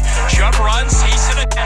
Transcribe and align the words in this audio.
it. 0.00 0.08
Chubb 0.32 0.56
runs. 0.60 0.96
He's 1.04 1.24
in 1.28 1.36
the 1.36 1.48
15. 1.48 1.60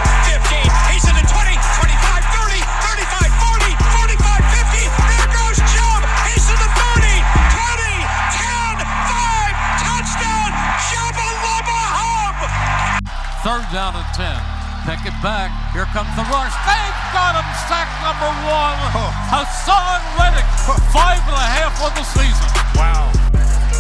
He's 0.91 1.05
in 1.07 1.15
the 1.15 1.27
20, 1.27 1.55
25, 1.55 1.95
30, 2.35 2.61
35, 2.83 3.31
40, 3.39 3.73
45, 3.95 4.43
50. 4.51 4.83
There 5.07 5.29
goes 5.31 5.59
Chubb. 5.71 6.03
He's 6.27 6.47
in 6.51 6.59
the 6.59 6.71
30, 6.75 7.15
20, 7.55 7.95
10, 8.35 8.83
5. 8.83 9.55
Touchdown. 9.83 10.51
Chubba 10.91 11.29
Lubba 11.47 11.81
Hub. 11.95 12.37
Third 13.47 13.65
down 13.71 13.95
and 13.95 14.11
10. 14.15 14.55
Pick 14.85 15.01
it 15.09 15.17
back. 15.25 15.49
Here 15.73 15.89
comes 15.97 16.13
the 16.13 16.27
rush. 16.29 16.53
They've 16.69 17.01
got 17.17 17.41
him. 17.41 17.47
Sack 17.71 17.89
number 18.05 18.29
one. 18.45 18.77
Haason 19.33 20.03
Reddick. 20.21 20.45
Five 20.93 21.25
and 21.25 21.37
a 21.37 21.49
half 21.57 21.81
on 21.81 21.95
the 21.97 22.05
season. 22.05 22.49
Wow. 22.77 23.11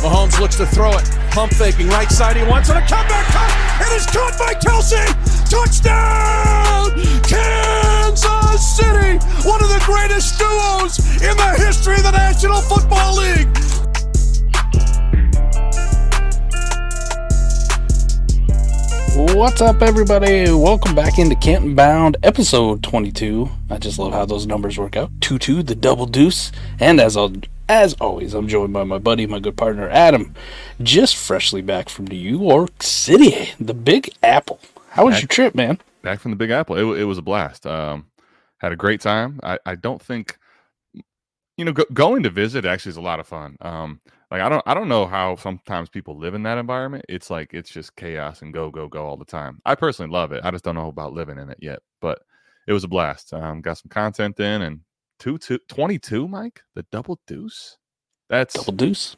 Mahomes 0.00 0.40
looks 0.40 0.56
to 0.56 0.66
throw 0.66 0.96
it. 0.96 1.04
Pump 1.30 1.52
faking 1.52 1.88
right 1.88 2.10
side. 2.10 2.36
He 2.36 2.42
wants 2.42 2.70
it. 2.70 2.76
A 2.76 2.80
comeback 2.80 3.26
cut. 3.26 3.63
It 3.76 3.92
is 3.92 4.06
caught 4.06 4.38
by 4.38 4.54
Kelce. 4.54 5.04
Touchdown! 5.50 6.92
Kansas 7.24 8.76
City. 8.76 9.18
One 9.48 9.62
of 9.64 9.68
the 9.68 9.82
greatest 9.84 10.38
duos 10.38 10.98
in 11.20 11.36
the 11.36 11.54
history 11.58 11.96
of 11.96 12.04
the 12.04 12.12
National 12.12 12.60
Football 12.60 13.16
League. 13.16 13.48
What's 19.36 19.60
up, 19.60 19.82
everybody? 19.82 20.52
Welcome 20.52 20.94
back 20.94 21.18
into 21.18 21.34
Canton 21.34 21.74
Bound, 21.74 22.16
episode 22.22 22.80
22. 22.84 23.50
I 23.70 23.78
just 23.78 23.98
love 23.98 24.12
how 24.12 24.24
those 24.24 24.46
numbers 24.46 24.78
work 24.78 24.96
out. 24.96 25.10
2 25.20 25.38
2, 25.40 25.64
the 25.64 25.74
double 25.74 26.06
deuce. 26.06 26.52
And 26.78 27.00
as, 27.00 27.16
I'll, 27.16 27.32
as 27.68 27.94
always, 27.94 28.34
I'm 28.34 28.48
joined 28.48 28.72
by 28.72 28.84
my 28.84 28.98
buddy, 28.98 29.26
my 29.26 29.38
good 29.38 29.56
partner, 29.56 29.88
Adam, 29.88 30.34
just 30.82 31.16
freshly 31.16 31.62
back 31.62 31.88
from 31.88 32.06
New 32.06 32.16
York 32.16 32.82
City, 32.82 33.52
the 33.60 33.74
Big 33.74 34.10
Apple. 34.22 34.60
How 34.90 35.06
was 35.06 35.14
Back- 35.14 35.22
your 35.22 35.28
trip, 35.28 35.54
man? 35.54 35.78
back 36.02 36.20
from 36.20 36.30
the 36.32 36.36
Big 36.36 36.50
Apple. 36.50 36.76
It, 36.76 37.00
it 37.00 37.04
was 37.04 37.16
a 37.18 37.22
blast. 37.22 37.66
Um, 37.66 38.06
had 38.58 38.72
a 38.72 38.76
great 38.76 39.00
time. 39.00 39.40
I, 39.42 39.58
I 39.64 39.74
don't 39.74 40.00
think, 40.02 40.38
you 41.56 41.64
know, 41.64 41.72
go, 41.72 41.84
going 41.94 42.22
to 42.24 42.30
visit 42.30 42.66
actually 42.66 42.90
is 42.90 42.96
a 42.98 43.02
lot 43.02 43.20
of 43.20 43.26
fun. 43.26 43.56
Um, 43.62 44.00
like 44.30 44.42
I 44.42 44.48
don't 44.48 44.62
I 44.66 44.74
don't 44.74 44.88
know 44.88 45.06
how 45.06 45.36
sometimes 45.36 45.88
people 45.88 46.18
live 46.18 46.34
in 46.34 46.42
that 46.42 46.58
environment. 46.58 47.04
It's 47.08 47.30
like 47.30 47.54
it's 47.54 47.70
just 47.70 47.94
chaos 47.96 48.42
and 48.42 48.52
go 48.52 48.70
go 48.70 48.88
go 48.88 49.06
all 49.06 49.16
the 49.16 49.24
time. 49.24 49.60
I 49.64 49.74
personally 49.76 50.10
love 50.12 50.32
it. 50.32 50.44
I 50.44 50.50
just 50.50 50.64
don't 50.64 50.74
know 50.74 50.88
about 50.88 51.12
living 51.12 51.38
in 51.38 51.48
it 51.50 51.58
yet, 51.60 51.78
but 52.00 52.20
it 52.66 52.72
was 52.72 52.84
a 52.84 52.88
blast. 52.88 53.32
Um, 53.32 53.60
got 53.62 53.78
some 53.78 53.88
content 53.90 54.38
in 54.40 54.62
and 54.62 54.80
two 55.24 55.38
two 55.38 55.58
22, 55.68 56.28
Mike, 56.28 56.62
the 56.74 56.82
double 56.92 57.18
deuce. 57.26 57.78
That's 58.28 58.52
Double 58.54 58.72
deuce? 58.74 59.16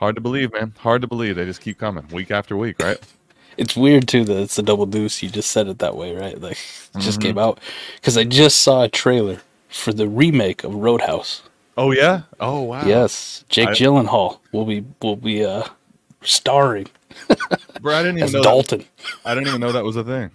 hard 0.00 0.16
to 0.16 0.20
believe, 0.20 0.52
man. 0.52 0.74
Hard 0.78 1.02
to 1.02 1.06
believe. 1.08 1.36
They 1.36 1.44
just 1.44 1.60
keep 1.60 1.78
coming 1.78 2.06
week 2.08 2.30
after 2.32 2.56
week, 2.56 2.80
right? 2.80 2.98
It's 3.56 3.76
weird, 3.76 4.08
too, 4.08 4.24
that 4.24 4.36
it's 4.42 4.58
a 4.58 4.64
double 4.64 4.84
deuce. 4.84 5.22
You 5.22 5.28
just 5.28 5.50
said 5.52 5.68
it 5.68 5.78
that 5.78 5.94
way, 5.96 6.16
right? 6.16 6.40
Like, 6.40 6.58
it 6.58 6.98
just 6.98 7.20
Mm-hmm. 7.20 7.28
came 7.28 7.38
out. 7.38 7.60
Because 7.94 8.16
I 8.18 8.24
just 8.24 8.58
saw 8.60 8.82
a 8.82 8.88
trailer 8.88 9.40
for 9.68 9.92
the 9.92 10.08
remake 10.08 10.64
of 10.64 10.74
Roadhouse. 10.74 11.42
Oh 11.76 11.92
yeah. 11.92 12.22
Oh 12.40 12.62
wow. 12.62 12.84
Yes, 12.84 13.44
Jake 13.48 13.68
I- 13.68 13.72
Gyllenhaal 13.72 14.40
will 14.50 14.64
be 14.64 14.84
will 15.00 15.14
be 15.14 15.44
uh 15.44 15.62
starring 16.22 16.88
Bro, 17.80 17.94
I 17.94 18.02
didn't 18.02 18.18
even 18.18 18.24
as 18.24 18.32
know. 18.32 18.40
That, 18.40 18.44
Dalton. 18.48 18.84
I 19.24 19.34
didn't 19.36 19.46
even 19.46 19.60
know 19.60 19.70
that 19.70 19.84
was 19.84 19.94
a 19.94 20.02
thing. 20.02 20.32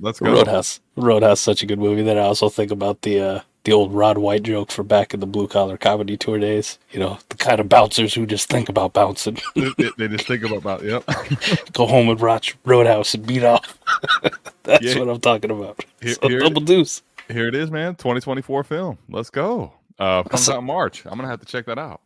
Let's 0.00 0.18
go. 0.20 0.32
Roadhouse. 0.32 0.80
Roadhouse, 0.96 1.40
such 1.40 1.62
a 1.62 1.66
good 1.66 1.78
movie. 1.78 2.02
Then 2.02 2.16
I 2.16 2.22
also 2.22 2.48
think 2.48 2.70
about 2.70 3.02
the 3.02 3.20
uh, 3.20 3.40
the 3.66 3.72
old 3.72 3.92
Ron 3.92 4.20
White 4.20 4.44
joke 4.44 4.70
for 4.70 4.84
back 4.84 5.12
in 5.12 5.18
the 5.18 5.26
blue 5.26 5.48
collar 5.48 5.76
comedy 5.76 6.16
tour 6.16 6.38
days. 6.38 6.78
You 6.92 7.00
know, 7.00 7.18
the 7.30 7.36
kind 7.36 7.58
of 7.60 7.68
bouncers 7.68 8.14
who 8.14 8.24
just 8.26 8.48
think 8.48 8.68
about 8.68 8.92
bouncing, 8.92 9.38
they, 9.56 9.90
they- 9.98 10.08
just 10.08 10.28
think 10.28 10.44
about, 10.44 10.84
yep. 10.84 11.04
go 11.72 11.86
home 11.86 12.08
and 12.08 12.20
watch 12.20 12.56
Roadhouse 12.64 13.12
and 13.14 13.26
beat 13.26 13.42
off. 13.42 13.76
That's 14.62 14.84
Yeah. 14.84 15.00
what 15.00 15.08
I'm 15.08 15.20
talking 15.20 15.50
about. 15.50 15.84
Here- 16.00 16.14
so 16.14 16.28
here 16.28 16.38
it- 16.44 16.64
deuce. 16.64 17.02
Here 17.28 17.48
it 17.48 17.56
is, 17.56 17.72
man. 17.72 17.96
2024 17.96 18.62
film. 18.62 18.98
Let's 19.08 19.30
go. 19.30 19.72
Uh, 19.98 20.22
comes 20.22 20.48
out 20.48 20.58
in 20.60 20.64
March. 20.64 21.04
I'm 21.04 21.16
gonna 21.16 21.26
have 21.28 21.40
to 21.40 21.46
check 21.46 21.66
that 21.66 21.78
out. 21.78 22.00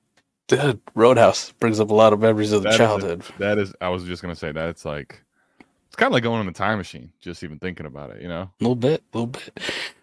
Dude, 0.49 0.81
Roadhouse 0.95 1.53
brings 1.61 1.79
up 1.79 1.91
a 1.91 1.95
lot 1.95 2.13
of 2.15 2.21
memories 2.21 2.53
of 2.53 2.63
the 2.63 2.71
That 2.71 2.75
a- 2.77 2.79
childhood. 2.79 3.23
that 3.39 3.59
is. 3.59 3.75
I 3.83 3.91
was 3.91 4.05
just 4.05 4.23
gonna 4.23 4.35
say 4.35 4.51
that 4.51 4.69
it's 4.71 4.85
like 4.87 5.21
it's 5.89 5.97
kind 5.97 6.07
of 6.07 6.15
like 6.15 6.23
going 6.23 6.41
in 6.41 6.49
a 6.49 6.53
time 6.53 6.79
machine. 6.79 7.13
Just 7.21 7.45
even 7.45 7.59
thinking 7.59 7.85
about 7.85 8.11
it, 8.11 8.23
you 8.23 8.29
know. 8.29 8.43
A 8.43 8.51
little 8.61 8.75
bit, 8.77 9.03
a 9.13 9.19
little 9.19 9.27
bit. 9.27 9.61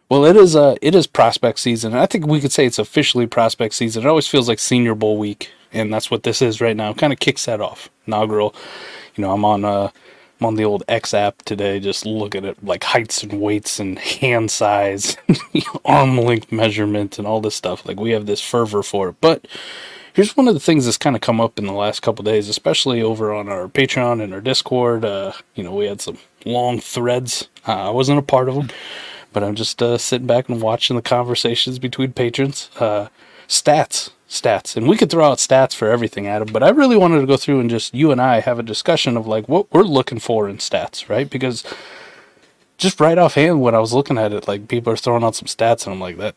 Well, 0.10 0.26
it 0.26 0.38
is 0.38 0.56
uh 0.56 0.76
it 0.82 0.96
is 0.96 1.06
prospect 1.06 1.60
season. 1.60 1.94
I 1.94 2.06
think 2.06 2.28
we 2.28 2.40
could 2.40 2.52
say 2.54 2.66
it's 2.66 2.80
officially 2.80 3.28
prospect 3.28 3.74
season. 3.74 4.04
It 4.04 4.08
always 4.10 4.28
feels 4.28 4.48
like 4.48 4.60
Senior 4.60 4.96
Bowl 4.96 5.18
week, 5.18 5.52
and 5.74 5.94
that's 5.94 6.10
what 6.10 6.24
this 6.24 6.42
is 6.42 6.62
right 6.62 6.78
now. 6.78 6.94
Kind 6.94 7.12
of 7.12 7.20
kicks 7.20 7.46
that 7.46 7.60
off. 7.60 7.90
Inaugural. 8.06 8.56
You 9.16 9.24
know, 9.24 9.34
I'm 9.34 9.44
on 9.44 9.66
uh 9.66 9.90
I'm 10.40 10.46
on 10.48 10.56
the 10.56 10.64
old 10.64 10.84
X 10.88 11.14
app 11.14 11.42
today, 11.44 11.80
just 11.82 12.06
looking 12.06 12.46
at 12.46 12.64
like 12.64 12.86
heights 12.86 13.22
and 13.22 13.42
weights 13.42 13.80
and 13.80 14.00
hand 14.00 14.50
size, 14.50 15.18
arm 15.86 16.18
length 16.18 16.54
measurement, 16.54 17.18
and 17.20 17.28
all 17.28 17.42
this 17.42 17.56
stuff. 17.56 17.86
Like 17.86 18.00
we 18.00 18.12
have 18.12 18.26
this 18.26 18.42
fervor 18.42 18.84
for 18.84 19.10
it, 19.10 19.16
but. 19.22 19.48
Here's 20.14 20.36
one 20.36 20.48
of 20.48 20.56
the 20.56 20.60
things 20.60 20.86
that's 20.86 20.98
kind 20.98 21.16
of 21.16 21.22
come 21.22 21.40
up 21.40 21.60
in 21.60 21.68
the 21.68 21.74
last 21.74 22.00
couple 22.02 22.24
days, 22.24 22.50
especially 22.50 23.04
over 23.04 23.32
on 23.32 23.48
our 23.50 23.68
Patreon 23.68 24.20
and 24.24 24.34
our 24.34 24.42
Discord. 24.42 25.06
Uh, 25.06 25.32
you 25.54 25.64
know, 25.64 25.72
we 25.72 25.86
had 25.86 26.02
some 26.02 26.18
long 26.44 26.80
threads. 26.80 27.50
Uh, 27.68 27.90
I 27.90 27.92
wasn't 27.92 28.18
a 28.18 28.24
part 28.24 28.50
of 28.50 28.56
them, 28.56 28.70
but 29.38 29.44
I'm 29.44 29.54
just 29.54 29.84
uh, 29.84 30.00
sitting 30.00 30.26
back 30.26 30.50
and 30.50 30.64
watching 30.64 30.96
the 30.96 31.02
conversations 31.04 31.78
between 31.78 32.12
patrons. 32.12 32.72
Uh, 32.80 33.10
stats, 33.48 34.10
stats, 34.28 34.76
and 34.76 34.88
we 34.88 34.98
could 34.98 35.12
throw 35.12 35.30
out 35.30 35.38
stats 35.38 35.76
for 35.76 35.92
everything, 35.92 36.26
Adam. 36.26 36.52
But 36.52 36.64
I 36.64 36.70
really 36.70 36.98
wanted 36.98 37.22
to 37.22 37.28
go 37.28 37.38
through 37.38 37.60
and 37.60 37.70
just 37.70 37.94
you 37.94 38.12
and 38.12 38.20
I 38.20 38.40
have 38.40 38.58
a 38.58 38.64
discussion 38.64 39.16
of 39.16 39.28
like 39.28 39.48
what 39.48 39.72
we're 39.72 39.84
looking 39.84 40.18
for 40.18 40.50
in 40.50 40.58
stats, 40.58 41.08
right? 41.08 41.30
Because 41.30 41.64
just 42.80 43.00
right 43.00 43.20
offhand, 43.20 43.62
when 43.62 43.76
I 43.76 43.80
was 43.80 43.94
looking 43.94 44.18
at 44.18 44.34
it, 44.34 44.48
like 44.48 44.68
people 44.68 44.92
are 44.92 44.98
throwing 44.98 45.24
out 45.24 45.36
some 45.36 45.46
stats, 45.48 45.86
and 45.86 45.94
I'm 45.94 46.02
like, 46.02 46.18
that 46.18 46.34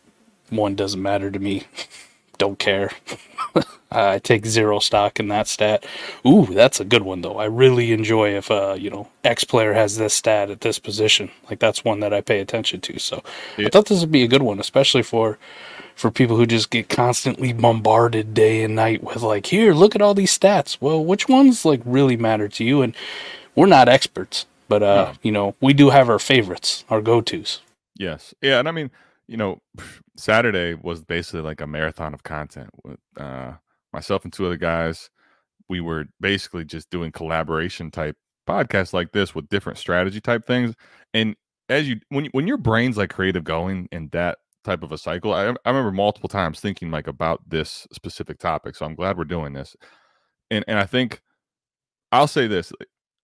one 0.51 0.75
doesn't 0.75 1.01
matter 1.01 1.31
to 1.31 1.39
me. 1.39 1.65
Don't 2.37 2.59
care. 2.59 2.91
I 3.93 4.19
take 4.19 4.47
zero 4.47 4.79
stock 4.79 5.19
in 5.19 5.29
that 5.29 5.49
stat. 5.49 5.85
Ooh, 6.27 6.47
that's 6.47 6.81
a 6.81 6.85
good 6.85 7.03
one 7.03 7.23
though. 7.23 7.39
I 7.39 7.47
really 7.47 7.93
enjoy 7.93 8.37
if 8.37 8.51
uh, 8.51 8.77
you 8.79 8.91
know, 8.91 9.09
X 9.25 9.45
player 9.45 9.73
has 9.73 9.97
this 9.97 10.15
stat 10.15 10.51
at 10.51 10.61
this 10.61 10.79
position. 10.79 11.31
Like 11.49 11.59
that's 11.59 11.85
one 11.85 12.01
that 12.01 12.13
I 12.13 12.21
pay 12.21 12.41
attention 12.41 12.81
to. 12.83 12.99
So 12.99 13.23
I 13.59 13.69
thought 13.69 13.87
this 13.87 14.01
would 14.01 14.13
be 14.13 14.23
a 14.23 14.29
good 14.29 14.43
one, 14.43 14.61
especially 14.61 15.03
for 15.03 15.39
for 16.01 16.11
people 16.11 16.37
who 16.37 16.47
just 16.47 16.71
get 16.71 16.89
constantly 16.89 17.53
bombarded 17.53 18.33
day 18.33 18.63
and 18.63 18.75
night 18.75 19.05
with 19.05 19.23
like, 19.23 19.47
here, 19.47 19.75
look 19.75 19.95
at 19.95 20.01
all 20.01 20.15
these 20.15 20.37
stats. 20.37 20.79
Well, 20.81 21.05
which 21.05 21.29
ones 21.29 21.65
like 21.65 21.83
really 21.85 22.17
matter 22.17 22.49
to 22.49 22.65
you? 22.65 22.81
And 22.81 22.95
we're 23.55 23.67
not 23.67 23.89
experts, 23.89 24.47
but 24.69 24.83
uh, 24.83 25.13
you 25.23 25.31
know, 25.31 25.55
we 25.61 25.75
do 25.75 25.91
have 25.91 26.09
our 26.09 26.19
favorites, 26.19 26.85
our 26.89 27.03
go-tos. 27.03 27.61
Yes. 27.97 28.33
Yeah, 28.41 28.61
and 28.61 28.69
I 28.69 28.71
mean, 28.71 28.91
you 29.27 29.37
know, 29.37 29.61
Saturday 30.17 30.75
was 30.75 31.03
basically 31.03 31.43
like 31.43 31.61
a 31.61 31.67
marathon 31.67 32.15
of 32.15 32.23
content 32.23 32.71
with 32.83 32.99
uh 33.17 33.53
myself 33.93 34.25
and 34.25 34.33
two 34.33 34.47
other 34.47 34.57
guys. 34.57 35.11
We 35.69 35.81
were 35.81 36.07
basically 36.21 36.65
just 36.65 36.91
doing 36.91 37.13
collaboration 37.13 37.91
type 37.91 38.17
podcasts 38.49 38.93
like 38.93 39.13
this 39.13 39.35
with 39.35 39.49
different 39.49 39.79
strategy 39.79 40.21
type 40.21 40.47
things. 40.47 40.75
And 41.15 41.37
as 41.69 41.89
you 41.89 42.01
when 42.09 42.27
when 42.33 42.47
your 42.47 42.57
brain's 42.57 42.97
like 42.97 43.11
creative 43.11 43.45
going 43.45 43.89
in 43.93 44.09
that 44.13 44.39
type 44.65 44.83
of 44.83 44.93
a 44.93 44.99
cycle, 44.99 45.33
I, 45.33 45.49
I 45.65 45.71
remember 45.71 45.93
multiple 45.93 46.29
times 46.29 46.61
thinking 46.61 46.91
like 46.91 47.07
about 47.07 47.41
this 47.49 47.87
specific 47.93 48.39
topic. 48.39 48.75
So 48.75 48.85
I'm 48.85 48.95
glad 48.95 49.17
we're 49.17 49.25
doing 49.25 49.53
this. 49.53 49.77
And 50.51 50.65
and 50.67 50.79
I 50.79 50.85
think 50.85 51.23
I'll 52.13 52.27
say 52.27 52.47
this: 52.49 52.73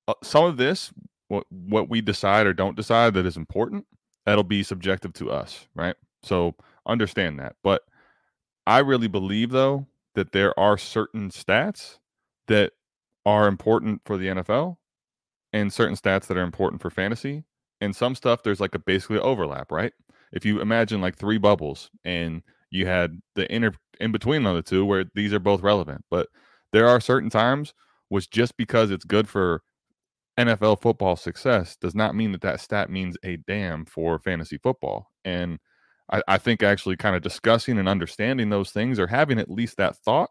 uh, 0.09 0.15
some 0.23 0.45
of 0.45 0.57
this, 0.57 0.93
what 1.29 1.45
what 1.51 1.91
we 1.91 2.01
decide 2.01 2.47
or 2.47 2.53
don't 2.53 2.77
decide 2.77 3.15
that 3.15 3.27
is 3.27 3.37
important, 3.37 3.85
that'll 4.25 4.45
be 4.45 4.63
subjective 4.63 5.13
to 5.15 5.31
us, 5.31 5.67
right? 5.75 5.97
So 6.23 6.55
understand 6.87 7.41
that. 7.41 7.57
But 7.65 7.83
I 8.67 8.79
really 8.79 9.09
believe 9.09 9.51
though 9.51 9.87
that 10.17 10.33
there 10.33 10.59
are 10.59 10.77
certain 10.77 11.31
stats 11.31 11.99
that 12.49 12.73
are 13.25 13.47
important 13.47 14.01
for 14.05 14.17
the 14.17 14.27
NFL 14.27 14.77
and 15.53 15.73
certain 15.73 15.95
stats 15.95 16.27
that 16.27 16.37
are 16.37 16.43
important 16.43 16.83
for 16.83 16.91
fantasy. 16.91 17.45
And 17.81 17.95
some 17.95 18.15
stuff 18.15 18.43
there's 18.43 18.61
like 18.61 18.75
a 18.75 18.81
basically 18.81 19.19
overlap, 19.19 19.71
right? 19.71 19.93
If 20.33 20.45
you 20.45 20.61
imagine 20.61 21.01
like 21.01 21.17
three 21.17 21.39
bubbles 21.39 21.91
and 22.05 22.43
you 22.71 22.87
had 22.87 23.21
the 23.37 23.51
inner 23.53 23.73
in 24.01 24.11
between 24.11 24.47
on 24.47 24.57
the 24.57 24.63
two 24.63 24.85
where 24.85 25.05
these 25.15 25.33
are 25.33 25.39
both 25.39 25.63
relevant, 25.63 26.05
but 26.11 26.29
there 26.73 26.89
are 26.89 27.01
certain 27.01 27.31
times 27.31 27.75
which 28.09 28.31
just 28.31 28.57
because 28.57 28.91
it's 28.91 29.05
good 29.05 29.29
for 29.29 29.63
NFL 30.39 30.81
football 30.81 31.17
success 31.17 31.77
does 31.77 31.95
not 31.95 32.15
mean 32.15 32.33
that 32.33 32.43
that 32.43 32.61
stat 32.61 32.91
means 32.91 33.17
a 33.25 33.37
damn 33.37 33.85
for 33.85 34.19
fantasy 34.19 34.59
football. 34.59 35.11
And 35.25 35.59
I, 36.11 36.23
I 36.29 36.39
think 36.39 36.63
actually 36.63 36.97
kind 36.97 37.17
of 37.17 37.23
discussing 37.23 37.79
and 37.79 37.89
understanding 37.89 38.51
those 38.51 38.71
things 38.71 38.99
or 38.99 39.07
having 39.07 39.39
at 39.39 39.51
least 39.51 39.77
that 39.77 39.97
thought 39.97 40.31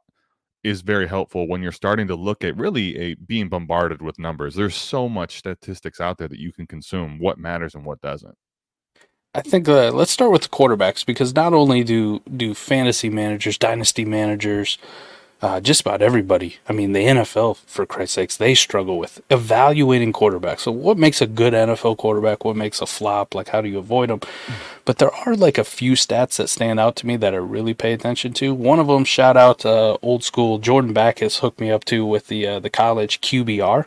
is 0.64 0.82
very 0.82 1.08
helpful 1.08 1.48
when 1.48 1.62
you're 1.62 1.72
starting 1.72 2.08
to 2.08 2.16
look 2.16 2.44
at 2.44 2.58
really 2.58 2.98
a 2.98 3.16
being 3.16 3.50
bombarded 3.50 4.02
with 4.02 4.18
numbers. 4.18 4.56
There's 4.56 4.76
so 4.76 5.08
much 5.08 5.38
statistics 5.38 6.02
out 6.02 6.18
there 6.18 6.28
that 6.28 6.40
you 6.40 6.52
can 6.52 6.66
consume, 6.66 7.20
what 7.20 7.38
matters 7.38 7.76
and 7.76 7.86
what 7.86 8.02
doesn't. 8.02 8.36
I 9.36 9.42
think 9.42 9.68
uh, 9.68 9.92
let's 9.92 10.12
start 10.12 10.32
with 10.32 10.44
the 10.44 10.50
quarterbacks 10.50 11.06
because 11.06 11.36
not 11.36 11.54
only 11.54 11.84
do 11.84 12.22
do 12.36 12.54
fantasy 12.54 13.10
managers, 13.10 13.58
dynasty 13.58 14.06
managers, 14.06 14.78
uh, 15.42 15.60
just 15.60 15.82
about 15.82 16.02
everybody. 16.02 16.58
I 16.68 16.74
mean, 16.74 16.94
the 16.94 17.06
NFL, 17.06 17.58
for 17.66 17.86
Christ's 17.86 18.16
sakes, 18.16 18.38
they 18.38 18.56
struggle 18.56 18.98
with 18.98 19.22
evaluating 19.30 20.14
quarterbacks. 20.14 20.62
So, 20.62 20.72
what 20.72 20.98
makes 20.98 21.22
a 21.22 21.28
good 21.28 21.54
NFL 21.54 21.98
quarterback? 21.98 22.46
What 22.46 22.56
makes 22.56 22.82
a 22.82 22.86
flop? 22.86 23.36
Like, 23.36 23.50
how 23.50 23.62
do 23.62 23.70
you 23.70 23.78
avoid 23.78 24.10
them? 24.10 24.22
But 24.86 24.98
there 24.98 25.14
are 25.14 25.36
like 25.36 25.58
a 25.58 25.64
few 25.64 25.94
stats 25.94 26.38
that 26.38 26.50
stand 26.50 26.80
out 26.80 26.96
to 26.98 27.08
me 27.08 27.18
that 27.18 27.34
I 27.34 27.38
really 27.38 27.74
pay 27.74 27.94
attention 27.94 28.34
to. 28.34 28.54
One 28.54 28.80
of 28.80 28.88
them, 28.88 29.04
shout 29.04 29.36
out 29.36 29.66
uh, 29.66 29.98
old 30.02 30.24
school 30.24 30.58
Jordan 30.58 30.94
Backus 30.94 31.40
hooked 31.40 31.60
me 31.60 31.72
up 31.72 31.84
to 31.86 32.06
with 32.06 32.28
the 32.28 32.48
uh, 32.48 32.60
the 32.60 32.70
college 32.70 33.22
QBR 33.22 33.86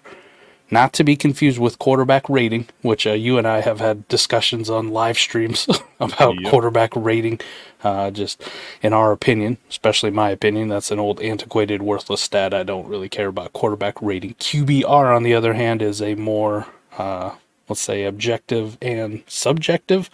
not 0.70 0.93
to 0.94 1.05
be 1.05 1.17
confused 1.17 1.59
with 1.59 1.79
quarterback 1.79 2.29
rating, 2.29 2.69
which 2.82 3.06
uh, 3.06 3.12
you 3.12 3.38
and 3.38 3.47
I 3.47 3.61
have 3.62 3.81
had 3.81 4.06
discussions 4.09 4.69
on 4.69 4.88
live 4.91 5.19
streams 5.19 5.67
about 6.00 6.35
Yep. 6.41 6.50
quarterback 6.50 6.93
rating. 6.94 7.41
Uh, 7.85 8.11
just 8.11 8.43
in 8.82 8.93
our 8.93 9.12
opinion, 9.12 9.56
especially 9.70 10.11
my 10.11 10.31
opinion, 10.31 10.69
that's 10.69 10.91
an 10.91 10.99
old, 10.99 11.20
antiquated, 11.20 11.81
worthless 11.81 12.20
stat. 12.20 12.53
I 12.53 12.65
don't 12.65 12.88
really 12.88 13.09
care 13.09 13.29
about 13.29 13.53
quarterback 13.53 14.00
rating. 14.03 14.35
QBR, 14.35 15.15
on 15.15 15.23
the 15.23 15.35
other 15.35 15.55
hand, 15.55 15.81
is 15.81 16.03
a 16.03 16.15
more, 16.17 16.67
uh, 16.99 17.37
let's 17.69 17.81
say, 17.81 18.05
objective 18.05 18.76
and 18.82 19.23
subjective 19.26 20.11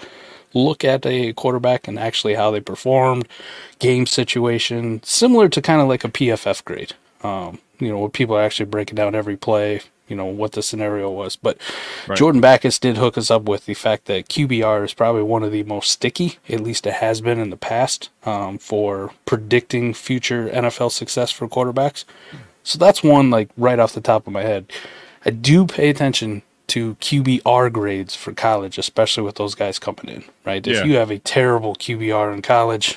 look 0.57 0.85
at 0.85 1.05
a 1.05 1.33
quarterback 1.33 1.89
and 1.89 1.99
actually 1.99 2.35
how 2.35 2.51
they 2.53 2.61
performed, 2.61 3.27
game 3.81 4.07
situation, 4.07 5.03
similar 5.03 5.49
to 5.49 5.61
kind 5.61 5.81
of 5.81 5.89
like 5.89 6.05
a 6.05 6.09
PFF 6.09 6.65
grade. 6.65 6.93
Um, 7.25 7.59
you 7.81 7.89
know, 7.89 7.99
where 7.99 8.09
people 8.09 8.37
are 8.37 8.43
actually 8.43 8.67
breaking 8.67 8.95
down 8.95 9.15
every 9.17 9.37
play, 9.37 9.81
you 10.09 10.17
know, 10.17 10.27
what 10.27 10.53
the 10.53 10.63
scenario 10.63 11.11
was. 11.11 11.37
But 11.37 11.59
Right. 12.07 12.19
Jordan 12.19 12.41
Backus 12.41 12.79
did 12.79 12.97
hook 12.97 13.17
us 13.17 13.31
up 13.31 13.43
with 13.43 13.67
the 13.67 13.75
fact 13.75 14.07
that 14.07 14.29
QBR 14.29 14.85
is 14.85 14.95
probably 14.95 15.23
one 15.23 15.43
of 15.43 15.53
the 15.53 15.63
most 15.63 15.91
sticky, 15.91 16.39
at 16.49 16.61
least 16.61 16.87
it 16.87 16.95
has 16.95 17.21
been 17.21 17.39
in 17.39 17.51
the 17.51 17.57
past, 17.57 18.11
um, 18.25 18.59
for 18.59 19.13
predicting 19.25 19.95
future 19.95 20.49
NFL 20.49 20.91
success 20.93 21.31
for 21.31 21.49
quarterbacks. 21.49 22.05
So 22.63 22.79
that's 22.79 23.03
one, 23.03 23.31
like, 23.31 23.49
right 23.57 23.79
off 23.79 23.93
the 23.93 24.01
top 24.01 24.27
of 24.27 24.33
my 24.33 24.43
head. 24.43 24.73
I 25.25 25.31
do 25.31 25.67
pay 25.67 25.89
attention 25.89 26.43
to 26.69 26.95
QBR 26.97 27.71
grades 27.73 28.15
for 28.15 28.33
college, 28.33 28.79
especially 28.79 29.23
with 29.23 29.37
those 29.37 29.55
guys 29.55 29.79
coming 29.79 30.09
in, 30.09 30.25
right? 30.45 30.67
Yeah. 30.67 30.81
If 30.81 30.87
you 30.87 30.97
have 30.97 31.11
a 31.11 31.19
terrible 31.19 31.75
QBR 31.75 32.33
in 32.33 32.43
college, 32.43 32.97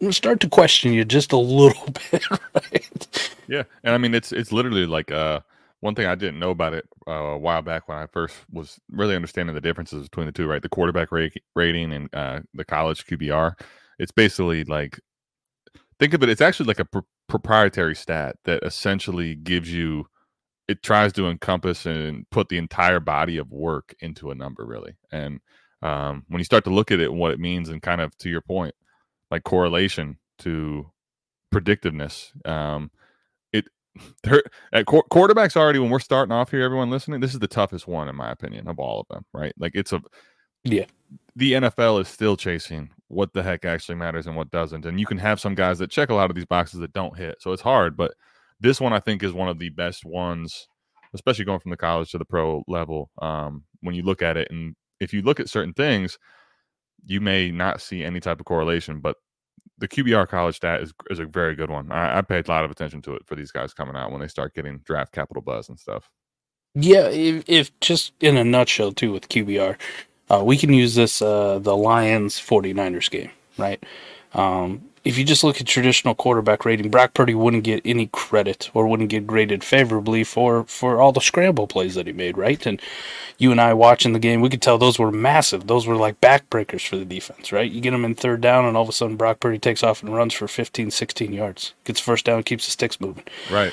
I'm 0.00 0.12
start 0.12 0.40
to 0.40 0.48
question 0.48 0.92
you 0.92 1.04
just 1.04 1.32
a 1.32 1.36
little 1.36 1.86
bit, 2.10 2.22
right? 2.54 3.30
Yeah, 3.48 3.64
and 3.82 3.94
I 3.94 3.98
mean 3.98 4.14
it's 4.14 4.32
it's 4.32 4.52
literally 4.52 4.86
like 4.86 5.10
uh 5.10 5.40
one 5.80 5.94
thing 5.94 6.06
I 6.06 6.14
didn't 6.14 6.40
know 6.40 6.50
about 6.50 6.74
it 6.74 6.86
uh, 7.06 7.12
a 7.12 7.38
while 7.38 7.62
back 7.62 7.88
when 7.88 7.98
I 7.98 8.06
first 8.06 8.36
was 8.50 8.78
really 8.90 9.14
understanding 9.14 9.54
the 9.54 9.60
differences 9.60 10.02
between 10.04 10.26
the 10.26 10.32
two, 10.32 10.48
right? 10.48 10.62
The 10.62 10.68
quarterback 10.68 11.12
ra- 11.12 11.28
rating 11.54 11.92
and 11.92 12.14
uh, 12.14 12.40
the 12.54 12.64
college 12.64 13.06
QBR. 13.06 13.52
It's 13.98 14.12
basically 14.12 14.64
like 14.64 15.00
think 15.98 16.14
of 16.14 16.22
it. 16.22 16.28
It's 16.28 16.40
actually 16.40 16.66
like 16.66 16.80
a 16.80 16.84
pr- 16.84 16.98
proprietary 17.28 17.94
stat 17.94 18.36
that 18.44 18.62
essentially 18.64 19.34
gives 19.34 19.72
you. 19.72 20.06
It 20.66 20.82
tries 20.82 21.14
to 21.14 21.28
encompass 21.28 21.86
and 21.86 22.28
put 22.30 22.50
the 22.50 22.58
entire 22.58 23.00
body 23.00 23.38
of 23.38 23.50
work 23.50 23.94
into 24.00 24.30
a 24.30 24.34
number, 24.34 24.66
really. 24.66 24.96
And 25.10 25.40
um, 25.80 26.24
when 26.28 26.40
you 26.40 26.44
start 26.44 26.64
to 26.64 26.70
look 26.70 26.90
at 26.90 27.00
it 27.00 27.12
what 27.12 27.30
it 27.30 27.40
means, 27.40 27.70
and 27.70 27.80
kind 27.80 28.02
of 28.02 28.16
to 28.18 28.28
your 28.28 28.42
point, 28.42 28.74
like 29.30 29.44
correlation 29.44 30.18
to 30.40 30.90
predictiveness, 31.54 32.32
um, 32.46 32.90
it 33.98 34.14
there 34.22 34.42
at 34.72 34.86
qu- 34.86 35.02
quarterbacks 35.10 35.56
already 35.56 35.78
when 35.78 35.90
we're 35.90 35.98
starting 35.98 36.32
off 36.32 36.50
here 36.50 36.62
everyone 36.62 36.90
listening 36.90 37.20
this 37.20 37.34
is 37.34 37.40
the 37.40 37.46
toughest 37.48 37.86
one 37.86 38.08
in 38.08 38.16
my 38.16 38.30
opinion 38.30 38.66
of 38.68 38.78
all 38.78 39.00
of 39.00 39.06
them 39.08 39.24
right 39.32 39.52
like 39.58 39.72
it's 39.74 39.92
a 39.92 40.00
Yeah. 40.64 40.84
the 41.36 41.52
nfl 41.52 42.00
is 42.00 42.08
still 42.08 42.36
chasing 42.36 42.90
what 43.08 43.32
the 43.32 43.42
heck 43.42 43.64
actually 43.64 43.94
matters 43.96 44.26
and 44.26 44.36
what 44.36 44.50
doesn't 44.50 44.84
and 44.84 44.98
you 45.00 45.06
can 45.06 45.18
have 45.18 45.40
some 45.40 45.54
guys 45.54 45.78
that 45.78 45.90
check 45.90 46.10
a 46.10 46.14
lot 46.14 46.30
of 46.30 46.36
these 46.36 46.46
boxes 46.46 46.80
that 46.80 46.92
don't 46.92 47.16
hit 47.16 47.36
so 47.40 47.52
it's 47.52 47.62
hard 47.62 47.96
but 47.96 48.14
this 48.60 48.80
one 48.80 48.92
i 48.92 49.00
think 49.00 49.22
is 49.22 49.32
one 49.32 49.48
of 49.48 49.58
the 49.58 49.70
best 49.70 50.04
ones 50.04 50.68
especially 51.14 51.44
going 51.44 51.60
from 51.60 51.70
the 51.70 51.76
college 51.76 52.10
to 52.10 52.18
the 52.18 52.24
pro 52.24 52.62
level 52.68 53.10
um, 53.22 53.64
when 53.80 53.94
you 53.94 54.02
look 54.02 54.20
at 54.22 54.36
it 54.36 54.48
and 54.50 54.74
if 55.00 55.12
you 55.14 55.22
look 55.22 55.40
at 55.40 55.48
certain 55.48 55.72
things 55.72 56.18
you 57.06 57.20
may 57.20 57.50
not 57.50 57.80
see 57.80 58.02
any 58.04 58.20
type 58.20 58.40
of 58.40 58.44
correlation 58.46 59.00
but 59.00 59.16
the 59.78 59.88
QBR 59.88 60.28
college 60.28 60.56
stat 60.56 60.82
is 60.82 60.92
is 61.10 61.18
a 61.18 61.24
very 61.24 61.54
good 61.54 61.70
one. 61.70 61.90
I, 61.92 62.18
I 62.18 62.22
paid 62.22 62.48
a 62.48 62.50
lot 62.50 62.64
of 62.64 62.70
attention 62.70 63.02
to 63.02 63.14
it 63.14 63.26
for 63.26 63.34
these 63.34 63.50
guys 63.50 63.72
coming 63.74 63.96
out 63.96 64.10
when 64.10 64.20
they 64.20 64.28
start 64.28 64.54
getting 64.54 64.78
draft 64.78 65.12
capital 65.12 65.42
buzz 65.42 65.68
and 65.68 65.78
stuff. 65.78 66.10
Yeah, 66.74 67.08
if, 67.08 67.44
if 67.48 67.80
just 67.80 68.12
in 68.20 68.36
a 68.36 68.44
nutshell, 68.44 68.92
too, 68.92 69.12
with 69.12 69.28
QBR, 69.28 69.76
uh, 70.30 70.42
we 70.44 70.56
can 70.56 70.72
use 70.72 70.94
this 70.94 71.22
uh, 71.22 71.58
the 71.58 71.76
Lions 71.76 72.38
49ers 72.38 73.10
game, 73.10 73.30
right? 73.56 73.82
Um, 74.34 74.87
if 75.04 75.16
you 75.18 75.24
just 75.24 75.44
look 75.44 75.60
at 75.60 75.66
traditional 75.66 76.14
quarterback 76.14 76.64
rating, 76.64 76.90
Brock 76.90 77.14
Purdy 77.14 77.34
wouldn't 77.34 77.64
get 77.64 77.80
any 77.84 78.08
credit 78.12 78.70
or 78.74 78.86
wouldn't 78.86 79.08
get 79.08 79.26
graded 79.26 79.64
favorably 79.64 80.24
for, 80.24 80.64
for 80.64 81.00
all 81.00 81.12
the 81.12 81.20
scramble 81.20 81.66
plays 81.66 81.94
that 81.94 82.06
he 82.06 82.12
made, 82.12 82.36
right? 82.36 82.64
And 82.66 82.80
you 83.38 83.50
and 83.52 83.60
I 83.60 83.74
watching 83.74 84.12
the 84.12 84.18
game, 84.18 84.40
we 84.40 84.48
could 84.48 84.62
tell 84.62 84.78
those 84.78 84.98
were 84.98 85.12
massive. 85.12 85.66
Those 85.66 85.86
were 85.86 85.96
like 85.96 86.20
backbreakers 86.20 86.86
for 86.86 86.96
the 86.96 87.04
defense, 87.04 87.52
right? 87.52 87.70
You 87.70 87.80
get 87.80 87.92
them 87.92 88.04
in 88.04 88.14
third 88.14 88.40
down, 88.40 88.64
and 88.64 88.76
all 88.76 88.82
of 88.82 88.88
a 88.88 88.92
sudden 88.92 89.16
Brock 89.16 89.40
Purdy 89.40 89.58
takes 89.58 89.82
off 89.82 90.02
and 90.02 90.14
runs 90.14 90.34
for 90.34 90.48
15, 90.48 90.90
16 90.90 91.32
yards, 91.32 91.74
gets 91.84 92.00
first 92.00 92.24
down, 92.24 92.42
keeps 92.42 92.64
the 92.66 92.72
sticks 92.72 93.00
moving 93.00 93.24
Right. 93.50 93.72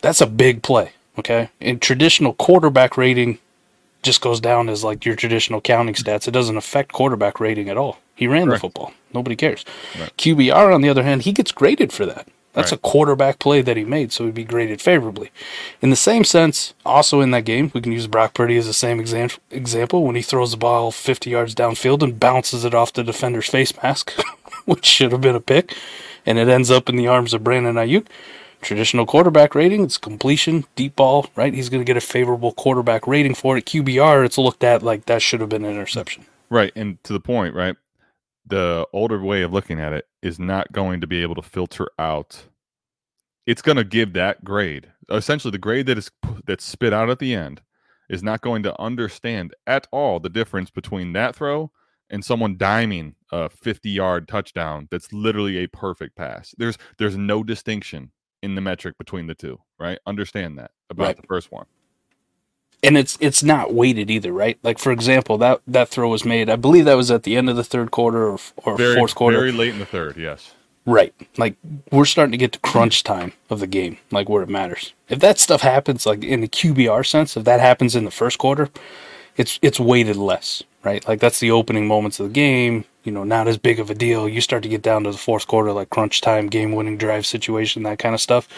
that's 0.00 0.20
a 0.20 0.26
big 0.26 0.62
play. 0.62 0.92
Okay. 1.18 1.50
And 1.60 1.82
traditional 1.82 2.32
quarterback 2.34 2.96
rating 2.96 3.38
just 4.02 4.20
goes 4.22 4.40
down 4.40 4.68
as 4.70 4.82
like 4.82 5.04
your 5.04 5.16
traditional 5.16 5.60
counting 5.60 5.94
stats. 5.94 6.26
It 6.26 6.30
doesn't 6.30 6.56
affect 6.56 6.92
quarterback 6.92 7.40
rating 7.40 7.68
at 7.68 7.76
all. 7.76 7.98
He 8.20 8.26
ran 8.28 8.44
Correct. 8.46 8.60
the 8.60 8.68
football. 8.68 8.92
Nobody 9.14 9.34
cares. 9.34 9.64
Right. 9.98 10.14
QBR, 10.16 10.72
on 10.74 10.82
the 10.82 10.88
other 10.90 11.02
hand, 11.02 11.22
he 11.22 11.32
gets 11.32 11.50
graded 11.52 11.90
for 11.92 12.04
that. 12.06 12.28
That's 12.52 12.70
Right. 12.72 12.78
a 12.78 12.82
quarterback 12.82 13.38
play 13.38 13.62
that 13.62 13.76
he 13.78 13.84
made, 13.84 14.12
so 14.12 14.26
he'd 14.26 14.34
be 14.34 14.44
graded 14.44 14.82
favorably. 14.82 15.30
In 15.80 15.88
the 15.90 15.96
same 15.96 16.22
sense, 16.24 16.74
also 16.84 17.20
in 17.22 17.30
that 17.30 17.44
game, 17.46 17.70
we 17.72 17.80
can 17.80 17.92
use 17.92 18.06
Brock 18.08 18.34
Purdy 18.34 18.56
as 18.58 18.66
the 18.66 18.72
same 18.74 19.00
exam- 19.00 19.30
example 19.50 20.04
when 20.04 20.16
he 20.16 20.22
throws 20.22 20.50
the 20.50 20.56
ball 20.58 20.90
50 20.92 21.30
yards 21.30 21.54
downfield 21.54 22.02
and 22.02 22.20
bounces 22.20 22.64
it 22.64 22.74
off 22.74 22.92
the 22.92 23.02
defender's 23.04 23.48
face 23.48 23.72
mask, 23.82 24.12
which 24.66 24.84
should 24.84 25.12
have 25.12 25.20
been 25.22 25.34
a 25.36 25.40
pick, 25.40 25.74
and 26.26 26.38
it 26.38 26.48
ends 26.48 26.70
up 26.70 26.88
in 26.90 26.96
the 26.96 27.06
arms 27.08 27.32
of 27.32 27.42
Brandon 27.42 27.76
Aiyuk. 27.76 28.06
Traditional 28.60 29.06
quarterback 29.06 29.54
rating, 29.54 29.82
it's 29.84 29.96
completion, 29.96 30.66
deep 30.76 30.94
ball, 30.96 31.30
right? 31.36 31.54
He's 31.54 31.70
going 31.70 31.80
to 31.80 31.86
get 31.86 31.96
a 31.96 32.00
favorable 32.06 32.52
quarterback 32.52 33.06
rating 33.06 33.34
for 33.34 33.56
it. 33.56 33.64
QBR, 33.64 34.22
it's 34.26 34.36
looked 34.36 34.62
at 34.62 34.82
like 34.82 35.06
that 35.06 35.22
should 35.22 35.40
have 35.40 35.48
been 35.48 35.64
an 35.64 35.70
interception. 35.72 36.26
Right. 36.50 36.70
And 36.76 37.02
to 37.04 37.14
the 37.14 37.20
point, 37.20 37.54
right? 37.54 37.76
The 38.50 38.86
older 38.92 39.20
way 39.22 39.42
of 39.42 39.52
looking 39.52 39.80
at 39.80 39.92
it 39.92 40.06
is 40.22 40.38
not 40.38 40.72
going 40.72 41.00
to 41.00 41.06
be 41.06 41.22
able 41.22 41.34
to 41.36 41.42
filter 41.42 41.88
out. 41.98 42.44
It's 43.46 43.62
going 43.62 43.76
to 43.76 43.84
give 43.84 44.12
that 44.14 44.44
grade. 44.44 44.92
Essentially, 45.10 45.50
the 45.50 45.58
grade 45.58 45.86
that 45.86 45.98
is 45.98 46.10
that's 46.46 46.64
spit 46.64 46.92
out 46.92 47.10
at 47.10 47.18
the 47.18 47.34
end 47.34 47.62
is 48.08 48.22
not 48.22 48.40
going 48.40 48.62
to 48.64 48.80
understand 48.80 49.54
at 49.66 49.86
all 49.92 50.20
the 50.20 50.28
difference 50.28 50.70
between 50.70 51.12
that 51.14 51.34
throw 51.34 51.70
and 52.10 52.24
someone 52.24 52.56
diming 52.56 53.14
a 53.32 53.48
50 53.48 53.88
yard 53.88 54.26
touchdown 54.28 54.88
that's 54.90 55.12
literally 55.12 55.58
a 55.58 55.68
perfect 55.68 56.16
pass. 56.16 56.54
There's 56.58 56.76
there's 56.98 57.16
no 57.16 57.42
distinction 57.42 58.12
in 58.42 58.54
the 58.54 58.60
metric 58.60 58.96
between 58.98 59.26
the 59.26 59.34
two, 59.34 59.58
right? 59.78 59.98
Understand 60.06 60.58
that 60.58 60.72
about 60.90 61.04
Right. 61.04 61.16
the 61.16 61.26
first 61.26 61.52
one. 61.52 61.66
And 62.82 62.96
it's 62.96 63.16
it's 63.20 63.42
not 63.42 63.74
weighted 63.74 64.10
either, 64.10 64.32
right? 64.32 64.58
Like 64.62 64.78
for 64.78 64.92
example, 64.92 65.38
that 65.38 65.60
that 65.66 65.88
throw 65.88 66.08
was 66.08 66.24
made. 66.24 66.48
I 66.48 66.56
believe 66.56 66.84
that 66.86 66.96
was 66.96 67.10
at 67.10 67.24
the 67.24 67.36
end 67.36 67.48
of 67.50 67.56
the 67.56 67.64
third 67.64 67.90
quarter 67.90 68.28
or, 68.30 68.38
or 68.56 68.76
Very 68.76 68.96
fourth 68.96 69.14
quarter. 69.14 69.36
very 69.38 69.52
late 69.52 69.72
in 69.72 69.78
the 69.78 69.86
third, 69.86 70.16
yes. 70.16 70.54
Right. 70.86 71.14
Like 71.36 71.56
we're 71.92 72.06
starting 72.06 72.32
to 72.32 72.38
get 72.38 72.52
to 72.52 72.58
crunch 72.60 73.04
time 73.04 73.32
of 73.50 73.60
the 73.60 73.66
game, 73.66 73.98
like 74.10 74.28
where 74.28 74.42
it 74.42 74.48
matters. 74.48 74.94
If 75.08 75.20
that 75.20 75.38
stuff 75.38 75.60
happens 75.60 76.06
like 76.06 76.24
in 76.24 76.40
the 76.40 76.48
QBR 76.48 77.06
sense, 77.06 77.36
if 77.36 77.44
that 77.44 77.60
happens 77.60 77.94
in 77.94 78.04
the 78.04 78.10
first 78.10 78.38
quarter, 78.38 78.70
it's 79.36 79.58
it's 79.62 79.78
weighted 79.78 80.16
less, 80.16 80.62
right? 80.82 81.06
Like 81.06 81.20
that's 81.20 81.38
the 81.38 81.50
opening 81.50 81.86
moments 81.86 82.18
of 82.18 82.28
the 82.28 82.32
game, 82.32 82.86
you 83.04 83.12
know, 83.12 83.24
not 83.24 83.46
as 83.46 83.58
big 83.58 83.78
of 83.78 83.90
a 83.90 83.94
deal. 83.94 84.26
You 84.28 84.40
start 84.40 84.62
to 84.62 84.68
get 84.70 84.82
down 84.82 85.04
to 85.04 85.12
the 85.12 85.18
fourth 85.18 85.46
quarter 85.46 85.70
like 85.72 85.90
crunch 85.90 86.22
time, 86.22 86.48
game 86.48 86.72
winning 86.72 86.96
drive 86.96 87.26
situation, 87.26 87.82
that 87.82 87.98
kind 87.98 88.14
of 88.14 88.20
stuff. 88.20 88.48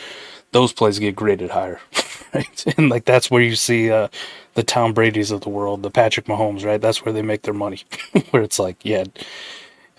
Those 0.53 0.73
plays 0.73 0.99
get 1.01 1.17
graded 1.17 1.51
higher. 1.51 1.81
Right? 2.35 2.65
And 2.79 2.89
like 2.89 3.05
that's 3.05 3.31
where 3.31 3.43
you 3.43 3.55
see 3.57 3.91
uh 3.91 4.09
the 4.55 4.63
Tom 4.63 4.93
Brady's 4.93 5.31
of 5.31 5.41
the 5.43 5.49
world, 5.49 5.83
the 5.83 5.91
Patrick 5.91 6.27
Mahomes, 6.27 6.65
right? 6.65 6.81
That's 6.81 7.05
where 7.05 7.13
they 7.13 7.23
make 7.23 7.43
their 7.43 7.55
money. 7.55 7.83
where 8.31 8.43
it's 8.43 8.59
like, 8.59 8.77
yeah, 8.85 9.05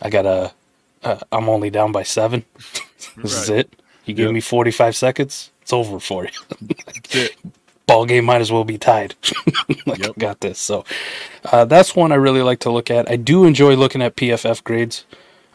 I 0.02 0.10
got 0.10 0.26
a 0.26 0.54
uh, 1.04 1.20
I'm 1.32 1.50
only 1.50 1.70
down 1.70 1.92
by 1.92 2.04
seven. 2.04 2.46
this 3.18 3.34
is 3.36 3.50
it. 3.50 3.74
You 4.06 4.14
give 4.14 4.26
Yep. 4.28 4.34
me 4.34 4.42
45 4.42 4.96
seconds, 4.96 5.52
it's 5.62 5.74
over 5.74 6.00
for 6.00 6.26
you. 6.26 6.32
It. 7.12 7.36
Ball 7.86 8.06
game 8.06 8.26
might 8.26 8.42
as 8.42 8.52
well 8.52 8.64
be 8.64 8.78
tied. 8.78 9.16
like, 9.86 10.00
Yep. 10.00 10.14
I 10.18 10.20
got 10.20 10.40
this. 10.42 10.60
So 10.60 10.86
uh, 11.52 11.66
that's 11.66 11.96
one 11.96 12.12
I 12.12 12.16
really 12.16 12.42
like 12.42 12.60
to 12.62 12.72
look 12.72 12.90
at. 12.90 13.10
I 13.10 13.16
do 13.18 13.44
enjoy 13.46 13.76
looking 13.76 14.02
at 14.02 14.16
PFF 14.16 14.64
grades. 14.64 15.06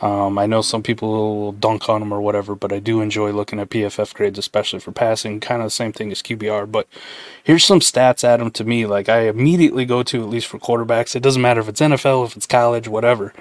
Um, 0.01 0.39
I 0.39 0.47
know 0.47 0.63
some 0.63 0.83
people 0.83 1.11
will 1.11 1.53
dunk 1.53 1.89
on 1.89 2.01
them 2.01 2.13
or 2.13 2.21
whatever, 2.21 2.55
but 2.55 2.73
I 2.73 2.79
do 2.79 3.01
enjoy 3.01 3.33
looking 3.33 3.59
at 3.59 3.71
PFF 3.71 4.15
grades, 4.15 4.39
especially 4.39 4.79
for 4.81 4.93
passing. 4.93 5.41
Kind 5.41 5.61
of 5.61 5.67
the 5.67 5.71
same 5.71 5.93
thing 5.93 6.13
as 6.13 6.23
QBR. 6.23 6.71
But 6.71 6.87
here's 7.43 7.65
some 7.65 7.81
stats, 7.81 8.23
Adam, 8.25 8.51
to 8.53 8.65
me. 8.65 8.87
Like 8.87 9.09
I 9.09 9.23
immediately 9.29 9.85
go 9.85 10.03
to, 10.05 10.23
at 10.23 10.29
least 10.29 10.47
for 10.47 10.59
quarterbacks. 10.59 11.17
It 11.17 11.23
doesn't 11.23 11.43
matter 11.43 11.61
if 11.61 11.69
it's 11.69 11.81
NFL, 11.81 12.27
if 12.27 12.37
it's 12.37 12.47
college, 12.47 12.87
whatever. 12.89 13.33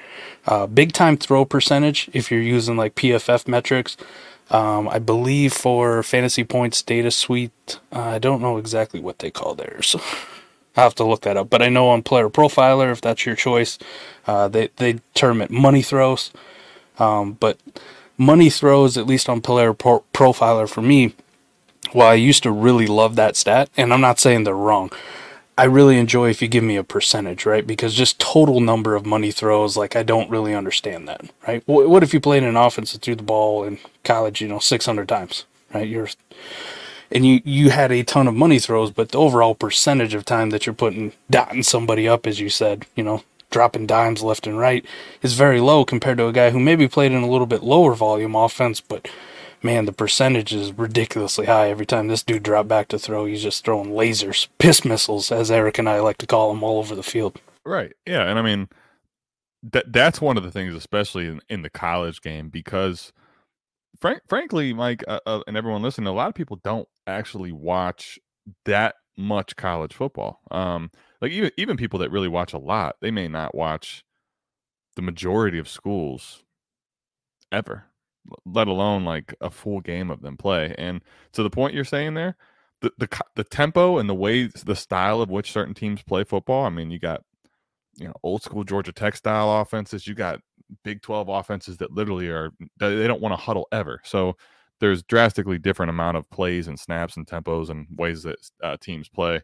Uh, 0.45 0.65
big 0.67 0.93
time 0.93 1.17
throw 1.17 1.45
percentage, 1.45 2.09
if 2.13 2.31
you're 2.31 2.41
using 2.41 2.77
like 2.77 2.95
PFF 2.95 3.47
metrics, 3.47 3.97
Um, 4.49 4.87
I 4.87 4.99
believe 4.99 5.51
for 5.53 6.01
Fantasy 6.03 6.45
Points 6.45 6.81
Data 6.81 7.11
Suite, 7.11 7.79
uh, 7.91 7.99
I 7.99 8.19
don't 8.19 8.41
know 8.41 8.57
exactly 8.57 8.99
what 9.01 9.19
they 9.19 9.29
call 9.29 9.55
theirs. 9.55 9.95
I'll 10.77 10.85
have 10.85 10.95
to 10.95 11.03
look 11.03 11.21
that 11.21 11.37
up. 11.37 11.49
But 11.49 11.61
I 11.63 11.69
know 11.69 11.89
on 11.89 12.03
Player 12.03 12.29
Profiler, 12.29 12.91
if 12.91 13.01
that's 13.01 13.25
your 13.25 13.35
choice, 13.35 13.79
uh, 14.27 14.47
they, 14.47 14.69
they 14.77 14.99
term 15.15 15.41
it 15.41 15.51
money 15.51 15.81
throws. 15.81 16.31
Um, 16.99 17.33
but 17.33 17.59
money 18.17 18.49
throws, 18.49 18.97
at 18.97 19.07
least 19.07 19.29
on 19.29 19.41
Player 19.41 19.73
Pro- 19.73 20.05
Profiler 20.13 20.69
for 20.69 20.81
me, 20.81 21.15
well, 21.93 22.07
I 22.09 22.15
used 22.15 22.43
to 22.43 22.51
really 22.51 22.87
love 22.87 23.15
that 23.15 23.35
stat, 23.35 23.69
and 23.77 23.93
I'm 23.93 24.01
not 24.01 24.19
saying 24.19 24.43
they're 24.43 24.55
wrong. 24.55 24.91
I 25.57 25.63
really 25.63 25.97
enjoy 25.97 26.29
if 26.29 26.41
you 26.41 26.47
give 26.47 26.63
me 26.63 26.75
a 26.75 26.83
percentage, 26.83 27.45
right? 27.45 27.65
Because 27.65 27.95
just 27.95 28.19
total 28.19 28.59
number 28.59 28.95
of 28.95 29.05
money 29.05 29.31
throws, 29.31 29.75
like 29.75 29.95
I 29.95 30.03
don't 30.03 30.29
really 30.29 30.53
understand 30.53 31.07
that, 31.07 31.21
right? 31.47 31.63
What 31.65 32.03
if 32.03 32.13
you 32.13 32.19
played 32.19 32.43
in 32.43 32.49
an 32.49 32.55
offense 32.57 32.93
that 32.93 33.01
threw 33.01 33.15
the 33.15 33.23
ball 33.23 33.63
in 33.63 33.79
college, 34.03 34.41
you 34.41 34.47
know, 34.47 34.59
600 34.59 35.09
times, 35.09 35.45
right? 35.73 35.87
You're 35.87 36.09
and 37.11 37.25
you 37.25 37.41
you 37.43 37.69
had 37.69 37.91
a 37.91 38.03
ton 38.03 38.27
of 38.27 38.35
money 38.35 38.59
throws, 38.59 38.91
but 38.91 39.09
the 39.09 39.17
overall 39.17 39.55
percentage 39.55 40.13
of 40.13 40.25
time 40.25 40.49
that 40.51 40.65
you're 40.65 40.73
putting 40.73 41.13
dotting 41.29 41.63
somebody 41.63 42.07
up, 42.07 42.27
as 42.27 42.39
you 42.39 42.49
said, 42.49 42.85
you 42.95 43.03
know, 43.03 43.23
dropping 43.49 43.87
dimes 43.87 44.23
left 44.23 44.47
and 44.47 44.57
right, 44.57 44.85
is 45.21 45.33
very 45.33 45.59
low 45.59 45.85
compared 45.85 46.17
to 46.17 46.27
a 46.27 46.33
guy 46.33 46.49
who 46.49 46.59
maybe 46.59 46.87
played 46.87 47.11
in 47.11 47.23
a 47.23 47.29
little 47.29 47.47
bit 47.47 47.63
lower 47.63 47.93
volume 47.93 48.35
offense, 48.35 48.81
but 48.81 49.07
man, 49.63 49.85
the 49.85 49.91
percentage 49.91 50.53
is 50.53 50.77
ridiculously 50.77 51.45
high. 51.45 51.69
Every 51.69 51.85
time 51.85 52.07
this 52.07 52.23
dude 52.23 52.43
dropped 52.43 52.69
back 52.69 52.87
to 52.89 52.99
throw, 52.99 53.25
he's 53.25 53.43
just 53.43 53.65
throwing 53.65 53.91
lasers, 53.91 54.47
piss 54.59 54.85
missiles, 54.85 55.31
as 55.31 55.49
Eric 55.49 55.79
and 55.79 55.89
I 55.89 55.99
like 55.99 56.17
to 56.19 56.27
call 56.27 56.49
them, 56.49 56.63
all 56.63 56.79
over 56.79 56.95
the 56.95 57.03
field. 57.03 57.39
Right. 57.65 57.93
Yeah, 58.05 58.23
and 58.23 58.39
I 58.39 58.41
mean 58.41 58.69
that 59.63 59.91
that's 59.91 60.21
one 60.21 60.37
of 60.37 60.43
the 60.43 60.51
things, 60.51 60.75
especially 60.75 61.27
in, 61.27 61.41
in 61.49 61.61
the 61.61 61.69
college 61.69 62.21
game, 62.21 62.49
because 62.49 63.11
frank, 63.99 64.21
frankly, 64.27 64.73
Mike 64.73 65.03
uh, 65.07 65.19
uh, 65.25 65.41
and 65.47 65.57
everyone 65.57 65.81
listening, 65.81 66.07
a 66.07 66.13
lot 66.13 66.29
of 66.29 66.35
people 66.35 66.59
don't 66.63 66.87
actually 67.05 67.51
watch 67.51 68.19
that 68.65 68.95
much 69.17 69.55
college 69.55 69.93
football. 69.93 70.41
Um, 70.51 70.91
like 71.21 71.31
even 71.31 71.51
even 71.57 71.77
people 71.77 71.99
that 71.99 72.11
really 72.11 72.27
watch 72.27 72.53
a 72.53 72.59
lot, 72.59 72.97
they 73.01 73.11
may 73.11 73.27
not 73.27 73.55
watch 73.55 74.03
the 74.95 75.01
majority 75.01 75.59
of 75.59 75.67
schools 75.67 76.43
ever 77.51 77.85
let 78.45 78.67
alone 78.67 79.05
like 79.05 79.33
a 79.41 79.49
full 79.49 79.81
game 79.81 80.09
of 80.09 80.21
them 80.21 80.37
play. 80.37 80.73
And 80.77 81.01
to 81.33 81.43
the 81.43 81.49
point 81.49 81.73
you're 81.73 81.83
saying 81.83 82.13
there, 82.13 82.35
the 82.81 82.91
the 82.97 83.07
the 83.35 83.43
tempo 83.43 83.97
and 83.97 84.09
the 84.09 84.15
way 84.15 84.47
the 84.47 84.75
style 84.75 85.21
of 85.21 85.29
which 85.29 85.51
certain 85.51 85.73
teams 85.73 86.03
play 86.03 86.23
football. 86.23 86.65
I 86.65 86.69
mean, 86.69 86.91
you 86.91 86.99
got 86.99 87.23
you 87.95 88.07
know 88.07 88.13
old 88.23 88.43
school 88.43 88.63
Georgia 88.63 88.91
Tech 88.91 89.15
style 89.15 89.61
offenses. 89.61 90.07
You 90.07 90.13
got 90.13 90.41
Big 90.83 91.01
Twelve 91.01 91.29
offenses 91.29 91.77
that 91.77 91.91
literally 91.91 92.27
are 92.27 92.51
they 92.79 93.07
don't 93.07 93.21
want 93.21 93.33
to 93.33 93.37
huddle 93.37 93.67
ever. 93.71 94.01
So 94.03 94.35
there's 94.79 95.03
drastically 95.03 95.57
different 95.57 95.89
amount 95.89 96.17
of 96.17 96.29
plays 96.29 96.67
and 96.67 96.79
snaps 96.79 97.17
and 97.17 97.25
tempos 97.25 97.69
and 97.69 97.87
ways 97.95 98.23
that 98.23 98.37
uh, 98.63 98.77
teams 98.79 99.09
play. 99.09 99.41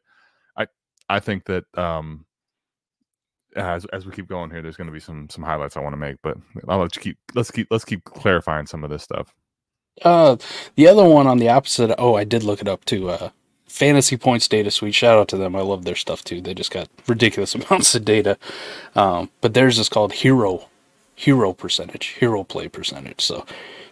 I 0.57 0.67
I 1.09 1.19
think 1.19 1.45
that 1.45 1.65
um, 1.77 2.25
as 3.55 3.85
as 3.85 4.05
we 4.05 4.11
keep 4.11 4.27
going 4.27 4.51
here, 4.51 4.61
there's 4.61 4.77
going 4.77 4.87
to 4.87 4.93
be 4.93 4.99
some 4.99 5.29
some 5.29 5.43
highlights 5.43 5.77
I 5.77 5.81
want 5.81 5.93
to 5.93 5.97
make, 5.97 6.17
but 6.21 6.37
I'll 6.67 6.79
let 6.79 6.95
you 6.95 7.01
keep 7.01 7.17
let's 7.35 7.51
keep 7.51 7.67
let's 7.71 7.85
keep 7.85 8.03
clarifying 8.03 8.67
some 8.67 8.83
of 8.83 8.89
this 8.89 9.03
stuff. 9.03 9.33
Uh, 10.01 10.37
the 10.75 10.87
other 10.87 11.07
one 11.07 11.27
on 11.27 11.37
the 11.37 11.49
opposite. 11.49 11.93
Oh, 11.97 12.15
I 12.15 12.23
did 12.23 12.43
look 12.43 12.61
it 12.61 12.67
up 12.67 12.83
too. 12.85 13.09
Uh, 13.09 13.29
Fantasy 13.67 14.17
Points 14.17 14.47
Data 14.47 14.71
Suite. 14.71 14.95
Shout 14.95 15.17
out 15.17 15.27
to 15.29 15.37
them. 15.37 15.55
I 15.55 15.61
love 15.61 15.85
their 15.85 15.95
stuff 15.95 16.23
too. 16.23 16.41
They 16.41 16.53
just 16.53 16.71
got 16.71 16.89
ridiculous 17.07 17.55
amounts 17.55 17.95
of 17.95 18.05
data. 18.05 18.37
Um, 18.95 19.29
but 19.41 19.53
theirs 19.53 19.79
is 19.79 19.89
called 19.89 20.13
Hero 20.13 20.67
Hero 21.15 21.53
Percentage, 21.53 22.08
Hero 22.20 22.43
Play 22.43 22.67
Percentage. 22.67 23.22
So 23.22 23.46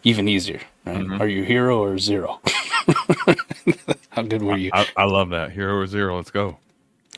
even 0.03 0.27
easier. 0.27 0.61
Right? 0.85 0.97
Mm-hmm. 0.97 1.21
Are 1.21 1.27
you 1.27 1.43
hero 1.43 1.81
or 1.81 1.97
zero? 1.97 2.39
How 4.09 4.23
good 4.23 4.41
were 4.41 4.57
you? 4.57 4.71
I, 4.73 4.87
I, 4.97 5.05
love 5.05 5.29
that 5.29 5.51
hero 5.51 5.77
or 5.77 5.87
zero. 5.87 6.17
Let's 6.17 6.31
go. 6.31 6.57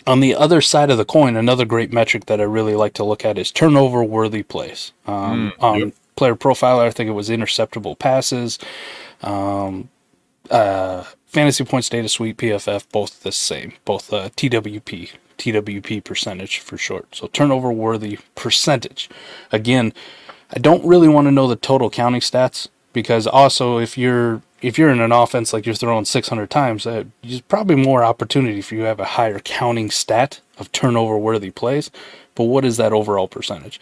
On 0.05 0.19
the 0.19 0.35
other 0.35 0.59
side 0.59 0.89
of 0.89 0.97
the 0.97 1.05
coin, 1.05 1.37
another 1.37 1.65
great 1.65 1.93
metric 1.93 2.25
that 2.25 2.41
I 2.41 2.43
really 2.43 2.75
like 2.75 2.93
to 2.95 3.05
look 3.05 3.23
at 3.23 3.37
is 3.37 3.51
turnover 3.51 4.03
worthy 4.03 4.43
plays. 4.43 4.91
Um, 5.07 5.51
mm, 5.51 5.63
on 5.63 5.79
yep. 5.79 5.93
player 6.17 6.35
profiler, 6.35 6.85
I 6.85 6.91
think 6.91 7.07
it 7.07 7.13
was 7.13 7.29
interceptable 7.29 7.97
passes. 7.97 8.59
Um, 9.21 9.89
uh, 10.51 11.05
fantasy 11.25 11.63
points 11.63 11.87
data 11.87 12.09
suite, 12.09 12.37
PFF, 12.37 12.85
both 12.91 13.23
the 13.23 13.31
same, 13.31 13.73
both 13.85 14.11
uh, 14.11 14.29
TWP, 14.31 15.11
TWP 15.37 16.03
percentage 16.03 16.59
for 16.59 16.77
short. 16.77 17.15
So 17.15 17.27
turnover 17.27 17.71
worthy 17.71 18.19
percentage. 18.35 19.09
Again, 19.51 19.93
I 20.51 20.59
don't 20.59 20.85
really 20.85 21.07
want 21.07 21.27
to 21.27 21.31
know 21.31 21.47
the 21.47 21.55
total 21.55 21.89
counting 21.89 22.21
stats 22.21 22.67
because 22.93 23.25
also 23.27 23.79
if 23.79 23.97
you're 23.97 24.41
if 24.61 24.77
you're 24.77 24.89
in 24.89 25.01
an 25.01 25.11
offense 25.11 25.51
like 25.51 25.65
you're 25.65 25.75
throwing 25.75 26.05
600 26.05 26.49
times, 26.49 26.87
uh, 26.87 27.03
there's 27.21 27.41
probably 27.41 27.75
more 27.75 28.03
opportunity 28.03 28.61
for 28.61 28.75
you 28.75 28.81
to 28.81 28.87
have 28.87 28.99
a 28.99 29.05
higher 29.05 29.39
counting 29.39 29.91
stat 29.91 30.39
of 30.57 30.71
turnover 30.71 31.17
worthy 31.17 31.51
plays. 31.51 31.91
But 32.35 32.45
what 32.45 32.63
is 32.63 32.77
that 32.77 32.93
overall 32.93 33.27
percentage? 33.27 33.79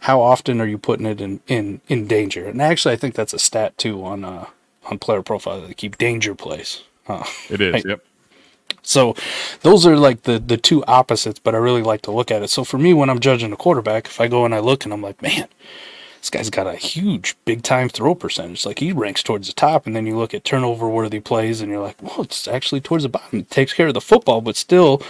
How 0.00 0.20
often 0.20 0.60
are 0.60 0.66
you 0.66 0.76
putting 0.76 1.06
it 1.06 1.20
in, 1.20 1.40
in, 1.46 1.80
in 1.88 2.06
danger? 2.06 2.46
And 2.46 2.60
actually, 2.60 2.94
I 2.94 2.96
think 2.96 3.14
that's 3.14 3.32
a 3.32 3.38
stat 3.38 3.78
too 3.78 4.04
on 4.04 4.24
uh, 4.24 4.46
on 4.86 4.98
player 4.98 5.22
profile. 5.22 5.60
They 5.60 5.74
keep 5.74 5.98
danger 5.98 6.34
plays. 6.34 6.82
Uh, 7.08 7.24
it 7.48 7.60
is. 7.60 7.72
Right? 7.74 7.86
Yep. 7.86 8.04
So 8.82 9.14
those 9.62 9.86
are 9.86 9.96
like 9.96 10.22
the 10.22 10.38
the 10.38 10.56
two 10.56 10.84
opposites, 10.84 11.38
but 11.38 11.54
I 11.54 11.58
really 11.58 11.82
like 11.82 12.02
to 12.02 12.10
look 12.10 12.30
at 12.30 12.42
it. 12.42 12.50
So 12.50 12.64
for 12.64 12.78
me, 12.78 12.92
when 12.92 13.10
I'm 13.10 13.20
judging 13.20 13.52
a 13.52 13.56
quarterback, 13.56 14.06
if 14.06 14.20
I 14.20 14.28
go 14.28 14.44
and 14.44 14.54
I 14.54 14.58
look 14.58 14.84
and 14.84 14.92
I'm 14.92 15.02
like, 15.02 15.22
man, 15.22 15.48
this 16.20 16.30
guy's 16.30 16.50
got 16.50 16.66
a 16.66 16.74
huge 16.74 17.36
big 17.44 17.62
time 17.62 17.88
throw 17.88 18.14
percentage. 18.14 18.66
Like 18.66 18.78
he 18.78 18.92
ranks 18.92 19.22
towards 19.22 19.46
the 19.46 19.54
top, 19.54 19.86
and 19.86 19.96
then 19.96 20.06
you 20.06 20.16
look 20.16 20.34
at 20.34 20.44
turnover 20.44 20.88
worthy 20.88 21.20
plays, 21.20 21.60
and 21.60 21.70
you're 21.70 21.80
like, 21.80 22.02
well, 22.02 22.22
it's 22.22 22.46
actually 22.46 22.80
towards 22.80 23.04
the 23.04 23.08
bottom. 23.08 23.40
It 23.40 23.50
takes 23.50 23.72
care 23.72 23.88
of 23.88 23.94
the 23.94 24.00
football, 24.00 24.40
but 24.40 24.56
still, 24.56 25.02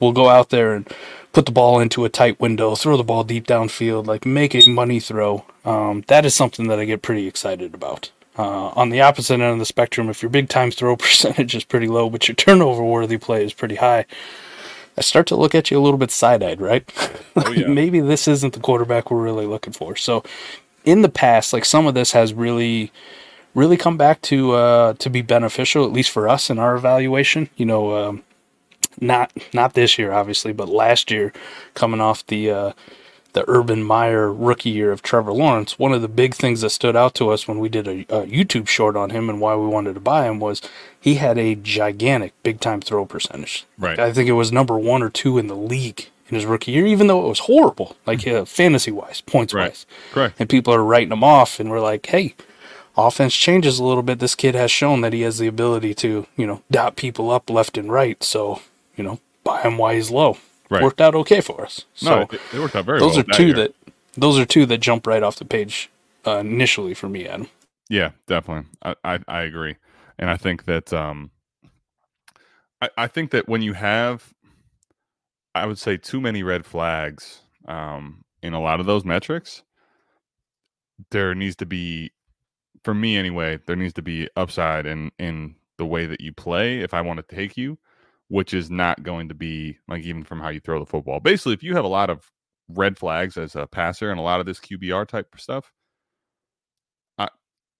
will 0.00 0.12
go 0.12 0.28
out 0.28 0.50
there 0.50 0.74
and 0.74 0.88
put 1.32 1.46
the 1.46 1.52
ball 1.52 1.80
into 1.80 2.04
a 2.04 2.08
tight 2.08 2.40
window, 2.40 2.74
throw 2.74 2.96
the 2.96 3.04
ball 3.04 3.24
deep 3.24 3.46
downfield, 3.46 4.06
like 4.06 4.24
make 4.24 4.54
a 4.54 4.68
money 4.68 5.00
throw. 5.00 5.44
Um, 5.64 6.04
that 6.08 6.24
is 6.24 6.34
something 6.34 6.68
that 6.68 6.78
I 6.78 6.84
get 6.84 7.02
pretty 7.02 7.26
excited 7.26 7.74
about. 7.74 8.10
Uh, 8.38 8.68
on 8.76 8.90
the 8.90 9.00
opposite 9.00 9.34
end 9.34 9.42
of 9.42 9.58
the 9.58 9.64
spectrum, 9.64 10.08
if 10.08 10.22
your 10.22 10.30
big 10.30 10.48
time 10.48 10.70
throw 10.70 10.96
percentage 10.96 11.54
is 11.54 11.64
pretty 11.64 11.88
low, 11.88 12.08
but 12.08 12.28
your 12.28 12.36
turnover 12.36 12.84
worthy 12.84 13.18
play 13.18 13.44
is 13.44 13.52
pretty 13.52 13.74
high, 13.74 14.06
I 14.96 15.00
start 15.00 15.26
to 15.28 15.36
look 15.36 15.54
at 15.54 15.70
you 15.70 15.78
a 15.78 15.82
little 15.82 15.98
bit 15.98 16.10
side 16.10 16.42
eyed, 16.42 16.60
right? 16.60 16.88
Oh, 17.36 17.50
yeah. 17.56 17.66
Maybe 17.66 18.00
this 18.00 18.26
isn't 18.28 18.52
the 18.52 18.60
quarterback 18.60 19.10
we're 19.10 19.22
really 19.22 19.46
looking 19.46 19.72
for. 19.72 19.96
So, 19.96 20.24
in 20.84 21.02
the 21.02 21.08
past, 21.08 21.52
like 21.52 21.64
some 21.64 21.86
of 21.86 21.94
this 21.94 22.12
has 22.12 22.32
really, 22.32 22.92
really 23.54 23.76
come 23.76 23.96
back 23.96 24.22
to 24.22 24.52
uh, 24.52 24.94
to 24.94 25.10
be 25.10 25.22
beneficial, 25.22 25.84
at 25.84 25.92
least 25.92 26.10
for 26.10 26.28
us 26.28 26.50
in 26.50 26.58
our 26.58 26.74
evaluation. 26.74 27.48
You 27.56 27.66
know, 27.66 27.94
um, 27.94 28.22
not 29.00 29.32
not 29.52 29.74
this 29.74 29.98
year, 29.98 30.12
obviously, 30.12 30.52
but 30.52 30.68
last 30.68 31.10
year, 31.10 31.32
coming 31.74 32.00
off 32.00 32.26
the 32.26 32.50
uh, 32.50 32.72
the 33.32 33.44
Urban 33.46 33.82
Meyer 33.82 34.32
rookie 34.32 34.70
year 34.70 34.90
of 34.90 35.02
Trevor 35.02 35.32
Lawrence, 35.32 35.78
one 35.78 35.92
of 35.92 36.02
the 36.02 36.08
big 36.08 36.34
things 36.34 36.62
that 36.62 36.70
stood 36.70 36.96
out 36.96 37.14
to 37.14 37.30
us 37.30 37.46
when 37.46 37.58
we 37.58 37.68
did 37.68 37.86
a, 37.86 38.00
a, 38.08 38.26
YouTube 38.26 38.68
short 38.68 38.96
on 38.96 39.10
him 39.10 39.28
and 39.28 39.40
why 39.40 39.54
we 39.54 39.66
wanted 39.66 39.94
to 39.94 40.00
buy 40.00 40.26
him 40.26 40.38
was 40.38 40.62
he 40.98 41.16
had 41.16 41.38
a 41.38 41.54
gigantic 41.54 42.32
big 42.42 42.60
time 42.60 42.80
throw 42.80 43.04
percentage. 43.04 43.66
Right. 43.76 43.98
I 43.98 44.12
think 44.12 44.28
it 44.28 44.32
was 44.32 44.50
number 44.50 44.78
one 44.78 45.02
or 45.02 45.10
two 45.10 45.38
in 45.38 45.46
the 45.46 45.56
league 45.56 46.08
in 46.28 46.34
his 46.34 46.46
rookie 46.46 46.72
year, 46.72 46.86
even 46.86 47.06
though 47.06 47.24
it 47.24 47.28
was 47.28 47.40
horrible, 47.40 47.96
like 48.06 48.26
uh, 48.26 48.44
fantasy 48.44 48.90
wise, 48.90 49.20
points 49.20 49.52
right. 49.52 49.70
wise. 49.70 49.86
Correct. 50.12 50.36
And 50.38 50.48
people 50.48 50.74
are 50.74 50.84
writing 50.84 51.12
him 51.12 51.24
off, 51.24 51.58
and 51.58 51.70
we're 51.70 51.80
like, 51.80 52.06
hey, 52.06 52.34
offense 52.96 53.34
changes 53.34 53.78
a 53.78 53.84
little 53.84 54.02
bit. 54.02 54.18
This 54.18 54.34
kid 54.34 54.54
has 54.54 54.70
shown 54.70 55.00
that 55.02 55.12
he 55.12 55.22
has 55.22 55.38
the 55.38 55.46
ability 55.46 55.94
to, 55.94 56.26
you 56.36 56.46
know, 56.46 56.62
dot 56.70 56.96
people 56.96 57.30
up 57.30 57.48
left 57.48 57.78
and 57.78 57.90
right. 57.90 58.22
So, 58.22 58.60
you 58.96 59.04
know, 59.04 59.20
buy 59.44 59.62
him 59.62 59.78
while 59.78 59.94
he's 59.94 60.10
low 60.10 60.38
right. 60.70 60.82
worked 60.82 61.00
out 61.00 61.14
okay 61.14 61.40
for 61.40 61.62
us. 61.64 61.84
So 61.94 62.10
no, 62.10 62.22
it, 62.22 62.40
it 62.54 62.58
worked 62.60 62.76
out 62.76 62.84
very 62.84 63.00
those 63.00 63.16
well. 63.16 63.24
Those 63.24 63.34
are 63.34 63.38
two 63.38 63.52
that, 63.54 63.74
that 63.84 63.92
those 64.16 64.38
are 64.38 64.44
two 64.44 64.66
that 64.66 64.78
jump 64.78 65.06
right 65.06 65.22
off 65.22 65.36
the 65.36 65.44
page 65.44 65.90
uh, 66.26 66.38
initially 66.38 66.94
for 66.94 67.08
me, 67.08 67.26
Adam. 67.26 67.48
Yeah, 67.88 68.10
definitely. 68.26 68.68
I, 68.82 68.94
I, 69.04 69.18
I 69.28 69.42
agree, 69.42 69.76
and 70.18 70.28
I 70.28 70.36
think 70.36 70.64
that 70.66 70.92
um, 70.92 71.30
I, 72.82 72.90
I 72.96 73.06
think 73.06 73.30
that 73.30 73.48
when 73.48 73.62
you 73.62 73.72
have, 73.72 74.34
I 75.54 75.66
would 75.66 75.78
say 75.78 75.96
too 75.96 76.20
many 76.20 76.42
red 76.42 76.66
flags 76.66 77.40
um, 77.66 78.24
in 78.42 78.52
a 78.52 78.60
lot 78.60 78.80
of 78.80 78.86
those 78.86 79.04
metrics, 79.04 79.62
there 81.10 81.34
needs 81.34 81.56
to 81.56 81.66
be, 81.66 82.12
for 82.84 82.94
me 82.94 83.16
anyway, 83.16 83.58
there 83.66 83.76
needs 83.76 83.94
to 83.94 84.02
be 84.02 84.28
upside 84.36 84.86
in 84.86 85.10
in 85.18 85.54
the 85.78 85.86
way 85.86 86.06
that 86.06 86.20
you 86.20 86.32
play. 86.32 86.80
If 86.80 86.92
I 86.92 87.00
want 87.00 87.26
to 87.26 87.34
take 87.34 87.56
you, 87.56 87.78
which 88.28 88.54
is 88.54 88.70
not 88.70 89.02
going 89.02 89.28
to 89.28 89.34
be 89.34 89.78
like 89.88 90.02
even 90.02 90.24
from 90.24 90.40
how 90.40 90.48
you 90.48 90.60
throw 90.60 90.78
the 90.78 90.86
football. 90.86 91.20
Basically, 91.20 91.54
if 91.54 91.62
you 91.62 91.74
have 91.74 91.84
a 91.84 91.88
lot 91.88 92.10
of 92.10 92.30
red 92.68 92.98
flags 92.98 93.36
as 93.36 93.56
a 93.56 93.66
passer 93.66 94.10
and 94.10 94.20
a 94.20 94.22
lot 94.22 94.40
of 94.40 94.46
this 94.46 94.60
QBR 94.60 95.08
type 95.08 95.34
stuff, 95.38 95.72
I, 97.18 97.28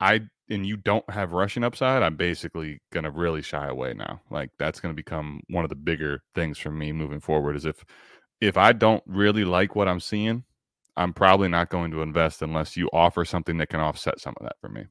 I 0.00 0.20
and 0.50 0.66
you 0.66 0.76
don't 0.78 1.08
have 1.10 1.32
rushing 1.32 1.64
upside, 1.64 2.02
I'm 2.02 2.16
basically 2.16 2.80
gonna 2.92 3.10
really 3.10 3.42
shy 3.42 3.68
away 3.68 3.94
now. 3.94 4.20
Like 4.30 4.50
that's 4.58 4.80
gonna 4.80 4.94
become 4.94 5.40
one 5.48 5.64
of 5.64 5.70
the 5.70 5.76
bigger 5.76 6.22
things 6.34 6.58
for 6.58 6.70
me 6.70 6.92
moving 6.92 7.20
forward. 7.20 7.56
Is 7.56 7.66
if 7.66 7.84
if 8.40 8.56
I 8.56 8.72
don't 8.72 9.02
really 9.06 9.44
like 9.44 9.76
what 9.76 9.88
I'm 9.88 10.00
seeing, 10.00 10.44
I'm 10.96 11.12
probably 11.12 11.48
not 11.48 11.70
going 11.70 11.90
to 11.92 12.02
invest 12.02 12.42
unless 12.42 12.76
you 12.76 12.88
offer 12.92 13.24
something 13.24 13.58
that 13.58 13.68
can 13.68 13.80
offset 13.80 14.20
some 14.20 14.34
of 14.40 14.44
that 14.44 14.56
for 14.60 14.68
me. 14.68 14.86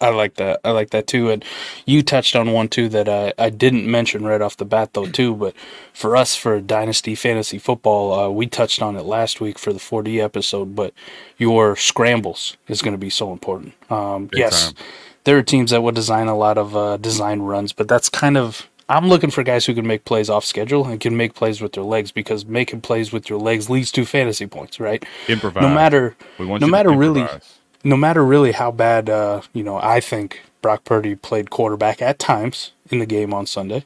I 0.00 0.10
like 0.10 0.34
that. 0.34 0.60
I 0.64 0.70
like 0.70 0.90
that 0.90 1.06
too. 1.06 1.30
And 1.30 1.44
you 1.84 2.02
touched 2.02 2.36
on 2.36 2.52
one 2.52 2.68
too 2.68 2.88
that 2.90 3.08
I, 3.08 3.32
I 3.38 3.50
didn't 3.50 3.90
mention 3.90 4.24
right 4.24 4.40
off 4.40 4.56
the 4.56 4.64
bat 4.64 4.94
though 4.94 5.06
too. 5.06 5.34
But 5.34 5.54
for 5.92 6.16
us 6.16 6.36
for 6.36 6.60
Dynasty 6.60 7.14
Fantasy 7.14 7.58
Football, 7.58 8.12
uh, 8.12 8.28
we 8.28 8.46
touched 8.46 8.80
on 8.80 8.96
it 8.96 9.02
last 9.02 9.40
week 9.40 9.58
for 9.58 9.72
the 9.72 9.80
4D 9.80 10.22
episode. 10.22 10.76
But 10.76 10.94
your 11.36 11.74
scrambles 11.76 12.56
is 12.68 12.82
going 12.82 12.94
to 12.94 12.98
be 12.98 13.10
so 13.10 13.32
important. 13.32 13.74
Um, 13.90 14.30
yes, 14.32 14.72
time. 14.72 14.84
there 15.24 15.36
are 15.36 15.42
teams 15.42 15.70
that 15.72 15.82
would 15.82 15.94
design 15.94 16.28
a 16.28 16.36
lot 16.36 16.58
of 16.58 16.76
uh, 16.76 16.96
design 16.98 17.40
runs, 17.40 17.72
but 17.72 17.88
that's 17.88 18.08
kind 18.08 18.36
of 18.36 18.68
I'm 18.90 19.08
looking 19.08 19.30
for 19.30 19.42
guys 19.42 19.66
who 19.66 19.74
can 19.74 19.86
make 19.86 20.06
plays 20.06 20.30
off 20.30 20.44
schedule 20.46 20.86
and 20.86 20.98
can 20.98 21.14
make 21.16 21.34
plays 21.34 21.60
with 21.60 21.72
their 21.72 21.84
legs 21.84 22.10
because 22.10 22.46
making 22.46 22.80
plays 22.80 23.12
with 23.12 23.28
your 23.28 23.38
legs 23.38 23.68
leads 23.68 23.92
to 23.92 24.06
fantasy 24.06 24.46
points, 24.46 24.80
right? 24.80 25.04
Improvise. 25.28 25.62
No 25.62 25.68
matter 25.68 26.16
We 26.38 26.46
want 26.46 26.62
no 26.62 26.66
you 26.66 26.70
to 26.70 26.76
matter 26.76 26.90
really 26.90 27.20
improvise. 27.20 27.57
No 27.84 27.96
matter 27.96 28.24
really 28.24 28.52
how 28.52 28.70
bad 28.70 29.08
uh, 29.10 29.42
you 29.52 29.62
know, 29.62 29.76
I 29.78 30.00
think 30.00 30.40
Brock 30.62 30.84
Purdy 30.84 31.14
played 31.14 31.50
quarterback 31.50 32.02
at 32.02 32.18
times 32.18 32.72
in 32.90 32.98
the 32.98 33.06
game 33.06 33.32
on 33.32 33.46
Sunday. 33.46 33.84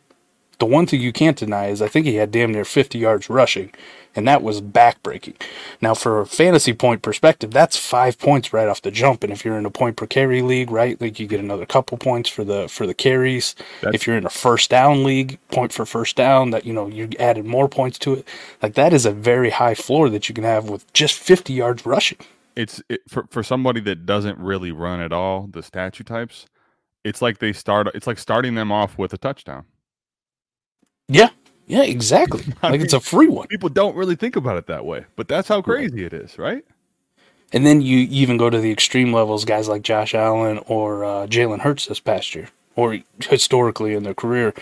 The 0.58 0.66
one 0.66 0.86
thing 0.86 1.00
you 1.00 1.12
can't 1.12 1.36
deny 1.36 1.66
is 1.66 1.82
I 1.82 1.88
think 1.88 2.06
he 2.06 2.16
had 2.16 2.30
damn 2.30 2.52
near 2.52 2.64
50 2.64 2.96
yards 2.96 3.28
rushing, 3.28 3.72
and 4.14 4.28
that 4.28 4.42
was 4.44 4.60
backbreaking. 4.60 5.34
Now, 5.80 5.92
for 5.94 6.20
a 6.20 6.26
fantasy 6.26 6.72
point 6.72 7.02
perspective, 7.02 7.50
that's 7.50 7.76
five 7.76 8.16
points 8.16 8.52
right 8.52 8.68
off 8.68 8.80
the 8.80 8.92
jump. 8.92 9.24
And 9.24 9.32
if 9.32 9.44
you're 9.44 9.58
in 9.58 9.66
a 9.66 9.70
point 9.70 9.96
per 9.96 10.06
carry 10.06 10.40
league, 10.40 10.70
right, 10.70 11.00
like 11.00 11.18
you 11.18 11.26
get 11.26 11.40
another 11.40 11.66
couple 11.66 11.98
points 11.98 12.30
for 12.30 12.44
the 12.44 12.68
for 12.68 12.86
the 12.86 12.94
carries. 12.94 13.56
That's- 13.80 13.94
if 14.00 14.06
you're 14.06 14.16
in 14.16 14.24
a 14.24 14.30
first 14.30 14.70
down 14.70 15.02
league, 15.02 15.38
point 15.50 15.72
for 15.72 15.84
first 15.84 16.14
down, 16.14 16.50
that 16.50 16.64
you 16.64 16.72
know 16.72 16.86
you 16.86 17.08
added 17.18 17.44
more 17.44 17.68
points 17.68 17.98
to 18.00 18.14
it. 18.14 18.28
Like 18.62 18.74
that 18.74 18.92
is 18.92 19.04
a 19.04 19.10
very 19.10 19.50
high 19.50 19.74
floor 19.74 20.08
that 20.10 20.28
you 20.28 20.34
can 20.34 20.44
have 20.44 20.70
with 20.70 20.90
just 20.92 21.14
50 21.18 21.52
yards 21.52 21.84
rushing. 21.84 22.18
It's 22.56 22.82
it, 22.88 23.00
for 23.08 23.26
for 23.30 23.42
somebody 23.42 23.80
that 23.80 24.06
doesn't 24.06 24.38
really 24.38 24.72
run 24.72 25.00
at 25.00 25.12
all 25.12 25.48
the 25.52 25.62
statue 25.62 26.04
types 26.04 26.46
it's 27.04 27.22
like 27.22 27.38
they 27.38 27.52
start 27.52 27.88
it's 27.94 28.06
like 28.06 28.18
starting 28.18 28.54
them 28.54 28.72
off 28.72 28.98
with 28.98 29.12
a 29.14 29.18
touchdown 29.18 29.64
Yeah, 31.08 31.30
yeah, 31.66 31.82
exactly. 31.84 32.44
Like 32.68 32.80
it's 32.80 32.94
a 32.94 33.00
free 33.00 33.28
one. 33.28 33.48
people 33.48 33.68
don't 33.68 33.96
really 33.96 34.16
think 34.16 34.36
about 34.36 34.56
it 34.58 34.66
that 34.68 34.84
way 34.86 35.06
but 35.16 35.28
that's 35.28 35.48
how 35.48 35.62
crazy 35.62 36.04
it 36.04 36.12
is 36.14 36.38
right 36.38 36.64
And 37.52 37.66
then 37.66 37.82
you 37.82 37.98
even 38.10 38.36
go 38.38 38.50
to 38.50 38.58
the 38.60 38.70
extreme 38.72 39.12
levels, 39.12 39.44
guys 39.44 39.68
like 39.68 39.82
Josh 39.82 40.14
Allen 40.14 40.58
or 40.66 41.04
uh, 41.04 41.26
Jalen 41.26 41.60
Hurts 41.60 41.86
this 41.86 42.00
past 42.00 42.34
year, 42.34 42.48
or 42.76 42.98
historically 43.20 43.94
in 43.94 44.04
their 44.04 44.14
career. 44.14 44.54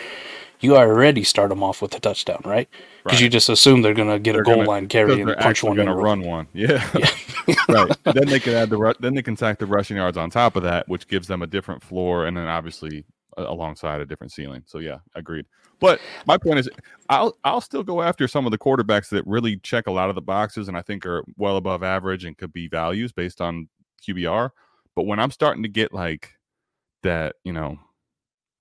You 0.60 0.76
already 0.76 1.24
start 1.24 1.48
them 1.48 1.62
off 1.62 1.80
with 1.82 1.94
a 1.94 2.00
touchdown, 2.00 2.42
right? 2.44 2.68
Because 3.02 3.16
Right. 3.16 3.22
you 3.22 3.28
just 3.30 3.48
assume 3.48 3.82
they're 3.82 3.94
going 3.94 4.10
to 4.10 4.18
get 4.18 4.32
They're 4.32 4.42
a 4.42 4.44
goal 4.44 4.56
gonna- 4.56 4.68
line 4.68 4.88
carry 4.88 5.20
and 5.20 5.34
punch 5.38 5.62
one 5.62 5.78
in. 5.78 5.86
gonna 5.86 5.96
a 5.96 6.02
run 6.02 6.20
one. 6.20 6.46
Yeah, 6.52 6.86
right. 7.68 7.96
Then 8.04 8.26
they 8.28 8.38
can 8.40 8.54
add 8.54 8.68
the 8.70 8.94
then 9.00 9.14
they 9.14 9.22
can 9.22 9.36
sack 9.36 9.58
the 9.58 9.66
rushing 9.66 9.96
yards 9.96 10.16
on 10.18 10.28
top 10.30 10.56
of 10.56 10.62
that 10.64 10.86
which 10.88 11.08
gives 11.08 11.26
them 11.26 11.42
a 11.42 11.46
different 11.46 11.82
floor 11.82 12.26
and 12.26 12.36
then 12.36 12.46
obviously 12.46 13.04
alongside 13.38 14.00
a 14.00 14.06
different 14.06 14.32
ceiling. 14.32 14.62
So 14.66 14.78
yeah 14.80 14.98
agreed. 15.14 15.46
But 15.80 15.98
my 16.26 16.36
point 16.36 16.58
is 16.58 16.68
i'll 17.08 17.34
i'll 17.42 17.62
still 17.62 17.82
go 17.82 18.02
after 18.02 18.28
some 18.28 18.44
of 18.44 18.50
the 18.52 18.58
quarterbacks 18.58 19.08
that 19.08 19.26
really 19.26 19.56
check 19.58 19.86
a 19.86 19.90
lot 19.90 20.10
of 20.10 20.14
the 20.14 20.20
boxes 20.20 20.68
and 20.68 20.76
i 20.76 20.82
think 20.82 21.06
are 21.06 21.24
well 21.38 21.56
above 21.56 21.82
average 21.82 22.24
and 22.26 22.36
could 22.36 22.52
be 22.52 22.68
values 22.68 23.12
based 23.12 23.40
on 23.40 23.66
qbr 24.06 24.50
but 24.94 25.06
when 25.06 25.18
i'm 25.18 25.30
starting 25.30 25.62
to 25.62 25.70
get 25.70 25.94
like 25.94 26.34
that 27.02 27.36
you 27.44 27.52
know 27.54 27.78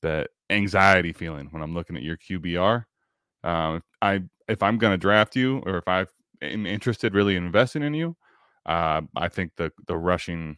that 0.02 0.30
anxiety 0.50 1.14
feeling 1.14 1.48
when 1.52 1.62
i'm 1.62 1.74
looking 1.74 1.96
at 1.96 2.04
your 2.04 2.18
qbr 2.18 2.86
um, 3.44 3.82
I 4.02 4.22
if 4.48 4.64
I'm 4.64 4.78
going 4.78 4.94
to 4.94 4.98
draft 4.98 5.36
you 5.36 5.62
or 5.66 5.78
if 5.78 5.88
I 5.88 6.06
am 6.42 6.66
interested 6.66 7.14
really 7.14 7.36
in 7.36 7.46
investing 7.46 7.84
in 7.84 7.94
you, 7.94 8.16
uh, 8.66 9.02
I 9.16 9.30
think 9.30 9.54
the 9.58 9.72
the 9.88 9.98
rushing, 9.98 10.58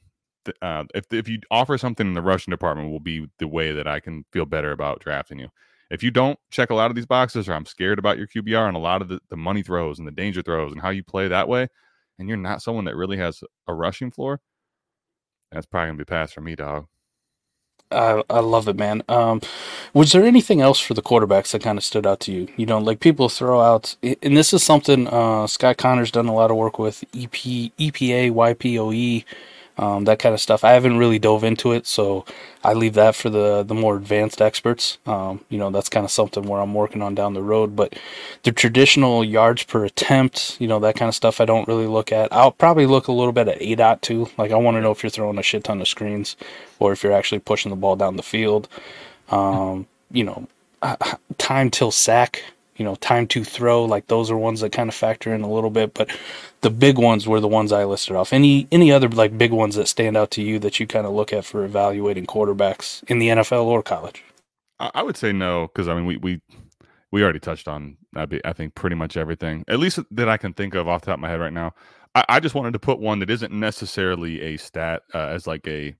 uh, 0.61 0.85
if 0.95 1.05
if 1.11 1.27
you 1.27 1.39
offer 1.51 1.77
something 1.77 2.07
in 2.07 2.13
the 2.13 2.21
rushing 2.21 2.51
department, 2.51 2.91
will 2.91 2.99
be 2.99 3.27
the 3.39 3.47
way 3.47 3.71
that 3.73 3.87
I 3.87 3.99
can 3.99 4.25
feel 4.31 4.45
better 4.45 4.71
about 4.71 5.01
drafting 5.01 5.39
you. 5.39 5.49
If 5.89 6.03
you 6.03 6.11
don't 6.11 6.39
check 6.51 6.69
a 6.69 6.75
lot 6.75 6.89
of 6.89 6.95
these 6.95 7.05
boxes, 7.05 7.49
or 7.49 7.53
I'm 7.53 7.65
scared 7.65 7.99
about 7.99 8.17
your 8.17 8.27
QBR 8.27 8.67
and 8.67 8.77
a 8.77 8.79
lot 8.79 9.01
of 9.01 9.09
the, 9.09 9.19
the 9.29 9.37
money 9.37 9.61
throws 9.61 9.99
and 9.99 10.07
the 10.07 10.11
danger 10.11 10.41
throws 10.41 10.71
and 10.71 10.81
how 10.81 10.89
you 10.89 11.03
play 11.03 11.27
that 11.27 11.49
way, 11.49 11.67
and 12.17 12.27
you're 12.29 12.37
not 12.37 12.61
someone 12.61 12.85
that 12.85 12.95
really 12.95 13.17
has 13.17 13.43
a 13.67 13.73
rushing 13.73 14.09
floor, 14.11 14.39
that's 15.51 15.65
probably 15.65 15.89
gonna 15.89 15.97
be 15.97 16.05
pass 16.05 16.31
for 16.31 16.41
me, 16.41 16.55
dog. 16.55 16.87
I, 17.91 18.23
I 18.29 18.39
love 18.39 18.67
it, 18.67 18.77
man. 18.77 19.03
Um, 19.09 19.41
was 19.93 20.11
there 20.11 20.23
anything 20.23 20.61
else 20.61 20.79
for 20.79 20.93
the 20.93 21.01
quarterbacks 21.01 21.51
that 21.51 21.61
kind 21.61 21.77
of 21.77 21.83
stood 21.83 22.07
out 22.07 22.19
to 22.21 22.31
you? 22.31 22.47
You 22.57 22.65
know, 22.65 22.79
like 22.79 22.99
people 22.99 23.29
throw 23.29 23.61
out, 23.61 23.95
and 24.01 24.37
this 24.37 24.53
is 24.53 24.63
something 24.63 25.07
uh, 25.07 25.47
Scott 25.47 25.77
Connor's 25.77 26.11
done 26.11 26.27
a 26.27 26.33
lot 26.33 26.51
of 26.51 26.57
work 26.57 26.79
with 26.79 27.03
EP, 27.15 27.31
EPA, 27.31 28.31
YPOE, 28.31 29.25
um, 29.81 30.03
that 30.05 30.19
kind 30.19 30.33
of 30.35 30.39
stuff. 30.39 30.63
I 30.63 30.73
haven't 30.73 30.97
really 30.97 31.17
dove 31.17 31.43
into 31.43 31.71
it, 31.71 31.87
so 31.87 32.23
I 32.63 32.73
leave 32.73 32.93
that 32.93 33.15
for 33.15 33.31
the 33.31 33.63
the 33.63 33.73
more 33.73 33.97
advanced 33.97 34.39
experts. 34.39 34.99
Um, 35.07 35.43
you 35.49 35.57
know, 35.57 35.71
that's 35.71 35.89
kind 35.89 36.05
of 36.05 36.11
something 36.11 36.43
where 36.43 36.61
I'm 36.61 36.75
working 36.75 37.01
on 37.01 37.15
down 37.15 37.33
the 37.33 37.41
road. 37.41 37.75
But 37.75 37.97
the 38.43 38.51
traditional 38.51 39.25
yards 39.25 39.63
per 39.63 39.83
attempt, 39.83 40.55
you 40.61 40.67
know, 40.67 40.79
that 40.79 40.95
kind 40.95 41.09
of 41.09 41.15
stuff, 41.15 41.41
I 41.41 41.45
don't 41.45 41.67
really 41.67 41.87
look 41.87 42.11
at. 42.11 42.31
I'll 42.31 42.51
probably 42.51 42.85
look 42.85 43.07
a 43.07 43.11
little 43.11 43.33
bit 43.33 43.47
at 43.47 43.59
ADOT 43.59 44.01
too. 44.01 44.29
Like 44.37 44.51
I 44.51 44.55
want 44.55 44.77
to 44.77 44.81
know 44.81 44.91
if 44.91 45.01
you're 45.01 45.09
throwing 45.09 45.39
a 45.39 45.43
shit 45.43 45.63
ton 45.63 45.81
of 45.81 45.87
screens 45.87 46.37
or 46.77 46.91
if 46.91 47.03
you're 47.03 47.13
actually 47.13 47.39
pushing 47.39 47.71
the 47.71 47.75
ball 47.75 47.95
down 47.95 48.17
the 48.17 48.23
field. 48.23 48.69
Um, 49.29 49.87
you 50.11 50.23
know, 50.23 50.47
time 51.39 51.71
till 51.71 51.89
sack, 51.91 52.43
you 52.81 52.85
know, 52.85 52.95
time 52.95 53.27
to 53.27 53.43
throw, 53.43 53.85
like 53.85 54.07
those 54.07 54.31
are 54.31 54.37
ones 54.37 54.61
that 54.61 54.71
kind 54.71 54.89
of 54.89 54.95
factor 54.95 55.31
in 55.35 55.41
a 55.41 55.51
little 55.51 55.69
bit, 55.69 55.93
but 55.93 56.09
the 56.61 56.71
big 56.71 56.97
ones 56.97 57.27
were 57.27 57.39
the 57.39 57.47
ones 57.47 57.71
I 57.71 57.85
listed 57.85 58.15
off. 58.15 58.33
Any 58.33 58.67
any 58.71 58.91
other 58.91 59.07
like 59.07 59.37
big 59.37 59.51
ones 59.51 59.75
that 59.75 59.87
stand 59.87 60.17
out 60.17 60.31
to 60.31 60.41
you 60.41 60.57
that 60.57 60.79
you 60.79 60.87
kind 60.87 61.05
of 61.05 61.13
look 61.13 61.31
at 61.31 61.45
for 61.45 61.63
evaluating 61.63 62.25
quarterbacks 62.25 63.03
in 63.03 63.19
the 63.19 63.27
NFL 63.27 63.65
or 63.65 63.83
college? 63.83 64.23
I, 64.79 65.03
would 65.03 65.15
say 65.15 65.31
no 65.31 65.67
because 65.67 65.87
I 65.87 65.93
mean 65.93 66.07
we 66.07 66.17
we 66.17 66.41
we 67.11 67.21
already 67.21 67.39
touched 67.39 67.67
on 67.67 67.97
I 68.15 68.53
think 68.53 68.73
pretty 68.73 68.95
much 68.95 69.15
everything 69.15 69.63
at 69.67 69.77
least 69.77 69.99
that 70.09 70.27
I 70.27 70.37
can 70.37 70.53
think 70.53 70.73
of 70.73 70.87
off 70.87 71.01
the 71.01 71.05
top 71.11 71.17
of 71.17 71.19
my 71.19 71.29
head 71.29 71.39
right 71.39 71.53
now. 71.53 71.75
I, 72.15 72.25
I 72.27 72.39
just 72.39 72.55
wanted 72.55 72.73
to 72.73 72.79
put 72.79 72.99
one 72.99 73.19
that 73.19 73.29
isn't 73.29 73.53
necessarily 73.53 74.41
a 74.41 74.57
stat 74.57 75.03
uh, 75.13 75.27
as 75.27 75.45
like 75.45 75.67
a 75.67 75.95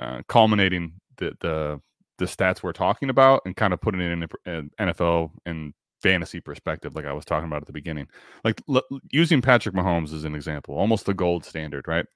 uh, 0.00 0.22
culminating 0.28 0.94
the 1.18 1.36
the 1.42 1.80
the 2.18 2.26
stats 2.26 2.62
we're 2.62 2.72
talking 2.72 3.10
about 3.10 3.42
and 3.44 3.56
kind 3.56 3.72
of 3.72 3.80
putting 3.80 4.00
it 4.00 4.10
in 4.10 4.22
an 4.46 4.70
uh, 4.78 4.84
NFL 4.84 5.30
and 5.46 5.74
fantasy 6.02 6.40
perspective, 6.40 6.94
like 6.94 7.06
I 7.06 7.12
was 7.12 7.24
talking 7.24 7.46
about 7.46 7.62
at 7.62 7.66
the 7.66 7.72
beginning. 7.72 8.06
Like 8.44 8.60
l- 8.68 8.82
using 9.10 9.40
Patrick 9.40 9.74
Mahomes 9.74 10.12
as 10.12 10.24
an 10.24 10.34
example, 10.34 10.76
almost 10.76 11.06
the 11.06 11.14
gold 11.14 11.44
standard, 11.44 11.88
right? 11.88 12.06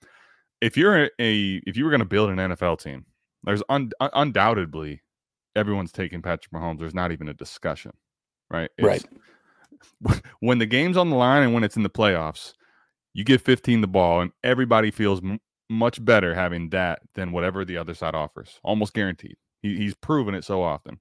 If 0.61 0.77
you're 0.77 1.05
a, 1.05 1.11
a 1.21 1.63
if 1.67 1.77
you 1.77 1.85
were 1.85 1.91
going 1.91 2.01
to 2.01 2.07
build 2.07 2.31
an 2.31 2.37
NFL 2.37 2.81
team, 2.81 3.07
there's 3.45 3.63
un, 3.69 3.91
un- 4.01 4.11
undoubtedly 4.13 5.03
everyone's 5.57 5.93
taking 5.93 6.23
Patrick 6.23 6.53
Mahomes. 6.53 6.79
There's 6.79 6.95
not 6.95 7.13
even 7.13 7.29
a 7.29 7.35
discussion, 7.35 7.93
right? 8.51 8.71
Right. 8.81 9.05
When 10.41 10.59
the 10.59 10.67
game's 10.67 10.97
on 10.97 11.11
the 11.11 11.17
line 11.17 11.43
and 11.43 11.55
when 11.55 11.63
it's 11.63 11.77
in 11.77 11.85
the 11.85 11.91
playoffs, 11.91 12.53
you 13.15 13.25
give 13.25 13.43
15 13.43 13.81
the 13.81 13.87
ball, 13.87 14.21
and 14.21 14.33
everybody 14.43 14.91
feels 14.91 15.23
m- 15.23 15.41
much 15.71 16.05
better 16.05 16.35
having 16.35 16.71
that 16.71 17.01
than 17.15 17.33
whatever 17.33 17.65
the 17.65 17.77
other 17.77 17.95
side 17.95 18.15
offers. 18.15 18.59
Almost 18.65 18.95
guaranteed. 18.95 19.37
He, 19.63 19.77
he's 19.77 19.95
proven 19.95 20.35
it 20.35 20.45
so 20.45 20.63
often. 20.63 21.01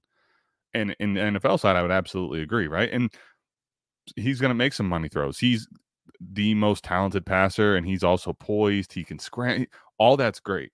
And 0.74 0.94
in 1.00 1.14
the 1.14 1.20
NFL 1.20 1.60
side, 1.60 1.76
I 1.76 1.82
would 1.82 1.90
absolutely 1.90 2.42
agree, 2.42 2.68
right? 2.68 2.90
And 2.92 3.10
he's 4.16 4.40
going 4.40 4.50
to 4.50 4.54
make 4.54 4.72
some 4.72 4.88
money 4.88 5.08
throws. 5.08 5.38
He's 5.38 5.66
the 6.20 6.54
most 6.54 6.84
talented 6.84 7.24
passer, 7.24 7.76
and 7.76 7.86
he's 7.86 8.04
also 8.04 8.32
poised. 8.32 8.92
He 8.92 9.04
can 9.04 9.18
scram. 9.18 9.66
All 9.98 10.16
that's 10.16 10.40
great. 10.40 10.72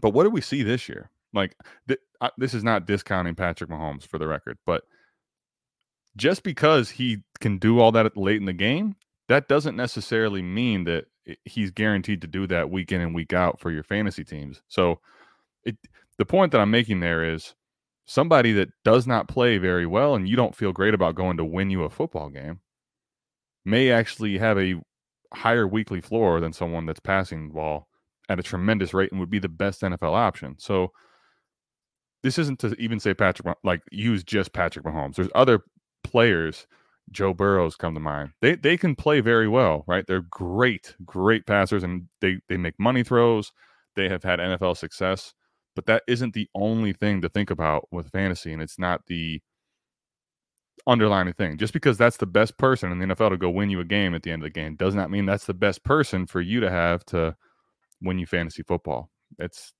But 0.00 0.10
what 0.10 0.24
do 0.24 0.30
we 0.30 0.40
see 0.40 0.62
this 0.62 0.88
year? 0.88 1.10
Like 1.32 1.56
th- 1.88 2.00
I, 2.20 2.30
this 2.38 2.54
is 2.54 2.64
not 2.64 2.86
discounting 2.86 3.34
Patrick 3.34 3.70
Mahomes 3.70 4.06
for 4.06 4.18
the 4.18 4.26
record, 4.26 4.58
but 4.66 4.84
just 6.16 6.42
because 6.42 6.90
he 6.90 7.18
can 7.40 7.58
do 7.58 7.78
all 7.78 7.92
that 7.92 8.16
late 8.16 8.36
in 8.36 8.46
the 8.46 8.52
game, 8.52 8.96
that 9.28 9.48
doesn't 9.48 9.76
necessarily 9.76 10.42
mean 10.42 10.84
that 10.84 11.06
eh, 11.28 11.34
he's 11.44 11.70
guaranteed 11.70 12.22
to 12.22 12.26
do 12.26 12.46
that 12.46 12.70
week 12.70 12.92
in 12.92 13.00
and 13.00 13.14
week 13.14 13.32
out 13.32 13.60
for 13.60 13.70
your 13.70 13.82
fantasy 13.82 14.24
teams. 14.24 14.62
So, 14.68 15.00
it 15.64 15.76
the 16.18 16.26
point 16.26 16.52
that 16.52 16.60
I'm 16.60 16.70
making 16.70 17.00
there 17.00 17.24
is 17.24 17.54
somebody 18.06 18.52
that 18.52 18.68
does 18.84 19.06
not 19.06 19.28
play 19.28 19.58
very 19.58 19.86
well 19.86 20.14
and 20.14 20.28
you 20.28 20.36
don't 20.36 20.54
feel 20.54 20.72
great 20.72 20.94
about 20.94 21.14
going 21.14 21.36
to 21.36 21.44
win 21.44 21.70
you 21.70 21.82
a 21.82 21.90
football 21.90 22.30
game 22.30 22.60
may 23.64 23.90
actually 23.90 24.38
have 24.38 24.58
a 24.58 24.80
higher 25.34 25.66
weekly 25.66 26.00
floor 26.00 26.40
than 26.40 26.52
someone 26.52 26.86
that's 26.86 27.00
passing 27.00 27.48
the 27.48 27.54
ball 27.54 27.88
at 28.28 28.38
a 28.38 28.42
tremendous 28.42 28.94
rate 28.94 29.10
and 29.10 29.20
would 29.20 29.30
be 29.30 29.38
the 29.38 29.48
best 29.48 29.82
NFL 29.82 30.14
option. 30.14 30.56
So 30.58 30.92
this 32.22 32.38
isn't 32.38 32.60
to 32.60 32.74
even 32.74 32.98
say 33.00 33.14
Patrick 33.14 33.56
like 33.62 33.82
use 33.90 34.24
just 34.24 34.52
Patrick 34.52 34.84
Mahomes. 34.84 35.16
There's 35.16 35.28
other 35.34 35.60
players. 36.02 36.66
Joe 37.12 37.32
Burrows 37.32 37.76
come 37.76 37.94
to 37.94 38.00
mind. 38.00 38.30
They 38.40 38.56
they 38.56 38.76
can 38.76 38.96
play 38.96 39.20
very 39.20 39.46
well, 39.46 39.84
right? 39.86 40.04
They're 40.06 40.26
great, 40.28 40.96
great 41.04 41.46
passers, 41.46 41.84
and 41.84 42.08
they 42.20 42.38
they 42.48 42.56
make 42.56 42.74
money 42.80 43.04
throws. 43.04 43.52
They 43.94 44.08
have 44.08 44.24
had 44.24 44.40
NFL 44.40 44.76
success, 44.76 45.32
but 45.76 45.86
that 45.86 46.02
isn't 46.08 46.34
the 46.34 46.48
only 46.56 46.92
thing 46.92 47.22
to 47.22 47.28
think 47.28 47.50
about 47.50 47.86
with 47.92 48.10
fantasy, 48.10 48.52
and 48.52 48.60
it's 48.60 48.78
not 48.78 49.06
the 49.06 49.40
underlying 50.86 51.32
thing. 51.32 51.58
Just 51.58 51.72
because 51.72 51.96
that's 51.96 52.16
the 52.16 52.26
best 52.26 52.58
person 52.58 52.90
in 52.90 52.98
the 52.98 53.14
NFL 53.14 53.30
to 53.30 53.36
go 53.36 53.50
win 53.50 53.70
you 53.70 53.80
a 53.80 53.84
game 53.84 54.14
at 54.14 54.22
the 54.24 54.32
end 54.32 54.42
of 54.42 54.46
the 54.46 54.50
game 54.50 54.74
does 54.74 54.94
not 54.94 55.10
mean 55.10 55.26
that's 55.26 55.46
the 55.46 55.54
best 55.54 55.84
person 55.84 56.26
for 56.26 56.40
you 56.40 56.58
to 56.60 56.70
have 56.70 57.04
to 57.06 57.36
win 58.02 58.18
you 58.18 58.26
fantasy 58.26 58.62
football. 58.62 59.10
It's 59.38 59.72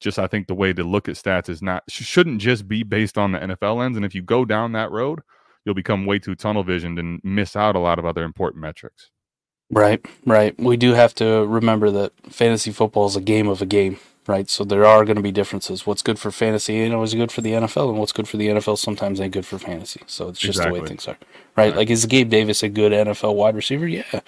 just 0.00 0.18
I 0.18 0.26
think 0.26 0.46
the 0.46 0.54
way 0.54 0.72
to 0.72 0.84
look 0.84 1.08
at 1.08 1.14
stats 1.14 1.48
is 1.48 1.62
not 1.62 1.84
shouldn't 1.88 2.40
just 2.40 2.68
be 2.68 2.82
based 2.82 3.16
on 3.16 3.32
the 3.32 3.38
NFL 3.38 3.78
lens. 3.78 3.96
And 3.96 4.04
if 4.04 4.14
you 4.14 4.22
go 4.22 4.44
down 4.44 4.72
that 4.72 4.90
road, 4.90 5.20
you'll 5.64 5.74
become 5.74 6.04
way 6.04 6.18
too 6.18 6.34
tunnel 6.34 6.64
visioned 6.64 6.98
and 6.98 7.20
miss 7.22 7.56
out 7.56 7.76
a 7.76 7.80
lot 7.80 7.98
of 7.98 8.04
other 8.04 8.24
important 8.24 8.60
metrics. 8.60 9.10
Right, 9.70 10.04
right. 10.26 10.58
We 10.60 10.76
do 10.76 10.92
have 10.92 11.14
to 11.16 11.46
remember 11.46 11.90
that 11.90 12.12
fantasy 12.30 12.70
football 12.70 13.06
is 13.06 13.16
a 13.16 13.20
game 13.20 13.48
of 13.48 13.62
a 13.62 13.66
game, 13.66 13.98
right? 14.26 14.48
So 14.48 14.64
there 14.64 14.84
are 14.84 15.04
going 15.04 15.16
to 15.16 15.22
be 15.22 15.32
differences. 15.32 15.86
What's 15.86 16.02
good 16.02 16.18
for 16.18 16.30
fantasy 16.30 16.80
ain't 16.80 16.94
always 16.94 17.14
good 17.14 17.32
for 17.32 17.40
the 17.40 17.52
NFL, 17.52 17.90
and 17.90 17.98
what's 17.98 18.12
good 18.12 18.28
for 18.28 18.36
the 18.36 18.48
NFL 18.48 18.78
sometimes 18.78 19.20
ain't 19.20 19.32
good 19.32 19.46
for 19.46 19.58
fantasy. 19.58 20.00
So 20.06 20.28
it's 20.28 20.38
just 20.38 20.62
the 20.62 20.70
way 20.70 20.80
things 20.80 21.06
are, 21.06 21.16
right? 21.56 21.68
Right. 21.68 21.76
Like, 21.76 21.90
is 21.90 22.06
Gabe 22.06 22.30
Davis 22.30 22.62
a 22.62 22.68
good 22.68 22.92
NFL 22.92 23.34
wide 23.34 23.56
receiver? 23.56 23.86
Yeah. 23.86 24.20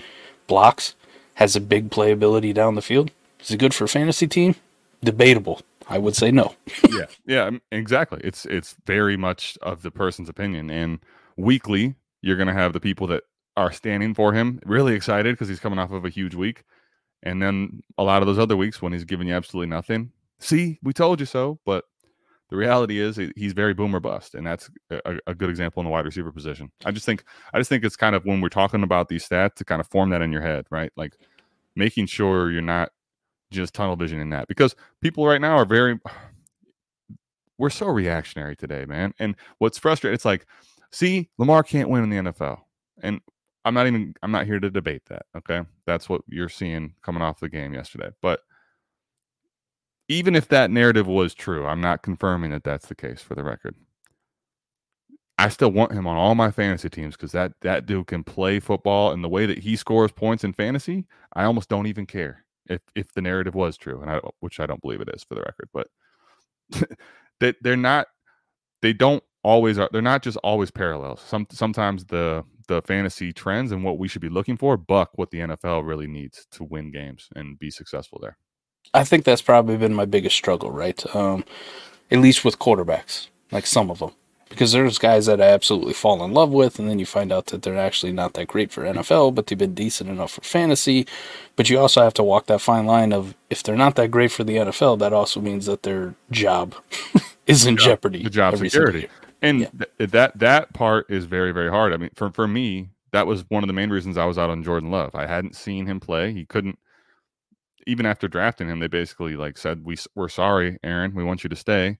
Blocks, 0.46 0.94
has 1.34 1.54
a 1.54 1.60
big 1.60 1.90
playability 1.90 2.52
down 2.52 2.74
the 2.74 2.82
field. 2.82 3.10
Is 3.40 3.50
it 3.50 3.58
good 3.58 3.74
for 3.74 3.84
a 3.84 3.88
fantasy 3.88 4.26
team? 4.26 4.54
Debatable. 5.02 5.60
I 5.88 5.98
would 5.98 6.16
say 6.16 6.30
no. 6.30 6.54
yeah, 6.90 7.06
yeah, 7.26 7.44
um, 7.44 7.62
exactly. 7.70 8.20
It's 8.24 8.44
it's 8.46 8.74
very 8.86 9.16
much 9.16 9.56
of 9.62 9.82
the 9.82 9.90
person's 9.90 10.28
opinion. 10.28 10.70
And 10.70 10.98
weekly, 11.36 11.94
you're 12.22 12.36
going 12.36 12.48
to 12.48 12.54
have 12.54 12.72
the 12.72 12.80
people 12.80 13.06
that 13.08 13.22
are 13.56 13.70
standing 13.70 14.14
for 14.14 14.32
him, 14.32 14.60
really 14.64 14.94
excited 14.94 15.34
because 15.34 15.48
he's 15.48 15.60
coming 15.60 15.78
off 15.78 15.92
of 15.92 16.04
a 16.04 16.10
huge 16.10 16.34
week, 16.34 16.64
and 17.26 17.42
then 17.42 17.82
a 17.98 18.04
lot 18.04 18.22
of 18.22 18.26
those 18.28 18.38
other 18.38 18.56
weeks 18.56 18.80
when 18.80 18.92
he's 18.92 19.04
giving 19.04 19.26
you 19.26 19.34
absolutely 19.34 19.68
nothing. 19.68 20.12
See, 20.38 20.78
we 20.84 20.92
told 20.92 21.18
you 21.18 21.26
so. 21.26 21.58
But 21.66 21.84
the 22.50 22.56
reality 22.56 23.00
is, 23.00 23.18
he's 23.34 23.52
very 23.52 23.74
boomer 23.74 23.98
bust, 23.98 24.36
and 24.36 24.46
that's 24.46 24.70
a, 24.90 25.18
a 25.26 25.34
good 25.34 25.50
example 25.50 25.80
in 25.80 25.86
the 25.86 25.90
wide 25.90 26.04
receiver 26.04 26.30
position. 26.30 26.70
I 26.84 26.92
just 26.92 27.04
think, 27.04 27.24
I 27.52 27.58
just 27.58 27.68
think 27.68 27.84
it's 27.84 27.96
kind 27.96 28.14
of 28.14 28.24
when 28.24 28.40
we're 28.40 28.48
talking 28.48 28.84
about 28.84 29.08
these 29.08 29.28
stats 29.28 29.54
to 29.54 29.64
kind 29.64 29.80
of 29.80 29.88
form 29.88 30.10
that 30.10 30.22
in 30.22 30.30
your 30.30 30.40
head, 30.40 30.66
right? 30.70 30.92
Like 30.96 31.16
making 31.74 32.06
sure 32.06 32.52
you're 32.52 32.62
not 32.62 32.92
just 33.50 33.74
tunnel 33.74 33.96
vision 33.96 34.20
in 34.20 34.30
that 34.30 34.46
because 34.46 34.76
people 35.00 35.26
right 35.26 35.40
now 35.40 35.56
are 35.56 35.64
very 35.64 35.98
we're 37.58 37.70
so 37.70 37.86
reactionary 37.86 38.54
today, 38.54 38.84
man. 38.84 39.14
And 39.18 39.34
what's 39.58 39.78
frustrating, 39.78 40.14
it's 40.14 40.24
like, 40.24 40.46
see, 40.92 41.28
Lamar 41.38 41.64
can't 41.64 41.88
win 41.88 42.04
in 42.04 42.10
the 42.10 42.30
NFL. 42.30 42.60
And 43.02 43.20
I'm 43.66 43.74
not 43.74 43.88
even 43.88 44.14
I'm 44.22 44.30
not 44.30 44.46
here 44.46 44.60
to 44.60 44.70
debate 44.70 45.02
that. 45.08 45.26
Okay. 45.36 45.62
That's 45.86 46.08
what 46.08 46.22
you're 46.28 46.48
seeing 46.48 46.94
coming 47.02 47.20
off 47.20 47.40
the 47.40 47.48
game 47.48 47.74
yesterday. 47.74 48.10
But 48.22 48.40
even 50.08 50.36
if 50.36 50.48
that 50.48 50.70
narrative 50.70 51.08
was 51.08 51.34
true, 51.34 51.66
I'm 51.66 51.80
not 51.80 52.02
confirming 52.02 52.52
that 52.52 52.62
that's 52.62 52.86
the 52.86 52.94
case 52.94 53.20
for 53.20 53.34
the 53.34 53.42
record. 53.42 53.74
I 55.36 55.48
still 55.48 55.72
want 55.72 55.92
him 55.92 56.06
on 56.06 56.16
all 56.16 56.36
my 56.36 56.50
fantasy 56.52 56.88
teams 56.88 57.16
because 57.16 57.32
that 57.32 57.54
that 57.62 57.86
dude 57.86 58.06
can 58.06 58.22
play 58.22 58.60
football 58.60 59.12
and 59.12 59.22
the 59.22 59.28
way 59.28 59.46
that 59.46 59.58
he 59.58 59.74
scores 59.74 60.12
points 60.12 60.44
in 60.44 60.52
fantasy, 60.52 61.04
I 61.34 61.44
almost 61.44 61.68
don't 61.68 61.88
even 61.88 62.06
care 62.06 62.44
if 62.66 62.80
if 62.94 63.12
the 63.12 63.20
narrative 63.20 63.56
was 63.56 63.76
true, 63.76 64.00
and 64.00 64.10
I 64.10 64.20
which 64.40 64.60
I 64.60 64.66
don't 64.66 64.80
believe 64.80 65.00
it 65.00 65.10
is 65.12 65.24
for 65.24 65.34
the 65.34 65.42
record, 65.42 65.68
but 65.74 65.88
that 67.40 67.56
they're 67.62 67.76
not 67.76 68.06
they 68.80 68.92
don't 68.92 69.24
always 69.42 69.78
are 69.78 69.90
they're 69.92 70.00
not 70.02 70.22
just 70.22 70.38
always 70.38 70.70
parallels. 70.70 71.20
Some 71.20 71.46
sometimes 71.50 72.04
the 72.04 72.44
the 72.68 72.82
fantasy 72.82 73.32
trends 73.32 73.72
and 73.72 73.84
what 73.84 73.98
we 73.98 74.08
should 74.08 74.22
be 74.22 74.28
looking 74.28 74.56
for 74.56 74.76
buck 74.76 75.10
what 75.14 75.30
the 75.30 75.38
NFL 75.38 75.86
really 75.86 76.06
needs 76.06 76.46
to 76.52 76.64
win 76.64 76.90
games 76.90 77.28
and 77.34 77.58
be 77.58 77.70
successful 77.70 78.18
there. 78.20 78.36
I 78.94 79.04
think 79.04 79.24
that's 79.24 79.42
probably 79.42 79.76
been 79.76 79.94
my 79.94 80.04
biggest 80.04 80.36
struggle, 80.36 80.70
right? 80.70 81.04
Um, 81.14 81.44
at 82.10 82.18
least 82.18 82.44
with 82.44 82.58
quarterbacks, 82.58 83.28
like 83.50 83.66
some 83.66 83.90
of 83.90 83.98
them, 83.98 84.12
because 84.48 84.72
there's 84.72 84.98
guys 84.98 85.26
that 85.26 85.40
I 85.40 85.46
absolutely 85.46 85.92
fall 85.92 86.24
in 86.24 86.32
love 86.32 86.50
with, 86.50 86.78
and 86.78 86.88
then 86.88 86.98
you 86.98 87.06
find 87.06 87.32
out 87.32 87.46
that 87.46 87.62
they're 87.62 87.76
actually 87.78 88.12
not 88.12 88.34
that 88.34 88.46
great 88.46 88.70
for 88.70 88.84
NFL, 88.84 89.34
but 89.34 89.46
they've 89.46 89.58
been 89.58 89.74
decent 89.74 90.08
enough 90.08 90.32
for 90.32 90.42
fantasy. 90.42 91.06
But 91.56 91.68
you 91.68 91.78
also 91.78 92.02
have 92.02 92.14
to 92.14 92.22
walk 92.22 92.46
that 92.46 92.60
fine 92.60 92.86
line 92.86 93.12
of 93.12 93.34
if 93.50 93.62
they're 93.62 93.76
not 93.76 93.96
that 93.96 94.10
great 94.10 94.30
for 94.30 94.44
the 94.44 94.56
NFL, 94.56 95.00
that 95.00 95.12
also 95.12 95.40
means 95.40 95.66
that 95.66 95.82
their 95.82 96.14
job 96.30 96.74
is 97.46 97.66
in 97.66 97.76
jeopardy. 97.76 98.22
the 98.22 98.30
job 98.30 98.56
security. 98.56 99.00
year. 99.00 99.10
And 99.42 99.60
Yeah. 99.60 99.70
th- 99.98 100.10
that 100.12 100.38
that 100.38 100.72
part 100.74 101.10
is 101.10 101.24
very 101.26 101.52
very 101.52 101.70
hard. 101.70 101.92
I 101.92 101.96
mean, 101.98 102.10
for 102.14 102.30
for 102.30 102.48
me, 102.48 102.90
that 103.12 103.26
was 103.26 103.44
one 103.50 103.62
of 103.62 103.66
the 103.68 103.72
main 103.74 103.90
reasons 103.90 104.16
I 104.18 104.24
was 104.26 104.38
out 104.38 104.50
on 104.50 104.62
Jordan 104.62 104.90
Love. 104.90 105.14
I 105.14 105.26
hadn't 105.26 105.56
seen 105.56 105.86
him 105.86 106.00
play. 106.00 106.32
He 106.32 106.44
couldn't 106.46 106.78
even 107.86 108.06
after 108.06 108.28
drafting 108.28 108.68
him. 108.68 108.80
They 108.80 108.88
basically 108.88 109.36
like 109.36 109.58
said, 109.58 109.84
"We 109.84 109.96
we're 110.14 110.28
sorry, 110.28 110.78
Aaron. 110.82 111.14
We 111.14 111.24
want 111.24 111.44
you 111.44 111.50
to 111.50 111.56
stay." 111.56 111.98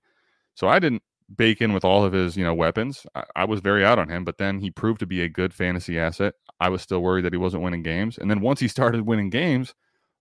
So 0.55 0.68
I 0.68 0.79
didn't 0.79 1.03
bake 1.37 1.61
in 1.62 1.72
with 1.72 1.85
all 1.85 2.05
of 2.05 2.12
his 2.12 2.37
you 2.37 2.44
know 2.44 2.55
weapons. 2.55 3.07
I, 3.14 3.25
I 3.37 3.44
was 3.44 3.61
very 3.61 3.85
out 3.85 3.99
on 3.99 4.09
him, 4.09 4.25
but 4.25 4.38
then 4.38 4.61
he 4.61 4.70
proved 4.70 5.01
to 5.01 5.07
be 5.07 5.22
a 5.22 5.29
good 5.29 5.55
fantasy 5.55 5.99
asset. 5.99 6.35
I 6.61 6.70
was 6.70 6.83
still 6.83 7.01
worried 7.03 7.25
that 7.27 7.33
he 7.35 7.38
wasn't 7.38 7.62
winning 7.64 7.83
games, 7.83 8.18
and 8.18 8.31
then 8.31 8.40
once 8.40 8.61
he 8.61 8.68
started 8.77 9.03
winning 9.03 9.31
games, 9.31 9.75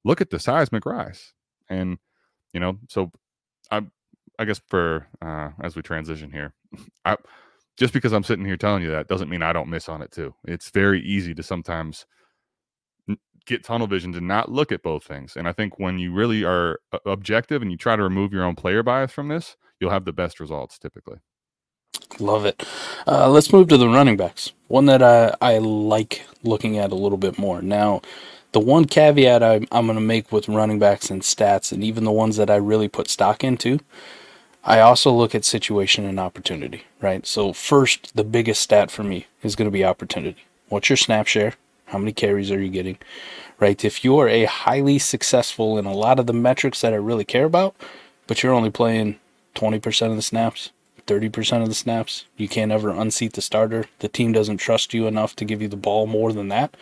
look 0.06 0.22
at 0.22 0.30
the 0.32 0.40
seismic 0.40 0.86
rise. 0.86 1.34
And 1.70 1.98
you 2.54 2.60
know, 2.60 2.80
so 2.90 3.12
I 3.72 3.84
I 4.40 4.46
guess 4.46 4.62
for 4.68 5.08
uh, 5.22 5.52
as 5.62 5.76
we 5.76 5.82
transition 5.82 6.32
here, 6.32 6.54
I 7.04 7.18
just 7.78 7.94
because 7.94 8.14
I'm 8.14 8.24
sitting 8.24 8.46
here 8.46 8.58
telling 8.58 8.84
you 8.84 8.92
that 8.92 9.08
doesn't 9.08 9.30
mean 9.30 9.42
I 9.42 9.54
don't 9.54 9.70
miss 9.70 9.90
on 9.90 10.02
it 10.02 10.12
too. 10.12 10.34
It's 10.46 10.70
very 10.70 11.02
easy 11.02 11.34
to 11.36 11.44
sometimes 11.44 12.06
get 13.46 13.64
tunnel 13.64 13.88
vision 13.88 14.12
to 14.14 14.22
not 14.22 14.52
look 14.52 14.72
at 14.72 14.82
both 14.82 15.04
things. 15.04 15.36
And 15.36 15.48
I 15.48 15.54
think 15.54 15.80
when 15.80 16.00
you 16.00 16.14
really 16.14 16.44
are 16.44 16.80
uh, 16.92 17.00
objective 17.06 17.62
and 17.62 17.72
you 17.72 17.78
try 17.78 17.96
to 17.96 18.04
remove 18.04 18.34
your 18.34 18.44
own 18.44 18.56
player 18.56 18.84
bias 18.84 19.12
from 19.12 19.28
this, 19.28 19.56
you'll 19.80 19.92
have 19.92 20.06
the 20.06 20.14
best 20.14 20.40
results 20.40 20.80
typically. 20.80 21.18
Love 22.20 22.46
it. 22.46 22.64
Uh, 23.08 23.30
let's 23.30 23.52
move 23.52 23.68
to 23.70 23.78
the 23.78 23.88
running 23.88 24.18
backs. 24.18 24.52
One 24.68 24.86
that 24.86 25.04
I, 25.04 25.36
I 25.42 25.58
like 25.60 26.26
looking 26.44 26.78
at 26.78 26.92
a 26.92 26.96
little 26.96 27.18
bit 27.18 27.38
more. 27.38 27.62
Now, 27.62 28.02
the 28.52 28.60
one 28.60 28.86
caveat 28.86 29.44
I, 29.44 29.56
I'm 29.72 29.86
going 29.86 29.96
to 29.96 30.02
make 30.02 30.32
with 30.32 30.48
running 30.48 30.80
backs 30.80 31.10
and 31.10 31.22
stats, 31.22 31.72
and 31.72 31.84
even 31.84 32.06
the 32.06 32.12
ones 32.12 32.38
that 32.38 32.50
I 32.50 32.56
really 32.56 32.88
put 32.88 33.10
stock 33.10 33.44
into, 33.44 33.80
I 34.68 34.80
also 34.80 35.12
look 35.12 35.36
at 35.36 35.46
situation 35.46 36.06
and 36.06 36.20
opportunity, 36.20 36.86
right? 37.00 37.26
So, 37.28 37.54
first, 37.54 38.16
the 38.16 38.24
biggest 38.24 38.62
stat 38.62 38.90
for 38.90 39.04
me 39.04 39.28
is 39.44 39.56
going 39.56 39.68
to 39.68 39.72
be 39.72 39.86
opportunity. 39.86 40.44
What's 40.70 40.90
your 40.90 40.98
snap 40.98 41.28
share? 41.28 41.54
How 41.86 42.00
many 42.00 42.12
carries 42.12 42.50
are 42.50 42.60
you 42.60 42.70
getting? 42.70 42.98
Right? 43.60 43.86
If 43.86 44.04
you 44.04 44.18
are 44.18 44.28
a 44.28 44.46
highly 44.46 44.98
successful 44.98 45.78
in 45.78 45.86
a 45.86 45.94
lot 45.94 46.20
of 46.20 46.26
the 46.26 46.34
metrics 46.34 46.82
that 46.82 46.94
I 46.94 46.98
really 46.98 47.24
care 47.24 47.46
about, 47.46 47.76
but 48.26 48.42
you're 48.42 48.54
only 48.54 48.72
playing 48.72 49.20
20% 49.54 50.10
of 50.10 50.16
the 50.16 50.22
snaps, 50.24 50.72
30% 51.06 51.62
of 51.62 51.68
the 51.68 51.76
snaps. 51.76 52.26
You 52.36 52.48
can't 52.48 52.72
ever 52.72 52.90
unseat 52.90 53.34
the 53.34 53.42
starter. 53.42 53.86
The 54.00 54.08
team 54.08 54.32
doesn't 54.32 54.58
trust 54.58 54.94
you 54.94 55.08
enough 55.08 55.36
to 55.38 55.46
give 55.46 55.62
you 55.62 55.68
the 55.68 55.78
ball 55.78 56.08
more 56.08 56.34
than 56.34 56.48
that. 56.50 56.76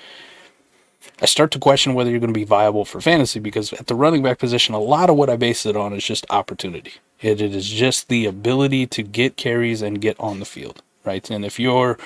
I 1.22 1.26
start 1.26 1.52
to 1.52 1.60
question 1.60 1.93
whether 1.93 2.10
you're 2.10 2.22
going 2.22 2.34
to 2.34 2.39
be 2.39 2.46
viable 2.46 2.86
for 2.86 3.02
fantasy 3.02 3.41
because 3.41 3.74
at 3.74 3.88
the 3.88 3.96
running 3.96 4.24
back 4.24 4.39
position, 4.39 4.74
a 4.74 4.80
lot 4.80 5.10
of 5.10 5.17
what 5.17 5.30
I 5.30 5.36
base 5.36 5.65
it 5.65 5.76
on 5.76 5.93
is 5.93 6.06
just 6.06 6.26
opportunity. 6.30 6.93
It, 7.23 7.41
it 7.41 7.55
is 7.55 7.69
just 7.69 8.09
the 8.09 8.25
ability 8.25 8.86
to 8.88 9.01
get 9.01 9.38
carries 9.38 9.81
and 9.81 10.01
get 10.01 10.19
on 10.19 10.39
the 10.39 10.45
field, 10.45 10.83
right? 11.05 11.27
And 11.29 11.45
if 11.45 11.59
you're, 11.59 11.97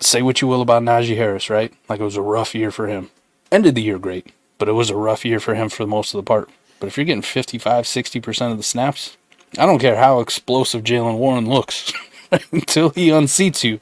say 0.00 0.22
what 0.22 0.40
you 0.40 0.48
will 0.48 0.60
about 0.60 0.82
Najee 0.82 1.16
Harris, 1.16 1.48
right? 1.48 1.72
Like 1.88 2.00
it 2.00 2.04
was 2.04 2.16
a 2.16 2.22
rough 2.22 2.54
year 2.54 2.70
for 2.70 2.88
him. 2.88 3.10
Ended 3.52 3.76
the 3.76 3.82
year 3.82 3.98
great, 3.98 4.32
but 4.58 4.68
it 4.68 4.72
was 4.72 4.90
a 4.90 4.96
rough 4.96 5.24
year 5.24 5.38
for 5.38 5.54
him 5.54 5.68
for 5.68 5.84
the 5.84 5.88
most 5.88 6.12
of 6.12 6.18
the 6.18 6.28
part. 6.28 6.50
But 6.80 6.88
if 6.88 6.96
you're 6.96 7.06
getting 7.06 7.22
55, 7.22 7.84
60% 7.84 8.50
of 8.50 8.56
the 8.56 8.62
snaps, 8.62 9.16
I 9.56 9.64
don't 9.64 9.78
care 9.78 9.96
how 9.96 10.20
explosive 10.20 10.82
Jaylen 10.82 11.16
Warren 11.16 11.48
looks. 11.48 11.92
Until 12.52 12.90
he 12.90 13.08
unseats 13.08 13.62
you, 13.64 13.80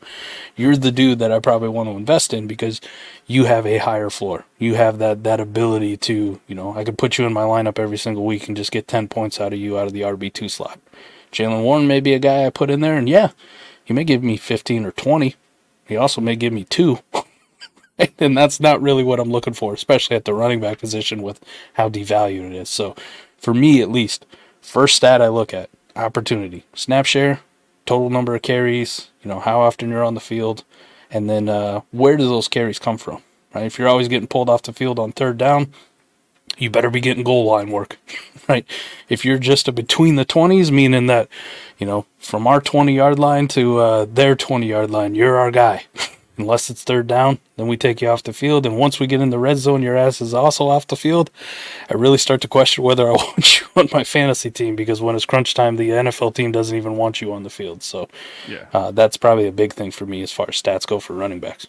you're 0.56 0.76
the 0.76 0.92
dude 0.92 1.18
that 1.18 1.32
I 1.32 1.38
probably 1.38 1.68
want 1.68 1.88
to 1.88 1.96
invest 1.96 2.34
in 2.34 2.46
because 2.46 2.80
you 3.26 3.44
have 3.44 3.66
a 3.66 3.78
higher 3.78 4.10
floor. 4.10 4.44
You 4.58 4.74
have 4.74 4.98
that 4.98 5.24
that 5.24 5.40
ability 5.40 5.96
to, 5.98 6.40
you 6.46 6.54
know, 6.54 6.76
I 6.76 6.84
could 6.84 6.98
put 6.98 7.18
you 7.18 7.26
in 7.26 7.32
my 7.32 7.42
lineup 7.42 7.78
every 7.78 7.96
single 7.96 8.24
week 8.24 8.48
and 8.48 8.56
just 8.56 8.72
get 8.72 8.88
10 8.88 9.08
points 9.08 9.40
out 9.40 9.52
of 9.52 9.58
you 9.58 9.78
out 9.78 9.86
of 9.86 9.92
the 9.92 10.02
RB2 10.02 10.50
slot. 10.50 10.78
Jaylen 11.32 11.62
Warren 11.62 11.86
may 11.86 12.00
be 12.00 12.14
a 12.14 12.18
guy 12.18 12.46
I 12.46 12.50
put 12.50 12.70
in 12.70 12.80
there, 12.80 12.96
and 12.96 13.08
yeah, 13.08 13.30
he 13.82 13.92
may 13.92 14.04
give 14.04 14.22
me 14.22 14.36
15 14.36 14.84
or 14.84 14.92
20. 14.92 15.34
He 15.86 15.96
also 15.96 16.20
may 16.20 16.36
give 16.36 16.52
me 16.52 16.64
two. 16.64 17.00
and 18.18 18.36
that's 18.36 18.60
not 18.60 18.80
really 18.80 19.02
what 19.02 19.20
I'm 19.20 19.30
looking 19.30 19.52
for, 19.52 19.74
especially 19.74 20.16
at 20.16 20.24
the 20.24 20.34
running 20.34 20.60
back 20.60 20.78
position 20.78 21.22
with 21.22 21.40
how 21.74 21.88
devalued 21.88 22.50
it 22.50 22.54
is. 22.54 22.68
So, 22.68 22.94
for 23.36 23.52
me 23.52 23.82
at 23.82 23.90
least, 23.90 24.26
first 24.60 24.96
stat 24.96 25.20
I 25.20 25.28
look 25.28 25.52
at 25.52 25.70
opportunity, 25.96 26.64
snap 26.74 27.04
share, 27.06 27.40
total 27.86 28.10
number 28.10 28.34
of 28.34 28.42
carries, 28.42 29.10
you 29.22 29.28
know, 29.28 29.40
how 29.40 29.60
often 29.60 29.90
you're 29.90 30.04
on 30.04 30.14
the 30.14 30.20
field, 30.20 30.64
and 31.10 31.28
then 31.28 31.48
uh, 31.48 31.80
where 31.90 32.16
do 32.16 32.24
those 32.24 32.48
carries 32.48 32.78
come 32.78 32.98
from? 32.98 33.22
Right? 33.54 33.66
If 33.66 33.78
you're 33.78 33.88
always 33.88 34.08
getting 34.08 34.28
pulled 34.28 34.50
off 34.50 34.62
the 34.62 34.72
field 34.72 34.98
on 34.98 35.12
third 35.12 35.38
down, 35.38 35.72
you 36.58 36.70
better 36.70 36.90
be 36.90 37.00
getting 37.00 37.24
goal 37.24 37.44
line 37.44 37.70
work, 37.70 37.98
right? 38.48 38.66
If 39.08 39.24
you're 39.24 39.38
just 39.38 39.68
a 39.68 39.72
between 39.72 40.16
the 40.16 40.24
20s, 40.24 40.70
meaning 40.70 41.06
that, 41.06 41.28
you 41.78 41.86
know, 41.86 42.06
from 42.18 42.46
our 42.46 42.60
20 42.60 42.94
yard 42.94 43.18
line 43.18 43.48
to 43.48 43.78
uh, 43.78 44.06
their 44.06 44.34
20 44.34 44.66
yard 44.66 44.90
line, 44.90 45.14
you're 45.14 45.36
our 45.36 45.50
guy. 45.50 45.84
Unless 46.36 46.68
it's 46.70 46.82
third 46.82 47.06
down, 47.06 47.38
then 47.56 47.68
we 47.68 47.76
take 47.76 48.02
you 48.02 48.08
off 48.08 48.24
the 48.24 48.32
field. 48.32 48.66
And 48.66 48.76
once 48.76 48.98
we 48.98 49.06
get 49.06 49.20
in 49.20 49.30
the 49.30 49.38
red 49.38 49.56
zone, 49.58 49.82
your 49.82 49.96
ass 49.96 50.20
is 50.20 50.34
also 50.34 50.68
off 50.68 50.86
the 50.88 50.96
field. 50.96 51.30
I 51.88 51.94
really 51.94 52.18
start 52.18 52.40
to 52.40 52.48
question 52.48 52.82
whether 52.84 53.06
I 53.08 53.12
want 53.14 53.60
you 53.60 53.66
on 53.76 53.88
my 53.92 54.02
fantasy 54.04 54.50
team 54.50 54.74
because 54.76 55.00
when 55.00 55.14
it's 55.14 55.26
crunch 55.26 55.54
time, 55.54 55.76
the 55.76 55.90
NFL 55.90 56.34
team 56.34 56.50
doesn't 56.52 56.76
even 56.76 56.96
want 56.96 57.20
you 57.20 57.32
on 57.32 57.44
the 57.44 57.50
field. 57.50 57.82
So 57.82 58.08
Yeah. 58.48 58.66
uh, 58.72 58.90
that's 58.90 59.16
probably 59.16 59.46
a 59.46 59.52
big 59.52 59.72
thing 59.72 59.90
for 59.90 60.06
me 60.06 60.22
as 60.22 60.32
far 60.32 60.46
as 60.48 60.60
stats 60.60 60.86
go 60.86 60.98
for 61.00 61.14
running 61.14 61.40
backs. 61.40 61.66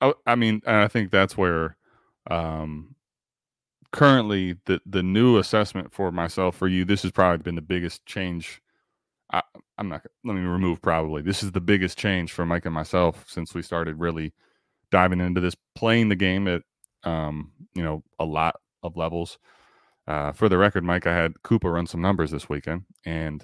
I, 0.00 0.12
I 0.26 0.34
mean, 0.36 0.62
and 0.66 0.76
I 0.76 0.88
think 0.88 1.10
that's 1.10 1.36
where 1.36 1.76
um, 2.30 2.94
currently 3.92 4.56
the 4.66 4.80
the 4.86 5.02
new 5.02 5.38
assessment 5.38 5.92
for 5.92 6.12
myself 6.12 6.56
for 6.56 6.68
you. 6.68 6.84
This 6.84 7.02
has 7.02 7.12
probably 7.12 7.42
been 7.42 7.54
the 7.54 7.62
biggest 7.62 8.04
change. 8.06 8.60
I, 9.32 9.42
I'm 9.78 9.88
not. 9.88 10.02
Let 10.24 10.34
me 10.34 10.40
remove 10.40 10.80
probably. 10.80 11.22
This 11.22 11.42
is 11.42 11.52
the 11.52 11.60
biggest 11.60 11.98
change 11.98 12.32
for 12.32 12.46
Mike 12.46 12.64
and 12.64 12.74
myself 12.74 13.24
since 13.28 13.54
we 13.54 13.62
started 13.62 14.00
really 14.00 14.32
diving 14.90 15.20
into 15.20 15.40
this, 15.40 15.54
playing 15.74 16.08
the 16.08 16.16
game 16.16 16.48
at 16.48 16.62
um, 17.04 17.52
you 17.74 17.82
know 17.82 18.02
a 18.18 18.24
lot 18.24 18.56
of 18.82 18.96
levels. 18.96 19.38
Uh, 20.08 20.32
for 20.32 20.48
the 20.48 20.56
record, 20.56 20.84
Mike, 20.84 21.06
I 21.06 21.14
had 21.14 21.34
Koopa 21.44 21.72
run 21.72 21.86
some 21.86 22.00
numbers 22.00 22.30
this 22.30 22.48
weekend, 22.48 22.84
and 23.04 23.40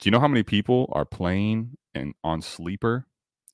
do 0.00 0.08
you 0.08 0.10
know 0.10 0.20
how 0.20 0.28
many 0.28 0.42
people 0.42 0.90
are 0.92 1.04
playing 1.04 1.76
and 1.94 2.14
on 2.24 2.42
sleeper 2.42 3.06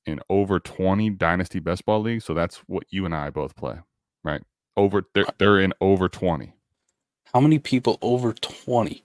in 0.05 0.19
over 0.29 0.59
20 0.59 1.11
dynasty 1.11 1.59
best 1.59 1.85
ball 1.85 2.01
leagues? 2.01 2.25
So 2.25 2.33
that's 2.33 2.57
what 2.67 2.83
you 2.89 3.05
and 3.05 3.15
I 3.15 3.29
both 3.29 3.55
play, 3.55 3.75
right? 4.23 4.41
Over 4.75 5.03
they're, 5.13 5.27
they're 5.37 5.59
in 5.59 5.73
over 5.79 6.09
20. 6.09 6.53
How 7.33 7.39
many 7.39 7.59
people 7.59 7.97
over 8.01 8.33
20? 8.33 9.03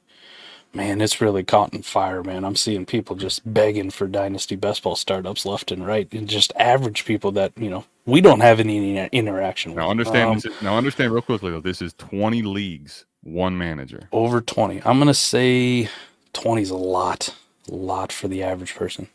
Man, 0.76 1.00
it's 1.00 1.22
really 1.22 1.42
caught 1.42 1.72
in 1.72 1.80
fire, 1.80 2.22
man. 2.22 2.44
I'm 2.44 2.54
seeing 2.54 2.84
people 2.84 3.16
just 3.16 3.50
begging 3.50 3.88
for 3.88 4.06
dynasty 4.06 4.56
best 4.56 4.82
ball 4.82 4.94
startups 4.94 5.46
left 5.46 5.72
and 5.72 5.86
right, 5.86 6.06
and 6.12 6.28
just 6.28 6.52
average 6.54 7.06
people 7.06 7.32
that 7.32 7.52
you 7.56 7.70
know 7.70 7.86
we 8.04 8.20
don't 8.20 8.40
have 8.40 8.60
any 8.60 8.98
interaction 8.98 9.72
with. 9.72 9.78
Now 9.78 9.88
understand. 9.88 10.28
Um, 10.28 10.34
this 10.34 10.44
is, 10.44 10.62
now 10.62 10.76
understand 10.76 11.14
real 11.14 11.22
quickly 11.22 11.50
though. 11.50 11.62
This 11.62 11.80
is 11.80 11.94
20 11.94 12.42
leagues, 12.42 13.06
one 13.22 13.56
manager. 13.56 14.06
Over 14.12 14.42
20. 14.42 14.82
I'm 14.84 14.98
gonna 14.98 15.14
say 15.14 15.88
20 16.34 16.60
is 16.60 16.68
a 16.68 16.76
lot, 16.76 17.34
a 17.70 17.74
lot 17.74 18.12
for 18.12 18.28
the 18.28 18.42
average 18.42 18.74
person. 18.74 19.08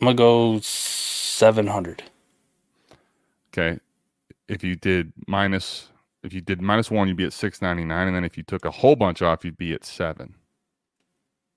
I'm 0.00 0.06
gonna 0.06 0.14
go 0.14 0.60
700. 0.60 2.04
Okay, 3.52 3.80
if 4.46 4.62
you 4.62 4.76
did 4.76 5.12
minus, 5.26 5.88
if 6.22 6.32
you 6.32 6.40
did 6.40 6.62
minus 6.62 6.92
one, 6.92 7.08
you'd 7.08 7.16
be 7.16 7.24
at 7.24 7.32
699, 7.32 8.06
and 8.06 8.16
then 8.16 8.22
if 8.22 8.36
you 8.36 8.44
took 8.44 8.64
a 8.64 8.70
whole 8.70 8.94
bunch 8.94 9.20
off, 9.20 9.44
you'd 9.44 9.58
be 9.58 9.72
at 9.72 9.84
seven 9.84 10.36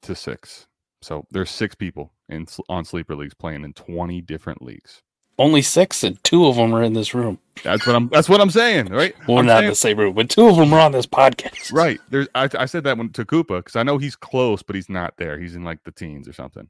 to 0.03 0.15
six. 0.15 0.67
So 1.01 1.25
there's 1.31 1.49
six 1.49 1.75
people 1.75 2.11
in 2.27 2.47
on 2.67 2.85
sleeper 2.85 3.15
leagues 3.15 3.33
playing 3.33 3.63
in 3.63 3.73
20 3.73 4.21
different 4.21 4.61
leagues. 4.61 5.01
Only 5.37 5.61
six, 5.61 6.03
and 6.03 6.21
two 6.25 6.47
of 6.47 6.57
them 6.57 6.75
are 6.75 6.83
in 6.83 6.91
this 6.91 7.13
room. 7.13 7.39
That's 7.63 7.87
what 7.87 7.95
I'm. 7.95 8.09
That's 8.09 8.27
what 8.27 8.41
I'm 8.41 8.49
saying, 8.49 8.87
right? 8.87 9.15
We're 9.25 9.39
I'm 9.39 9.45
not 9.45 9.53
saying, 9.53 9.63
in 9.63 9.69
the 9.69 9.75
same 9.75 9.97
room, 9.97 10.13
but 10.13 10.29
two 10.29 10.49
of 10.49 10.57
them 10.57 10.73
are 10.73 10.81
on 10.81 10.91
this 10.91 11.05
podcast. 11.05 11.71
Right. 11.71 11.97
There's. 12.09 12.27
I, 12.35 12.49
I 12.57 12.65
said 12.65 12.83
that 12.83 12.97
one 12.97 13.09
to 13.11 13.23
Koopa 13.23 13.59
because 13.59 13.77
I 13.77 13.83
know 13.83 13.97
he's 13.97 14.17
close, 14.17 14.61
but 14.61 14.75
he's 14.75 14.89
not 14.89 15.13
there. 15.15 15.39
He's 15.39 15.55
in 15.55 15.63
like 15.63 15.85
the 15.85 15.91
teens 15.91 16.27
or 16.27 16.33
something. 16.33 16.67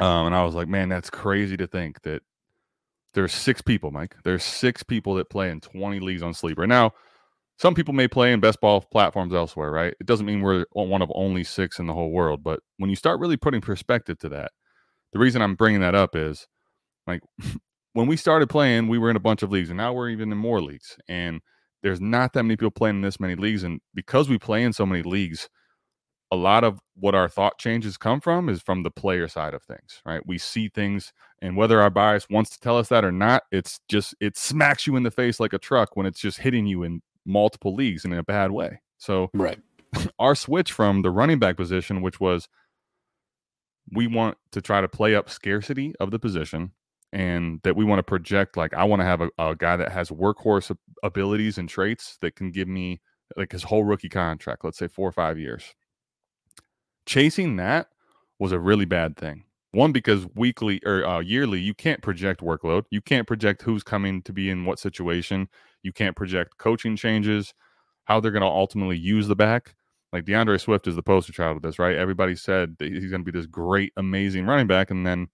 Um, 0.00 0.26
and 0.26 0.34
I 0.34 0.42
was 0.42 0.54
like, 0.54 0.68
man, 0.68 0.88
that's 0.88 1.10
crazy 1.10 1.58
to 1.58 1.66
think 1.66 2.00
that 2.02 2.22
there's 3.12 3.32
six 3.32 3.60
people, 3.60 3.90
Mike. 3.90 4.16
There's 4.24 4.42
six 4.42 4.82
people 4.82 5.14
that 5.16 5.28
play 5.28 5.50
in 5.50 5.60
20 5.60 6.00
leagues 6.00 6.22
on 6.22 6.32
sleeper. 6.32 6.66
Now, 6.66 6.94
some 7.62 7.74
people 7.74 7.94
may 7.94 8.08
play 8.08 8.32
in 8.32 8.40
best 8.40 8.60
ball 8.60 8.80
platforms 8.80 9.32
elsewhere, 9.32 9.70
right? 9.70 9.94
It 10.00 10.06
doesn't 10.06 10.26
mean 10.26 10.40
we're 10.40 10.66
one 10.72 11.00
of 11.00 11.12
only 11.14 11.44
six 11.44 11.78
in 11.78 11.86
the 11.86 11.94
whole 11.94 12.10
world, 12.10 12.42
but 12.42 12.58
when 12.78 12.90
you 12.90 12.96
start 12.96 13.20
really 13.20 13.36
putting 13.36 13.60
perspective 13.60 14.18
to 14.18 14.28
that, 14.30 14.50
the 15.12 15.20
reason 15.20 15.40
I'm 15.40 15.54
bringing 15.54 15.80
that 15.80 15.94
up 15.94 16.16
is 16.16 16.48
like 17.06 17.20
when 17.92 18.08
we 18.08 18.16
started 18.16 18.48
playing, 18.48 18.88
we 18.88 18.98
were 18.98 19.10
in 19.10 19.16
a 19.16 19.20
bunch 19.20 19.44
of 19.44 19.52
leagues, 19.52 19.70
and 19.70 19.76
now 19.76 19.92
we're 19.92 20.08
even 20.08 20.32
in 20.32 20.38
more 20.38 20.60
leagues. 20.60 20.96
And 21.08 21.40
there's 21.84 22.00
not 22.00 22.32
that 22.32 22.42
many 22.42 22.56
people 22.56 22.72
playing 22.72 22.96
in 22.96 23.02
this 23.02 23.20
many 23.20 23.36
leagues. 23.36 23.62
And 23.62 23.80
because 23.94 24.28
we 24.28 24.38
play 24.38 24.64
in 24.64 24.72
so 24.72 24.84
many 24.84 25.02
leagues, 25.02 25.48
a 26.32 26.36
lot 26.36 26.64
of 26.64 26.80
what 26.96 27.14
our 27.14 27.28
thought 27.28 27.58
changes 27.58 27.96
come 27.96 28.20
from 28.20 28.48
is 28.48 28.60
from 28.60 28.82
the 28.82 28.90
player 28.90 29.28
side 29.28 29.54
of 29.54 29.62
things, 29.62 30.02
right? 30.04 30.22
We 30.26 30.38
see 30.38 30.68
things, 30.68 31.12
and 31.40 31.56
whether 31.56 31.80
our 31.80 31.90
bias 31.90 32.26
wants 32.28 32.50
to 32.50 32.58
tell 32.58 32.76
us 32.76 32.88
that 32.88 33.04
or 33.04 33.12
not, 33.12 33.44
it's 33.52 33.78
just 33.88 34.16
it 34.20 34.36
smacks 34.36 34.84
you 34.88 34.96
in 34.96 35.04
the 35.04 35.12
face 35.12 35.38
like 35.38 35.52
a 35.52 35.58
truck 35.58 35.94
when 35.94 36.06
it's 36.06 36.20
just 36.20 36.38
hitting 36.38 36.66
you 36.66 36.82
in 36.82 37.02
multiple 37.24 37.74
leagues 37.74 38.04
in 38.04 38.12
a 38.12 38.22
bad 38.22 38.50
way. 38.50 38.80
So, 38.98 39.30
right, 39.34 39.58
our 40.18 40.34
switch 40.34 40.72
from 40.72 41.02
the 41.02 41.10
running 41.10 41.38
back 41.38 41.56
position, 41.56 42.02
which 42.02 42.20
was 42.20 42.48
we 43.90 44.06
want 44.06 44.38
to 44.52 44.60
try 44.60 44.80
to 44.80 44.88
play 44.88 45.14
up 45.14 45.28
scarcity 45.28 45.94
of 46.00 46.10
the 46.10 46.18
position 46.18 46.72
and 47.12 47.60
that 47.62 47.76
we 47.76 47.84
want 47.84 47.98
to 47.98 48.02
project 48.02 48.56
like 48.56 48.72
I 48.74 48.84
want 48.84 49.00
to 49.00 49.06
have 49.06 49.20
a, 49.20 49.30
a, 49.38 49.54
guy 49.54 49.76
that 49.76 49.92
has 49.92 50.10
workhorse 50.10 50.74
abilities 51.02 51.58
and 51.58 51.68
traits 51.68 52.16
that 52.20 52.36
can 52.36 52.50
give 52.50 52.68
me 52.68 53.00
like 53.36 53.52
his 53.52 53.64
whole 53.64 53.84
rookie 53.84 54.08
contract, 54.08 54.64
let's 54.64 54.78
say 54.78 54.88
four 54.88 55.08
or 55.08 55.12
five 55.12 55.38
years. 55.38 55.74
Chasing 57.06 57.56
that 57.56 57.88
was 58.38 58.52
a 58.52 58.58
really 58.58 58.84
bad 58.84 59.16
thing. 59.16 59.44
One 59.72 59.90
because 59.90 60.26
weekly 60.34 60.80
or 60.84 61.04
uh, 61.04 61.20
yearly 61.20 61.60
you 61.60 61.74
can't 61.74 62.02
project 62.02 62.40
workload. 62.40 62.84
You 62.90 63.00
can't 63.00 63.26
project 63.26 63.62
who's 63.62 63.82
coming 63.82 64.22
to 64.22 64.32
be 64.32 64.50
in 64.50 64.66
what 64.66 64.78
situation. 64.78 65.48
You 65.82 65.92
can't 65.92 66.14
project 66.14 66.58
coaching 66.58 66.94
changes, 66.94 67.54
how 68.04 68.20
they're 68.20 68.30
going 68.30 68.42
to 68.42 68.46
ultimately 68.48 68.98
use 68.98 69.28
the 69.28 69.36
back. 69.36 69.74
Like 70.12 70.26
D'Andre 70.26 70.58
Swift 70.58 70.86
is 70.86 70.94
the 70.94 71.02
poster 71.02 71.32
child 71.32 71.56
of 71.56 71.62
this, 71.62 71.78
right? 71.78 71.96
Everybody 71.96 72.36
said 72.36 72.76
he's 72.78 73.10
going 73.10 73.24
to 73.24 73.32
be 73.32 73.36
this 73.36 73.46
great, 73.46 73.94
amazing 73.96 74.44
running 74.44 74.66
back, 74.66 74.90
and 74.90 75.06
then 75.06 75.28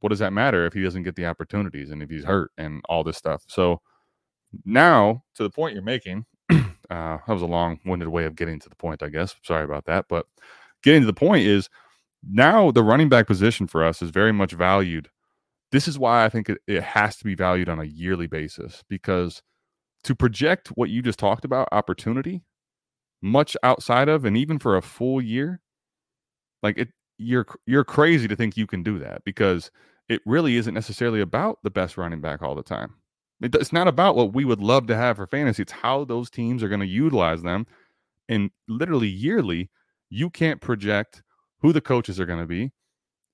what 0.00 0.10
does 0.10 0.18
that 0.18 0.32
matter 0.32 0.66
if 0.66 0.72
he 0.72 0.82
doesn't 0.82 1.04
get 1.04 1.14
the 1.14 1.26
opportunities 1.26 1.90
and 1.90 2.02
if 2.02 2.10
he's 2.10 2.24
hurt 2.24 2.50
and 2.58 2.82
all 2.88 3.04
this 3.04 3.16
stuff? 3.16 3.44
So 3.46 3.80
now, 4.64 5.22
to 5.36 5.44
the 5.44 5.50
point 5.50 5.74
you're 5.74 5.82
making, 5.84 6.26
uh, 6.50 6.64
that 6.90 7.28
was 7.28 7.42
a 7.42 7.46
long-winded 7.46 8.08
way 8.08 8.24
of 8.24 8.34
getting 8.34 8.58
to 8.58 8.68
the 8.68 8.76
point, 8.76 9.02
I 9.02 9.08
guess. 9.08 9.36
Sorry 9.44 9.64
about 9.64 9.84
that, 9.86 10.06
but 10.08 10.26
getting 10.82 11.02
to 11.02 11.06
the 11.06 11.12
point 11.12 11.46
is 11.46 11.68
now 12.28 12.70
the 12.70 12.82
running 12.82 13.08
back 13.08 13.26
position 13.26 13.66
for 13.66 13.84
us 13.84 14.02
is 14.02 14.10
very 14.10 14.32
much 14.32 14.52
valued. 14.52 15.08
This 15.72 15.88
is 15.88 15.98
why 15.98 16.24
I 16.24 16.28
think 16.28 16.48
it, 16.48 16.58
it 16.66 16.82
has 16.82 17.16
to 17.16 17.24
be 17.24 17.34
valued 17.34 17.68
on 17.68 17.80
a 17.80 17.84
yearly 17.84 18.26
basis 18.26 18.82
because 18.88 19.42
to 20.04 20.14
project 20.14 20.68
what 20.68 20.90
you 20.90 21.02
just 21.02 21.18
talked 21.18 21.44
about, 21.44 21.68
opportunity, 21.72 22.42
much 23.22 23.56
outside 23.62 24.08
of 24.08 24.24
and 24.24 24.36
even 24.36 24.58
for 24.58 24.76
a 24.76 24.82
full 24.82 25.20
year, 25.20 25.60
like 26.62 26.78
it 26.78 26.88
you're 27.18 27.46
you're 27.66 27.84
crazy 27.84 28.28
to 28.28 28.36
think 28.36 28.56
you 28.56 28.66
can 28.66 28.82
do 28.82 28.98
that 28.98 29.24
because 29.24 29.70
it 30.08 30.20
really 30.26 30.56
isn't 30.56 30.74
necessarily 30.74 31.20
about 31.20 31.58
the 31.62 31.70
best 31.70 31.96
running 31.96 32.20
back 32.20 32.42
all 32.42 32.54
the 32.54 32.62
time. 32.62 32.94
it's 33.40 33.72
not 33.72 33.88
about 33.88 34.16
what 34.16 34.32
we 34.32 34.44
would 34.44 34.60
love 34.60 34.86
to 34.86 34.96
have 34.96 35.16
for 35.16 35.26
fantasy. 35.26 35.62
It's 35.62 35.72
how 35.72 36.04
those 36.04 36.30
teams 36.30 36.62
are 36.62 36.68
going 36.68 36.80
to 36.80 36.86
utilize 36.86 37.42
them. 37.42 37.66
And 38.28 38.50
literally 38.68 39.08
yearly, 39.08 39.70
you 40.10 40.30
can't 40.30 40.60
project 40.60 41.22
who 41.60 41.72
the 41.72 41.80
coaches 41.80 42.20
are 42.20 42.26
going 42.26 42.40
to 42.40 42.46
be. 42.46 42.72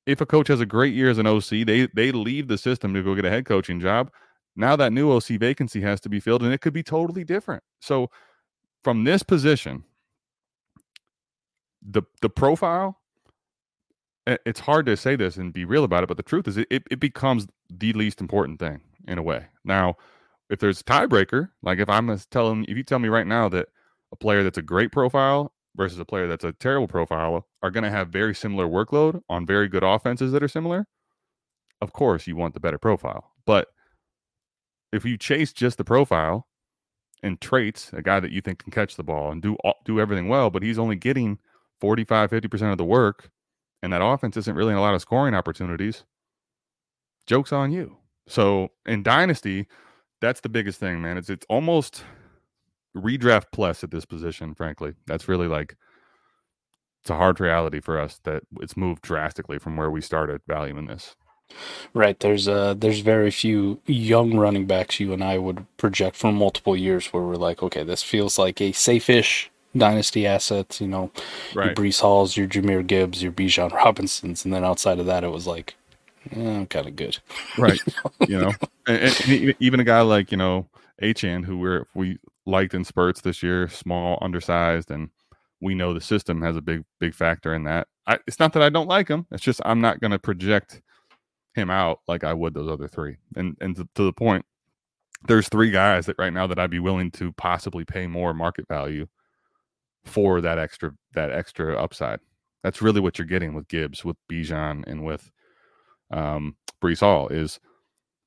If 0.06 0.20
a 0.20 0.26
coach 0.26 0.48
has 0.48 0.60
a 0.60 0.66
great 0.66 0.94
year 0.94 1.10
as 1.10 1.18
an 1.18 1.26
OC, 1.26 1.64
they 1.66 1.88
they 1.94 2.12
leave 2.12 2.48
the 2.48 2.58
system 2.58 2.92
to 2.94 3.02
go 3.02 3.14
get 3.14 3.24
a 3.24 3.30
head 3.30 3.46
coaching 3.46 3.80
job. 3.80 4.10
Now 4.56 4.76
that 4.76 4.92
new 4.92 5.10
OC 5.10 5.38
vacancy 5.38 5.80
has 5.82 6.00
to 6.02 6.08
be 6.08 6.20
filled, 6.20 6.42
and 6.42 6.52
it 6.52 6.60
could 6.60 6.72
be 6.72 6.82
totally 6.82 7.24
different. 7.24 7.62
So, 7.80 8.10
from 8.82 9.04
this 9.04 9.22
position, 9.22 9.84
the 11.80 12.02
the 12.20 12.28
profile, 12.28 12.98
it's 14.26 14.60
hard 14.60 14.86
to 14.86 14.96
say 14.96 15.16
this 15.16 15.36
and 15.36 15.52
be 15.52 15.64
real 15.64 15.84
about 15.84 16.02
it, 16.04 16.08
but 16.08 16.16
the 16.16 16.22
truth 16.22 16.48
is, 16.48 16.56
it 16.56 16.68
it 16.70 17.00
becomes 17.00 17.46
the 17.70 17.92
least 17.92 18.20
important 18.20 18.58
thing 18.58 18.80
in 19.06 19.18
a 19.18 19.22
way. 19.22 19.46
Now, 19.64 19.96
if 20.50 20.58
there's 20.58 20.80
a 20.80 20.84
tiebreaker, 20.84 21.50
like 21.62 21.78
if 21.78 21.88
I'm 21.88 22.16
telling, 22.30 22.64
if 22.68 22.76
you 22.76 22.82
tell 22.82 22.98
me 22.98 23.08
right 23.08 23.26
now 23.26 23.48
that 23.48 23.68
a 24.12 24.16
player 24.16 24.42
that's 24.42 24.58
a 24.58 24.62
great 24.62 24.92
profile 24.92 25.52
versus 25.76 25.98
a 25.98 26.04
player 26.04 26.26
that's 26.26 26.44
a 26.44 26.52
terrible 26.52 26.88
profile 26.88 27.46
are 27.62 27.70
going 27.70 27.84
to 27.84 27.90
have 27.90 28.08
very 28.08 28.34
similar 28.34 28.66
workload 28.66 29.20
on 29.28 29.46
very 29.46 29.68
good 29.68 29.82
offenses 29.82 30.32
that 30.32 30.42
are 30.42 30.48
similar, 30.48 30.86
of 31.80 31.92
course 31.92 32.26
you 32.26 32.36
want 32.36 32.54
the 32.54 32.60
better 32.60 32.78
profile. 32.78 33.32
But 33.46 33.68
if 34.92 35.04
you 35.04 35.16
chase 35.16 35.52
just 35.52 35.78
the 35.78 35.84
profile 35.84 36.46
and 37.22 37.40
traits, 37.40 37.90
a 37.92 38.02
guy 38.02 38.20
that 38.20 38.32
you 38.32 38.40
think 38.40 38.58
can 38.58 38.72
catch 38.72 38.96
the 38.96 39.02
ball 39.02 39.30
and 39.32 39.40
do 39.40 39.56
do 39.84 40.00
everything 40.00 40.28
well, 40.28 40.50
but 40.50 40.62
he's 40.62 40.78
only 40.78 40.96
getting 40.96 41.38
45, 41.80 42.30
50% 42.30 42.72
of 42.72 42.78
the 42.78 42.84
work, 42.84 43.30
and 43.82 43.92
that 43.92 44.04
offense 44.04 44.36
isn't 44.36 44.54
really 44.54 44.72
in 44.72 44.78
a 44.78 44.80
lot 44.80 44.94
of 44.94 45.00
scoring 45.00 45.34
opportunities, 45.34 46.04
joke's 47.26 47.52
on 47.52 47.72
you. 47.72 47.96
So 48.28 48.68
in 48.86 49.02
Dynasty, 49.02 49.66
that's 50.20 50.40
the 50.40 50.48
biggest 50.48 50.78
thing, 50.78 51.02
man. 51.02 51.16
It's 51.16 51.30
it's 51.30 51.46
almost 51.48 52.04
redraft 52.96 53.46
plus 53.52 53.82
at 53.82 53.90
this 53.90 54.04
position, 54.04 54.54
frankly. 54.54 54.94
That's 55.06 55.28
really 55.28 55.48
like 55.48 55.76
it's 57.02 57.10
a 57.10 57.16
hard 57.16 57.40
reality 57.40 57.80
for 57.80 57.98
us 57.98 58.20
that 58.24 58.44
it's 58.60 58.76
moved 58.76 59.02
drastically 59.02 59.58
from 59.58 59.76
where 59.76 59.90
we 59.90 60.00
started 60.00 60.40
valuing 60.46 60.86
this. 60.86 61.16
Right. 61.94 62.18
There's 62.18 62.48
uh 62.48 62.74
there's 62.74 63.00
very 63.00 63.30
few 63.30 63.80
young 63.86 64.36
running 64.36 64.66
backs 64.66 65.00
you 65.00 65.12
and 65.12 65.22
I 65.22 65.36
would 65.38 65.66
project 65.76 66.16
for 66.16 66.32
multiple 66.32 66.76
years 66.76 67.12
where 67.12 67.22
we're 67.22 67.34
like, 67.34 67.62
okay, 67.62 67.82
this 67.82 68.02
feels 68.02 68.38
like 68.38 68.60
a 68.60 68.72
safe-ish 68.72 69.50
dynasty 69.76 70.26
asset, 70.26 70.80
you 70.80 70.86
know, 70.86 71.10
right. 71.54 71.66
your 71.66 71.74
Breece 71.74 72.00
Halls, 72.00 72.36
your 72.36 72.46
Jahmyr 72.46 72.86
Gibbs, 72.86 73.22
your 73.22 73.32
Bijan 73.32 73.72
Robinsons, 73.72 74.44
and 74.44 74.54
then 74.54 74.64
outside 74.64 74.98
of 74.98 75.06
that 75.06 75.24
it 75.24 75.30
was 75.30 75.46
like, 75.46 75.74
yeah, 76.30 76.58
I'm 76.58 76.66
kind 76.66 76.86
of 76.86 76.96
good. 76.96 77.18
Right. 77.58 77.80
you 78.28 78.38
know, 78.38 78.52
and, 78.86 79.02
and, 79.26 79.54
even 79.58 79.80
a 79.80 79.84
guy 79.84 80.02
like, 80.02 80.30
you 80.30 80.38
know, 80.38 80.68
Achane, 81.02 81.44
who 81.44 81.58
we're 81.58 81.86
we 81.94 82.18
liked 82.46 82.74
in 82.74 82.84
spurts 82.84 83.20
this 83.20 83.42
year, 83.42 83.68
small, 83.68 84.18
undersized, 84.20 84.90
and 84.90 85.10
we 85.60 85.74
know 85.74 85.94
the 85.94 86.00
system 86.00 86.42
has 86.42 86.56
a 86.56 86.62
big, 86.62 86.84
big 86.98 87.14
factor 87.14 87.54
in 87.54 87.64
that. 87.64 87.86
I, 88.06 88.18
it's 88.26 88.40
not 88.40 88.52
that 88.54 88.62
I 88.62 88.68
don't 88.68 88.88
like 88.88 89.08
him. 89.08 89.26
It's 89.30 89.42
just 89.42 89.60
I'm 89.64 89.80
not 89.80 90.00
going 90.00 90.10
to 90.10 90.18
project 90.18 90.82
him 91.54 91.70
out 91.70 92.00
like 92.08 92.24
I 92.24 92.34
would 92.34 92.54
those 92.54 92.68
other 92.68 92.88
three. 92.88 93.16
And 93.36 93.56
and 93.60 93.76
to, 93.76 93.88
to, 93.94 94.04
the 94.04 94.12
point, 94.12 94.44
there's 95.28 95.48
three 95.48 95.70
guys 95.70 96.06
that 96.06 96.16
right 96.18 96.32
now 96.32 96.46
that 96.48 96.58
I'd 96.58 96.70
be 96.70 96.80
willing 96.80 97.10
to 97.12 97.32
possibly 97.32 97.84
pay 97.84 98.06
more 98.06 98.34
market 98.34 98.66
value 98.68 99.06
for 100.04 100.40
that 100.40 100.58
extra 100.58 100.92
that 101.14 101.30
extra 101.30 101.80
upside. 101.80 102.18
That's 102.64 102.82
really 102.82 103.00
what 103.00 103.18
you're 103.18 103.26
getting 103.26 103.54
with 103.54 103.68
Gibbs, 103.68 104.04
with 104.04 104.16
Bijan, 104.30 104.84
and 104.86 105.04
with 105.04 105.30
um, 106.10 106.56
Breece 106.82 107.00
Hall 107.00 107.28
is 107.28 107.60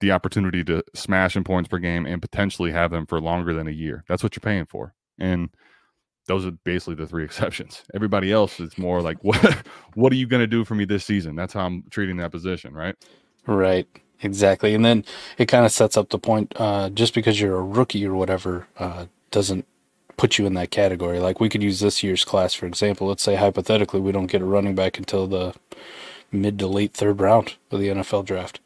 the 0.06 0.12
opportunity 0.12 0.64
to 0.64 0.84
smash 0.94 1.36
in 1.36 1.44
points 1.44 1.68
per 1.68 1.80
game 1.80 2.06
and 2.06 2.22
potentially 2.22 2.72
have 2.72 2.92
them 2.92 3.08
for 3.08 3.20
longer 3.20 3.56
than 3.56 3.68
a 3.68 3.72
year. 3.72 4.04
That's 4.08 4.22
what 4.22 4.36
you're 4.36 4.42
paying 4.42 4.68
for, 4.68 4.94
and 5.18 5.50
those 6.28 6.46
are 6.46 6.52
basically 6.52 6.94
the 6.94 7.08
three 7.08 7.24
exceptions. 7.30 7.84
Everybody 7.96 8.32
else 8.32 8.60
is 8.60 8.78
more 8.78 9.02
like 9.02 9.18
what 9.24 9.38
what 9.96 10.14
are 10.14 10.16
you 10.16 10.28
going 10.28 10.42
to 10.42 10.48
do 10.48 10.64
for 10.64 10.76
me 10.76 10.86
this 10.86 11.04
season? 11.06 11.36
That's 11.36 11.54
how 11.54 11.66
I'm 11.66 11.84
treating 11.90 12.18
that 12.18 12.32
position, 12.32 12.74
right? 12.74 12.96
Right. 13.48 13.88
Exactly. 14.22 14.74
And 14.76 14.86
then 14.86 15.04
it 15.38 15.48
kind 15.48 15.66
of 15.66 15.72
sets 15.72 15.98
up 15.98 16.10
the 16.10 16.20
point 16.20 16.54
uh, 16.56 16.90
just 16.90 17.14
because 17.14 17.40
you're 17.40 17.58
a 17.58 17.64
rookie 17.64 18.06
or 18.06 18.16
whatever 18.16 18.66
uh, 18.80 19.08
doesn't 19.32 19.66
put 20.18 20.38
you 20.38 20.46
in 20.46 20.54
that 20.54 20.72
category. 20.72 21.20
Like 21.20 21.40
we 21.40 21.50
could 21.50 21.62
use 21.62 21.80
this 21.80 22.02
year's 22.02 22.24
class, 22.24 22.54
for 22.54 22.66
example. 22.66 23.08
Let's 23.08 23.24
say 23.24 23.36
hypothetically 23.36 24.00
we 24.00 24.12
don't 24.12 24.28
get 24.28 24.42
a 24.42 24.46
running 24.46 24.76
back 24.76 24.98
until 24.98 25.28
the 25.28 25.54
mid 26.32 26.60
to 26.60 26.68
late 26.68 26.94
third 26.94 27.20
round 27.20 27.56
of 27.72 27.80
the 27.80 27.90
NFL 27.90 28.26
draft 28.26 28.60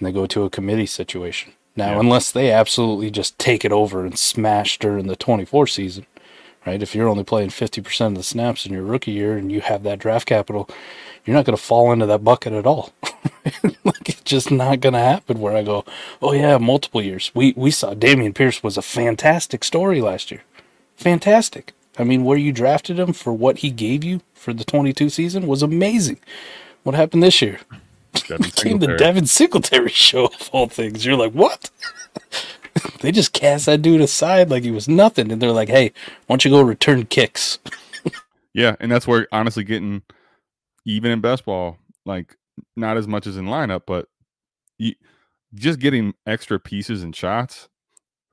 and 0.00 0.06
they 0.08 0.12
go 0.12 0.26
to 0.26 0.44
a 0.44 0.50
committee 0.50 0.86
situation. 0.86 1.52
Now, 1.76 1.92
Yeah. 1.92 2.00
unless 2.00 2.32
they 2.32 2.50
absolutely 2.50 3.10
just 3.10 3.38
take 3.38 3.64
it 3.64 3.70
over 3.72 4.04
and 4.04 4.18
smash 4.18 4.78
during 4.78 5.06
the 5.06 5.14
24 5.14 5.66
season, 5.68 6.06
right? 6.66 6.82
If 6.82 6.94
you're 6.94 7.08
only 7.08 7.22
playing 7.22 7.50
50% 7.50 8.08
of 8.08 8.14
the 8.16 8.22
snaps 8.24 8.66
in 8.66 8.72
your 8.72 8.82
rookie 8.82 9.12
year 9.12 9.36
and 9.36 9.52
you 9.52 9.60
have 9.60 9.82
that 9.84 9.98
draft 10.00 10.26
capital, 10.26 10.68
you're 11.24 11.36
not 11.36 11.44
going 11.44 11.56
to 11.56 11.62
fall 11.62 11.92
into 11.92 12.06
that 12.06 12.24
bucket 12.24 12.52
at 12.54 12.66
all. 12.66 12.92
like 13.84 14.08
it's 14.08 14.22
just 14.22 14.50
not 14.50 14.80
going 14.80 14.94
to 14.94 14.98
happen 14.98 15.38
where 15.38 15.54
I 15.56 15.62
go, 15.62 15.84
"Oh 16.22 16.32
yeah, 16.32 16.56
multiple 16.58 17.02
years." 17.02 17.30
We 17.34 17.52
we 17.56 17.70
saw 17.70 17.94
Dameon 17.94 18.34
Pierce 18.34 18.62
was 18.62 18.76
a 18.78 18.82
fantastic 18.82 19.64
story 19.64 20.00
last 20.00 20.30
year. 20.30 20.42
Fantastic. 20.96 21.72
I 21.98 22.04
mean, 22.04 22.24
where 22.24 22.38
you 22.38 22.52
drafted 22.52 22.98
him 22.98 23.12
for 23.12 23.32
what 23.32 23.58
he 23.58 23.70
gave 23.70 24.02
you 24.04 24.22
for 24.34 24.52
the 24.52 24.64
22 24.64 25.10
season 25.10 25.46
was 25.46 25.62
amazing. 25.62 26.18
What 26.82 26.94
happened 26.94 27.22
this 27.22 27.42
year? 27.42 27.60
Devin 28.30 28.50
Became 28.54 28.78
the 28.78 28.96
Devin 28.96 29.26
Singletary 29.26 29.90
show 29.90 30.26
of 30.26 30.50
all 30.52 30.68
things. 30.68 31.04
You're 31.04 31.16
like, 31.16 31.32
what? 31.32 31.70
they 33.00 33.10
just 33.10 33.32
cast 33.32 33.66
that 33.66 33.82
dude 33.82 34.00
aside 34.00 34.50
like 34.50 34.62
he 34.62 34.70
was 34.70 34.88
nothing, 34.88 35.32
and 35.32 35.42
they're 35.42 35.52
like, 35.52 35.68
"Hey, 35.68 35.92
why 36.26 36.34
don't 36.34 36.44
you 36.44 36.50
go 36.50 36.62
return 36.62 37.06
kicks?" 37.06 37.58
Yeah, 38.52 38.74
and 38.80 38.90
that's 38.90 39.06
where 39.06 39.28
honestly 39.30 39.62
getting 39.62 40.02
even 40.84 41.12
in 41.12 41.20
best 41.20 41.44
ball, 41.44 41.78
like 42.04 42.36
not 42.76 42.96
as 42.96 43.06
much 43.06 43.28
as 43.28 43.36
in 43.36 43.44
lineup, 43.44 43.82
but 43.86 44.08
you, 44.76 44.96
just 45.54 45.78
getting 45.78 46.14
extra 46.26 46.58
pieces 46.58 47.04
and 47.04 47.14
shots. 47.14 47.68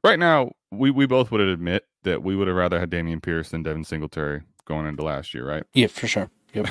Right 0.03 0.17
now, 0.17 0.53
we 0.71 0.89
we 0.89 1.05
both 1.05 1.29
would 1.29 1.41
admit 1.41 1.85
that 2.01 2.23
we 2.23 2.35
would 2.35 2.47
have 2.47 2.57
rather 2.57 2.79
had 2.79 2.89
Dameon 2.89 3.21
Pierce 3.21 3.49
than 3.51 3.61
Devin 3.61 3.83
Singletary 3.83 4.41
going 4.65 4.87
into 4.87 5.03
last 5.03 5.35
year, 5.35 5.47
right? 5.47 5.63
Yeah, 5.75 5.85
for 5.85 6.07
sure. 6.07 6.31
Yep. 6.55 6.67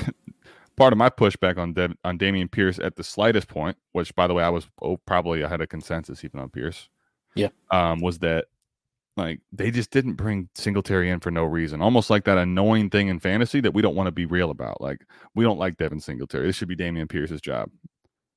Part 0.76 0.92
of 0.92 0.98
my 0.98 1.08
pushback 1.08 1.56
on 1.56 1.72
Dev, 1.72 1.94
on 2.04 2.18
Dameon 2.18 2.50
Pierce 2.50 2.78
at 2.78 2.96
the 2.96 3.04
slightest 3.04 3.48
point, 3.48 3.76
which 3.92 4.14
by 4.14 4.26
the 4.26 4.34
way 4.34 4.44
I 4.44 4.50
was 4.50 4.68
oh, 4.82 4.98
probably 4.98 5.42
ahead 5.42 5.60
of 5.60 5.68
consensus 5.68 6.24
even 6.24 6.40
on 6.40 6.50
Pierce, 6.50 6.88
Yeah. 7.34 7.48
um, 7.70 8.00
was 8.00 8.18
that 8.18 8.46
like 9.16 9.40
they 9.52 9.70
just 9.70 9.90
didn't 9.90 10.14
bring 10.14 10.48
Singletary 10.54 11.08
in 11.08 11.20
for 11.20 11.30
no 11.30 11.44
reason. 11.44 11.80
Almost 11.80 12.10
like 12.10 12.24
that 12.24 12.36
annoying 12.36 12.90
thing 12.90 13.08
in 13.08 13.18
fantasy 13.18 13.60
that 13.60 13.72
we 13.72 13.80
don't 13.80 13.94
want 13.94 14.08
to 14.08 14.12
be 14.12 14.26
real 14.26 14.50
about. 14.50 14.80
Like 14.80 15.00
we 15.34 15.44
don't 15.44 15.58
like 15.58 15.78
Devin 15.78 16.00
Singletary. 16.00 16.46
This 16.46 16.56
should 16.56 16.68
be 16.68 16.76
Dameon 16.76 17.08
Pierce's 17.08 17.40
job. 17.40 17.70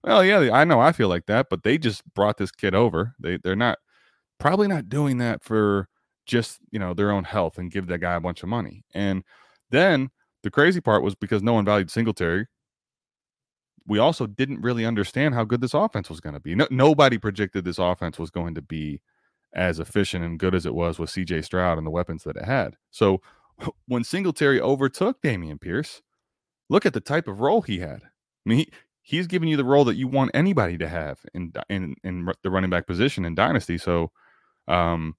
Well, 0.04 0.24
yeah, 0.24 0.52
I 0.54 0.64
know 0.64 0.80
I 0.80 0.94
feel 0.94 1.10
like 1.10 1.26
that, 1.26 1.48
but 1.50 1.64
they 1.64 1.78
just 1.78 2.04
brought 2.14 2.38
this 2.38 2.52
kid 2.52 2.74
over. 2.74 3.14
They 3.20 3.38
they're 3.38 3.58
not 3.58 3.80
probably 4.40 4.70
not 4.70 4.88
doing 4.88 5.18
that 5.18 5.44
for 5.44 5.90
just 6.26 6.60
you 6.72 6.80
know 6.80 6.94
their 6.94 7.12
own 7.12 7.26
health 7.26 7.58
and 7.58 7.70
give 7.72 7.88
that 7.88 7.98
guy 8.00 8.14
a 8.14 8.22
bunch 8.22 8.42
of 8.42 8.48
money. 8.48 8.86
And 8.94 9.24
then 9.72 10.10
the 10.44 10.52
crazy 10.52 10.82
part 10.82 11.04
was 11.04 11.16
because 11.16 11.44
no 11.44 11.54
one 11.54 11.66
valued 11.66 11.92
Singletary. 11.92 12.48
We 13.88 14.00
also 14.00 14.28
didn't 14.28 14.62
really 14.62 14.86
understand 14.86 15.34
how 15.34 15.44
good 15.44 15.62
this 15.62 15.74
offense 15.74 16.10
was 16.10 16.20
going 16.20 16.36
to 16.36 16.40
be. 16.40 16.56
No, 16.56 16.68
nobody 16.70 17.18
predicted 17.18 17.66
this 17.66 17.80
offense 17.80 18.20
was 18.20 18.30
going 18.30 18.56
to 18.56 18.62
be 18.62 19.02
as 19.54 19.80
efficient 19.80 20.24
and 20.24 20.38
good 20.38 20.54
as 20.54 20.66
it 20.66 20.76
was 20.76 21.00
with 21.00 21.10
CJ 21.10 21.44
Stroud 21.44 21.78
and 21.78 21.88
the 21.88 21.92
weapons 21.92 22.24
that 22.24 22.38
it 22.38 22.46
had. 22.46 22.76
So 22.92 23.22
when 23.88 24.04
Singletary 24.04 24.62
overtook 24.62 25.22
Dameon 25.22 25.60
Pierce, 25.60 26.02
look 26.70 26.86
at 26.86 26.94
the 26.94 27.02
type 27.02 27.28
of 27.28 27.42
role 27.42 27.62
he 27.62 27.80
had. 27.80 28.02
I 28.04 28.50
mean, 28.50 28.60
he, 28.60 28.70
he's 29.02 29.28
giving 29.28 29.50
you 29.50 29.58
the 29.58 29.66
role 29.66 29.86
that 29.86 29.96
you 29.96 30.08
want 30.08 30.32
anybody 30.34 30.78
to 30.78 30.88
have 30.88 31.20
in 31.34 31.52
in 31.68 31.96
in 32.04 32.32
the 32.44 32.50
running 32.52 32.70
back 32.70 32.86
position 32.86 33.26
in 33.26 33.36
dynasty. 33.36 33.78
So 33.78 34.12
um 34.68 35.16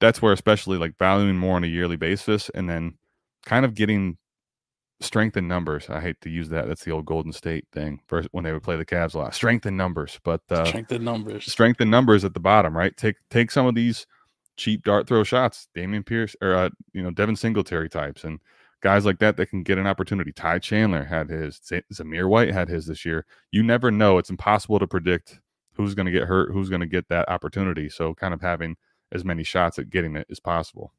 that's 0.00 0.22
where 0.22 0.32
especially 0.32 0.78
like 0.78 0.96
valuing 0.98 1.36
more 1.36 1.56
on 1.56 1.64
a 1.64 1.68
yearly 1.68 1.96
basis 1.96 2.50
and 2.54 2.68
then 2.68 2.96
kind 3.44 3.64
of 3.64 3.74
getting 3.74 4.18
strength 5.00 5.36
in 5.36 5.48
numbers. 5.48 5.88
I 5.90 6.00
hate 6.00 6.20
to 6.22 6.30
use 6.30 6.48
that. 6.50 6.68
That's 6.68 6.84
the 6.84 6.90
old 6.92 7.06
Golden 7.06 7.32
State 7.32 7.66
thing 7.72 8.00
first 8.06 8.28
when 8.32 8.44
they 8.44 8.52
would 8.52 8.62
play 8.62 8.76
the 8.76 8.86
Cavs 8.86 9.14
a 9.14 9.18
lot. 9.18 9.34
Strength 9.34 9.66
in 9.66 9.76
numbers, 9.76 10.18
but 10.24 10.42
uh, 10.50 10.64
Strength 10.64 10.92
in 10.92 11.04
numbers. 11.04 11.50
strength 11.50 11.80
in 11.80 11.90
numbers 11.90 12.24
at 12.24 12.34
the 12.34 12.40
bottom, 12.40 12.76
right? 12.76 12.96
Take 12.96 13.16
take 13.30 13.50
some 13.50 13.66
of 13.66 13.74
these 13.74 14.06
cheap 14.56 14.84
dart 14.84 15.06
throw 15.06 15.24
shots, 15.24 15.68
Dameon 15.76 16.06
Pierce 16.06 16.36
or 16.40 16.54
uh, 16.54 16.70
you 16.92 17.02
know 17.02 17.10
Devin 17.10 17.36
Singletary 17.36 17.88
types, 17.88 18.24
and 18.24 18.40
guys 18.80 19.04
like 19.04 19.18
that 19.18 19.36
that 19.36 19.46
can 19.46 19.62
get 19.62 19.78
an 19.78 19.86
opportunity. 19.86 20.32
Ty 20.32 20.58
Chandler 20.60 21.04
had 21.04 21.28
his, 21.30 21.60
Zamir 21.92 22.28
White 22.28 22.52
had 22.52 22.68
his 22.68 22.86
this 22.86 23.04
year. 23.04 23.26
You 23.50 23.62
never 23.62 23.90
know; 23.90 24.18
it's 24.18 24.30
impossible 24.30 24.78
to 24.78 24.86
predict 24.86 25.40
who's 25.72 25.94
going 25.94 26.06
to 26.06 26.12
get 26.12 26.24
hurt, 26.28 26.52
who's 26.52 26.68
going 26.68 26.82
to 26.82 26.86
get 26.86 27.08
that 27.08 27.28
opportunity. 27.28 27.88
So, 27.88 28.14
kind 28.14 28.32
of 28.32 28.40
having 28.40 28.76
as 29.12 29.24
many 29.24 29.42
shots 29.42 29.78
at 29.78 29.90
getting 29.90 30.16
it 30.16 30.26
as 30.30 30.40
possible. 30.40 30.92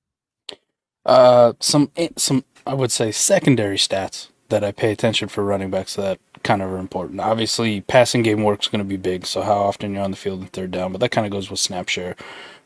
Uh, 1.05 1.53
some 1.59 1.91
some 2.17 2.43
I 2.65 2.73
would 2.73 2.91
say 2.91 3.11
secondary 3.11 3.77
stats 3.77 4.29
that 4.49 4.63
I 4.63 4.71
pay 4.71 4.91
attention 4.91 5.27
for 5.27 5.43
running 5.43 5.69
backs 5.69 5.95
that 5.95 6.19
kind 6.43 6.61
of 6.61 6.71
are 6.71 6.77
important. 6.77 7.19
Obviously, 7.19 7.81
passing 7.81 8.21
game 8.21 8.43
work 8.43 8.61
is 8.61 8.67
going 8.67 8.79
to 8.79 8.85
be 8.85 8.97
big, 8.97 9.25
so 9.25 9.41
how 9.41 9.57
often 9.57 9.93
you're 9.93 10.03
on 10.03 10.11
the 10.11 10.17
field 10.17 10.41
in 10.41 10.47
third 10.47 10.71
down, 10.71 10.91
but 10.91 11.01
that 11.01 11.11
kind 11.11 11.25
of 11.25 11.31
goes 11.31 11.49
with 11.49 11.59
snap 11.59 11.89
share. 11.89 12.15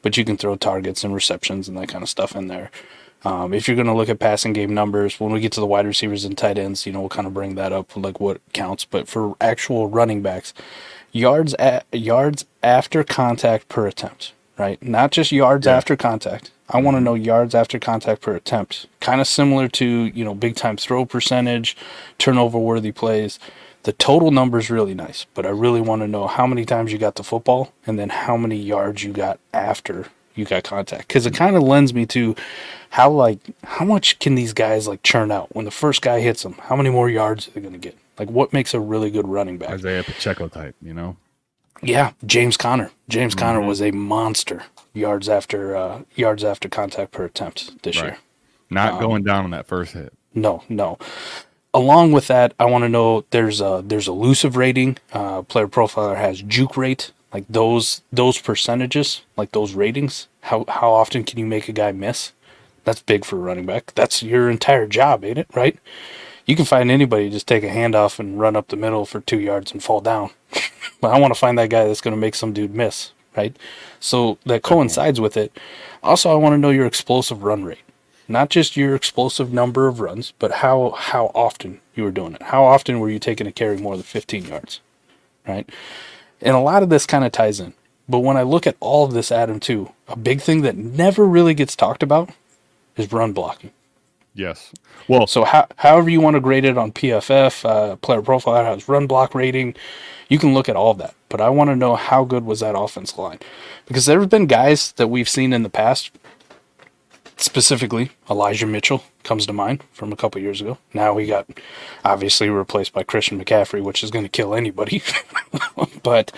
But 0.02 0.18
you 0.18 0.26
can 0.26 0.38
throw 0.38 0.56
targets 0.56 1.04
and 1.04 1.14
receptions 1.14 1.68
and 1.68 1.78
that 1.78 1.90
kind 1.90 2.04
of 2.04 2.10
stuff 2.10 2.36
in 2.36 2.48
there. 2.48 2.72
Um, 3.26 3.54
if 3.54 3.68
you're 3.68 3.76
going 3.76 3.88
to 3.88 3.94
look 3.94 4.08
at 4.08 4.20
passing 4.20 4.54
game 4.54 4.74
numbers, 4.74 5.20
when 5.20 5.32
we 5.34 5.42
get 5.42 5.52
to 5.54 5.60
the 5.60 5.66
wide 5.66 5.86
receivers 5.86 6.24
and 6.24 6.38
tight 6.38 6.58
ends, 6.58 6.86
you 6.86 6.94
know, 6.94 7.02
we'll 7.02 7.10
kind 7.10 7.28
of 7.28 7.34
bring 7.34 7.56
that 7.56 7.74
up, 7.74 7.96
like 7.98 8.20
what 8.20 8.40
counts. 8.54 8.86
But 8.86 9.10
for 9.10 9.36
actual 9.42 9.90
running 9.90 10.22
backs, 10.22 10.54
yards 11.12 11.54
at 11.56 11.86
yards 11.92 12.46
after 12.64 13.04
contact 13.04 13.68
per 13.68 13.88
attempt, 13.88 14.34
right? 14.60 14.82
Not 14.84 15.12
just 15.12 15.32
yards 15.32 15.66
Yeah. 15.66 15.78
after 15.78 15.96
contact. 15.96 16.52
I 16.70 16.80
want 16.82 16.98
to 16.98 17.02
know 17.02 17.16
yards 17.16 17.56
after 17.56 17.80
contact 17.80 18.22
per 18.22 18.36
attempt. 18.36 18.86
Kind 19.00 19.22
of 19.22 19.28
similar 19.28 19.68
to, 19.70 19.86
you 19.86 20.24
know, 20.24 20.36
big 20.36 20.56
time 20.56 20.78
throw 20.78 21.06
percentage, 21.06 21.76
turnover 22.20 22.60
worthy 22.60 22.92
plays. 22.92 23.40
The 23.84 23.94
total 23.94 24.30
number 24.30 24.60
is 24.60 24.70
really 24.70 24.94
nice, 24.94 25.26
but 25.34 25.46
I 25.46 25.50
really 25.50 25.82
want 25.82 26.02
to 26.02 26.08
know 26.08 26.28
how 26.28 26.46
many 26.46 26.66
times 26.66 26.92
you 26.92 26.98
got 26.98 27.16
the 27.16 27.24
football 27.24 27.72
and 27.88 27.98
then 27.98 28.10
how 28.10 28.36
many 28.38 28.58
yards 28.58 29.04
you 29.04 29.14
got 29.14 29.40
after 29.54 30.08
you 30.36 30.46
got 30.46 30.64
contact. 30.64 31.08
Because 31.08 31.26
it 31.26 31.34
kind 31.34 31.56
of 31.56 31.64
lends 31.64 31.94
me 31.94 32.06
to 32.08 32.36
how, 32.92 33.10
like, 33.10 33.40
how 33.64 33.86
much 33.86 34.20
can 34.20 34.36
these 34.36 34.54
guys, 34.54 34.88
like, 34.88 35.02
churn 35.02 35.32
out 35.32 35.56
when 35.56 35.66
the 35.66 35.72
first 35.72 36.02
guy 36.02 36.20
hits 36.20 36.44
them? 36.44 36.54
How 36.64 36.76
many 36.76 36.90
more 36.90 37.10
yards 37.10 37.48
are 37.48 37.52
they 37.52 37.62
going 37.62 37.74
to 37.74 37.80
get? 37.80 37.98
Like, 38.20 38.30
what 38.30 38.52
makes 38.54 38.74
a 38.74 38.80
really 38.80 39.10
good 39.10 39.28
running 39.28 39.58
back? 39.58 39.70
Isaiah 39.72 40.04
Pacheco 40.04 40.50
type, 40.50 40.76
you 40.82 40.94
know. 40.94 41.16
Yeah, 41.82 42.12
James 42.26 42.58
Conner. 42.58 42.92
James 43.08 43.36
Conner 43.36 43.62
was 43.62 43.82
a 43.82 43.92
monster 43.92 44.64
yards 44.94 45.30
after 45.30 45.76
uh, 45.76 46.02
yards 46.16 46.44
after 46.44 46.68
contact 46.70 47.12
per 47.12 47.26
attempt 47.26 47.82
this 47.84 47.98
Right. 47.98 48.06
year. 48.06 48.18
Not 48.70 48.94
Um, 48.94 49.00
going 49.00 49.24
down 49.24 49.46
on 49.46 49.52
that 49.52 49.66
first 49.68 49.94
hit. 49.94 50.14
No, 50.34 50.64
no. 50.70 50.98
Along 51.74 52.12
with 52.12 52.28
that, 52.28 52.54
I 52.60 52.66
want 52.66 52.84
to 52.84 52.90
know 52.90 53.26
there's 53.30 53.62
a 53.62 53.84
there's 53.86 54.08
elusive 54.08 54.56
rating. 54.56 54.98
Uh, 55.14 55.44
Player 55.44 55.68
Profiler 55.68 56.18
has 56.18 56.42
juke 56.42 56.76
rate, 56.76 57.12
like 57.34 57.46
those 57.50 58.02
those 58.12 58.38
percentages, 58.40 59.22
like 59.38 59.52
those 59.52 59.74
ratings. 59.74 60.28
How 60.42 60.66
how 60.68 60.92
often 60.92 61.24
can 61.24 61.38
you 61.40 61.46
make 61.46 61.70
a 61.70 61.72
guy 61.72 61.92
miss? 61.92 62.32
That's 62.86 63.02
big 63.02 63.24
for 63.24 63.36
a 63.36 63.40
running 63.40 63.66
back. 63.68 63.92
That's 63.96 64.24
your 64.24 64.50
entire 64.50 64.88
job, 64.88 65.24
ain't 65.24 65.38
it? 65.38 65.48
Right? 65.54 65.78
You 66.50 66.56
can 66.56 66.66
find 66.66 66.90
anybody 66.90 67.30
just 67.30 67.48
take 67.48 67.64
a 67.64 67.70
handoff 67.70 68.20
and 68.20 68.40
run 68.40 68.56
up 68.56 68.70
the 68.70 68.76
middle 68.76 69.06
for 69.06 69.20
two 69.22 69.40
yards 69.40 69.72
and 69.72 69.84
fall 69.84 70.02
down. 70.02 70.32
but 71.02 71.12
I 71.12 71.20
want 71.20 71.34
to 71.34 71.40
find 71.40 71.58
that 71.60 71.70
guy 71.70 71.86
that's 71.86 72.02
going 72.02 72.16
to 72.16 72.20
make 72.20 72.36
some 72.36 72.54
dude 72.54 72.74
miss, 72.74 73.12
right? 73.38 73.56
So 74.00 74.40
that 74.46 74.64
coincides 74.64 75.22
with 75.22 75.38
it. 75.38 75.56
Also, 76.02 76.32
I 76.32 76.36
want 76.36 76.54
to 76.54 76.58
know 76.58 76.72
your 76.72 76.88
explosive 76.88 77.44
run 77.44 77.64
rate 77.64 77.80
not 78.30 78.50
just 78.50 78.78
your 78.78 78.96
explosive 78.96 79.52
number 79.52 79.88
of 79.88 80.00
runs, 80.00 80.34
but 80.38 80.52
how 80.52 80.92
how 80.92 81.32
often 81.34 81.82
you 81.96 82.04
were 82.04 82.12
doing 82.12 82.36
it. 82.36 82.44
How 82.44 82.64
often 82.64 83.00
were 83.00 83.10
you 83.10 83.20
taking 83.20 83.48
a 83.48 83.52
carry 83.52 83.78
more 83.78 83.96
than 83.96 84.04
15 84.04 84.46
yards, 84.46 84.80
right? 85.48 85.68
And 86.40 86.56
a 86.56 86.60
lot 86.60 86.84
of 86.84 86.90
this 86.90 87.08
kind 87.08 87.26
of 87.26 87.32
ties 87.32 87.60
in. 87.60 87.74
But 88.08 88.20
when 88.20 88.38
I 88.38 88.44
look 88.44 88.68
at 88.68 88.78
all 88.80 89.04
of 89.04 89.14
this, 89.14 89.32
Adam, 89.32 89.60
too, 89.60 89.92
a 90.08 90.16
big 90.16 90.42
thing 90.42 90.62
that 90.62 90.78
never 90.78 91.26
really 91.26 91.54
gets 91.54 91.76
talked 91.76 92.04
about 92.04 92.30
is 92.96 93.12
run 93.12 93.34
blocking. 93.34 93.72
Yes. 94.34 94.72
Well, 95.08 95.28
So 95.28 95.44
how, 95.44 95.68
however 95.78 96.10
you 96.10 96.22
want 96.22 96.36
to 96.36 96.40
grade 96.40 96.66
it 96.66 96.78
on 96.78 96.92
PFF, 96.92 97.66
uh, 97.66 97.96
player 97.98 98.22
profile, 98.22 98.64
has 98.64 98.88
run 98.88 99.08
block 99.08 99.34
rating, 99.34 99.76
you 100.30 100.38
can 100.40 100.54
look 100.54 100.70
at 100.70 100.76
all 100.76 100.94
that. 100.96 101.16
But 101.30 101.42
I 101.42 101.50
want 101.50 101.70
to 101.70 101.76
know 101.76 101.96
how 101.96 102.24
good 102.24 102.46
was 102.46 102.60
that 102.60 102.78
offense 102.78 103.18
line, 103.18 103.40
because 103.86 104.06
there 104.06 104.20
have 104.20 104.30
been 104.30 104.46
guys 104.46 104.92
that 104.94 105.08
we've 105.08 105.30
seen 105.30 105.54
in 105.54 105.64
the 105.64 105.70
past. 105.70 106.12
Specifically, 107.38 108.12
Elijah 108.30 108.68
Mitchell 108.68 109.04
comes 109.24 109.46
to 109.46 109.54
mind 109.54 109.82
from 109.94 110.12
a 110.12 110.16
couple 110.18 110.42
years 110.42 110.60
ago. 110.60 110.78
Now 110.94 111.16
he 111.18 111.26
got 111.26 111.48
obviously 112.04 112.50
replaced 112.50 112.92
by 112.92 113.04
Christian 113.04 113.42
McCaffrey, 113.42 113.82
which 113.82 114.04
is 114.04 114.12
going 114.12 114.26
to 114.26 114.30
kill 114.30 114.54
anybody. 114.54 115.02
but 116.04 116.34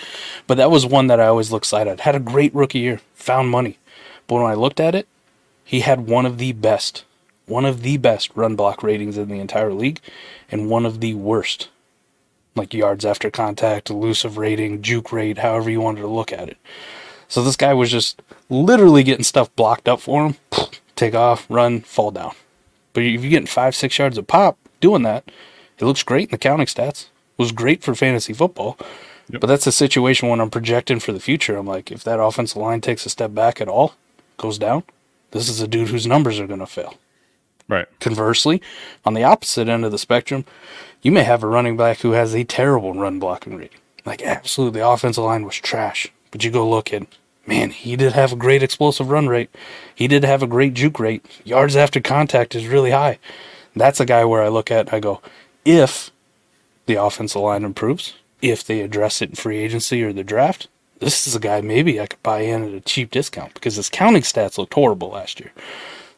but 0.45 0.57
that 0.57 0.69
was 0.69 0.85
one 0.85 1.07
that 1.07 1.19
I 1.19 1.25
always 1.25 1.51
looked 1.51 1.65
side 1.65 1.87
at. 1.87 2.01
Had 2.01 2.15
a 2.15 2.19
great 2.19 2.53
rookie 2.53 2.79
year, 2.79 3.01
found 3.15 3.49
money. 3.49 3.79
But 4.27 4.35
when 4.35 4.45
I 4.45 4.53
looked 4.53 4.79
at 4.79 4.93
it, 4.93 5.07
he 5.63 5.79
had 5.79 6.07
one 6.07 6.25
of 6.27 6.37
the 6.37 6.51
best, 6.51 7.03
one 7.45 7.65
of 7.65 7.81
the 7.81 7.97
best 7.97 8.31
run 8.35 8.55
block 8.55 8.83
ratings 8.83 9.17
in 9.17 9.29
the 9.29 9.39
entire 9.39 9.73
league, 9.73 9.99
and 10.49 10.69
one 10.69 10.85
of 10.85 10.99
the 10.99 11.13
worst, 11.13 11.69
like 12.55 12.73
yards 12.73 13.05
after 13.05 13.29
contact, 13.29 13.89
elusive 13.89 14.37
rating, 14.37 14.81
juke 14.81 15.11
rate, 15.11 15.39
however 15.39 15.69
you 15.69 15.81
wanted 15.81 16.01
to 16.01 16.07
look 16.07 16.31
at 16.31 16.49
it. 16.49 16.57
So 17.27 17.43
this 17.43 17.55
guy 17.55 17.73
was 17.73 17.91
just 17.91 18.21
literally 18.49 19.03
getting 19.03 19.23
stuff 19.23 19.55
blocked 19.55 19.87
up 19.87 20.01
for 20.01 20.25
him, 20.25 20.35
take 20.95 21.15
off, 21.15 21.45
run, 21.49 21.81
fall 21.81 22.11
down. 22.11 22.33
But 22.93 23.03
if 23.03 23.21
you're 23.21 23.31
getting 23.31 23.47
five, 23.47 23.75
six 23.75 23.97
yards 23.97 24.17
of 24.17 24.27
pop 24.27 24.57
doing 24.81 25.03
that, 25.03 25.23
it 25.79 25.85
looks 25.85 26.03
great 26.03 26.27
in 26.27 26.31
the 26.31 26.37
counting 26.37 26.67
stats. 26.67 27.03
It 27.03 27.09
was 27.37 27.51
great 27.51 27.83
for 27.83 27.95
fantasy 27.95 28.33
football. 28.33 28.77
But 29.29 29.47
that's 29.47 29.65
a 29.65 29.71
situation 29.71 30.27
when 30.27 30.41
I'm 30.41 30.49
projecting 30.49 30.99
for 30.99 31.13
the 31.13 31.19
future. 31.19 31.55
I'm 31.55 31.65
like, 31.65 31.89
if 31.89 32.03
that 32.03 32.19
offensive 32.19 32.61
line 32.61 32.81
takes 32.81 33.05
a 33.05 33.09
step 33.09 33.33
back 33.33 33.61
at 33.61 33.69
all, 33.69 33.95
goes 34.37 34.57
down, 34.57 34.83
this 35.31 35.47
is 35.47 35.61
a 35.61 35.67
dude 35.67 35.87
whose 35.87 36.05
numbers 36.05 36.39
are 36.39 36.47
going 36.47 36.59
to 36.59 36.65
fail. 36.65 36.95
Right. 37.67 37.87
Conversely, 37.99 38.61
on 39.05 39.13
the 39.13 39.23
opposite 39.23 39.67
end 39.67 39.85
of 39.85 39.91
the 39.91 39.97
spectrum, 39.97 40.45
you 41.01 41.11
may 41.11 41.23
have 41.23 41.43
a 41.43 41.47
running 41.47 41.77
back 41.77 41.99
who 41.99 42.11
has 42.11 42.33
a 42.33 42.43
terrible 42.43 42.93
run 42.93 43.19
blocking 43.19 43.55
rating. 43.55 43.79
Like, 44.05 44.21
absolutely, 44.21 44.79
the 44.79 44.87
offensive 44.87 45.23
line 45.23 45.45
was 45.45 45.55
trash. 45.55 46.07
But 46.31 46.43
you 46.43 46.51
go 46.51 46.67
look 46.67 46.93
at, 46.93 47.07
man, 47.45 47.71
he 47.71 47.95
did 47.95 48.13
have 48.13 48.33
a 48.33 48.37
great 48.37 48.63
explosive 48.63 49.09
run 49.09 49.27
rate. 49.27 49.49
He 49.93 50.07
did 50.07 50.23
have 50.23 50.41
a 50.41 50.47
great 50.47 50.73
juke 50.73 50.99
rate. 50.99 51.25
Yards 51.43 51.75
after 51.75 51.99
contact 51.99 52.55
is 52.55 52.67
really 52.67 52.91
high. 52.91 53.19
That's 53.75 53.99
a 53.99 54.05
guy 54.05 54.25
where 54.25 54.41
I 54.41 54.47
look 54.47 54.71
at, 54.71 54.93
I 54.93 54.99
go, 54.99 55.21
if 55.65 56.11
the 56.85 56.95
offensive 56.95 57.41
line 57.41 57.63
improves, 57.63 58.13
if 58.41 58.63
they 58.63 58.81
address 58.81 59.21
it 59.21 59.29
in 59.29 59.35
free 59.35 59.57
agency 59.57 60.03
or 60.03 60.11
the 60.13 60.23
draft, 60.23 60.67
this 60.99 61.25
is 61.25 61.35
a 61.35 61.39
guy 61.39 61.61
maybe 61.61 61.99
I 61.99 62.07
could 62.07 62.21
buy 62.21 62.41
in 62.41 62.63
at 62.63 62.73
a 62.73 62.81
cheap 62.81 63.11
discount 63.11 63.53
because 63.53 63.75
his 63.75 63.89
counting 63.89 64.21
stats 64.21 64.57
looked 64.57 64.73
horrible 64.73 65.09
last 65.09 65.39
year. 65.39 65.51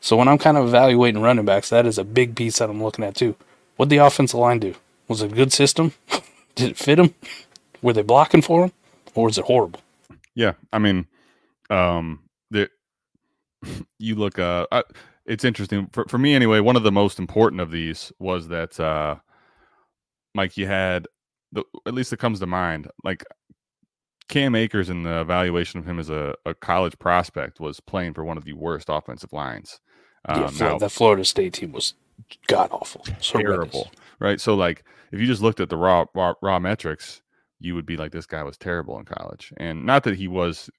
So 0.04 0.18
when 0.18 0.28
I'm 0.28 0.38
kind 0.38 0.58
of 0.58 0.68
evaluating 0.68 1.22
running 1.22 1.46
backs, 1.46 1.70
that 1.70 1.86
is 1.86 1.98
a 1.98 2.04
big 2.04 2.36
piece 2.36 2.60
that 2.60 2.70
I'm 2.70 2.84
looking 2.84 3.06
at 3.06 3.16
too. 3.16 3.38
What 3.78 3.88
the 3.88 3.98
offensive 3.98 4.38
line 4.38 4.60
do? 4.60 4.76
Was 5.08 5.22
it 5.22 5.32
a 5.32 5.36
good 5.36 5.54
system? 5.54 5.94
Did 6.56 6.72
it 6.72 6.78
fit 6.78 6.98
them? 6.98 7.16
Were 7.82 7.94
they 7.94 8.02
blocking 8.02 8.42
for 8.42 8.66
him? 8.66 8.74
Or 9.16 9.28
was 9.28 9.38
it 9.38 9.46
horrible? 9.46 9.80
Yeah, 10.36 10.54
I 10.74 10.80
mean, 10.80 11.08
um, 11.70 12.20
the 12.52 12.70
you 13.98 14.16
look. 14.16 14.38
Uh, 14.38 14.68
I, 14.74 14.84
it's 15.26 15.46
interesting 15.46 15.88
for 15.94 16.04
for 16.10 16.18
me 16.18 16.36
anyway. 16.36 16.60
One 16.60 16.76
of 16.76 16.84
the 16.84 16.92
most 16.92 17.18
important 17.18 17.62
of 17.62 17.72
these 17.72 18.12
was 18.20 18.50
that 18.50 18.78
uh, 18.82 19.16
Mike, 20.36 20.58
you 20.58 20.68
had 20.68 21.08
the 21.54 21.64
at 21.86 21.94
least 21.94 22.12
it 22.12 22.20
comes 22.20 22.42
to 22.42 22.46
mind 22.46 22.90
like 23.06 23.24
Cam 24.28 24.54
Akers 24.54 24.90
and 24.90 25.06
the 25.06 25.22
evaluation 25.22 25.80
of 25.80 25.86
him 25.86 25.98
as 25.98 26.10
a, 26.10 26.36
a 26.46 26.54
college 26.54 27.00
prospect 27.00 27.62
was 27.62 27.80
playing 27.80 28.14
for 28.14 28.26
one 28.26 28.38
of 28.38 28.44
the 28.44 28.54
worst 28.54 28.88
offensive 28.90 29.32
lines. 29.32 29.80
Yeah, 30.28 30.46
Um, 30.46 30.54
Flo- 30.54 30.70
now- 30.70 30.78
that 30.80 30.92
Florida 30.92 31.26
State 31.26 31.54
team 31.54 31.72
was 31.72 31.94
god 32.48 32.70
awful. 32.72 33.06
Terrible, 33.22 33.92
right? 34.20 34.40
So 34.40 34.56
like 34.56 34.84
if 35.12 35.20
you 35.20 35.28
just 35.28 35.42
looked 35.42 35.60
at 35.60 35.70
the 35.70 35.78
raw, 35.78 36.06
raw 36.14 36.34
raw 36.42 36.60
metrics, 36.60 37.22
you 37.60 37.76
would 37.76 37.86
be 37.86 37.98
like, 37.98 38.12
this 38.12 38.26
guy 38.26 38.44
was 38.44 38.58
terrible 38.58 38.98
in 39.00 39.06
college, 39.06 39.54
and 39.58 39.86
not 39.86 40.04
that 40.04 40.16
he 40.16 40.28
was 40.28 40.70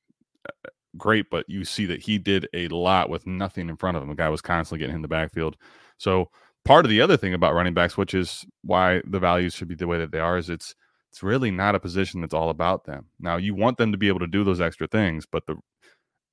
uh, 0.48 0.68
great, 0.96 1.26
but 1.30 1.44
you 1.48 1.64
see 1.64 1.86
that 1.86 2.00
he 2.02 2.18
did 2.18 2.48
a 2.54 2.68
lot 2.68 3.08
with 3.10 3.26
nothing 3.26 3.68
in 3.68 3.76
front 3.76 3.96
of 3.96 4.02
him. 4.02 4.08
The 4.10 4.14
guy 4.14 4.28
was 4.28 4.40
constantly 4.40 4.80
getting 4.80 4.96
in 4.96 5.02
the 5.02 5.08
backfield. 5.08 5.56
So 5.98 6.30
part 6.64 6.84
of 6.84 6.90
the 6.90 7.00
other 7.00 7.16
thing 7.16 7.34
about 7.34 7.54
running 7.54 7.74
backs, 7.74 7.96
which 7.96 8.14
is 8.14 8.44
why 8.62 9.02
the 9.06 9.18
values 9.18 9.54
should 9.54 9.68
be 9.68 9.74
the 9.74 9.86
way 9.86 9.98
that 9.98 10.10
they 10.12 10.20
are, 10.20 10.36
is 10.38 10.50
it's 10.50 10.74
it's 11.10 11.22
really 11.22 11.50
not 11.52 11.76
a 11.76 11.80
position 11.80 12.20
that's 12.20 12.34
all 12.34 12.50
about 12.50 12.84
them. 12.84 13.06
Now 13.20 13.36
you 13.36 13.54
want 13.54 13.78
them 13.78 13.92
to 13.92 13.98
be 13.98 14.08
able 14.08 14.18
to 14.20 14.26
do 14.26 14.42
those 14.44 14.60
extra 14.60 14.86
things, 14.88 15.26
but 15.30 15.46
the 15.46 15.56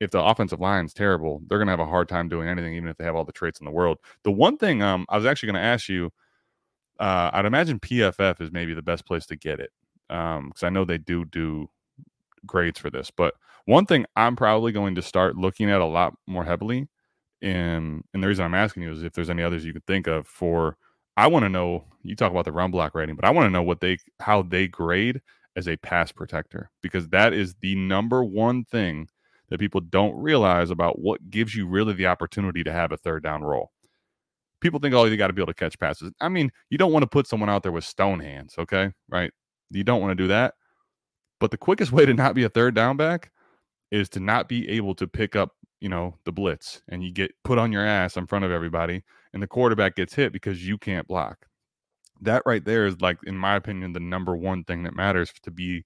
if 0.02 0.10
the 0.10 0.22
offensive 0.22 0.60
line's 0.60 0.94
terrible, 0.96 1.44
they're 1.48 1.60
gonna 1.60 1.72
have 1.72 1.80
a 1.80 1.86
hard 1.86 2.10
time 2.10 2.28
doing 2.28 2.50
anything, 2.50 2.74
even 2.74 2.90
if 2.90 2.98
they 2.98 3.06
have 3.06 3.16
all 3.16 3.24
the 3.24 3.32
traits 3.32 3.60
in 3.62 3.66
the 3.66 3.72
world. 3.72 4.00
The 4.24 4.32
one 4.32 4.58
thing 4.58 4.82
um, 4.82 5.06
I 5.10 5.16
was 5.16 5.28
actually 5.28 5.48
going 5.52 5.62
to 5.62 5.68
ask 5.68 5.88
you, 5.88 6.12
uh, 7.00 7.30
I'd 7.32 7.46
imagine 7.46 7.80
PFF 7.80 8.42
is 8.42 8.52
maybe 8.52 8.74
the 8.74 8.82
best 8.82 9.06
place 9.06 9.28
to 9.28 9.36
get 9.36 9.60
it 9.60 9.70
because 10.10 10.64
I 10.64 10.70
know 10.70 10.86
they 10.86 10.98
do 10.98 11.26
do 11.26 11.70
grades 12.48 12.80
for 12.80 12.90
this. 12.90 13.12
But 13.12 13.36
one 13.66 13.86
thing 13.86 14.06
I'm 14.16 14.36
probably 14.36 14.72
going 14.72 14.96
to 14.96 15.04
start 15.04 15.38
looking 15.38 15.70
at 15.70 15.82
a 15.82 15.86
lot 15.86 16.16
more 16.28 16.44
heavily, 16.46 16.90
and 17.42 18.04
and 18.14 18.24
the 18.24 18.28
reason 18.28 18.44
I'm 18.44 18.56
asking 18.56 18.84
you 18.84 18.92
is 18.92 19.04
if 19.04 19.14
there's 19.14 19.30
any 19.30 19.44
others 19.44 19.64
you 19.66 19.74
could 19.74 19.86
think 19.88 20.08
of 20.08 20.28
for. 20.28 20.78
I 21.18 21.28
want 21.28 21.44
to 21.44 21.50
know. 21.50 21.86
You 22.04 22.16
talk 22.16 22.32
about 22.32 22.46
the 22.46 22.54
run 22.54 22.72
block 22.72 22.96
rating, 22.96 23.16
but 23.16 23.26
I 23.26 23.30
want 23.32 23.46
to 23.46 23.52
know 23.52 23.62
what 23.62 23.82
they 23.82 24.00
how 24.20 24.42
they 24.42 24.68
grade 24.68 25.22
as 25.56 25.68
a 25.68 25.78
pass 25.78 26.12
protector 26.12 26.72
because 26.82 27.10
that 27.10 27.34
is 27.34 27.54
the 27.62 27.76
number 27.76 28.24
one 28.24 28.64
thing 28.64 29.08
that 29.52 29.60
people 29.60 29.82
don't 29.82 30.16
realize 30.16 30.72
about 30.72 31.00
what 31.00 31.30
gives 31.30 31.54
you 31.54 31.68
really 31.68 31.94
the 31.94 32.08
opportunity 32.08 32.64
to 32.64 32.72
have 32.72 32.94
a 32.94 32.98
third 32.98 33.22
down 33.22 33.44
role. 33.44 33.72
People 34.62 34.80
think, 34.80 34.96
oh, 34.96 35.04
you 35.04 35.18
got 35.18 35.28
to 35.28 35.34
be 35.34 35.42
able 35.42 35.52
to 35.52 35.60
catch 35.60 35.78
passes. 35.78 36.12
I 36.22 36.30
mean, 36.30 36.52
you 36.70 36.78
don't 36.78 36.94
want 36.94 37.04
to 37.04 37.08
put 37.08 37.28
someone 37.28 37.50
out 37.50 37.62
there 37.62 37.72
with 37.72 37.84
stone 37.84 38.22
hands, 38.22 38.56
okay? 38.58 38.92
Right? 39.10 39.32
You 39.70 39.84
don't 39.84 40.00
want 40.00 40.12
to 40.12 40.24
do 40.24 40.30
that. 40.30 40.54
But 41.42 41.52
the 41.52 41.58
quickest 41.58 41.92
way 41.92 42.06
to 42.06 42.14
not 42.14 42.34
be 42.34 42.44
a 42.44 42.50
third 42.50 42.74
down 42.74 42.96
back 42.96 43.32
is 43.92 44.08
to 44.10 44.22
not 44.22 44.48
be 44.48 44.70
able 44.70 44.96
to 44.96 45.08
pick 45.08 45.36
up, 45.36 45.52
you 45.82 45.90
know, 45.90 46.16
the 46.24 46.32
blitz 46.32 46.82
and 46.88 47.04
you 47.04 47.12
get 47.12 47.34
put 47.44 47.58
on 47.58 47.74
your 47.74 47.86
ass 47.86 48.16
in 48.16 48.28
front 48.28 48.46
of 48.46 48.52
everybody 48.52 49.04
and 49.34 49.44
the 49.44 49.48
quarterback 49.48 49.98
gets 49.98 50.14
hit 50.16 50.32
because 50.32 50.66
you 50.66 50.78
can't 50.78 51.08
block. 51.08 51.46
That 52.22 52.44
right 52.46 52.64
there 52.64 52.86
is 52.86 53.02
like, 53.02 53.18
in 53.26 53.36
my 53.36 53.56
opinion, 53.56 53.92
the 53.92 54.00
number 54.00 54.38
one 54.38 54.64
thing 54.64 54.84
that 54.84 54.96
matters 54.96 55.34
to 55.44 55.52
be 55.52 55.84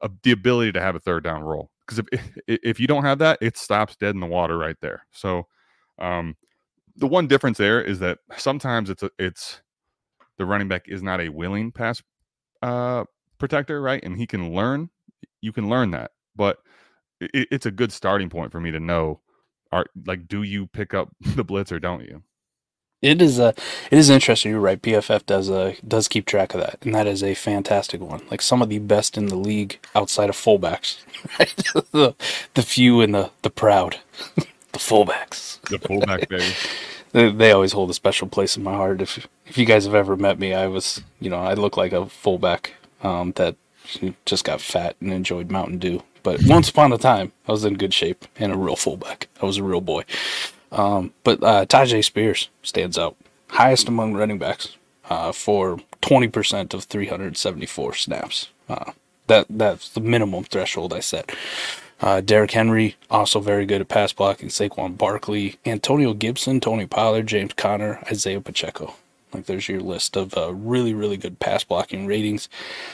uh, 0.00 0.08
the 0.22 0.30
ability 0.30 0.72
to 0.72 0.80
have 0.80 0.94
a 0.94 1.00
third 1.00 1.24
down 1.24 1.42
role 1.42 1.70
because 1.90 2.04
if 2.12 2.30
if 2.46 2.80
you 2.80 2.86
don't 2.86 3.04
have 3.04 3.18
that, 3.18 3.38
it 3.40 3.56
stops 3.56 3.96
dead 3.96 4.14
in 4.14 4.20
the 4.20 4.26
water 4.26 4.56
right 4.56 4.76
there. 4.80 5.06
So, 5.12 5.46
um, 5.98 6.36
the 6.96 7.06
one 7.06 7.26
difference 7.26 7.58
there 7.58 7.80
is 7.82 7.98
that 8.00 8.18
sometimes 8.36 8.90
it's 8.90 9.02
a, 9.02 9.10
it's 9.18 9.62
the 10.38 10.46
running 10.46 10.68
back 10.68 10.84
is 10.88 11.02
not 11.02 11.20
a 11.20 11.28
willing 11.28 11.72
pass 11.72 12.02
uh, 12.62 13.04
protector, 13.38 13.82
right? 13.82 14.02
And 14.04 14.16
he 14.16 14.26
can 14.26 14.54
learn. 14.54 14.90
You 15.40 15.52
can 15.52 15.68
learn 15.68 15.90
that, 15.92 16.12
but 16.36 16.58
it, 17.20 17.48
it's 17.50 17.66
a 17.66 17.70
good 17.70 17.92
starting 17.92 18.30
point 18.30 18.52
for 18.52 18.60
me 18.60 18.70
to 18.70 18.80
know. 18.80 19.20
Are 19.72 19.86
like, 20.06 20.26
do 20.28 20.42
you 20.42 20.66
pick 20.66 20.94
up 20.94 21.10
the 21.20 21.44
blitz 21.44 21.72
or 21.72 21.80
don't 21.80 22.02
you? 22.04 22.22
It 23.02 23.22
is 23.22 23.38
a, 23.38 23.54
it 23.90 23.98
is 23.98 24.10
interesting. 24.10 24.52
You're 24.52 24.60
right. 24.60 24.80
PFF 24.80 25.24
does 25.24 25.48
uh 25.48 25.74
does 25.86 26.06
keep 26.06 26.26
track 26.26 26.54
of 26.54 26.60
that, 26.60 26.78
and 26.82 26.94
that 26.94 27.06
is 27.06 27.22
a 27.22 27.34
fantastic 27.34 28.00
one. 28.00 28.22
Like 28.30 28.42
some 28.42 28.60
of 28.60 28.68
the 28.68 28.78
best 28.78 29.16
in 29.16 29.26
the 29.26 29.36
league 29.36 29.78
outside 29.94 30.28
of 30.28 30.36
fullbacks, 30.36 30.98
right? 31.38 31.56
the 31.92 32.14
the 32.54 32.62
few 32.62 33.00
and 33.00 33.14
the 33.14 33.30
the 33.42 33.50
proud, 33.50 34.00
the 34.36 34.78
fullbacks. 34.78 35.60
The 35.62 35.78
fullback 35.78 36.28
baby. 36.28 36.52
They, 37.12 37.30
they 37.32 37.50
always 37.50 37.72
hold 37.72 37.90
a 37.90 37.94
special 37.94 38.28
place 38.28 38.56
in 38.56 38.62
my 38.62 38.74
heart. 38.74 39.00
If 39.00 39.26
if 39.46 39.56
you 39.56 39.64
guys 39.64 39.86
have 39.86 39.94
ever 39.94 40.16
met 40.16 40.38
me, 40.38 40.52
I 40.52 40.66
was 40.66 41.02
you 41.20 41.30
know 41.30 41.40
I 41.40 41.54
look 41.54 41.78
like 41.78 41.92
a 41.92 42.06
fullback 42.06 42.74
um, 43.02 43.32
that 43.32 43.56
just 44.26 44.44
got 44.44 44.60
fat 44.60 44.96
and 45.00 45.10
enjoyed 45.10 45.50
Mountain 45.50 45.78
Dew. 45.78 46.02
But 46.22 46.42
once 46.44 46.68
upon 46.68 46.92
a 46.92 46.98
time, 46.98 47.32
I 47.48 47.52
was 47.52 47.64
in 47.64 47.78
good 47.78 47.94
shape 47.94 48.26
and 48.36 48.52
a 48.52 48.56
real 48.56 48.76
fullback. 48.76 49.28
I 49.40 49.46
was 49.46 49.56
a 49.56 49.64
real 49.64 49.80
boy. 49.80 50.04
Um, 50.72 51.12
but 51.24 51.42
uh, 51.42 51.66
Tyjae 51.66 52.04
Spears 52.04 52.48
stands 52.62 52.96
out, 52.98 53.16
highest 53.48 53.88
among 53.88 54.14
running 54.14 54.38
backs 54.38 54.76
uh, 55.08 55.32
for 55.32 55.78
20% 56.02 56.72
of 56.74 56.84
374 56.84 57.94
snaps. 57.94 58.48
Uh, 58.68 58.92
that 59.26 59.46
that's 59.48 59.88
the 59.90 60.00
minimum 60.00 60.44
threshold 60.44 60.92
I 60.92 61.00
set. 61.00 61.34
Uh, 62.00 62.20
Derrick 62.20 62.52
Henry 62.52 62.96
also 63.10 63.40
very 63.40 63.66
good 63.66 63.80
at 63.80 63.88
pass 63.88 64.12
blocking. 64.12 64.48
Saquon 64.48 64.96
Barkley, 64.96 65.56
Antonio 65.66 66.14
Gibson, 66.14 66.60
Tony 66.60 66.86
Pollard, 66.86 67.26
James 67.26 67.52
Conner, 67.52 68.02
Isaiah 68.10 68.40
Pacheco. 68.40 68.94
Like 69.32 69.46
there's 69.46 69.68
your 69.68 69.80
list 69.80 70.16
of 70.16 70.36
uh, 70.36 70.52
really 70.52 70.94
really 70.94 71.16
good 71.16 71.38
pass 71.38 71.62
blocking 71.62 72.06
ratings. 72.06 72.48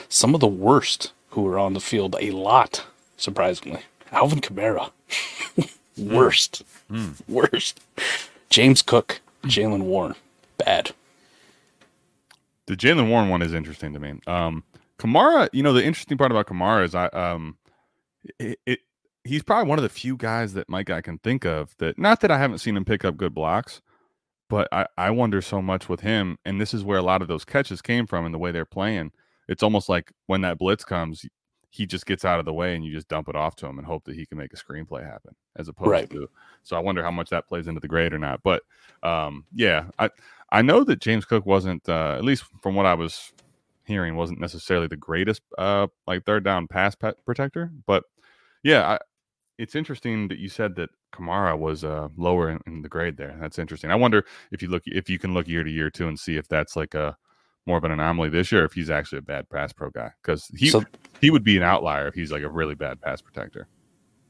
Some 0.09 0.35
of 0.35 0.41
the 0.41 0.47
worst 0.47 1.13
who 1.31 1.41
were 1.41 1.57
on 1.57 1.73
the 1.73 1.79
field 1.79 2.15
a 2.19 2.31
lot, 2.31 2.85
surprisingly. 3.15 3.81
Alvin 4.11 4.41
Kamara, 4.41 4.91
worst, 5.97 6.63
worst. 7.27 7.79
James 8.49 8.81
Cook, 8.81 9.19
Jaylen 9.43 9.83
Warren, 9.83 10.15
bad. 10.57 10.91
The 12.67 12.75
Jaylen 12.75 13.09
Warren 13.09 13.29
one 13.29 13.41
is 13.41 13.53
interesting 13.53 13.93
to 13.93 13.99
me. 13.99 14.19
Um, 14.27 14.63
Kamara, 14.99 15.49
you 15.53 15.63
know, 15.63 15.73
the 15.73 15.83
interesting 15.83 16.17
part 16.17 16.31
about 16.31 16.47
Kamara 16.47 16.83
is 16.83 16.95
I 16.95 17.07
um, 17.07 17.57
it, 18.39 18.59
it 18.65 18.79
he's 19.23 19.43
probably 19.43 19.69
one 19.69 19.79
of 19.79 19.83
the 19.83 19.89
few 19.89 20.17
guys 20.17 20.53
that 20.53 20.69
Mike 20.69 20.89
I 20.89 21.01
can 21.01 21.17
think 21.19 21.45
of 21.45 21.75
that 21.77 21.97
not 21.97 22.21
that 22.21 22.31
I 22.31 22.37
haven't 22.37 22.59
seen 22.59 22.75
him 22.75 22.85
pick 22.85 23.05
up 23.05 23.17
good 23.17 23.33
blocks, 23.33 23.81
but 24.49 24.67
I, 24.71 24.87
I 24.97 25.11
wonder 25.11 25.41
so 25.41 25.61
much 25.61 25.89
with 25.89 26.01
him, 26.01 26.37
and 26.45 26.59
this 26.59 26.73
is 26.73 26.83
where 26.83 26.97
a 26.97 27.03
lot 27.03 27.21
of 27.21 27.27
those 27.27 27.45
catches 27.45 27.81
came 27.81 28.07
from 28.07 28.25
and 28.25 28.33
the 28.33 28.39
way 28.39 28.51
they're 28.51 28.65
playing. 28.65 29.11
It's 29.47 29.63
almost 29.63 29.87
like 29.87 30.11
when 30.25 30.41
that 30.41 30.57
blitz 30.57 30.83
comes, 30.83 31.25
he 31.69 31.85
just 31.85 32.05
gets 32.05 32.23
out 32.25 32.39
of 32.39 32.45
the 32.45 32.53
way 32.53 32.75
and 32.75 32.85
you 32.85 32.91
just 32.91 33.07
dump 33.07 33.27
it 33.29 33.35
off 33.35 33.55
to 33.57 33.67
him 33.67 33.77
and 33.77 33.85
hope 33.85 34.03
that 34.05 34.15
he 34.15 34.25
can 34.25 34.37
make 34.37 34.53
a 34.53 34.57
screenplay 34.57 35.03
happen 35.03 35.35
as 35.57 35.67
opposed 35.67 35.91
Right. 35.91 36.09
to 36.11 36.27
so 36.63 36.75
I 36.75 36.79
wonder 36.79 37.03
how 37.03 37.11
much 37.11 37.29
that 37.29 37.47
plays 37.47 37.67
into 37.67 37.81
the 37.81 37.87
grade 37.87 38.13
or 38.13 38.19
not. 38.19 38.41
But 38.43 38.63
um 39.03 39.45
yeah, 39.53 39.89
I 39.99 40.09
I 40.51 40.61
know 40.61 40.83
that 40.85 40.99
James 40.99 41.25
Cook 41.25 41.45
wasn't 41.45 41.87
uh 41.89 42.15
at 42.17 42.23
least 42.23 42.45
from 42.61 42.75
what 42.75 42.85
I 42.85 42.93
was 42.93 43.33
hearing 43.85 44.15
wasn't 44.15 44.39
necessarily 44.39 44.87
the 44.87 44.97
greatest 44.97 45.41
uh 45.57 45.87
like 46.07 46.25
third 46.25 46.43
down 46.43 46.67
pass 46.67 46.95
pet 46.95 47.15
protector, 47.25 47.71
but 47.85 48.03
yeah, 48.63 48.87
I, 48.93 48.99
it's 49.57 49.75
interesting 49.75 50.27
that 50.29 50.39
you 50.39 50.49
said 50.49 50.75
that 50.75 50.89
Kamara 51.13 51.57
was 51.57 51.83
uh 51.83 52.09
lower 52.17 52.49
in, 52.49 52.59
in 52.67 52.81
the 52.81 52.89
grade 52.89 53.17
there. 53.17 53.37
That's 53.41 53.59
interesting. 53.59 53.91
I 53.91 53.95
wonder 53.95 54.25
if 54.51 54.61
you 54.61 54.69
look 54.69 54.83
if 54.85 55.09
you 55.09 55.19
can 55.19 55.33
look 55.33 55.47
year 55.47 55.63
to 55.63 55.71
year 55.71 55.89
too 55.89 56.07
and 56.07 56.19
see 56.19 56.37
if 56.37 56.47
that's 56.47 56.75
like 56.75 56.93
a 56.95 57.17
more 57.67 57.77
of 57.77 57.83
an 57.83 57.91
anomaly 57.91 58.29
this 58.29 58.51
year, 58.51 58.63
if 58.65 58.73
he's 58.73 58.89
actually 58.89 59.19
a 59.19 59.21
bad 59.23 59.49
pass 59.49 59.73
pro 59.73 59.89
guy 59.89 60.11
because 60.21 60.47
he 60.57 60.69
So- 60.69 60.85
he 61.21 61.29
would 61.29 61.43
be 61.43 61.57
an 61.57 61.63
outlier 61.63 62.07
if 62.07 62.13
he's 62.15 62.31
like 62.31 62.43
a 62.43 62.49
really 62.49 62.75
bad 62.75 63.01
pass 63.01 63.21
protector. 63.21 63.67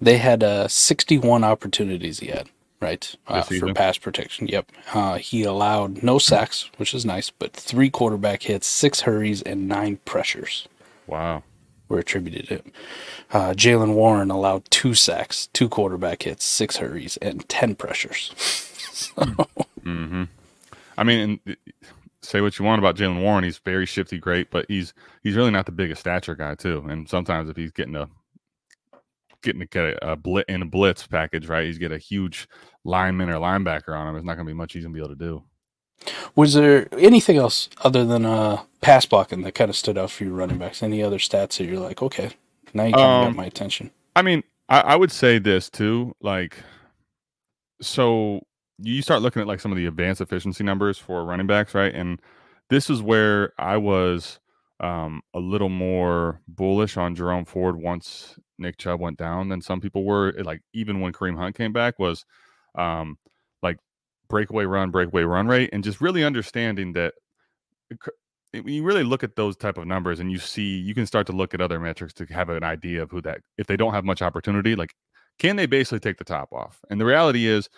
They 0.01 0.17
had 0.17 0.43
uh, 0.43 0.67
61 0.67 1.43
opportunities 1.43 2.19
he 2.19 2.27
had, 2.27 2.49
right? 2.81 3.15
Uh, 3.27 3.41
for 3.41 3.73
pass 3.73 3.97
protection. 3.97 4.47
Yep. 4.47 4.71
Uh, 4.93 5.17
he 5.17 5.43
allowed 5.43 6.03
no 6.03 6.17
sacks, 6.19 6.69
which 6.77 6.93
is 6.93 7.05
nice, 7.05 7.29
but 7.29 7.53
three 7.53 7.89
quarterback 7.89 8.43
hits, 8.43 8.67
six 8.67 9.01
hurries, 9.01 9.41
and 9.41 9.67
nine 9.67 9.97
pressures 10.05 10.67
Wow. 11.07 11.43
were 11.89 11.99
attributed 11.99 12.47
to 12.47 12.55
him. 12.57 12.71
Uh, 13.31 13.49
Jaylen 13.53 13.93
Warren 13.95 14.29
allowed 14.31 14.69
two 14.69 14.93
sacks, 14.93 15.47
two 15.53 15.67
quarterback 15.67 16.23
hits, 16.23 16.45
six 16.45 16.77
hurries, 16.77 17.17
and 17.17 17.47
10 17.49 17.75
pressures. 17.75 18.31
hmm 19.83 20.23
I 20.99 21.03
mean, 21.03 21.39
and, 21.45 21.57
say 22.28 22.41
what 22.41 22.59
you 22.59 22.65
want 22.65 22.80
about 22.80 22.95
Jaylen 22.95 23.21
Warren, 23.21 23.43
he's 23.43 23.57
very 23.59 23.86
shifty, 23.86 24.17
great, 24.17 24.51
but 24.51 24.65
he's 24.67 24.93
he's 25.23 25.36
really 25.36 25.51
not 25.51 25.65
the 25.65 25.71
biggest 25.71 26.01
stature 26.01 26.36
guy 26.36 26.55
too. 26.55 26.86
And 26.89 27.07
sometimes 27.07 27.49
if 27.49 27.55
he's 27.55 27.71
getting 27.71 27.95
a 27.95 28.09
getting 29.41 29.61
to 29.61 29.67
get 29.67 29.86
a, 29.86 30.11
a 30.11 30.17
blit 30.17 30.43
in 30.47 30.61
a 30.61 30.65
blitz 30.65 31.07
package, 31.07 31.47
right, 31.47 31.65
he's 31.65 31.78
get 31.78 31.91
a 31.91 31.97
huge 31.97 32.47
lineman 32.84 33.30
or 33.30 33.36
linebacker 33.36 33.97
on 33.97 34.07
him. 34.07 34.15
It's 34.15 34.25
not 34.25 34.36
going 34.36 34.45
to 34.45 34.49
be 34.49 34.57
much 34.57 34.73
he's 34.73 34.84
going 34.84 34.93
to 34.93 34.99
be 34.99 35.03
able 35.03 35.15
to 35.15 35.23
do. 35.23 35.43
Was 36.36 36.53
there 36.53 36.88
anything 36.97 37.38
else 37.38 37.69
other 37.84 38.05
than 38.05 38.25
uh, 38.25 38.61
pass 38.82 39.05
blocking 39.05 39.41
that 39.41 39.55
kind 39.55 39.69
of 39.69 39.75
stood 39.75 39.97
out 39.97 40.11
for 40.11 40.25
you 40.25 40.34
running 40.34 40.57
backs? 40.57 40.84
Any 40.84 41.01
other 41.01 41.17
stats 41.17 41.57
that 41.57 41.65
you're 41.65 41.80
like, 41.80 42.01
okay, 42.01 42.32
now 42.73 42.84
you 42.84 42.93
kind 42.93 43.03
of 43.03 43.09
Um, 43.09 43.25
got 43.28 43.36
my 43.36 43.45
attention? 43.45 43.89
I 44.15 44.21
mean, 44.21 44.43
I, 44.69 44.82
I 44.82 44.95
would 44.95 45.11
say 45.11 45.39
this 45.39 45.69
too. 45.69 46.15
Like, 46.21 46.57
so 47.82 48.41
you 48.80 49.01
start 49.01 49.21
looking 49.21 49.41
at 49.41 49.47
like 49.47 49.59
some 49.59 49.71
of 49.71 49.78
the 49.78 49.86
advanced 49.86 50.21
efficiency 50.21 50.63
numbers 50.63 50.97
for 50.97 51.25
running 51.25 51.47
backs, 51.47 51.73
right? 51.73 51.93
And 51.93 52.19
this 52.69 52.89
is 52.89 53.01
where 53.01 53.53
I 53.57 53.78
was 53.78 54.39
um, 54.80 55.21
a 55.34 55.39
little 55.39 55.69
more 55.69 56.41
bullish 56.47 56.97
on 56.97 57.15
Jerome 57.15 57.45
Ford 57.45 57.75
once 57.78 58.38
Nick 58.59 58.78
Chubb 58.78 58.99
went 58.99 59.17
down 59.17 59.49
than 59.49 59.61
some 59.61 59.82
people 59.82 60.03
were. 60.05 60.30
It, 60.30 60.45
Like, 60.45 60.61
even 60.73 60.99
when 60.99 61.13
Kareem 61.13 61.38
Hunt 61.38 61.55
came 61.55 61.73
back, 61.73 61.97
was 61.97 62.25
um, 62.75 63.17
like 63.63 63.78
breakaway 64.30 64.65
run, 64.65 64.91
breakaway 64.91 65.23
run 65.23 65.47
rate, 65.47 65.69
and 65.73 65.84
just 65.84 66.01
really 66.01 66.23
understanding 66.23 66.93
that 66.93 67.13
when 68.51 68.67
you 68.73 68.84
really 68.84 69.03
look 69.03 69.23
at 69.23 69.36
those 69.36 69.55
type 69.55 69.78
of 69.78 69.86
numbers 69.86 70.19
and 70.19 70.32
you 70.32 70.38
see 70.38 70.78
you 70.78 70.95
can 70.95 71.05
start 71.05 71.28
to 71.28 71.34
look 71.34 71.53
at 71.53 71.61
other 71.61 71.80
metrics 71.80 72.13
to 72.13 72.25
have 72.25 72.49
an 72.49 72.63
idea 72.63 73.01
of 73.03 73.11
who 73.11 73.21
that 73.21 73.39
if 73.57 73.67
they 73.67 73.78
don't 73.78 73.93
have 73.93 74.05
much 74.05 74.21
opportunity 74.21 74.75
like 74.75 74.93
can 75.38 75.55
they 75.55 75.65
basically 75.65 75.99
take 75.99 76.17
the 76.17 76.23
top 76.23 76.51
off 76.51 76.80
and 76.89 76.99
the 76.99 77.05
reality 77.05 77.45
is 77.45 77.69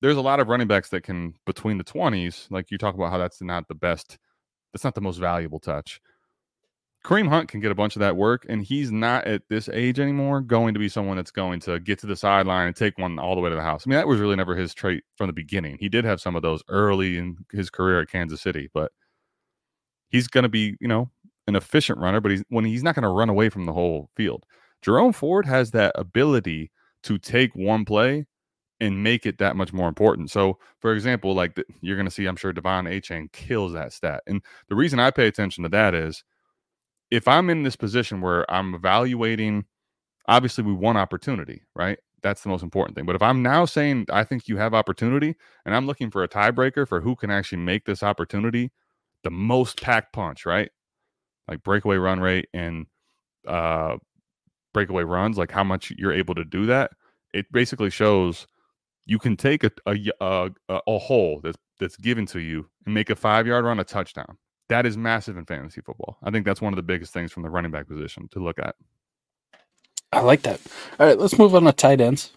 there's 0.00 0.16
a 0.16 0.22
lot 0.22 0.40
of 0.40 0.48
running 0.48 0.66
backs 0.66 0.90
that 0.90 1.02
can 1.02 1.34
between 1.46 1.78
the 1.78 1.84
20s 1.84 2.50
like 2.50 2.70
you 2.70 2.78
talk 2.78 2.94
about 2.94 3.10
how 3.10 3.18
that's 3.18 3.42
not 3.42 3.68
the 3.68 3.74
best 3.74 4.18
that's 4.72 4.84
not 4.84 4.94
the 4.94 5.00
most 5.00 5.18
valuable 5.18 5.60
touch 5.60 6.00
Kareem 7.04 7.28
Hunt 7.28 7.48
can 7.48 7.60
get 7.60 7.72
a 7.72 7.74
bunch 7.74 7.96
of 7.96 8.00
that 8.00 8.16
work, 8.16 8.44
and 8.48 8.62
he's 8.62 8.92
not 8.92 9.24
at 9.24 9.42
this 9.48 9.70
age 9.70 9.98
anymore 9.98 10.42
going 10.42 10.74
to 10.74 10.80
be 10.80 10.88
someone 10.88 11.16
that's 11.16 11.30
going 11.30 11.60
to 11.60 11.80
get 11.80 11.98
to 12.00 12.06
the 12.06 12.16
sideline 12.16 12.66
and 12.66 12.76
take 12.76 12.98
one 12.98 13.18
all 13.18 13.34
the 13.34 13.40
way 13.40 13.48
to 13.48 13.56
the 13.56 13.62
house. 13.62 13.84
I 13.86 13.88
mean, 13.88 13.96
that 13.96 14.06
was 14.06 14.20
really 14.20 14.36
never 14.36 14.54
his 14.54 14.74
trait 14.74 15.02
from 15.16 15.26
the 15.26 15.32
beginning. 15.32 15.78
He 15.80 15.88
did 15.88 16.04
have 16.04 16.20
some 16.20 16.36
of 16.36 16.42
those 16.42 16.62
early 16.68 17.16
in 17.16 17.38
his 17.52 17.70
career 17.70 18.02
at 18.02 18.10
Kansas 18.10 18.42
City, 18.42 18.68
but 18.74 18.92
he's 20.10 20.28
going 20.28 20.42
to 20.42 20.50
be, 20.50 20.76
you 20.78 20.88
know, 20.88 21.10
an 21.46 21.56
efficient 21.56 21.98
runner, 21.98 22.20
but 22.20 22.32
he's 22.32 22.44
when 22.50 22.66
he's 22.66 22.82
not 22.82 22.94
going 22.94 23.02
to 23.02 23.08
run 23.08 23.30
away 23.30 23.48
from 23.48 23.64
the 23.64 23.72
whole 23.72 24.10
field. 24.14 24.44
Jerome 24.82 25.14
Ford 25.14 25.46
has 25.46 25.70
that 25.70 25.92
ability 25.94 26.70
to 27.04 27.16
take 27.16 27.54
one 27.54 27.86
play 27.86 28.26
and 28.80 29.02
make 29.02 29.26
it 29.26 29.38
that 29.38 29.56
much 29.56 29.72
more 29.72 29.88
important. 29.88 30.30
So, 30.30 30.58
for 30.78 30.94
example, 30.94 31.34
like 31.34 31.54
the, 31.54 31.64
you're 31.80 31.96
going 31.96 32.06
to 32.06 32.10
see, 32.10 32.26
I'm 32.26 32.36
sure 32.36 32.52
Devon 32.52 32.86
A. 32.86 33.00
Kills 33.32 33.74
that 33.74 33.92
stat. 33.92 34.22
And 34.26 34.42
the 34.68 34.74
reason 34.74 34.98
I 34.98 35.10
pay 35.10 35.26
attention 35.26 35.62
to 35.64 35.68
that 35.70 35.94
is 35.94 36.24
if 37.10 37.28
I'm 37.28 37.50
in 37.50 37.62
this 37.62 37.76
position 37.76 38.20
where 38.20 38.50
I'm 38.50 38.74
evaluating, 38.74 39.66
obviously 40.28 40.64
we 40.64 40.72
want 40.72 40.98
opportunity, 40.98 41.62
right? 41.74 41.98
That's 42.22 42.42
the 42.42 42.48
most 42.48 42.62
important 42.62 42.96
thing. 42.96 43.06
But 43.06 43.16
if 43.16 43.22
I'm 43.22 43.42
now 43.42 43.64
saying 43.64 44.06
I 44.10 44.24
think 44.24 44.48
you 44.48 44.56
have 44.58 44.74
opportunity 44.74 45.34
and 45.64 45.74
I'm 45.74 45.86
looking 45.86 46.10
for 46.10 46.22
a 46.22 46.28
tiebreaker 46.28 46.86
for 46.86 47.00
who 47.00 47.16
can 47.16 47.30
actually 47.30 47.58
make 47.58 47.84
this 47.84 48.02
opportunity 48.02 48.70
the 49.24 49.30
most 49.30 49.80
packed 49.80 50.12
punch, 50.12 50.46
right? 50.46 50.70
Like 51.48 51.62
breakaway 51.62 51.96
run 51.96 52.20
rate 52.20 52.48
and 52.54 52.86
uh 53.46 53.96
breakaway 54.72 55.02
runs, 55.02 55.36
like 55.36 55.50
how 55.50 55.64
much 55.64 55.92
you're 55.96 56.12
able 56.12 56.34
to 56.34 56.44
do 56.44 56.66
that. 56.66 56.92
It 57.32 57.50
basically 57.50 57.90
shows 57.90 58.46
you 59.06 59.18
can 59.18 59.36
take 59.36 59.64
a 59.64 59.70
uh, 60.20 60.48
a 60.68 60.80
a 60.86 60.98
hole 60.98 61.40
that's 61.42 61.58
that's 61.78 61.96
given 61.96 62.26
to 62.26 62.40
you 62.40 62.68
and 62.84 62.94
make 62.94 63.10
a 63.10 63.16
five 63.16 63.46
yard 63.46 63.64
run 63.64 63.80
a 63.80 63.84
touchdown. 63.84 64.36
That 64.68 64.86
is 64.86 64.96
massive 64.96 65.36
in 65.36 65.46
fantasy 65.46 65.80
football. 65.80 66.18
I 66.22 66.30
think 66.30 66.44
that's 66.46 66.60
one 66.60 66.72
of 66.72 66.76
the 66.76 66.82
biggest 66.82 67.12
things 67.12 67.32
from 67.32 67.42
the 67.42 67.50
running 67.50 67.72
back 67.72 67.88
position 67.88 68.28
to 68.32 68.38
look 68.38 68.58
at. 68.58 68.76
I 70.12 70.20
like 70.20 70.42
that. 70.42 70.60
All 70.98 71.06
right, 71.06 71.18
let's 71.18 71.38
move 71.38 71.54
on 71.54 71.64
to 71.64 71.72
tight 71.72 72.00
ends 72.00 72.32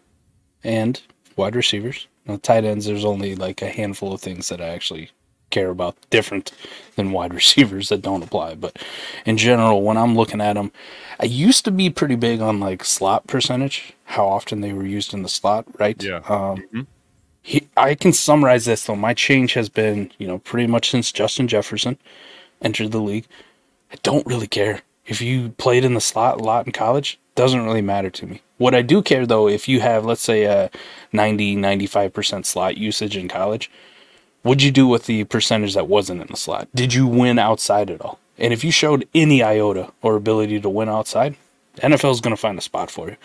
and 0.63 0.99
wide 1.35 1.55
receivers. 1.55 2.07
Now, 2.25 2.39
tight 2.41 2.63
ends, 2.63 2.85
there's 2.85 3.05
only 3.05 3.35
like 3.35 3.61
a 3.61 3.69
handful 3.69 4.13
of 4.13 4.21
things 4.21 4.49
that 4.49 4.61
I 4.61 4.69
actually 4.69 5.11
care 5.53 5.69
about 5.69 5.95
different 6.09 6.51
than 6.97 7.11
wide 7.13 7.33
receivers 7.41 7.87
that 7.89 8.01
don't 8.01 8.23
apply. 8.23 8.55
But 8.55 8.77
in 9.25 9.37
general, 9.37 9.81
when 9.83 9.95
I'm 9.97 10.15
looking 10.15 10.41
at 10.41 10.53
them, 10.53 10.71
I 11.19 11.25
used 11.25 11.63
to 11.65 11.71
be 11.71 11.89
pretty 11.89 12.15
big 12.15 12.41
on 12.41 12.59
like 12.59 12.83
slot 12.83 13.27
percentage, 13.27 13.93
how 14.05 14.27
often 14.27 14.59
they 14.61 14.73
were 14.73 14.85
used 14.85 15.13
in 15.13 15.23
the 15.23 15.29
slot, 15.29 15.65
right? 15.79 16.01
Yeah. 16.03 16.17
Um, 16.27 16.63
Mhm. 16.73 16.87
he, 17.41 17.67
I 17.77 17.95
can 17.95 18.11
summarize 18.13 18.65
this 18.65 18.85
though. 18.85 18.95
My 18.95 19.13
change 19.13 19.53
has 19.53 19.69
been, 19.69 20.11
you 20.17 20.27
know, 20.27 20.39
pretty 20.39 20.67
much 20.67 20.89
since 20.91 21.11
Justin 21.11 21.47
Jefferson 21.47 21.97
entered 22.61 22.91
the 22.91 22.99
league. 23.01 23.25
I 23.91 23.95
don't 24.03 24.25
really 24.25 24.47
care 24.47 24.81
if 25.05 25.21
you 25.21 25.49
played 25.57 25.85
in 25.85 25.93
the 25.93 26.01
slot 26.01 26.39
a 26.41 26.43
lot 26.43 26.65
in 26.65 26.71
college. 26.71 27.19
Doesn't 27.35 27.65
really 27.65 27.81
matter 27.81 28.09
to 28.11 28.25
me. 28.27 28.41
What 28.57 28.75
I 28.75 28.81
do 28.81 29.01
care 29.01 29.25
though, 29.25 29.47
if 29.47 29.67
you 29.67 29.81
have, 29.81 30.05
let's 30.05 30.21
say, 30.21 30.43
a 30.43 30.69
90, 31.11 31.55
95% 31.57 32.45
slot 32.45 32.77
usage 32.77 33.17
in 33.17 33.27
college, 33.27 33.69
what'd 34.43 34.61
you 34.61 34.71
do 34.71 34.87
with 34.87 35.05
the 35.05 35.23
percentage 35.25 35.73
that 35.73 35.87
wasn't 35.87 36.21
in 36.21 36.27
the 36.27 36.37
slot? 36.37 36.67
Did 36.75 36.93
you 36.93 37.07
win 37.07 37.39
outside 37.39 37.89
at 37.89 38.01
all? 38.01 38.19
And 38.37 38.53
if 38.53 38.63
you 38.63 38.71
showed 38.71 39.07
any 39.13 39.41
iota 39.41 39.91
or 40.01 40.15
ability 40.15 40.59
to 40.59 40.69
win 40.69 40.89
outside, 40.89 41.35
NFL 41.77 42.11
is 42.11 42.21
going 42.21 42.35
to 42.35 42.41
find 42.41 42.57
a 42.57 42.61
spot 42.61 42.91
for 42.91 43.09
you. 43.09 43.17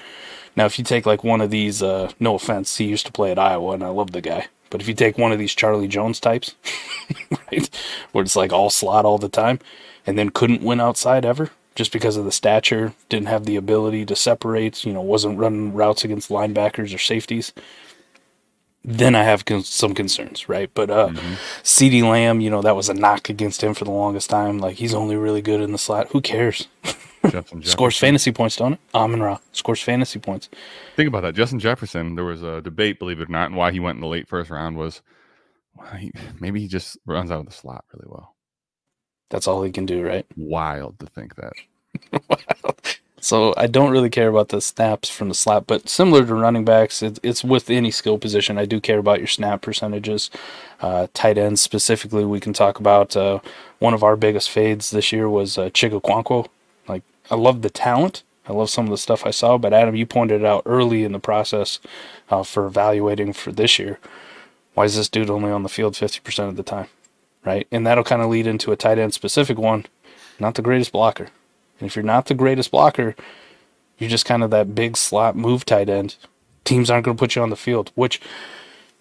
Now, 0.57 0.65
if 0.67 0.79
you 0.79 0.85
take 0.85 1.07
like 1.07 1.23
one 1.23 1.41
of 1.41 1.51
these, 1.51 1.83
uh, 1.83 2.11
no 2.19 2.35
offense, 2.35 2.77
he 2.77 2.85
used 2.85 3.07
to 3.07 3.13
play 3.13 3.31
at 3.31 3.39
Iowa 3.39 3.73
and 3.73 3.85
I 3.85 3.89
love 3.89 4.13
the 4.13 4.21
guy. 4.21 4.49
But 4.71 4.81
if 4.81 4.89
you 4.89 4.95
take 4.95 5.17
one 5.17 5.33
of 5.33 5.39
these 5.39 5.55
Charlie 5.55 5.89
Jones 5.89 6.21
types, 6.21 6.55
right, 7.31 7.71
where 8.13 8.23
it's 8.23 8.37
like 8.37 8.53
all 8.53 8.71
slot 8.71 9.05
all 9.05 9.19
the 9.19 9.29
time 9.29 9.61
and 10.07 10.19
then 10.19 10.31
couldn't 10.31 10.63
win 10.63 10.81
outside 10.81 11.25
ever 11.25 11.51
just 11.75 11.93
because 11.93 12.17
of 12.17 12.25
the 12.25 12.33
stature, 12.33 12.93
didn't 13.09 13.29
have 13.29 13.45
the 13.45 13.57
ability 13.57 14.05
to 14.05 14.17
separate, 14.17 14.85
you 14.85 14.93
know, 14.93 15.01
wasn't 15.01 15.39
running 15.39 15.73
routes 15.73 16.05
against 16.05 16.29
linebackers 16.29 16.93
or 16.95 16.99
safeties, 16.99 17.53
then 18.85 19.15
I 19.15 19.23
have 19.23 19.45
con- 19.45 19.63
some 19.63 19.95
concerns, 19.95 20.49
right? 20.49 20.71
But 20.73 20.91
uh, 20.91 21.09
CeeDee 21.63 22.03
Lamb, 22.03 22.41
you 22.41 22.51
know, 22.51 22.63
that 22.63 22.77
was 22.77 22.89
a 22.89 22.95
knock 22.95 23.29
against 23.29 23.63
him 23.63 23.75
for 23.75 23.85
the 23.85 23.91
longest 23.91 24.31
time. 24.31 24.59
Like 24.59 24.77
he's 24.77 24.95
only 24.95 25.17
really 25.17 25.43
good 25.43 25.61
in 25.61 25.73
the 25.73 25.79
slot. 25.79 26.09
Who 26.13 26.21
cares? 26.21 26.69
Justin 27.29 27.63
Scores 27.65 27.99
fantasy 27.99 28.33
points, 28.33 28.57
don't 28.57 28.75
it? 28.75 28.81
Amon 28.95 29.21
Ra 29.21 29.39
scores 29.53 29.83
fantasy 29.83 30.19
points. 30.19 30.49
Think 30.97 31.09
about 31.09 31.23
that. 31.23 31.35
Justin 31.35 31.59
Jefferson, 31.59 32.15
there 32.15 32.25
was 32.25 32.43
a 32.43 32.63
debate, 32.63 32.99
believe 32.99 33.21
it 33.21 33.29
or 33.29 33.33
not, 33.33 33.47
and 33.47 33.57
why 33.57 33.73
he 33.73 33.81
went 33.81 33.97
in 33.97 34.01
the 34.01 34.07
late 34.07 34.29
first 34.29 34.51
round 34.51 34.77
was 34.77 35.03
well, 35.77 35.95
he, 35.97 36.13
maybe 36.41 36.61
he 36.61 36.69
just 36.69 36.99
runs 37.07 37.31
out 37.31 37.41
of 37.41 37.47
the 37.47 37.53
slot 37.53 37.85
really 37.93 38.07
well. 38.09 38.35
That's 39.31 39.47
all 39.47 39.63
he 39.63 39.73
can 39.73 39.87
do, 39.87 40.03
right? 40.03 40.27
Wild 40.37 40.99
to 41.01 41.07
think 41.07 41.35
that. 41.37 41.53
So 43.29 43.53
I 43.59 43.67
don't 43.67 43.91
really 43.91 44.09
care 44.09 44.31
about 44.31 44.49
the 44.49 44.63
snaps 44.63 45.11
from 45.11 45.29
the 45.29 45.35
slot, 45.35 45.67
but 45.67 45.87
similar 45.87 46.25
to 46.25 46.35
running 46.35 46.65
backs, 46.65 47.03
it, 47.03 47.19
it's 47.23 47.45
with 47.45 47.69
any 47.69 47.91
skill 47.91 48.17
position. 48.17 48.57
I 48.57 48.65
do 48.65 48.81
care 48.81 48.99
about 48.99 49.19
your 49.19 49.27
snap 49.27 49.61
percentages. 49.61 50.31
Uh, 50.81 51.09
tight 51.13 51.37
ends 51.37 51.61
specifically, 51.61 52.25
we 52.25 52.41
can 52.41 52.55
talk 52.55 52.81
about 52.81 53.15
uh, 53.19 53.41
one 53.81 53.93
of 53.93 54.03
our 54.03 54.17
biggest 54.17 54.49
fades 54.49 54.91
this 54.91 55.13
year 55.13 55.29
was 55.29 55.59
uh, 55.59 55.69
Chig 55.69 55.91
Okonkwo. 55.91 56.47
Like 56.89 57.03
I 57.31 57.35
love 57.35 57.61
the 57.61 57.69
talent. 57.69 58.23
I 58.47 58.55
love 58.55 58.71
some 58.71 58.87
of 58.87 58.91
the 58.93 58.97
stuff 58.97 59.27
I 59.27 59.31
saw, 59.31 59.59
but 59.59 59.75
Adam, 59.75 59.95
you 59.95 60.07
pointed 60.07 60.43
out 60.43 60.63
early 60.65 61.05
in 61.05 61.13
the 61.13 61.19
process 61.19 61.81
uh, 62.31 62.43
for 62.43 62.65
evaluating 62.65 63.35
for 63.35 63.53
this 63.53 63.79
year. 63.79 63.99
Why 64.73 64.85
is 64.85 64.97
this 64.97 65.11
dude 65.11 65.29
only 65.29 65.51
on 65.51 65.65
the 65.65 65.69
field 65.69 65.93
50% 65.93 66.49
of 66.49 66.57
the 66.57 66.63
time? 66.63 66.87
Right? 67.45 67.69
And 67.71 67.87
that'll 67.87 68.05
kind 68.05 68.23
of 68.23 68.31
lead 68.31 68.47
into 68.47 68.73
a 68.73 68.77
tight 68.77 68.99
end 68.99 69.13
specific 69.13 69.59
one. 69.59 69.85
Not 70.41 70.55
the 70.55 70.63
greatest 70.63 70.93
blocker. 70.93 71.29
And 71.79 71.87
if 71.87 71.97
you're 71.97 72.05
not 72.05 72.27
the 72.27 72.35
greatest 72.35 72.71
blocker, 72.71 73.15
you're 73.99 74.11
just 74.11 74.25
kind 74.25 74.43
of 74.43 74.51
that 74.51 74.75
big 74.75 74.97
slot 74.97 75.37
move 75.37 75.65
tight 75.65 75.89
end. 75.89 76.17
Teams 76.65 76.91
aren't 76.91 77.05
going 77.05 77.17
to 77.17 77.21
put 77.21 77.35
you 77.37 77.43
on 77.43 77.51
the 77.51 77.57
field, 77.57 77.91
which, 77.95 78.21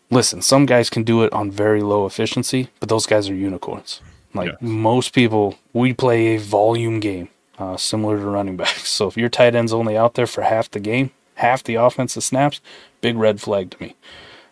listen, 0.09 0.41
some 0.41 0.65
guys 0.65 0.89
can 0.89 1.03
do 1.03 1.23
it 1.23 1.31
on 1.33 1.51
very 1.51 1.81
low 1.81 2.05
efficiency, 2.05 2.69
but 2.79 2.89
those 2.89 3.05
guys 3.05 3.29
are 3.29 3.35
unicorns. 3.35 4.01
Like 4.33 4.47
Yes. 4.49 4.57
most 4.61 5.13
people, 5.13 5.57
we 5.73 5.93
play 5.93 6.35
a 6.35 6.39
volume 6.39 6.99
game, 6.99 7.29
uh, 7.59 7.77
similar 7.77 8.17
to 8.17 8.25
running 8.25 8.57
backs. 8.63 8.89
So 8.89 9.07
if 9.07 9.17
your 9.17 9.29
tight 9.29 9.55
end's 9.55 9.73
only 9.73 9.97
out 9.97 10.13
there 10.15 10.27
for 10.27 10.41
half 10.43 10.69
the 10.71 10.79
game, 10.79 11.11
half 11.35 11.63
the 11.63 11.75
offensive 11.75 12.23
snaps, 12.23 12.61
big 13.01 13.17
red 13.17 13.41
flag 13.41 13.71
to 13.71 13.81
me. 13.81 13.95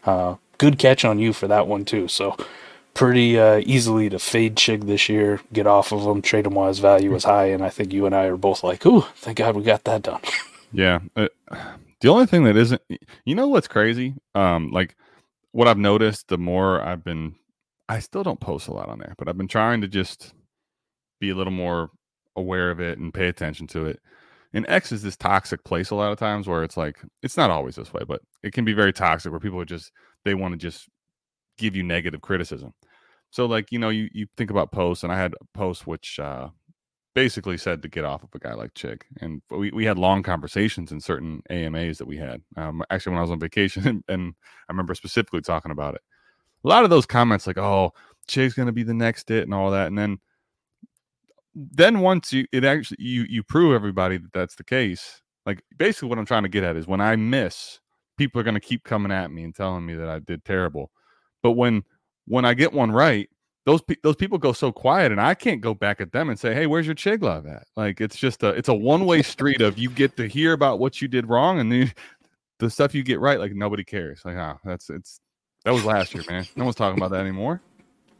Uh, 0.03 0.35
good 0.57 0.77
catch 0.77 1.03
on 1.05 1.19
you 1.19 1.33
for 1.33 1.47
that 1.47 1.67
one 1.67 1.83
too. 1.85 2.07
So 2.07 2.35
pretty 2.95 3.37
uh, 3.37 3.61
easily 3.65 4.09
to 4.09 4.17
fade 4.17 4.55
Chig 4.55 4.87
this 4.87 5.07
year, 5.07 5.39
get 5.53 5.67
off 5.67 5.91
of 5.93 6.01
him, 6.01 6.23
trade 6.23 6.47
him 6.47 6.55
while 6.55 6.69
his 6.69 6.79
value 6.79 7.13
is 7.13 7.25
high, 7.25 7.45
and 7.47 7.63
I 7.63 7.69
think 7.69 7.93
you 7.93 8.07
and 8.07 8.15
I 8.15 8.25
are 8.25 8.37
both 8.37 8.63
like, 8.63 8.83
"Ooh, 8.87 9.01
thank 9.17 9.37
God 9.37 9.55
we 9.55 9.63
got 9.63 9.83
that 9.83 10.01
done." 10.01 10.21
Yeah. 10.73 10.99
uh, 11.15 11.29
the 12.01 12.09
only 12.09 12.25
thing 12.25 12.43
that 12.43 12.57
isn't, 12.57 12.81
you 13.23 13.33
know, 13.33 13.47
what's 13.47 13.67
crazy? 13.69 14.15
Um, 14.33 14.71
like 14.71 14.97
what 15.53 15.69
I've 15.69 15.77
noticed, 15.77 16.27
the 16.27 16.37
more 16.37 16.81
I've 16.81 17.03
been, 17.03 17.35
I 17.87 17.99
still 17.99 18.23
don't 18.23 18.41
post 18.41 18.67
a 18.67 18.73
lot 18.73 18.89
on 18.89 18.99
there, 18.99 19.13
but 19.17 19.29
I've 19.29 19.37
been 19.37 19.47
trying 19.47 19.79
to 19.81 19.87
just 19.87 20.33
be 21.21 21.29
a 21.29 21.35
little 21.35 21.53
more 21.53 21.91
aware 22.35 22.71
of 22.71 22.81
it 22.81 22.97
and 22.97 23.13
pay 23.13 23.27
attention 23.27 23.67
to 23.67 23.85
it. 23.85 24.01
And 24.53 24.65
X 24.67 24.91
is 24.91 25.01
this 25.01 25.15
toxic 25.15 25.63
place 25.63 25.91
a 25.91 25.95
lot 25.95 26.11
of 26.11 26.19
times 26.19 26.45
where 26.47 26.63
it's 26.63 26.75
like, 26.75 26.97
it's 27.23 27.37
not 27.37 27.51
always 27.51 27.75
this 27.75 27.93
way, 27.93 28.01
but 28.05 28.21
it 28.43 28.51
can 28.51 28.65
be 28.65 28.73
very 28.73 28.91
toxic 28.91 29.31
where 29.31 29.39
people 29.39 29.61
are 29.61 29.65
just, 29.65 29.91
they 30.25 30.33
want 30.33 30.51
to 30.51 30.57
just 30.57 30.89
give 31.57 31.75
you 31.75 31.83
negative 31.83 32.21
criticism. 32.21 32.73
So 33.35 33.45
like, 33.45 33.69
you 33.69 33.79
know, 33.79 33.89
you, 33.89 34.07
you 34.13 34.27
think 34.37 34.49
about 34.49 34.71
posts 34.71 35.03
and 35.03 35.11
I 35.11 35.17
had 35.17 35.33
a 35.33 35.45
post 35.53 35.85
which, 35.85 36.19
uh, 36.19 36.47
basically 37.13 37.57
said 37.57 37.81
to 37.81 37.89
get 37.89 38.05
off 38.05 38.23
of 38.23 38.29
a 38.33 38.39
guy 38.39 38.53
like 38.53 38.73
Chig. 38.75 39.01
And 39.19 39.41
we, 39.51 39.71
we 39.71 39.83
had 39.83 39.97
long 39.97 40.23
conversations 40.23 40.93
in 40.93 41.01
certain 41.01 41.43
AMAs 41.49 41.97
that 41.97 42.05
we 42.07 42.15
had. 42.15 42.41
Um, 42.55 42.81
actually, 42.89 43.11
when 43.11 43.17
I 43.17 43.23
was 43.23 43.31
on 43.31 43.39
vacation, 43.41 43.85
and, 43.89 44.03
and 44.07 44.35
I 44.69 44.71
remember 44.71 44.95
specifically 44.95 45.41
talking 45.41 45.71
about 45.71 45.95
it. 45.95 46.01
A 46.63 46.67
lot 46.69 46.85
of 46.85 46.89
those 46.89 47.05
comments, 47.05 47.45
like, 47.45 47.57
"Oh, 47.57 47.91
Chig's 48.25 48.53
going 48.53 48.67
to 48.67 48.71
be 48.71 48.83
the 48.83 48.93
next 48.93 49.29
it," 49.29 49.43
and 49.43 49.53
all 49.53 49.69
that, 49.69 49.87
and 49.87 49.97
then 49.97 50.19
then 51.53 51.99
once 51.99 52.31
you 52.31 52.45
it 52.53 52.63
actually 52.63 52.97
you 53.01 53.25
you 53.29 53.43
prove 53.43 53.75
everybody 53.75 54.15
that 54.17 54.31
that's 54.31 54.55
the 54.55 54.63
case. 54.63 55.21
Like 55.45 55.61
basically, 55.77 56.07
what 56.07 56.19
I'm 56.19 56.25
trying 56.25 56.43
to 56.43 56.49
get 56.49 56.63
at 56.63 56.77
is 56.77 56.87
when 56.87 57.01
I 57.01 57.17
miss, 57.17 57.81
people 58.17 58.39
are 58.39 58.45
going 58.45 58.55
to 58.55 58.61
keep 58.61 58.85
coming 58.85 59.11
at 59.11 59.29
me 59.29 59.43
and 59.43 59.53
telling 59.53 59.85
me 59.85 59.93
that 59.95 60.07
I 60.07 60.19
did 60.19 60.45
terrible. 60.45 60.89
But 61.43 61.51
when 61.51 61.83
when 62.27 62.45
I 62.45 62.53
get 62.53 62.73
one 62.73 62.91
right, 62.91 63.29
those 63.65 63.81
pe- 63.81 63.95
those 64.03 64.15
people 64.15 64.37
go 64.37 64.53
so 64.53 64.71
quiet, 64.71 65.11
and 65.11 65.19
I 65.19 65.33
can't 65.33 65.61
go 65.61 65.73
back 65.73 65.99
at 65.99 66.11
them 66.11 66.29
and 66.29 66.39
say, 66.39 66.53
"Hey, 66.53 66.67
where's 66.67 66.85
your 66.85 66.95
chig 66.95 67.21
love 67.21 67.47
at?" 67.47 67.65
Like 67.75 67.99
it's 67.99 68.15
just 68.15 68.43
a 68.43 68.49
it's 68.49 68.69
a 68.69 68.73
one 68.73 69.05
way 69.05 69.21
street 69.23 69.61
of 69.61 69.77
you 69.77 69.89
get 69.89 70.17
to 70.17 70.27
hear 70.27 70.53
about 70.53 70.79
what 70.79 71.01
you 71.01 71.07
did 71.07 71.27
wrong, 71.27 71.59
and 71.59 71.71
then 71.71 71.93
the 72.59 72.69
stuff 72.69 72.93
you 72.93 73.03
get 73.03 73.19
right, 73.19 73.39
like 73.39 73.53
nobody 73.53 73.83
cares. 73.83 74.21
Like, 74.23 74.37
ah, 74.37 74.57
that's 74.63 74.89
it's 74.89 75.19
that 75.63 75.73
was 75.73 75.83
last 75.83 76.13
year, 76.13 76.23
man. 76.29 76.45
No 76.55 76.65
one's 76.65 76.75
talking 76.75 76.97
about 76.99 77.11
that 77.11 77.21
anymore. 77.21 77.61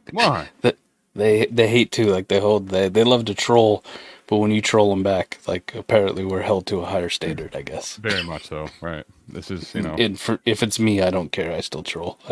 Come 0.08 0.18
on, 0.18 0.48
they 1.16 1.46
they 1.46 1.68
hate 1.68 1.92
to 1.94 2.06
like 2.08 2.28
they 2.28 2.40
hold 2.40 2.70
they 2.70 2.90
they 2.90 3.04
love 3.04 3.26
to 3.26 3.36
troll, 3.36 3.84
but 4.28 4.38
when 4.38 4.52
you 4.52 4.62
troll 4.62 4.90
them 4.90 5.04
back, 5.04 5.40
like 5.48 5.74
apparently 5.76 6.26
we're 6.26 6.42
held 6.42 6.66
to 6.68 6.82
a 6.82 6.86
higher 6.86 7.10
standard, 7.10 7.56
I 7.56 7.62
guess. 7.62 7.98
very 7.98 8.24
much 8.24 8.48
so. 8.48 8.68
Right. 8.82 9.06
This 9.28 9.52
is 9.52 9.74
you 9.76 9.82
know 9.82 9.96
And 9.98 10.20
for, 10.20 10.40
if 10.46 10.64
it's 10.64 10.80
me, 10.80 11.02
I 11.02 11.12
don't 11.12 11.32
care. 11.32 11.52
I 11.52 11.62
still 11.62 11.84
troll. 11.84 12.20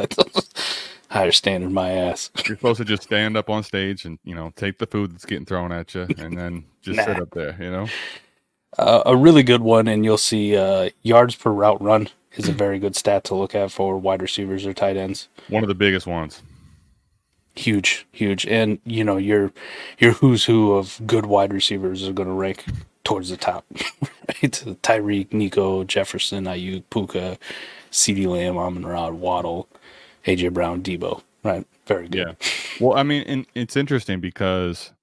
higher 1.14 1.32
standard, 1.32 1.72
my 1.72 1.92
ass. 1.92 2.32
you're 2.48 2.58
supposed 2.58 2.80
to 2.80 2.86
just 2.86 3.04
stand 3.04 3.38
up 3.38 3.50
on 3.50 3.64
stage 3.64 4.04
and 4.06 4.18
you 4.24 4.36
know 4.36 4.52
take 4.56 4.80
the 4.80 4.88
food 4.88 5.14
that's 5.14 5.26
getting 5.26 5.46
thrown 5.46 5.72
at 5.72 5.94
you, 5.94 6.08
and 6.18 6.38
then 6.38 6.66
just 6.82 7.00
sit 7.06 7.20
up 7.20 7.30
there. 7.32 7.56
You 7.60 7.72
know. 7.72 7.88
Uh, 8.78 9.04
a 9.06 9.16
really 9.16 9.44
good 9.44 9.62
one, 9.62 9.88
and 9.88 10.04
you'll 10.04 10.18
see 10.18 10.58
uh, 10.58 10.90
yards 11.04 11.36
per 11.36 11.52
route 11.52 11.80
run 11.82 12.10
is 12.34 12.50
a 12.50 12.52
very 12.64 12.80
good 12.80 12.96
stat 12.96 13.24
to 13.26 13.36
look 13.36 13.54
at 13.54 13.72
for 13.72 13.98
wide 13.98 14.22
receivers 14.22 14.66
or 14.66 14.74
tight 14.74 14.98
ends. 14.98 15.30
One 15.48 15.64
of 15.64 15.68
the 15.68 15.76
biggest 15.76 16.08
ones. 16.08 16.42
Huge, 17.56 18.08
huge, 18.12 18.48
and 18.48 18.80
you 18.84 19.04
know 19.04 19.18
your 19.18 19.54
your 20.00 20.14
who's 20.14 20.44
who 20.46 20.74
of 20.74 21.00
good 21.06 21.28
wide 21.28 21.54
receivers 21.54 22.08
are 22.08 22.14
going 22.14 22.28
to 22.28 22.34
rank 22.34 22.66
towards 23.04 23.30
the 23.30 23.38
top. 23.38 23.64
right, 24.02 24.64
Tyreek, 24.82 25.32
Nico, 25.34 25.84
Jefferson, 25.84 26.46
Aiyuk, 26.46 26.84
Puka, 26.90 27.38
CeeDee 27.92 28.26
Lamb, 28.26 28.58
Amon-Ra, 28.58 29.10
Waddle, 29.10 29.68
AJ 30.26 30.54
Brown, 30.54 30.82
Deebo. 30.82 31.22
Right, 31.44 31.66
very 31.86 32.08
good. 32.08 32.38
Yeah. 32.40 32.48
Well, 32.80 32.98
I 32.98 33.04
mean, 33.04 33.24
and 33.24 33.46
it's 33.54 33.76
interesting 33.76 34.20
because 34.22 34.94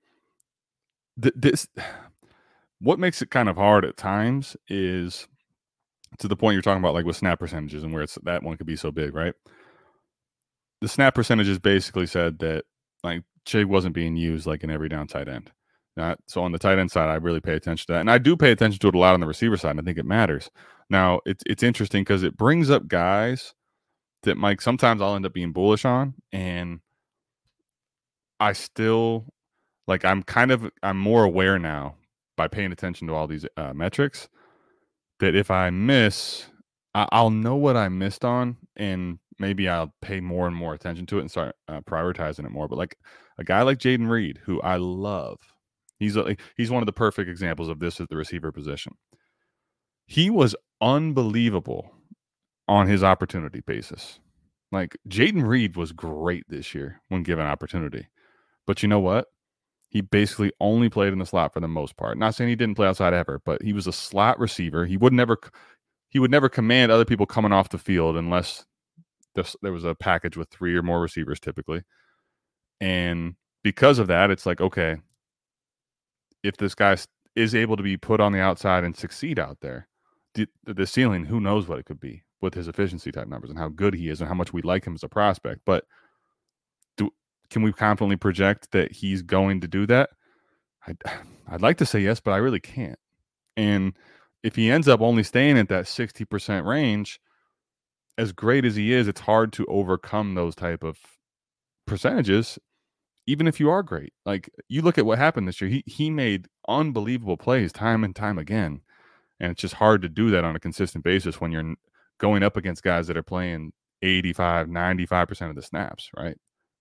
th- 1.21 1.35
this, 1.37 1.69
what 2.81 2.99
makes 2.99 3.21
it 3.23 3.31
kind 3.31 3.49
of 3.49 3.57
hard 3.57 3.85
at 3.85 3.97
times 3.97 4.57
is 4.69 5.29
to 6.19 6.29
the 6.29 6.37
point 6.37 6.55
you're 6.55 6.63
talking 6.63 6.83
about, 6.83 6.95
like 6.95 7.05
with 7.05 7.17
snap 7.17 7.39
percentages 7.39 7.83
and 7.83 7.93
where 7.93 8.03
it's 8.03 8.19
that 8.23 8.43
one 8.43 8.57
could 8.57 8.67
be 8.67 8.77
so 8.77 8.91
big, 8.91 9.15
right? 9.15 9.35
The 10.81 10.89
snap 10.89 11.15
percentages 11.15 11.59
basically 11.59 12.07
said 12.07 12.39
that 12.39 12.65
like 13.05 13.23
Chig 13.47 13.67
wasn't 13.67 13.95
being 13.95 14.17
used 14.17 14.47
like 14.47 14.65
an 14.65 14.71
every 14.71 14.89
down 14.89 15.07
tight 15.07 15.29
end. 15.29 15.51
Not, 15.97 16.19
so 16.27 16.43
on 16.43 16.53
the 16.53 16.59
tight 16.59 16.79
end 16.79 16.91
side, 16.91 17.11
I 17.11 17.17
really 17.17 17.41
pay 17.41 17.55
attention 17.55 17.87
to 17.89 17.93
that, 17.95 18.01
and 18.01 18.11
I 18.11 18.17
do 18.17 18.37
pay 18.37 18.53
attention 18.53 18.79
to 18.79 18.89
it 18.89 18.95
a 18.95 18.99
lot 18.99 19.13
on 19.13 19.21
the 19.21 19.27
receiver 19.27 19.57
side. 19.57 19.73
And 19.73 19.81
I 19.81 19.83
think 19.83 19.99
it 19.99 20.07
matters. 20.07 20.51
Now, 20.89 21.21
it's 21.27 21.43
it's 21.47 21.63
interesting 21.63 22.03
because 22.03 22.23
it 22.23 22.37
brings 22.37 22.71
up 22.71 22.89
guys 22.89 23.55
that 24.23 24.37
Mike 24.37 24.61
sometimes 24.61 25.01
I'll 25.03 25.17
end 25.17 25.27
up 25.27 25.33
being 25.33 25.53
bullish 25.53 25.85
on, 25.85 26.15
and 26.33 26.81
I 28.39 28.53
still 28.53 29.27
like 29.87 30.05
I'm 30.05 30.23
kind 30.23 30.51
of 30.51 30.71
I'm 30.83 30.99
more 30.99 31.25
aware 31.25 31.59
now 31.59 31.97
by 32.37 32.49
paying 32.49 32.73
attention 32.73 33.07
to 33.09 33.15
all 33.15 33.27
these 33.27 33.47
uh, 33.57 33.73
metrics 33.75 34.29
that 35.21 35.35
if 35.35 35.51
I 35.51 35.71
miss, 35.71 36.47
I- 36.95 37.09
I'll 37.13 37.31
know 37.31 37.57
what 37.57 37.77
I 37.77 37.89
missed 37.89 38.25
on, 38.25 38.57
and 38.77 39.19
maybe 39.39 39.69
I'll 39.69 39.93
pay 40.01 40.21
more 40.21 40.47
and 40.47 40.57
more 40.57 40.75
attention 40.75 41.07
to 41.07 41.19
it 41.19 41.23
and 41.23 41.31
start 41.31 41.55
uh, 41.69 41.81
prioritizing 41.83 42.47
it 42.47 42.51
more. 42.51 42.69
But 42.69 42.79
like 42.79 42.97
a 43.39 43.45
guy 43.45 43.63
like 43.63 43.79
Jayden 43.79 44.09
Reed, 44.09 44.41
who 44.45 44.61
I 44.63 44.77
love, 44.77 45.39
he's 45.99 46.17
a, 46.17 46.37
he's 46.57 46.71
one 46.71 46.83
of 46.83 46.87
the 46.87 46.93
perfect 46.93 47.29
examples 47.29 47.69
of 47.69 47.79
this 47.81 48.01
at 48.01 48.09
the 48.09 48.17
receiver 48.17 48.53
position. 48.53 48.95
He 50.07 50.31
was 50.31 50.57
unbelievable 50.81 51.93
on 52.71 52.87
his 52.87 53.03
opportunity 53.03 53.61
basis. 53.67 54.21
Like 54.71 54.97
Jayden 55.09 55.45
Reed 55.45 55.77
was 55.77 55.91
great 55.91 56.45
this 56.49 56.73
year 56.73 57.03
when 57.09 57.25
given 57.25 57.45
opportunity. 57.45 58.07
But 58.65 58.81
you 58.81 58.89
know 58.89 59.01
what? 59.01 59.27
He 59.89 60.03
basically 60.03 60.53
only 60.61 60.89
played 60.89 61.13
in 61.13 61.19
the 61.19 61.27
slot 61.27 61.53
for 61.53 61.59
the 61.59 61.67
most 61.67 61.97
part. 61.97 62.17
Not 62.17 62.37
saying 62.37 62.49
he 62.49 62.55
didn't 62.55 62.77
play 62.77 62.87
outside 62.87 63.13
ever, 63.13 63.43
but 63.45 63.61
he 63.61 63.73
was 63.73 63.89
a 63.89 63.93
slot 63.93 64.39
receiver. 64.39 64.87
He 64.87 64.97
would 64.97 65.13
never 65.13 65.37
he 66.11 66.21
would 66.21 66.31
never 66.31 66.49
command 66.49 66.93
other 66.93 67.05
people 67.05 67.27
coming 67.27 67.51
off 67.51 67.71
the 67.71 67.79
field 67.79 68.17
unless 68.17 68.65
there 69.35 69.73
was 69.73 69.85
a 69.85 69.97
package 69.97 70.37
with 70.37 70.49
three 70.51 70.77
or 70.77 70.83
more 70.83 71.01
receivers 71.01 71.41
typically. 71.41 71.83
And 72.81 73.35
because 73.65 73.99
of 73.99 74.07
that, 74.07 74.31
it's 74.31 74.47
like, 74.47 74.61
okay, 74.61 74.97
if 76.45 76.57
this 76.57 76.77
guy 76.77 76.97
is 77.35 77.55
able 77.57 77.77
to 77.77 77.83
be 77.83 77.97
put 77.97 78.21
on 78.21 78.31
the 78.31 78.41
outside 78.41 78.85
and 78.85 78.97
succeed 78.97 79.41
out 79.41 79.59
there, 79.61 79.89
the, 80.35 80.47
the 80.65 80.87
ceiling, 80.87 81.25
who 81.25 81.41
knows 81.41 81.67
what 81.67 81.81
it 81.81 81.87
could 81.87 82.01
be 82.01 82.23
with 82.41 82.55
his 82.55 82.69
efficiency 82.69 83.13
type 83.13 83.29
numbers 83.29 83.51
and 83.51 83.59
how 83.59 83.69
good 83.69 83.95
he 83.95 84.09
is 84.09 84.21
and 84.21 84.29
how 84.29 84.35
much 84.35 84.53
we 84.53 84.63
like 84.63 84.87
him 84.87 84.95
as 84.95 85.03
a 85.03 85.09
prospect. 85.09 85.61
But 85.65 85.85
do 86.97 87.11
can 87.51 87.63
we 87.63 87.73
confidently 87.73 88.17
project 88.17 88.71
that 88.73 88.93
he's 88.93 89.23
going 89.23 89.61
to 89.61 89.69
do 89.69 89.87
that? 89.87 90.11
I'd, 90.87 90.99
I'd 91.49 91.63
like 91.63 91.79
to 91.79 91.87
say 91.87 92.01
yes, 92.01 92.21
but 92.21 92.33
I 92.33 92.39
really 92.39 92.61
can't. 92.61 92.99
And 93.57 93.95
if 94.43 94.57
he 94.57 94.71
ends 94.71 94.89
up 94.89 95.01
only 95.01 95.23
staying 95.23 95.59
at 95.59 95.69
that 95.69 95.85
60% 95.85 96.65
range, 96.65 97.21
as 98.17 98.33
great 98.33 98.65
as 98.65 98.77
he 98.77 98.93
is, 98.93 99.09
it's 99.09 99.21
hard 99.21 99.53
to 99.55 99.67
overcome 99.67 100.35
those 100.35 100.55
type 100.55 100.83
of 100.83 100.99
percentages, 101.87 102.59
even 103.27 103.47
if 103.47 103.59
you 103.59 103.71
are 103.71 103.83
great. 103.83 104.13
Like 104.25 104.51
you 104.69 104.83
look 104.83 104.99
at 104.99 105.07
what 105.07 105.19
happened 105.19 105.49
this 105.49 105.61
year, 105.61 105.71
he 105.71 105.83
he 105.87 106.11
made 106.11 106.47
unbelievable 106.69 107.37
plays 107.37 107.73
time 107.73 108.05
and 108.05 108.15
time 108.15 108.39
again. 108.39 108.83
And 109.39 109.53
it's 109.53 109.63
just 109.63 109.75
hard 109.75 110.03
to 110.03 110.09
do 110.09 110.31
that 110.31 110.45
on 110.45 110.55
a 110.55 110.61
consistent 110.61 111.03
basis 111.03 111.41
when 111.41 111.51
you're 111.51 111.75
going 112.21 112.45
up 112.45 112.57
against 112.57 112.85
guys 112.85 113.09
that 113.09 113.17
are 113.17 113.23
playing 113.23 113.73
85, 114.03 114.69
95% 114.69 115.51
of 115.51 115.57
the 115.57 115.63
snaps, 115.63 116.09
right? 116.17 116.37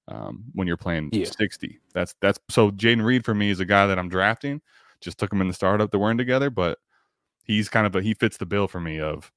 Um, 0.08 0.44
when 0.54 0.68
you're 0.68 0.78
playing 0.78 1.10
Yeah. 1.12 1.26
60. 1.26 1.80
That's 1.94 2.14
that's 2.22 2.40
so 2.50 2.72
Jayden 2.72 3.04
Reed 3.04 3.26
for 3.26 3.34
me 3.34 3.50
is 3.50 3.60
a 3.60 3.66
guy 3.66 3.88
that 3.88 3.98
I'm 3.98 4.10
drafting. 4.10 4.62
Just 5.02 5.18
took 5.18 5.32
him 5.32 5.42
in 5.42 5.48
the 5.48 5.54
startup 5.54 5.92
that 5.92 6.00
we're 6.00 6.12
in 6.12 6.18
together, 6.18 6.50
but 6.50 6.78
he's 7.44 7.70
kind 7.70 7.88
of 7.88 7.96
a 7.96 8.02
he 8.02 8.14
fits 8.14 8.38
the 8.38 8.46
bill 8.46 8.68
for 8.68 8.80
me 8.80 9.00
of 9.00 9.32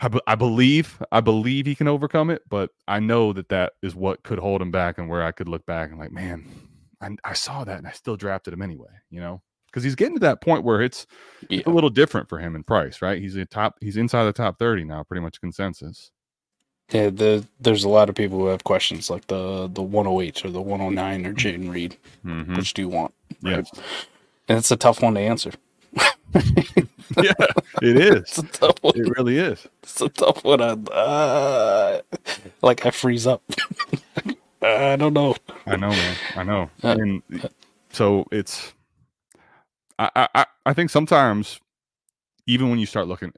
I, 0.00 0.08
be- 0.08 0.20
I 0.26 0.34
believe 0.36 1.02
I 1.10 1.20
believe 1.20 1.66
he 1.66 1.74
can 1.74 1.88
overcome 1.88 2.30
it, 2.30 2.42
but 2.48 2.70
I 2.86 3.00
know 3.00 3.32
that 3.32 3.48
that 3.48 3.72
is 3.82 3.94
what 3.94 4.22
could 4.22 4.38
hold 4.38 4.62
him 4.62 4.70
back 4.70 4.98
and 4.98 5.08
where 5.08 5.22
I 5.24 5.32
could 5.32 5.48
look 5.48 5.64
back 5.66 5.90
and 5.90 5.98
like, 5.98 6.12
man, 6.12 6.44
I, 7.00 7.10
I 7.24 7.32
saw 7.32 7.64
that 7.64 7.78
and 7.78 7.86
I 7.86 7.92
still 7.92 8.16
drafted 8.16 8.52
him 8.52 8.62
anyway, 8.62 8.90
you 9.10 9.20
know, 9.20 9.42
because 9.68 9.84
he's 9.84 9.94
getting 9.94 10.14
to 10.14 10.20
that 10.20 10.40
point 10.40 10.64
where 10.64 10.80
it's 10.82 11.06
Yeah. 11.48 11.62
a 11.66 11.70
little 11.70 11.90
different 11.90 12.28
for 12.28 12.38
him 12.38 12.56
in 12.56 12.64
price, 12.64 13.00
right? 13.02 13.20
He's 13.20 13.36
a 13.36 13.44
top, 13.44 13.76
he's 13.80 13.96
inside 13.96 14.24
the 14.24 14.32
top 14.32 14.58
thirty 14.58 14.84
now, 14.84 15.02
pretty 15.04 15.22
much 15.22 15.40
consensus. 15.40 16.10
Yeah, 16.90 17.10
the, 17.10 17.46
there's 17.60 17.84
a 17.84 17.88
lot 17.88 18.08
of 18.08 18.14
people 18.14 18.38
who 18.38 18.46
have 18.46 18.64
questions 18.64 19.10
like 19.10 19.26
the 19.26 19.68
the 19.68 19.82
108 19.82 20.44
or 20.46 20.50
the 20.50 20.62
109 20.62 21.26
or 21.26 21.34
Jayden 21.34 21.70
Reed. 21.70 21.96
Mhm. 22.24 22.56
Which 22.56 22.72
do 22.74 22.80
you 22.82 22.88
want? 22.88 23.12
Yes. 23.42 23.70
And 24.48 24.56
it's 24.56 24.70
a 24.70 24.76
tough 24.76 25.02
one 25.02 25.14
to 25.14 25.20
answer. 25.20 25.52
yeah, 26.34 27.32
it 27.82 27.96
It's 28.16 28.38
a 28.38 28.42
tough 28.44 28.76
one. 28.82 28.94
It 28.96 29.08
really 29.18 29.38
is. 29.38 29.66
It's 29.82 30.00
a 30.00 30.08
tough 30.08 30.42
one. 30.44 30.60
I, 30.62 30.70
uh, 30.92 32.00
like 32.62 32.86
I 32.86 32.90
freeze 32.90 33.26
up. 33.26 33.42
I 34.62 34.96
don't 34.96 35.12
know. 35.14 35.36
I 35.66 35.76
know, 35.76 35.90
man. 35.90 36.16
I 36.36 36.42
know. 36.42 36.70
Uh, 36.82 36.96
and 36.98 37.22
so 37.92 38.26
it's 38.32 38.72
I, 39.98 40.28
I 40.34 40.46
I- 40.66 40.74
think 40.74 40.90
sometimes 40.90 41.60
even 42.46 42.70
when 42.70 42.78
you 42.78 42.86
start 42.86 43.08
looking 43.08 43.32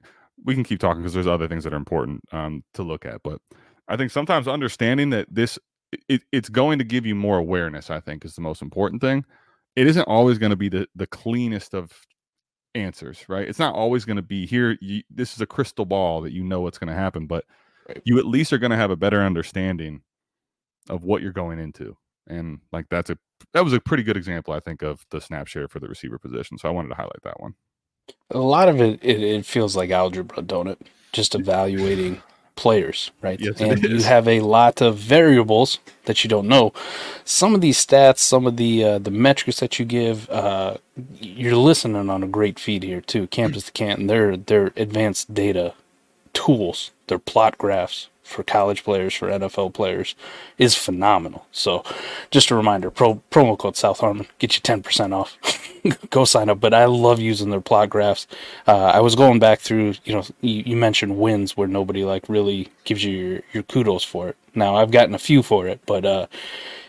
we 0.44 0.54
can 0.54 0.64
keep 0.64 0.80
talking 0.80 1.02
because 1.02 1.14
there's 1.14 1.26
other 1.26 1.48
things 1.48 1.64
that 1.64 1.72
are 1.74 1.76
important 1.78 2.22
um 2.32 2.64
to 2.74 2.82
look 2.82 3.06
at, 3.06 3.22
but 3.24 3.40
I 3.88 3.96
think 3.96 4.10
sometimes 4.12 4.48
understanding 4.48 5.10
that 5.10 5.28
this 5.30 5.58
it, 6.08 6.22
it's 6.32 6.48
going 6.48 6.78
to 6.78 6.84
give 6.84 7.06
you 7.06 7.14
more 7.16 7.38
awareness, 7.38 7.90
I 7.90 8.00
think, 8.00 8.24
is 8.24 8.34
the 8.36 8.40
most 8.42 8.62
important 8.62 9.00
thing. 9.02 9.24
It 9.76 9.86
isn't 9.88 10.04
always 10.08 10.38
going 10.38 10.50
to 10.50 10.56
be 10.56 10.68
the 10.68 10.88
the 10.96 11.06
cleanest 11.06 11.74
of 11.74 11.92
answers, 12.74 13.24
right? 13.28 13.48
It's 13.48 13.58
not 13.58 13.74
always 13.74 14.04
going 14.04 14.16
to 14.16 14.22
be 14.22 14.46
here. 14.46 14.76
You, 14.80 15.02
this 15.10 15.34
is 15.34 15.40
a 15.40 15.46
crystal 15.46 15.84
ball 15.86 16.20
that 16.22 16.32
you 16.32 16.44
know 16.44 16.60
what's 16.60 16.78
going 16.78 16.88
to 16.88 16.94
happen, 16.94 17.26
but 17.26 17.44
Right. 17.88 18.02
you 18.04 18.18
at 18.18 18.26
least 18.26 18.52
are 18.52 18.58
going 18.58 18.70
to 18.72 18.76
have 18.76 18.90
a 18.90 18.96
better 18.96 19.22
understanding 19.22 20.02
of 20.90 21.04
what 21.04 21.22
you're 21.22 21.32
going 21.32 21.58
into. 21.58 21.96
And 22.30 22.60
like 22.72 22.86
that's 22.88 23.10
a 23.10 23.18
that 23.52 23.64
was 23.64 23.72
a 23.72 23.80
pretty 23.80 24.02
good 24.02 24.16
example, 24.16 24.54
I 24.54 24.60
think, 24.60 24.82
of 24.82 25.04
the 25.10 25.20
snap 25.20 25.46
share 25.46 25.68
for 25.68 25.80
the 25.80 25.88
receiver 25.88 26.18
position. 26.18 26.58
So 26.58 26.68
I 26.68 26.72
wanted 26.72 26.88
to 26.88 26.94
highlight 26.94 27.22
that 27.24 27.40
one. 27.40 27.54
A 28.30 28.38
lot 28.38 28.68
of 28.68 28.80
it, 28.80 29.00
it, 29.02 29.22
it 29.22 29.46
feels 29.46 29.76
like 29.76 29.90
algebra, 29.90 30.42
don't 30.42 30.68
it? 30.68 30.80
Just 31.12 31.34
evaluating 31.34 32.22
players, 32.60 33.10
right? 33.22 33.40
Yes, 33.40 33.58
and 33.58 33.82
you 33.82 34.02
have 34.02 34.28
a 34.28 34.40
lot 34.40 34.82
of 34.82 34.98
variables 34.98 35.78
that 36.04 36.22
you 36.22 36.28
don't 36.28 36.46
know. 36.46 36.74
Some 37.24 37.54
of 37.54 37.62
these 37.62 37.84
stats, 37.84 38.18
some 38.18 38.46
of 38.46 38.58
the 38.58 38.84
uh, 38.84 38.98
the 38.98 39.10
metrics 39.10 39.60
that 39.60 39.78
you 39.78 39.86
give, 39.86 40.28
uh, 40.28 40.76
you're 41.18 41.56
listening 41.56 42.10
on 42.10 42.22
a 42.22 42.28
great 42.28 42.58
feed 42.58 42.82
here 42.82 43.00
too. 43.00 43.26
Campus 43.28 43.64
to 43.64 43.72
Canton, 43.72 44.06
they're 44.08 44.36
they're 44.36 44.72
advanced 44.76 45.32
data 45.32 45.72
tools. 46.34 46.90
Their 47.06 47.18
plot 47.18 47.56
graphs 47.56 48.09
for 48.30 48.42
college 48.42 48.84
players, 48.84 49.14
for 49.14 49.28
NFL 49.28 49.74
players, 49.74 50.14
is 50.58 50.74
phenomenal. 50.74 51.46
So, 51.52 51.84
just 52.30 52.50
a 52.50 52.54
reminder: 52.54 52.90
pro, 52.90 53.22
promo 53.30 53.58
code 53.58 53.76
South 53.76 54.00
Harmon 54.00 54.26
get 54.38 54.54
you 54.54 54.60
ten 54.60 54.82
percent 54.82 55.12
off. 55.12 55.36
Go 56.10 56.24
sign 56.24 56.48
up. 56.48 56.60
But 56.60 56.74
I 56.74 56.84
love 56.84 57.20
using 57.20 57.50
their 57.50 57.60
plot 57.60 57.90
graphs. 57.90 58.26
Uh, 58.66 58.86
I 58.86 59.00
was 59.00 59.14
going 59.14 59.38
back 59.38 59.60
through. 59.60 59.94
You 60.04 60.14
know, 60.14 60.24
you, 60.40 60.62
you 60.66 60.76
mentioned 60.76 61.18
wins 61.18 61.56
where 61.56 61.68
nobody 61.68 62.04
like 62.04 62.28
really 62.28 62.68
gives 62.84 63.04
you 63.04 63.12
your, 63.12 63.40
your 63.52 63.62
kudos 63.64 64.04
for 64.04 64.28
it. 64.28 64.36
Now 64.54 64.76
I've 64.76 64.90
gotten 64.90 65.14
a 65.14 65.18
few 65.18 65.42
for 65.42 65.66
it, 65.66 65.80
but 65.86 66.04
uh, 66.04 66.26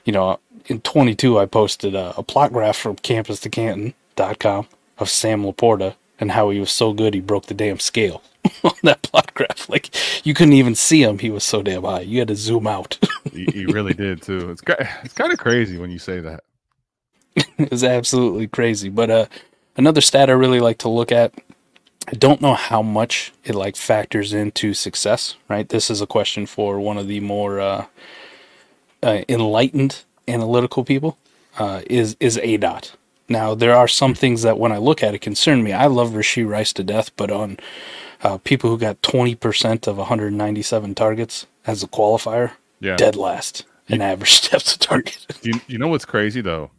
you 0.06 0.14
know, 0.14 0.39
in 0.68 0.82
22 0.82 1.39
I 1.39 1.46
posted 1.46 1.96
a, 1.96 2.14
a 2.18 2.24
plot 2.24 2.52
graph 2.52 2.78
from 2.78 2.96
campus 2.98 3.39
to 3.42 3.50
canton.com 3.50 4.68
of 4.98 5.10
Sam 5.10 5.44
Laporta 5.44 5.96
and 6.20 6.32
how 6.32 6.50
he 6.50 6.60
was 6.60 6.72
so 6.72 6.94
good 6.94 7.14
he 7.14 7.20
broke 7.20 7.48
the 7.48 7.54
damn 7.54 7.80
scale 7.80 8.22
on 8.64 8.74
that 8.84 9.02
plot 9.02 9.34
graph. 9.34 9.70
Like 9.70 9.89
you 10.26 10.34
couldn't 10.34 10.54
even 10.54 10.76
see 10.76 11.04
him. 11.04 11.20
He 11.20 11.30
was 11.30 11.44
so 11.44 11.62
damn 11.62 11.84
high. 11.84 12.02
You 12.02 12.20
had 12.20 12.28
to 12.30 12.36
zoom 12.36 12.68
out. 12.68 12.98
He, 13.32 13.46
he 13.46 13.66
really 13.66 13.94
did 13.94 14.22
too. 14.24 14.50
It's 14.50 14.64
it's 15.04 15.14
kind 15.14 15.32
of 15.32 15.38
crazy 15.38 15.78
when 15.78 15.92
you 15.92 16.00
say 16.00 16.20
that. 16.22 16.44
it's 17.60 17.84
absolutely 17.84 18.48
crazy. 18.48 18.89
But 18.89 19.10
uh, 19.12 19.26
another 19.78 20.02
stat 20.02 20.30
I 20.30 20.34
really 20.34 20.60
like 20.60 20.80
to 20.80 20.89
look 20.89 21.12
at. 21.12 21.34
I 22.08 22.14
don't 22.14 22.42
know 22.42 22.56
how 22.56 22.82
much 22.82 23.32
it 23.46 23.54
like 23.54 23.78
factors 23.78 24.34
into 24.34 24.74
success. 24.74 25.36
Right. 25.48 25.70
This 25.70 25.92
is 25.92 26.02
a 26.02 26.08
question 26.08 26.48
for 26.48 26.80
one 26.80 26.98
of 26.98 27.08
the 27.08 27.20
more 27.20 27.62
uh, 27.62 27.86
uh, 29.04 29.22
enlightened 29.30 30.04
analytical 30.28 30.84
people. 30.84 31.18
Uh, 31.58 31.84
is 31.89 32.18
is 32.20 32.38
ADOT. 32.38 32.94
Now 33.30 33.54
there 33.56 33.76
are 33.76 33.88
some 33.88 34.14
things 34.16 34.42
that 34.42 34.58
when 34.58 34.72
I 34.72 34.78
look 34.78 35.04
at 35.04 35.14
it 35.14 35.20
concern 35.20 35.64
me. 35.64 35.74
I 35.74 35.86
love 35.86 36.12
Rashee 36.12 36.50
Rice 36.50 36.74
to 36.74 36.84
death, 36.84 37.16
but 37.16 37.30
on 37.30 37.60
uh, 38.24 38.38
people 38.40 38.70
who 38.70 38.78
got 38.78 39.02
twenty 39.04 39.36
percent 39.36 39.88
of 39.88 39.98
197 39.98 40.96
targets 40.96 41.46
as 41.66 41.84
a 41.84 41.88
qualifier, 41.88 42.52
Yeah. 42.80 42.96
dead 42.96 43.16
last 43.16 43.66
in 43.88 44.02
average 44.02 44.42
depth 44.50 44.74
of 44.74 44.80
target. 44.80 45.26
You, 45.42 45.60
you 45.68 45.78
know 45.78 45.88
what's 45.88 46.06
crazy 46.06 46.42
though? 46.42 46.72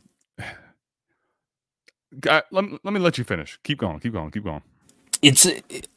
God, 2.20 2.42
let, 2.50 2.64
me- 2.64 2.78
let 2.82 2.92
me 2.92 3.00
let 3.00 3.16
you 3.18 3.24
finish. 3.24 3.58
Keep 3.64 3.78
going. 3.78 3.98
Keep 4.00 4.12
going. 4.12 4.30
Keep 4.30 4.44
going. 4.44 4.62
it's 5.22 5.46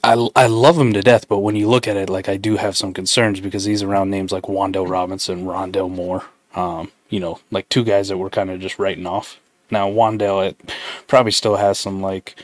I, 0.04 0.30
I 0.36 0.48
love 0.48 0.78
him 0.78 0.94
to 0.94 1.02
death, 1.02 1.28
but 1.28 1.40
when 1.40 1.56
you 1.56 1.68
look 1.68 1.88
at 1.88 1.98
it, 1.98 2.10
like 2.10 2.30
I 2.30 2.38
do 2.38 2.56
have 2.58 2.78
some 2.78 2.94
concerns 2.94 3.40
because 3.42 3.66
he's 3.66 3.84
around 3.84 4.10
names 4.12 4.32
like 4.32 4.44
Wan'Dale 4.44 4.90
Robinson, 4.90 5.46
Rondale 5.46 5.90
Moore, 5.92 6.24
um, 6.56 6.92
you 7.10 7.20
know, 7.20 7.40
like 7.52 7.68
two 7.70 7.84
guys 7.84 8.08
that 8.08 8.18
we're 8.18 8.30
kind 8.30 8.50
of 8.50 8.60
just 8.62 8.80
writing 8.80 9.06
off. 9.06 9.40
Now 9.72 9.90
Wandell 9.90 10.48
it 10.48 10.74
probably 11.08 11.32
still 11.32 11.58
has 11.58 11.78
some 11.80 12.02
like 12.02 12.36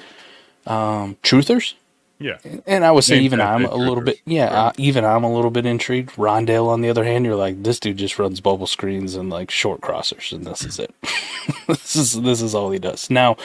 um, 0.68 1.16
truthers, 1.24 1.76
Yeah. 2.22 2.38
and 2.67 2.86
I 2.86 2.91
would 2.91 3.03
say 3.03 3.15
Name 3.15 3.24
even 3.26 3.41
I'm 3.41 3.65
a 3.65 3.76
little 3.76 4.03
bit, 4.03 4.22
yeah, 4.26 4.45
right. 4.45 4.53
uh, 4.53 4.72
even 4.78 5.03
I'm 5.03 5.24
a 5.24 5.34
little 5.34 5.51
bit 5.51 5.65
intrigued. 5.65 6.11
Rondale, 6.11 6.67
on 6.67 6.82
the 6.82 6.89
other 6.89 7.03
hand, 7.03 7.26
you're 7.26 7.36
like 7.36 7.63
this 7.63 7.80
dude 7.80 7.97
just 7.97 8.19
runs 8.19 8.39
bubble 8.39 8.67
screens 8.67 9.15
and 9.15 9.30
like 9.30 9.49
short 9.49 9.82
crossers, 9.82 10.32
and 10.32 10.45
this 10.45 10.63
is 10.63 10.80
it. 10.80 10.93
this 11.67 11.95
is 11.95 12.22
this 12.22 12.41
is 12.41 12.53
all 12.53 12.72
he 12.72 12.80
does. 12.80 13.09
Now, 13.09 13.38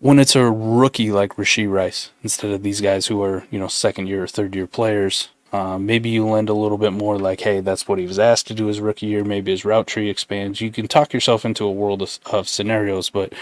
when 0.00 0.18
it's 0.18 0.34
a 0.36 0.50
rookie 0.50 1.10
like 1.10 1.36
Rashee 1.36 1.70
Rice, 1.70 2.10
instead 2.22 2.50
of 2.50 2.62
these 2.62 2.80
guys 2.80 3.06
who 3.06 3.22
are 3.22 3.46
you 3.50 3.58
know 3.58 3.68
second 3.68 4.06
year 4.06 4.24
or 4.24 4.28
third 4.28 4.54
year 4.54 4.66
players, 4.66 5.28
uh, 5.52 5.78
maybe 5.78 6.08
you 6.10 6.26
lend 6.26 6.48
a 6.48 6.54
little 6.54 6.78
bit 6.78 6.92
more 6.92 7.18
like, 7.18 7.40
hey, 7.40 7.60
that's 7.60 7.86
what 7.86 7.98
he 7.98 8.06
was 8.06 8.18
asked 8.18 8.46
to 8.48 8.54
do 8.54 8.66
his 8.66 8.80
rookie 8.80 9.06
year. 9.06 9.24
Maybe 9.24 9.52
his 9.52 9.64
route 9.64 9.86
tree 9.86 10.10
expands. 10.10 10.60
You 10.60 10.70
can 10.70 10.88
talk 10.88 11.12
yourself 11.12 11.44
into 11.44 11.64
a 11.64 11.70
world 11.70 12.02
of, 12.02 12.18
of 12.26 12.48
scenarios, 12.48 13.10
but 13.10 13.32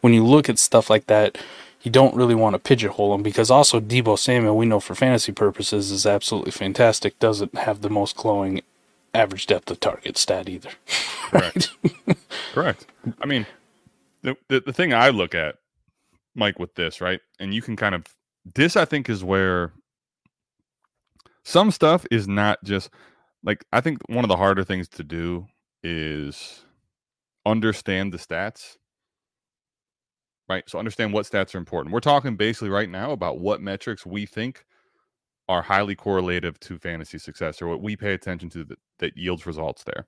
when 0.00 0.12
you 0.12 0.24
look 0.24 0.48
at 0.48 0.58
stuff 0.58 0.90
like 0.90 1.06
that, 1.06 1.38
you 1.82 1.90
don't 1.90 2.14
really 2.14 2.34
want 2.34 2.54
to 2.54 2.58
pigeonhole 2.58 3.14
him 3.14 3.22
because 3.22 3.50
also 3.50 3.80
Deebo 3.80 4.18
Samuel, 4.18 4.56
we 4.56 4.66
know 4.66 4.80
for 4.80 4.94
fantasy 4.94 5.32
purposes, 5.32 5.90
is 5.90 6.06
absolutely 6.06 6.52
fantastic. 6.52 7.18
Doesn't 7.18 7.56
have 7.56 7.80
the 7.80 7.90
most 7.90 8.16
glowing 8.16 8.62
average 9.14 9.46
depth 9.46 9.70
of 9.70 9.80
target 9.80 10.16
stat 10.16 10.48
either. 10.48 10.70
Correct. 11.30 11.70
Correct. 12.52 12.86
I 13.20 13.26
mean, 13.26 13.46
the, 14.22 14.36
the 14.48 14.60
the 14.60 14.72
thing 14.72 14.94
I 14.94 15.10
look 15.10 15.34
at, 15.34 15.56
Mike, 16.34 16.58
with 16.58 16.74
this, 16.74 17.00
right? 17.00 17.20
And 17.38 17.52
you 17.52 17.62
can 17.62 17.76
kind 17.76 17.94
of 17.94 18.04
this 18.54 18.76
I 18.76 18.84
think 18.84 19.08
is 19.08 19.24
where 19.24 19.72
some 21.44 21.70
stuff 21.70 22.06
is 22.10 22.28
not 22.28 22.62
just 22.64 22.90
like 23.44 23.64
I 23.72 23.80
think 23.80 23.98
one 24.08 24.24
of 24.24 24.28
the 24.28 24.36
harder 24.36 24.64
things 24.64 24.88
to 24.90 25.04
do 25.04 25.46
is 25.82 26.64
understand 27.44 28.12
the 28.12 28.18
stats. 28.18 28.76
Right? 30.48 30.68
So 30.68 30.78
understand 30.78 31.12
what 31.12 31.26
stats 31.26 31.54
are 31.54 31.58
important. 31.58 31.92
We're 31.92 32.00
talking 32.00 32.36
basically 32.36 32.68
right 32.68 32.90
now 32.90 33.12
about 33.12 33.38
what 33.38 33.62
metrics 33.62 34.04
we 34.04 34.26
think 34.26 34.64
are 35.48 35.62
highly 35.62 35.94
correlative 35.94 36.58
to 36.60 36.78
fantasy 36.78 37.18
success 37.18 37.62
or 37.62 37.68
what 37.68 37.82
we 37.82 37.96
pay 37.96 38.14
attention 38.14 38.48
to 38.50 38.64
that, 38.64 38.78
that 38.98 39.16
yields 39.16 39.46
results 39.46 39.84
there. 39.84 40.06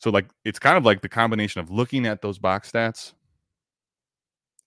So 0.00 0.10
like 0.10 0.28
it's 0.44 0.58
kind 0.58 0.76
of 0.78 0.84
like 0.84 1.02
the 1.02 1.08
combination 1.08 1.60
of 1.60 1.70
looking 1.70 2.06
at 2.06 2.22
those 2.22 2.38
box 2.38 2.70
stats 2.70 3.14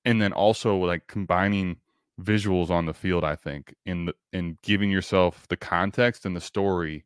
and 0.06 0.22
then 0.22 0.34
also 0.34 0.78
like 0.78 1.08
combining 1.08 1.78
visuals 2.22 2.70
on 2.70 2.86
the 2.86 2.94
field, 2.94 3.24
I 3.24 3.36
think, 3.36 3.74
in 3.86 4.06
the 4.06 4.16
in 4.34 4.58
giving 4.64 4.92
yourself 4.92 5.48
the 5.48 5.58
context 5.58 6.26
and 6.26 6.36
the 6.36 6.42
story 6.42 7.06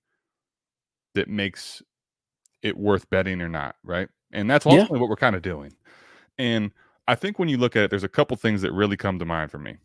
that 1.14 1.30
makes 1.30 1.82
it 2.62 2.78
worth 2.78 3.10
betting 3.10 3.42
or 3.42 3.50
not, 3.50 3.76
right? 3.84 4.10
And 4.32 4.50
that's 4.50 4.66
Yeah. 4.66 4.88
ultimately 4.88 5.00
what 5.00 5.10
we're 5.10 5.16
kind 5.16 5.36
of 5.36 5.42
doing. 5.42 5.74
And 6.38 6.72
I 7.08 7.16
think 7.16 7.38
when 7.38 7.50
you 7.50 7.58
look 7.58 7.76
at 7.76 7.84
it, 7.84 7.90
there's 7.90 8.04
a 8.04 8.10
couple 8.10 8.36
things 8.38 8.62
that 8.62 8.72
really 8.72 8.98
come 8.98 9.20
to 9.20 9.26
mind 9.26 9.52
for 9.52 9.60
me. 9.60 9.78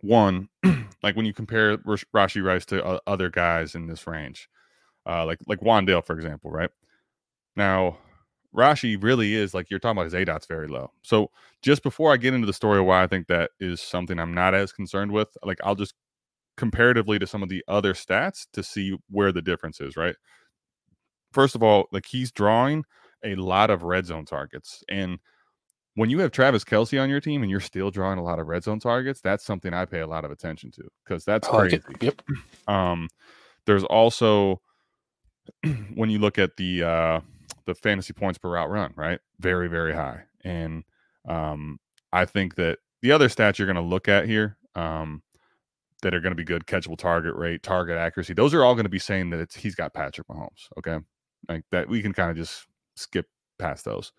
One, 0.00 0.48
like 1.02 1.16
when 1.16 1.26
you 1.26 1.34
compare 1.34 1.76
Rashee 1.78 2.42
Rice 2.42 2.64
to 2.66 2.84
uh, 2.84 2.98
other 3.06 3.28
guys 3.28 3.74
in 3.74 3.86
this 3.86 4.06
range, 4.06 4.48
uh, 5.06 5.26
like 5.26 5.38
like 5.46 5.60
Wandale, 5.60 6.04
for 6.04 6.14
example, 6.14 6.50
right? 6.50 6.70
Now, 7.56 7.98
Rashee 8.54 9.02
really 9.02 9.34
is 9.34 9.54
like 9.54 9.70
you're 9.70 9.80
talking 9.80 9.98
about 9.98 10.12
his 10.12 10.14
ADOT's 10.14 10.46
very 10.46 10.68
low. 10.68 10.92
So 11.02 11.30
just 11.62 11.82
before 11.82 12.12
I 12.12 12.16
get 12.16 12.34
into 12.34 12.46
the 12.46 12.52
story 12.52 12.78
of 12.78 12.86
why 12.86 13.02
I 13.02 13.06
think 13.06 13.26
that 13.26 13.50
is 13.60 13.80
something 13.80 14.18
I'm 14.18 14.34
not 14.34 14.54
as 14.54 14.72
concerned 14.72 15.12
with, 15.12 15.28
like 15.42 15.58
I'll 15.64 15.74
just 15.74 15.94
comparatively 16.56 17.18
to 17.18 17.26
some 17.26 17.42
of 17.42 17.48
the 17.48 17.64
other 17.68 17.94
stats 17.94 18.46
to 18.52 18.62
see 18.62 18.96
where 19.10 19.32
the 19.32 19.42
difference 19.42 19.80
is, 19.80 19.96
right? 19.96 20.16
First 21.32 21.54
of 21.54 21.62
all, 21.62 21.86
like 21.92 22.06
he's 22.06 22.30
drawing 22.30 22.84
a 23.24 23.36
lot 23.36 23.70
of 23.70 23.82
red 23.82 24.06
zone 24.06 24.26
targets. 24.26 24.84
And 24.88 25.18
when 25.94 26.10
you 26.10 26.20
have 26.20 26.30
Travis 26.30 26.64
Kelce 26.64 27.00
on 27.00 27.10
your 27.10 27.20
team 27.20 27.42
and 27.42 27.50
you're 27.50 27.60
still 27.60 27.90
drawing 27.90 28.18
a 28.18 28.22
lot 28.22 28.38
of 28.38 28.46
red 28.46 28.64
zone 28.64 28.80
targets, 28.80 29.20
that's 29.20 29.44
something 29.44 29.74
I 29.74 29.84
pay 29.84 30.00
a 30.00 30.06
lot 30.06 30.24
of 30.24 30.30
attention 30.30 30.70
to 30.72 30.88
because 31.04 31.24
that's 31.24 31.48
like 31.48 31.70
crazy. 31.70 31.82
Yep. 32.00 32.22
Um, 32.68 33.08
there's 33.66 33.82
also 33.84 34.60
when 35.94 36.10
you 36.10 36.20
look 36.20 36.38
at 36.38 36.56
the 36.56 36.82
uh, 36.84 37.20
the 37.66 37.74
fantasy 37.74 38.12
points 38.12 38.38
per 38.38 38.50
route 38.50 38.70
run, 38.70 38.92
right? 38.96 39.20
Very 39.40 39.68
very 39.68 39.92
high, 39.92 40.22
and 40.44 40.84
um, 41.28 41.78
I 42.12 42.24
think 42.24 42.54
that 42.54 42.78
the 43.02 43.12
other 43.12 43.28
stats 43.28 43.58
you're 43.58 43.66
going 43.66 43.74
to 43.76 43.82
look 43.82 44.08
at 44.08 44.26
here, 44.26 44.56
um, 44.76 45.22
that 46.02 46.14
are 46.14 46.20
going 46.20 46.32
to 46.32 46.36
be 46.36 46.44
good 46.44 46.66
catchable 46.66 46.98
target 46.98 47.34
rate, 47.34 47.62
target 47.62 47.96
accuracy. 47.96 48.34
Those 48.34 48.52
are 48.52 48.64
all 48.64 48.74
going 48.74 48.84
to 48.84 48.90
be 48.90 48.98
saying 48.98 49.30
that 49.30 49.40
it's, 49.40 49.56
he's 49.56 49.74
got 49.74 49.94
Patrick 49.94 50.26
Mahomes. 50.28 50.68
Okay. 50.78 50.98
Like 51.48 51.64
that, 51.70 51.88
we 51.88 52.02
can 52.02 52.12
kind 52.12 52.30
of 52.30 52.36
just 52.36 52.66
skip 52.96 53.26
past 53.58 53.84
those. 53.84 54.12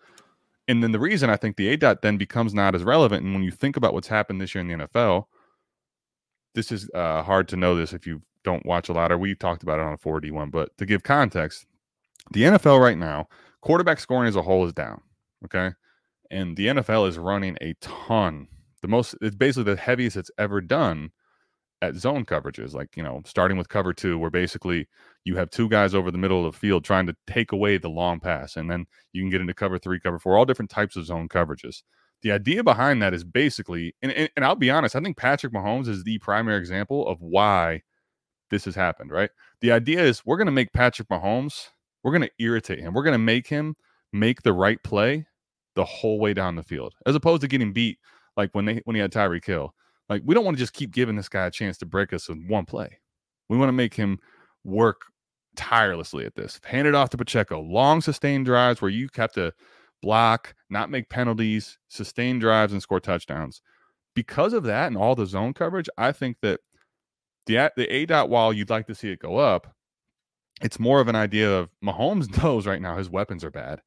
And 0.66 0.82
then 0.82 0.92
the 0.92 0.98
reason 0.98 1.28
I 1.28 1.36
think 1.36 1.56
the 1.56 1.76
ADOT 1.76 2.00
then 2.00 2.16
becomes 2.16 2.54
not 2.54 2.74
as 2.74 2.82
relevant, 2.82 3.24
and 3.24 3.34
when 3.34 3.42
you 3.42 3.50
think 3.50 3.76
about 3.76 3.92
what's 3.92 4.08
happened 4.08 4.40
this 4.40 4.54
year 4.54 4.62
in 4.62 4.68
the 4.68 4.86
NFL, 4.86 5.26
this 6.54 6.72
is 6.72 6.88
uh, 6.94 7.22
hard 7.22 7.48
to 7.48 7.56
know 7.56 7.74
this 7.74 7.92
if 7.92 8.06
you 8.06 8.22
don't 8.44 8.64
watch 8.64 8.88
a 8.88 8.92
lot, 8.92 9.12
or 9.12 9.18
we 9.18 9.34
talked 9.34 9.62
about 9.62 9.78
it 9.78 9.84
on 9.84 9.92
a 9.92 9.98
4D1. 9.98 10.50
But 10.50 10.76
to 10.78 10.86
give 10.86 11.02
context, 11.02 11.66
the 12.32 12.42
NFL 12.42 12.80
right 12.80 12.96
now, 12.96 13.28
quarterback 13.60 13.98
scoring 13.98 14.28
as 14.28 14.36
a 14.36 14.42
whole 14.42 14.64
is 14.64 14.72
down. 14.72 15.00
Okay. 15.44 15.72
And 16.30 16.56
the 16.56 16.68
NFL 16.68 17.08
is 17.08 17.18
running 17.18 17.56
a 17.60 17.74
ton. 17.80 18.48
The 18.82 18.88
most, 18.88 19.14
it's 19.20 19.36
basically 19.36 19.74
the 19.74 19.80
heaviest 19.80 20.16
it's 20.16 20.30
ever 20.38 20.60
done 20.60 21.10
at 21.84 21.96
zone 21.96 22.24
coverages, 22.24 22.74
like, 22.74 22.96
you 22.96 23.02
know, 23.02 23.22
starting 23.24 23.56
with 23.56 23.68
cover 23.68 23.92
two, 23.92 24.18
where 24.18 24.30
basically 24.30 24.88
you 25.24 25.36
have 25.36 25.50
two 25.50 25.68
guys 25.68 25.94
over 25.94 26.10
the 26.10 26.18
middle 26.18 26.44
of 26.44 26.52
the 26.52 26.58
field 26.58 26.84
trying 26.84 27.06
to 27.06 27.16
take 27.26 27.52
away 27.52 27.78
the 27.78 27.88
long 27.88 28.20
pass. 28.20 28.56
And 28.56 28.70
then 28.70 28.86
you 29.12 29.22
can 29.22 29.30
get 29.30 29.40
into 29.40 29.54
cover 29.54 29.78
three, 29.78 30.00
cover 30.00 30.18
four, 30.18 30.36
all 30.36 30.44
different 30.44 30.70
types 30.70 30.96
of 30.96 31.06
zone 31.06 31.28
coverages. 31.28 31.82
The 32.22 32.32
idea 32.32 32.64
behind 32.64 33.02
that 33.02 33.14
is 33.14 33.24
basically, 33.24 33.94
and, 34.02 34.12
and, 34.12 34.30
and 34.36 34.44
I'll 34.44 34.56
be 34.56 34.70
honest, 34.70 34.96
I 34.96 35.00
think 35.00 35.16
Patrick 35.16 35.52
Mahomes 35.52 35.88
is 35.88 36.04
the 36.04 36.18
primary 36.18 36.58
example 36.58 37.06
of 37.06 37.20
why 37.20 37.82
this 38.50 38.64
has 38.64 38.74
happened, 38.74 39.10
right? 39.10 39.30
The 39.60 39.72
idea 39.72 40.02
is 40.02 40.24
we're 40.24 40.36
going 40.36 40.46
to 40.46 40.52
make 40.52 40.72
Patrick 40.72 41.08
Mahomes, 41.08 41.68
we're 42.02 42.12
going 42.12 42.22
to 42.22 42.30
irritate 42.38 42.80
him. 42.80 42.94
We're 42.94 43.02
going 43.02 43.12
to 43.12 43.18
make 43.18 43.46
him 43.46 43.76
make 44.12 44.42
the 44.42 44.52
right 44.52 44.82
play 44.82 45.26
the 45.74 45.84
whole 45.84 46.20
way 46.20 46.34
down 46.34 46.56
the 46.56 46.62
field, 46.62 46.94
as 47.06 47.14
opposed 47.14 47.42
to 47.42 47.48
getting 47.48 47.72
beat 47.72 47.98
like 48.36 48.50
when 48.52 48.64
they 48.64 48.80
when 48.84 48.94
he 48.94 49.00
had 49.00 49.12
Tyreek 49.12 49.44
Hill. 49.44 49.74
Like 50.08 50.22
we 50.24 50.34
don't 50.34 50.44
want 50.44 50.56
to 50.56 50.62
just 50.62 50.74
keep 50.74 50.90
giving 50.90 51.16
this 51.16 51.28
guy 51.28 51.46
a 51.46 51.50
chance 51.50 51.78
to 51.78 51.86
break 51.86 52.12
us 52.12 52.28
in 52.28 52.46
one 52.48 52.66
play. 52.66 53.00
We 53.48 53.58
want 53.58 53.68
to 53.68 53.74
make 53.74 53.94
him 53.94 54.18
work 54.64 55.02
tirelessly 55.56 56.24
at 56.26 56.34
this. 56.34 56.60
Hand 56.64 56.88
it 56.88 56.94
off 56.94 57.10
to 57.10 57.16
Pacheco. 57.16 57.60
Long 57.60 58.00
sustained 58.00 58.46
drives 58.46 58.82
where 58.82 58.90
you 58.90 59.08
have 59.16 59.32
to 59.32 59.52
block, 60.02 60.54
not 60.70 60.90
make 60.90 61.08
penalties, 61.08 61.78
sustain 61.88 62.38
drives, 62.38 62.72
and 62.72 62.82
score 62.82 63.00
touchdowns. 63.00 63.62
Because 64.14 64.52
of 64.52 64.64
that 64.64 64.88
and 64.88 64.96
all 64.96 65.14
the 65.14 65.26
zone 65.26 65.54
coverage, 65.54 65.88
I 65.98 66.12
think 66.12 66.36
that 66.42 66.60
the 67.46 67.72
the 67.76 67.86
ADOT 67.86 68.28
while 68.28 68.52
you'd 68.52 68.70
like 68.70 68.86
to 68.86 68.94
see 68.94 69.10
it 69.10 69.18
go 69.18 69.38
up, 69.38 69.74
it's 70.62 70.78
more 70.78 71.00
of 71.00 71.08
an 71.08 71.16
idea 71.16 71.50
of 71.50 71.70
Mahomes 71.84 72.42
knows 72.42 72.66
right 72.66 72.80
now 72.80 72.96
his 72.96 73.10
weapons 73.10 73.44
are 73.44 73.50
bad. 73.50 73.80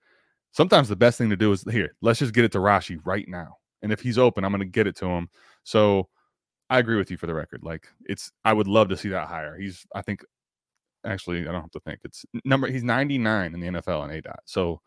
Sometimes 0.52 0.90
the 0.90 0.96
best 0.96 1.18
thing 1.18 1.30
to 1.30 1.38
do 1.38 1.52
is 1.52 1.64
here, 1.70 1.96
let's 2.02 2.20
just 2.20 2.34
get 2.34 2.46
it 2.46 2.52
to 2.54 2.60
Rashee 2.60 3.00
right 3.06 3.28
now. 3.28 3.58
And 3.84 3.92
if 3.92 4.02
he's 4.02 4.18
open, 4.18 4.44
I'm 4.44 4.52
going 4.52 4.60
to 4.60 4.66
get 4.66 4.88
it 4.88 4.96
to 4.98 5.06
him. 5.06 5.30
So 5.68 6.08
I 6.70 6.80
agree 6.80 6.96
with 6.96 7.12
you 7.12 7.18
for 7.18 7.28
the 7.28 7.34
record. 7.34 7.62
Like 7.62 7.88
it's, 8.06 8.32
I 8.46 8.54
would 8.54 8.68
love 8.68 8.88
to 8.88 8.96
see 8.96 9.10
that 9.10 9.28
higher. 9.28 9.58
He's, 9.58 9.86
I 9.94 10.02
think, 10.02 10.24
actually, 11.06 11.42
I 11.42 11.52
don't 11.52 11.62
have 11.62 11.72
to 11.72 11.82
think. 11.82 12.00
It's 12.06 12.26
number. 12.46 12.68
He's 12.68 12.86
99 12.86 13.54
in 13.54 13.60
the 13.60 13.68
NFL 13.68 14.00
on 14.00 14.10
ADOT. 14.10 14.38
So 14.46 14.80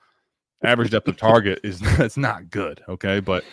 average 0.65 0.91
depth 0.91 1.07
of 1.07 1.19
target 1.19 1.61
is 1.63 1.81
that's 1.99 2.17
not 2.17 2.49
good. 2.49 2.83
Okay, 2.89 3.21
but 3.21 3.45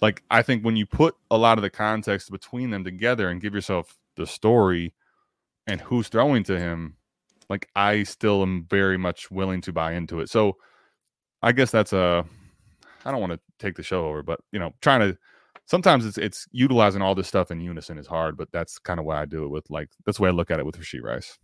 like 0.00 0.22
I 0.30 0.40
think 0.40 0.64
when 0.64 0.74
you 0.74 0.86
put 0.86 1.16
a 1.30 1.36
lot 1.36 1.58
of 1.58 1.62
the 1.62 1.68
context 1.68 2.30
between 2.30 2.70
them 2.70 2.82
together 2.82 3.28
and 3.28 3.42
give 3.42 3.54
yourself 3.54 3.98
the 4.16 4.26
story 4.26 4.94
and 5.66 5.82
who's 5.82 6.08
throwing 6.08 6.44
to 6.44 6.58
him, 6.58 6.96
like 7.50 7.68
I 7.76 8.04
still 8.04 8.40
am 8.40 8.66
very 8.70 8.96
much 8.96 9.30
willing 9.30 9.60
to 9.62 9.72
buy 9.72 9.92
into 9.92 10.20
it. 10.20 10.30
So 10.30 10.56
I 11.42 11.52
guess 11.52 11.70
that's 11.70 11.92
a 11.92 12.24
I 13.04 13.10
don't 13.10 13.20
want 13.20 13.34
to 13.34 13.40
take 13.58 13.76
the 13.76 13.82
show 13.82 14.06
over, 14.06 14.22
but 14.22 14.40
you 14.50 14.58
know, 14.58 14.72
trying 14.80 15.00
to 15.00 15.18
sometimes 15.70 16.04
it's 16.04 16.18
it's 16.18 16.46
utilizing 16.52 17.00
all 17.02 17.14
this 17.14 17.28
stuff 17.28 17.50
in 17.50 17.60
unison 17.60 17.96
is 17.98 18.06
hard, 18.06 18.36
but 18.36 18.48
that's 18.52 18.78
kind 18.78 18.98
of 18.98 19.06
why 19.06 19.20
I 19.22 19.24
do 19.24 19.44
it 19.44 19.48
with 19.48 19.70
like 19.70 19.88
that's 20.04 20.18
the 20.18 20.24
way 20.24 20.28
I 20.28 20.32
look 20.32 20.50
at 20.50 20.58
it 20.58 20.66
with 20.66 20.76
Rashee 20.78 21.02
Rice. 21.02 21.38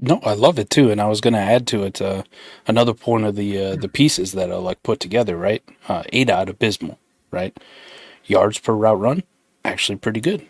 No, 0.00 0.20
I 0.24 0.34
love 0.34 0.58
it 0.58 0.70
too, 0.70 0.90
and 0.90 1.00
I 1.00 1.06
was 1.06 1.20
going 1.20 1.34
to 1.34 1.38
add 1.40 1.66
to 1.68 1.84
it 1.84 2.00
uh, 2.00 2.22
another 2.66 2.94
point 2.94 3.24
of 3.24 3.36
the 3.36 3.50
uh, 3.64 3.76
the 3.76 3.88
pieces 3.88 4.32
that 4.32 4.50
are 4.50 4.58
like 4.60 4.82
put 4.82 5.00
together. 5.00 5.36
Right, 5.36 5.62
uh, 5.88 6.02
ADOT 6.12 6.48
abysmal. 6.48 6.98
Right, 7.30 7.56
yards 8.24 8.58
per 8.58 8.72
route 8.72 9.00
run 9.00 9.22
actually 9.64 9.96
pretty 9.96 10.20
good. 10.20 10.46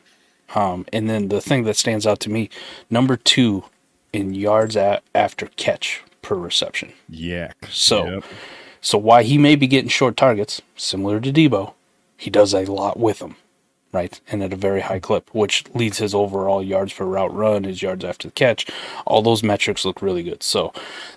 Um, 0.55 0.85
and 0.93 1.09
then 1.09 1.28
the 1.28 1.41
thing 1.41 1.64
that 1.64 1.76
stands 1.76 2.07
out 2.07 2.20
to 2.20 2.30
me, 2.30 2.51
number 2.91 3.16
two 3.16 3.64
in 4.12 4.35
yards 4.35 4.76
a- 4.76 5.01
after 5.14 5.47
catch 5.57 6.03
per 6.20 6.35
reception. 6.35 6.93
Yeah. 7.09 7.53
So, 7.70 8.07
Yep. 8.07 8.24
so 8.83 8.99
why 8.99 9.22
he 9.22 9.39
may 9.39 9.57
be 9.57 9.66
getting 9.66 9.89
short 9.89 10.16
targets, 10.16 10.61
similar 10.76 11.20
to 11.20 11.33
Deebo, 11.33 11.72
he 12.23 12.31
does 12.31 12.55
a 12.55 12.64
lot 12.66 13.01
with 13.01 13.18
them, 13.18 13.35
right? 13.91 14.20
And 14.31 14.45
at 14.45 14.53
a 14.53 14.57
very 14.57 14.81
high 14.81 15.01
clip, 15.01 15.29
which 15.35 15.64
leads 15.75 15.99
his 15.99 16.14
overall 16.14 16.62
yards 16.62 16.93
per 16.93 17.05
route 17.05 17.35
run, 17.35 17.64
his 17.64 17.83
yards 17.83 18.05
after 18.05 18.29
the 18.29 18.33
catch. 18.33 18.64
All 19.07 19.23
those 19.23 19.43
metrics 19.43 19.85
look 19.85 20.01
really 20.01 20.23
good. 20.23 20.45
So 20.45 20.73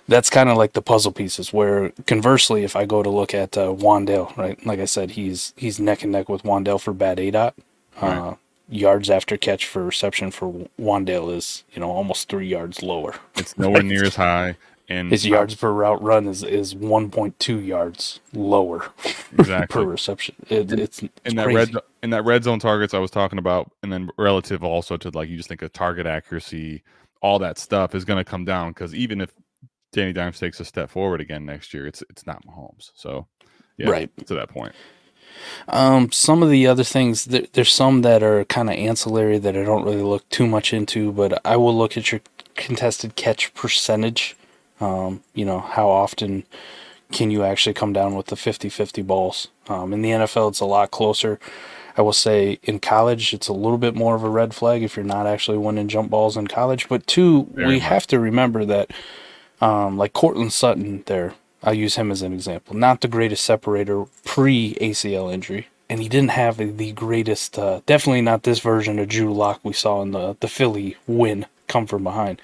that's 0.08 0.28
kind 0.28 0.48
of 0.48 0.56
like 0.56 0.72
the 0.72 0.82
puzzle 0.82 1.12
pieces. 1.12 1.52
Where 1.52 1.90
conversely, 2.08 2.64
if 2.64 2.74
I 2.74 2.86
go 2.86 3.04
to 3.04 3.08
look 3.08 3.34
at 3.34 3.56
uh, 3.56 3.68
Wandale, 3.68 4.36
right? 4.36 4.66
Like 4.66 4.80
I 4.80 4.84
said, 4.84 5.12
he's 5.12 5.54
he's 5.56 5.78
neck 5.78 6.02
and 6.02 6.10
neck 6.10 6.28
with 6.28 6.42
Wandale 6.42 6.80
for 6.80 6.92
bad 6.92 7.18
ADOT. 7.18 7.52
Uh, 8.00 8.34
yards 8.68 9.08
after 9.08 9.36
catch 9.36 9.64
for 9.64 9.84
reception 9.84 10.32
for 10.32 10.68
Wandale 10.76 11.32
is 11.36 11.62
you 11.72 11.80
know 11.80 11.90
almost 11.90 12.28
three 12.28 12.48
yards 12.48 12.82
lower. 12.82 13.14
It's 13.36 13.56
nowhere 13.56 13.84
near 13.84 14.04
as 14.10 14.16
high. 14.16 14.56
And 14.88 15.10
His 15.10 15.26
yards 15.26 15.54
per 15.56 15.70
route 15.72 16.00
run 16.02 16.28
is 16.28 16.42
is 16.44 16.74
1.2 16.74 17.66
yards 17.66 18.20
lower 18.32 18.90
exactly 19.32 19.84
per 19.84 19.84
reception. 19.84 20.36
It, 20.48 20.72
it's, 20.72 21.02
it's 21.02 21.20
in 21.24 21.36
that 21.36 21.44
crazy. 21.44 21.72
red 21.74 21.82
in 22.02 22.10
that 22.10 22.24
red 22.24 22.44
zone 22.44 22.58
targets 22.60 22.94
I 22.94 22.98
was 22.98 23.10
talking 23.10 23.38
about, 23.38 23.70
and 23.82 23.92
then 23.92 24.10
relative 24.16 24.62
also 24.62 24.96
to 24.98 25.10
like 25.10 25.28
you 25.28 25.36
just 25.36 25.48
think 25.48 25.62
of 25.62 25.72
target 25.72 26.06
accuracy, 26.06 26.82
all 27.20 27.38
that 27.40 27.58
stuff 27.58 27.94
is 27.94 28.04
going 28.04 28.18
to 28.18 28.24
come 28.24 28.44
down 28.44 28.70
because 28.70 28.94
even 28.94 29.20
if 29.20 29.32
Danny 29.92 30.12
Dimes 30.12 30.38
takes 30.38 30.60
a 30.60 30.64
step 30.64 30.90
forward 30.90 31.20
again 31.20 31.44
next 31.44 31.74
year, 31.74 31.86
it's 31.86 32.02
it's 32.08 32.26
not 32.26 32.46
Mahomes. 32.46 32.92
So 32.94 33.26
yeah, 33.78 33.90
Right. 33.90 34.26
to 34.26 34.34
that 34.34 34.50
point. 34.50 34.74
Um, 35.68 36.12
some 36.12 36.42
of 36.42 36.50
the 36.50 36.66
other 36.66 36.84
things, 36.84 37.26
there, 37.26 37.46
there's 37.52 37.72
some 37.72 38.02
that 38.02 38.22
are 38.22 38.44
kind 38.46 38.70
of 38.70 38.76
ancillary 38.76 39.38
that 39.38 39.56
I 39.56 39.64
don't 39.64 39.84
really 39.84 40.02
look 40.02 40.28
too 40.28 40.46
much 40.46 40.72
into, 40.72 41.12
but 41.12 41.44
I 41.44 41.56
will 41.56 41.76
look 41.76 41.96
at 41.96 42.10
your 42.12 42.20
contested 42.54 43.16
catch 43.16 43.52
percentage. 43.54 44.36
Um, 44.80 45.22
you 45.34 45.44
know, 45.44 45.60
how 45.60 45.88
often 45.88 46.44
can 47.12 47.30
you 47.30 47.44
actually 47.44 47.74
come 47.74 47.92
down 47.92 48.14
with 48.14 48.26
the 48.26 48.36
50 48.36 48.68
50 48.68 49.02
balls? 49.02 49.48
Um, 49.68 49.92
in 49.92 50.02
the 50.02 50.10
NFL, 50.10 50.50
it's 50.50 50.60
a 50.60 50.66
lot 50.66 50.90
closer. 50.90 51.38
I 51.96 52.02
will 52.02 52.12
say 52.12 52.58
in 52.62 52.78
college, 52.78 53.32
it's 53.32 53.48
a 53.48 53.54
little 53.54 53.78
bit 53.78 53.94
more 53.94 54.14
of 54.14 54.22
a 54.22 54.28
red 54.28 54.54
flag 54.54 54.82
if 54.82 54.96
you're 54.96 55.04
not 55.04 55.26
actually 55.26 55.56
winning 55.58 55.88
jump 55.88 56.10
balls 56.10 56.36
in 56.36 56.46
college. 56.46 56.88
But 56.88 57.06
two, 57.06 57.48
Very 57.54 57.66
we 57.68 57.74
much. 57.74 57.82
have 57.84 58.06
to 58.08 58.20
remember 58.20 58.64
that, 58.66 58.90
um, 59.62 59.96
like 59.96 60.12
Courtland 60.12 60.52
Sutton 60.52 61.04
there, 61.06 61.32
I'll 61.62 61.72
use 61.74 61.96
him 61.96 62.10
as 62.10 62.20
an 62.20 62.34
example. 62.34 62.76
Not 62.76 63.00
the 63.00 63.08
greatest 63.08 63.44
separator 63.44 64.04
pre 64.24 64.74
ACL 64.74 65.32
injury. 65.32 65.68
And 65.88 66.02
he 66.02 66.08
didn't 66.08 66.30
have 66.30 66.56
the 66.56 66.92
greatest, 66.92 67.58
uh, 67.58 67.80
definitely 67.86 68.20
not 68.20 68.42
this 68.42 68.58
version 68.58 68.98
of 68.98 69.08
Drew 69.08 69.32
Lock 69.32 69.60
we 69.62 69.72
saw 69.72 70.02
in 70.02 70.10
the, 70.10 70.36
the 70.40 70.48
Philly 70.48 70.96
win 71.06 71.46
come 71.68 71.86
from 71.86 72.04
behind, 72.04 72.40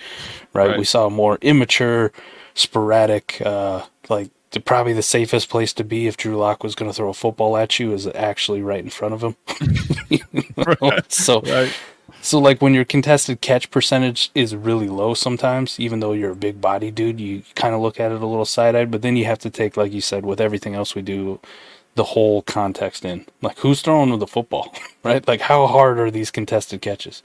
right? 0.53 0.69
Right. 0.69 0.79
We 0.79 0.85
saw 0.85 1.07
a 1.07 1.11
more 1.11 1.39
immature, 1.43 2.13
sporadic, 2.55 3.41
uh, 3.45 3.85
like 4.09 4.31
the, 4.53 4.61
probably 4.61 4.93
the 4.93 5.03
safest 5.03 5.49
place 5.49 5.73
to 5.75 5.85
be 5.85 6.07
if 6.07 6.17
Drew 6.17 6.37
Lock 6.37 6.63
was 6.63 6.75
going 6.75 6.91
to 6.91 6.95
throw 6.95 7.09
a 7.11 7.15
football 7.15 7.57
at 7.57 7.79
you 7.79 7.93
is 7.93 8.07
actually 8.09 8.63
right 8.63 8.83
in 8.85 8.91
front 8.91 9.15
of 9.15 9.23
him. 9.25 9.37
So, 11.09 11.41
Right. 11.43 11.75
so 12.21 12.39
like 12.39 12.61
when 12.63 12.75
your 12.75 12.85
contested 12.85 13.41
catch 13.41 13.71
percentage 13.71 14.31
is 14.35 14.55
really 14.55 14.89
low 14.89 15.15
sometimes, 15.15 15.81
even 15.81 16.01
though 16.01 16.13
you're 16.13 16.33
a 16.33 16.37
big 16.37 16.61
body 16.61 16.91
dude, 16.91 17.21
you 17.21 17.43
kind 17.55 17.75
of 17.75 17.81
look 17.81 17.99
at 18.01 18.13
it 18.13 18.21
a 18.23 18.27
little 18.27 18.45
side 18.45 18.77
eyed. 18.77 18.91
But 18.91 19.03
then 19.03 19.17
you 19.17 19.25
have 19.25 19.39
to 19.41 19.51
take, 19.51 19.77
like 19.77 19.93
you 19.93 20.01
said, 20.01 20.25
with 20.27 20.41
everything 20.41 20.75
else 20.75 20.95
we 20.95 21.03
do, 21.03 21.41
the 21.95 22.05
whole 22.05 22.43
context 22.43 23.05
in. 23.05 23.27
Like 23.41 23.59
who's 23.59 23.83
throwing 23.83 24.19
the 24.19 24.27
football, 24.27 24.75
right? 25.03 25.27
Like 25.27 25.43
how 25.43 25.67
hard 25.67 25.99
are 25.99 26.11
these 26.11 26.31
contested 26.31 26.83
catches? 26.83 27.23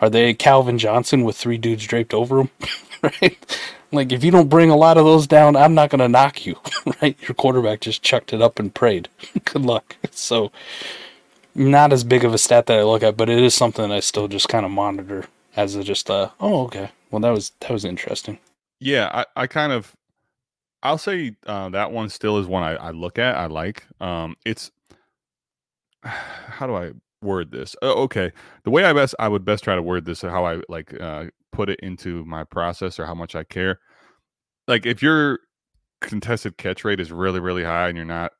Are 0.00 0.10
they 0.10 0.34
Calvin 0.34 0.78
Johnson 0.78 1.24
with 1.24 1.36
three 1.36 1.58
dudes 1.58 1.86
draped 1.86 2.14
over 2.14 2.40
him, 2.40 2.50
right? 3.02 3.60
Like 3.92 4.12
if 4.12 4.22
you 4.22 4.30
don't 4.30 4.48
bring 4.48 4.70
a 4.70 4.76
lot 4.76 4.98
of 4.98 5.04
those 5.04 5.26
down, 5.26 5.56
I'm 5.56 5.74
not 5.74 5.90
gonna 5.90 6.08
knock 6.08 6.46
you, 6.46 6.56
right? 7.02 7.16
Your 7.22 7.34
quarterback 7.34 7.80
just 7.80 8.02
chucked 8.02 8.32
it 8.32 8.42
up 8.42 8.58
and 8.58 8.74
prayed. 8.74 9.08
Good 9.44 9.62
luck. 9.62 9.96
So 10.10 10.52
not 11.54 11.92
as 11.92 12.04
big 12.04 12.24
of 12.24 12.34
a 12.34 12.38
stat 12.38 12.66
that 12.66 12.78
I 12.78 12.82
look 12.82 13.02
at, 13.02 13.16
but 13.16 13.28
it 13.28 13.38
is 13.38 13.54
something 13.54 13.88
that 13.88 13.94
I 13.94 14.00
still 14.00 14.28
just 14.28 14.48
kind 14.48 14.66
of 14.66 14.72
monitor 14.72 15.24
as 15.56 15.74
a 15.74 15.82
just 15.82 16.10
uh 16.10 16.30
oh 16.40 16.64
okay. 16.64 16.90
Well 17.10 17.20
that 17.20 17.30
was 17.30 17.52
that 17.60 17.70
was 17.70 17.84
interesting. 17.84 18.38
Yeah, 18.80 19.10
I, 19.12 19.42
I 19.42 19.46
kind 19.48 19.72
of 19.72 19.96
I'll 20.82 20.98
say 20.98 21.36
uh, 21.46 21.68
that 21.70 21.92
one 21.92 22.08
still 22.08 22.38
is 22.38 22.46
one 22.46 22.62
I, 22.62 22.74
I 22.76 22.90
look 22.90 23.18
at, 23.18 23.36
I 23.36 23.46
like. 23.46 23.86
Um 24.00 24.36
it's 24.44 24.70
how 26.04 26.66
do 26.66 26.74
I 26.76 26.92
word 27.22 27.50
this? 27.50 27.74
Oh, 27.82 28.02
okay. 28.04 28.32
The 28.64 28.70
way 28.70 28.84
I 28.84 28.92
best 28.92 29.14
I 29.18 29.28
would 29.28 29.44
best 29.44 29.64
try 29.64 29.74
to 29.74 29.82
word 29.82 30.04
this 30.04 30.22
how 30.22 30.44
I 30.46 30.60
like 30.68 30.98
uh 31.00 31.26
put 31.52 31.70
it 31.70 31.80
into 31.80 32.24
my 32.24 32.44
process 32.44 32.98
or 32.98 33.06
how 33.06 33.14
much 33.14 33.34
I 33.34 33.44
care. 33.44 33.80
Like 34.66 34.86
if 34.86 35.02
your 35.02 35.40
contested 36.00 36.58
catch 36.58 36.84
rate 36.84 37.00
is 37.00 37.10
really, 37.12 37.40
really 37.40 37.64
high 37.64 37.88
and 37.88 37.96
you're 37.96 38.06
not 38.06 38.32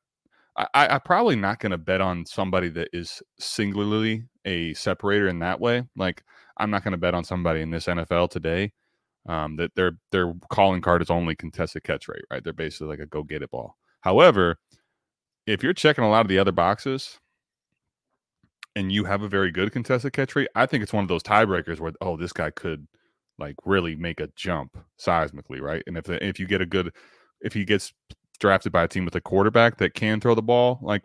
I, 0.55 0.67
I, 0.73 0.87
I'm 0.87 1.01
probably 1.01 1.35
not 1.35 1.59
gonna 1.59 1.77
bet 1.77 2.01
on 2.01 2.25
somebody 2.25 2.69
that 2.69 2.89
is 2.93 3.21
singularly 3.39 4.23
a 4.45 4.73
separator 4.73 5.27
in 5.27 5.39
that 5.39 5.59
way. 5.59 5.83
Like 5.95 6.23
I'm 6.59 6.69
not 6.69 6.83
going 6.83 6.91
to 6.91 6.97
bet 6.97 7.15
on 7.15 7.23
somebody 7.23 7.61
in 7.61 7.71
this 7.71 7.85
NFL 7.85 8.29
today 8.29 8.73
um, 9.27 9.55
that 9.57 9.75
their 9.75 9.93
their 10.11 10.33
calling 10.49 10.81
card 10.81 11.01
is 11.01 11.09
only 11.09 11.35
contested 11.35 11.83
catch 11.83 12.07
rate, 12.07 12.25
right? 12.31 12.43
They're 12.43 12.53
basically 12.53 12.87
like 12.87 12.99
a 12.99 13.05
go 13.05 13.23
get 13.23 13.41
it 13.41 13.51
ball. 13.51 13.75
However, 14.01 14.57
if 15.45 15.63
you're 15.63 15.73
checking 15.73 16.03
a 16.03 16.09
lot 16.09 16.21
of 16.21 16.27
the 16.27 16.39
other 16.39 16.51
boxes 16.51 17.19
and 18.75 18.91
you 18.91 19.03
have 19.05 19.21
a 19.21 19.27
very 19.27 19.51
good 19.51 19.71
contested 19.71 20.13
catch 20.13 20.35
rate, 20.35 20.47
I 20.55 20.65
think 20.65 20.83
it's 20.83 20.93
one 20.93 21.03
of 21.03 21.09
those 21.09 21.23
tiebreakers 21.23 21.79
where 21.79 21.93
oh, 22.01 22.17
this 22.17 22.33
guy 22.33 22.51
could 22.51 22.87
like 23.37 23.55
really 23.65 23.95
make 23.95 24.19
a 24.19 24.29
jump 24.35 24.77
seismically, 24.99 25.61
right? 25.61 25.83
And 25.87 25.97
if 25.97 26.05
the, 26.05 26.23
if 26.25 26.39
you 26.39 26.47
get 26.47 26.61
a 26.61 26.65
good 26.65 26.93
if 27.41 27.53
he 27.53 27.65
gets 27.65 27.93
drafted 28.39 28.71
by 28.71 28.83
a 28.83 28.87
team 28.87 29.05
with 29.05 29.15
a 29.15 29.21
quarterback 29.21 29.77
that 29.77 29.93
can 29.93 30.21
throw 30.21 30.33
the 30.33 30.41
ball 30.41 30.79
like 30.81 31.01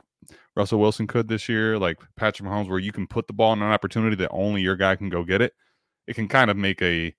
Russell 0.57 0.79
Wilson 0.79 1.07
could 1.07 1.29
this 1.29 1.49
year, 1.49 1.79
like 1.79 1.99
Patrick 2.17 2.49
Mahomes, 2.49 2.69
where 2.69 2.79
you 2.79 2.93
can 2.93 3.07
put 3.07 3.27
the 3.27 3.33
ball 3.33 3.53
in 3.53 3.63
an 3.63 3.73
opportunity 3.73 4.17
that 4.17 4.31
only 4.31 4.63
your 4.63 4.77
guy 4.77 4.97
can 4.97 5.09
go 5.09 5.25
get 5.25 5.43
it, 5.43 5.53
it 6.07 6.15
can 6.15 6.29
kind 6.29 6.51
of 6.51 6.57
make 6.57 6.81
a 6.81 7.15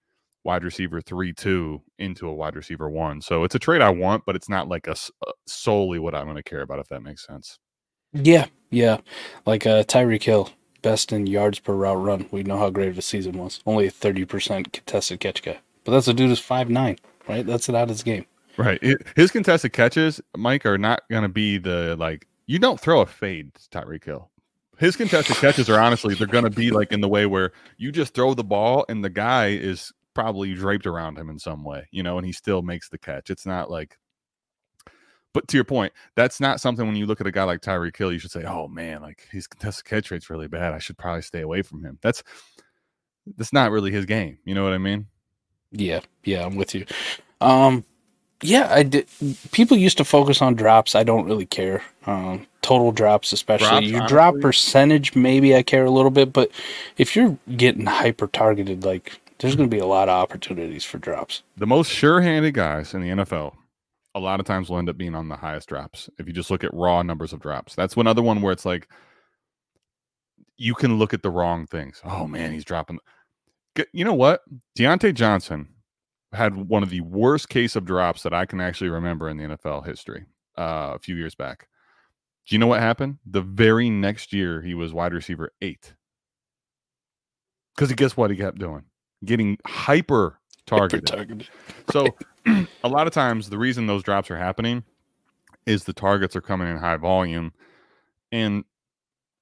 wide 0.46 0.64
receiver 0.64 1.02
three 1.02 1.34
two 1.34 1.82
into 2.00 2.28
a 2.28 2.34
wide 2.34 2.56
receiver 2.56 2.90
one. 2.90 3.22
So 3.22 3.44
it's 3.44 3.56
a 3.56 3.60
trade 3.60 3.82
I 3.82 3.90
want, 3.90 4.24
but 4.26 4.36
it's 4.36 4.48
not 4.48 4.70
like 4.70 4.88
a 4.88 4.92
uh, 5.28 5.32
solely 5.48 6.00
what 6.00 6.16
I'm 6.16 6.26
going 6.26 6.38
to 6.38 6.44
care 6.44 6.62
about 6.62 6.80
if 6.80 6.88
that 6.90 7.02
makes 7.02 7.26
sense. 7.26 7.60
Yeah, 8.14 8.46
yeah, 8.70 9.00
like 9.46 9.68
uh, 9.68 9.84
Tyreek 9.84 10.24
Hill, 10.24 10.50
best 10.82 11.12
in 11.12 11.28
yards 11.28 11.60
per 11.60 11.74
route 11.74 12.02
run. 12.02 12.28
We 12.32 12.44
know 12.44 12.58
how 12.58 12.70
great 12.70 12.90
of 12.90 12.98
a 12.98 13.02
season 13.02 13.38
was. 13.38 13.60
Only 13.66 13.88
a 13.88 13.92
thirty 13.92 14.24
percent 14.24 14.72
contested 14.72 15.20
catch 15.20 15.44
guy, 15.44 15.60
but 15.84 15.92
that's 15.92 16.08
a 16.08 16.14
dude 16.14 16.30
who's 16.30 16.40
five 16.40 16.70
nine, 16.70 16.98
right? 17.28 17.46
That's 17.46 17.68
it 17.68 17.76
out 17.76 17.84
of 17.84 17.90
his 17.90 18.04
game. 18.04 18.26
Right. 18.58 18.82
His 19.16 19.32
contested 19.32 19.74
catches, 19.74 20.22
Mike, 20.38 20.66
are 20.66 20.78
not 20.78 21.02
going 21.10 21.24
to 21.24 21.30
be 21.30 21.58
the 21.58 21.96
like 22.00 22.28
you 22.48 22.60
don't 22.60 22.80
throw 22.80 23.02
a 23.02 23.06
fade 23.06 23.54
to 23.56 23.70
Tyreek 23.70 24.06
Hill. 24.06 24.30
His 24.78 24.96
contested 24.96 25.38
catches 25.38 25.70
are 25.70 25.80
honestly 25.80 26.16
they're 26.16 26.28
going 26.28 26.44
to 26.44 26.50
be 26.50 26.70
like 26.72 26.92
in 26.92 27.02
the 27.02 27.08
way 27.10 27.26
where 27.26 27.52
you 27.78 27.92
just 27.92 28.14
throw 28.14 28.34
the 28.34 28.44
ball 28.44 28.86
and 28.90 29.04
the 29.04 29.10
guy 29.10 29.48
is 29.48 29.94
probably 30.16 30.56
draped 30.56 30.88
around 30.88 31.18
him 31.20 31.30
in 31.30 31.38
some 31.38 31.64
way, 31.64 31.88
you 31.92 32.02
know, 32.02 32.18
and 32.18 32.26
he 32.26 32.32
still 32.32 32.64
makes 32.64 32.90
the 32.90 32.98
catch. 32.98 33.30
It's 33.30 33.46
not 33.46 33.70
like 33.70 34.00
but 35.36 35.50
to 35.50 35.58
your 35.58 35.66
point, 35.66 35.92
that's 36.16 36.40
not 36.40 36.62
something 36.62 36.88
when 36.88 36.96
you 36.96 37.06
look 37.06 37.20
at 37.20 37.28
a 37.28 37.32
guy 37.32 37.44
like 37.44 37.60
Tyreek 37.60 37.98
Hill, 37.98 38.14
you 38.14 38.20
should 38.20 38.32
say, 38.32 38.46
"Oh 38.46 38.70
man, 38.70 39.02
like 39.02 39.28
his 39.30 39.48
contested 39.48 39.84
catch 39.84 40.10
rate's 40.10 40.30
really 40.30 40.48
bad. 40.48 40.74
I 40.74 40.80
should 40.80 40.98
probably 40.98 41.24
stay 41.24 41.42
away 41.42 41.62
from 41.62 41.84
him." 41.84 42.00
That's 42.02 42.24
that's 43.36 43.52
not 43.52 43.72
really 43.72 43.92
his 43.92 44.06
game. 44.06 44.38
You 44.46 44.56
know 44.56 44.64
what 44.64 44.72
I 44.72 44.78
mean? 44.78 45.08
Yeah, 45.74 46.00
yeah, 46.24 46.46
I'm 46.46 46.56
with 46.56 46.74
you. 46.74 46.86
Um, 47.42 47.84
yeah, 48.42 48.70
I 48.72 48.84
did. 48.84 49.10
People 49.52 49.76
used 49.76 49.98
to 49.98 50.06
focus 50.06 50.42
on 50.42 50.56
drops. 50.56 50.96
I 50.96 51.04
don't 51.04 51.26
really 51.26 51.46
care. 51.46 51.84
Um, 52.06 52.48
total 52.62 52.94
drops, 52.94 53.34
especially 53.34 53.68
Drops, 53.68 53.88
your 53.88 54.08
drop 54.08 54.40
percentage, 54.40 55.16
maybe 55.18 55.54
I 55.54 55.64
care 55.64 55.84
a 55.84 55.92
little 55.92 56.12
bit. 56.12 56.32
But 56.32 56.50
if 56.98 57.14
you're 57.14 57.38
getting 57.58 57.88
hyper 57.88 58.28
targeted, 58.28 58.86
like 58.86 59.20
there's 59.40 59.56
going 59.56 59.70
to 59.70 59.76
be 59.76 59.82
a 59.82 59.86
lot 59.86 60.10
of 60.10 60.22
opportunities 60.22 60.84
for 60.84 60.98
drops. 60.98 61.44
the 61.58 61.68
most 61.68 61.92
sure-handed 61.92 62.54
guys 62.54 62.94
in 62.94 63.02
the 63.02 63.10
NFL 63.10 63.56
a 64.16 64.20
lot 64.20 64.40
of 64.40 64.46
times 64.46 64.70
will 64.70 64.78
end 64.78 64.90
up 64.90 64.98
being 64.98 65.14
on 65.14 65.28
the 65.28 65.36
highest 65.36 65.68
drops 65.68 66.10
if 66.18 66.26
you 66.26 66.34
just 66.34 66.50
look 66.50 66.64
at 66.64 66.74
raw 66.74 67.04
numbers 67.04 67.34
of 67.34 67.42
drops. 67.42 67.76
That's 67.76 67.98
one 67.98 68.08
other 68.08 68.22
one 68.22 68.42
where 68.42 68.54
it's 68.54 68.66
like 68.66 68.88
you 70.58 70.74
can 70.74 70.98
look 70.98 71.14
at 71.14 71.22
the 71.22 71.30
wrong 71.30 71.68
things. 71.68 72.02
Oh 72.06 72.26
man, 72.26 72.54
he's 72.54 72.64
dropping. 72.64 73.00
You 73.92 74.06
know 74.06 74.14
what? 74.14 74.42
Diontae 74.80 75.14
Johnson 75.14 75.68
had 76.32 76.56
one 76.56 76.82
of 76.82 76.90
the 76.90 77.02
worst 77.02 77.50
case 77.50 77.76
of 77.76 77.86
drops 77.86 78.24
that 78.24 78.34
I 78.34 78.46
can 78.46 78.62
actually 78.62 78.90
remember 78.90 79.28
in 79.28 79.36
the 79.36 79.44
NFL 79.44 79.86
history 79.86 80.26
uh, 80.58 80.94
a 80.96 81.00
few 81.00 81.16
years 81.16 81.36
back. 81.36 81.68
Do 82.48 82.56
you 82.56 82.60
know 82.60 82.68
what 82.68 82.80
happened? 82.80 83.18
The 83.26 83.42
very 83.42 83.90
next 83.90 84.32
year, 84.32 84.62
he 84.62 84.76
was 84.76 84.94
wide 84.94 85.14
receiver 85.14 85.52
eight. 85.62 85.94
Because 87.76 87.92
guess 87.94 88.16
what 88.16 88.32
he 88.32 88.38
kept 88.38 88.60
doing? 88.60 88.84
Getting 89.26 89.58
hyper 89.66 90.40
targeted. 90.66 91.08
targeted. 91.08 91.48
So 91.92 92.16
a 92.84 92.88
lot 92.88 93.08
of 93.08 93.14
times 93.14 93.50
the 93.50 93.58
reason 93.58 93.88
those 93.88 94.04
drops 94.04 94.30
are 94.32 94.38
happening 94.38 94.84
is 95.66 95.84
the 95.84 95.94
targets 95.94 96.36
are 96.36 96.42
coming 96.42 96.68
in 96.68 96.78
high 96.78 96.98
volume. 96.98 97.54
And 98.32 98.64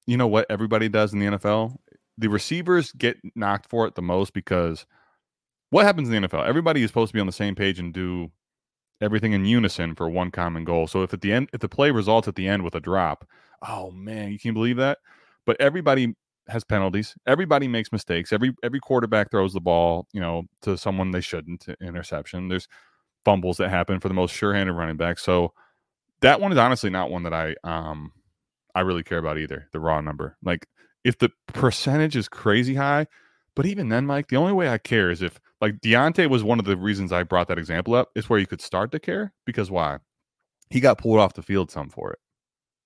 you 0.06 0.18
know 0.18 0.28
what 0.28 0.46
everybody 0.50 0.90
does 0.90 1.14
in 1.14 1.20
the 1.20 1.26
NFL? 1.26 1.78
The 2.18 2.30
receivers 2.30 2.92
get 2.94 3.18
knocked 3.36 3.70
for 3.70 3.88
it 3.88 3.96
the 3.96 4.02
most 4.02 4.34
because 4.34 4.86
what 5.70 5.86
happens 5.86 6.10
in 6.10 6.22
the 6.22 6.28
NFL? 6.28 6.46
Everybody 6.46 6.84
is 6.84 6.90
supposed 6.90 7.10
to 7.10 7.14
be 7.14 7.20
on 7.20 7.26
the 7.26 7.34
same 7.34 7.56
page 7.56 7.80
and 7.80 7.94
do 7.94 8.32
everything 9.02 9.34
in 9.34 9.46
unison 9.46 9.96
for 9.96 10.10
one 10.10 10.32
common 10.32 10.64
goal. 10.64 10.88
So 10.88 11.04
if 11.04 11.14
at 11.14 11.22
the 11.22 11.34
end 11.34 11.50
if 11.54 11.62
the 11.62 11.70
play 11.70 11.92
results 11.92 12.28
at 12.28 12.36
the 12.36 12.48
end 12.48 12.64
with 12.64 12.76
a 12.76 12.80
drop, 12.80 13.28
oh 13.68 13.92
man, 13.92 14.32
you 14.32 14.40
can't 14.40 14.54
believe 14.54 14.78
that? 14.78 15.00
But 15.46 15.60
everybody 15.60 16.16
has 16.48 16.64
penalties. 16.64 17.16
Everybody 17.26 17.68
makes 17.68 17.92
mistakes. 17.92 18.34
Every 18.34 18.54
every 18.64 18.80
quarterback 18.80 19.32
throws 19.32 19.54
the 19.54 19.62
ball, 19.62 20.08
you 20.14 20.22
know, 20.22 20.44
to 20.62 20.78
someone 20.78 21.12
they 21.12 21.22
shouldn't. 21.22 21.66
Interception. 21.82 22.50
There's 22.50 22.68
fumbles 23.26 23.58
that 23.58 23.70
happen 23.70 24.00
for 24.00 24.10
the 24.10 24.14
most 24.14 24.34
sure-handed 24.34 24.74
running 24.74 24.98
back. 24.98 25.20
So 25.20 25.54
that 26.22 26.42
one 26.42 26.52
is 26.52 26.58
honestly 26.58 26.90
not 26.90 27.10
one 27.12 27.24
that 27.24 27.34
I 27.34 27.56
um 27.64 28.12
I 28.76 28.82
really 28.82 29.04
care 29.04 29.20
about 29.20 29.38
either. 29.38 29.68
The 29.72 29.80
raw 29.80 30.02
number, 30.02 30.38
like 30.44 30.68
if 31.04 31.18
the 31.18 31.30
percentage 31.48 32.16
is 32.16 32.28
crazy 32.28 32.76
high, 32.76 33.08
but 33.56 33.66
even 33.66 33.90
then, 33.90 34.06
Mike, 34.06 34.30
the 34.30 34.38
only 34.38 34.54
way 34.54 34.70
I 34.70 34.78
care 34.78 35.12
is 35.12 35.22
if 35.22 35.40
like 35.62 35.80
Diontae 35.80 36.30
was 36.30 36.44
one 36.44 36.60
of 36.60 36.66
the 36.66 36.76
reasons 36.78 37.12
I 37.12 37.24
brought 37.24 37.48
that 37.48 37.60
example 37.60 37.96
up. 37.96 38.10
Is 38.16 38.30
where 38.30 38.40
you 38.40 38.48
could 38.48 38.62
start 38.62 38.92
to 38.92 39.00
care 39.00 39.34
because 39.46 39.72
why? 39.72 40.00
He 40.70 40.80
got 40.80 40.98
pulled 40.98 41.20
off 41.20 41.34
the 41.34 41.44
field 41.44 41.72
some 41.72 41.90
for 41.90 42.12
it 42.12 42.20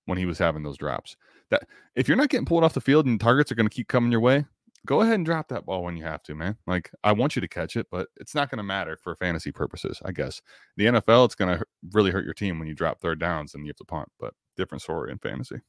when 0.04 0.18
he 0.18 0.26
was 0.26 0.38
having 0.38 0.62
those 0.62 0.76
drops. 0.76 1.16
That 1.50 1.66
if 1.94 2.08
you're 2.08 2.16
not 2.16 2.28
getting 2.28 2.46
pulled 2.46 2.64
off 2.64 2.74
the 2.74 2.80
field 2.80 3.06
and 3.06 3.18
targets 3.20 3.50
are 3.50 3.54
going 3.54 3.68
to 3.68 3.74
keep 3.74 3.88
coming 3.88 4.12
your 4.12 4.20
way, 4.20 4.44
go 4.86 5.00
ahead 5.00 5.14
and 5.14 5.24
drop 5.24 5.48
that 5.48 5.66
ball 5.66 5.82
when 5.82 5.96
you 5.96 6.04
have 6.04 6.22
to, 6.24 6.34
man. 6.34 6.56
Like 6.66 6.90
I 7.04 7.12
want 7.12 7.36
you 7.36 7.40
to 7.40 7.48
catch 7.48 7.76
it, 7.76 7.86
but 7.90 8.08
it's 8.16 8.34
not 8.34 8.50
going 8.50 8.58
to 8.58 8.64
matter 8.64 8.96
for 8.96 9.14
fantasy 9.16 9.52
purposes, 9.52 10.00
I 10.04 10.12
guess. 10.12 10.40
The 10.76 10.86
NFL, 10.86 11.26
it's 11.26 11.34
going 11.34 11.56
to 11.56 11.64
really 11.92 12.10
hurt 12.10 12.24
your 12.24 12.34
team 12.34 12.58
when 12.58 12.68
you 12.68 12.74
drop 12.74 13.00
third 13.00 13.18
downs 13.18 13.54
and 13.54 13.64
you 13.64 13.70
have 13.70 13.76
to 13.76 13.84
punt, 13.84 14.08
but 14.18 14.34
different 14.56 14.82
story 14.82 15.10
in 15.10 15.18
fantasy. 15.18 15.60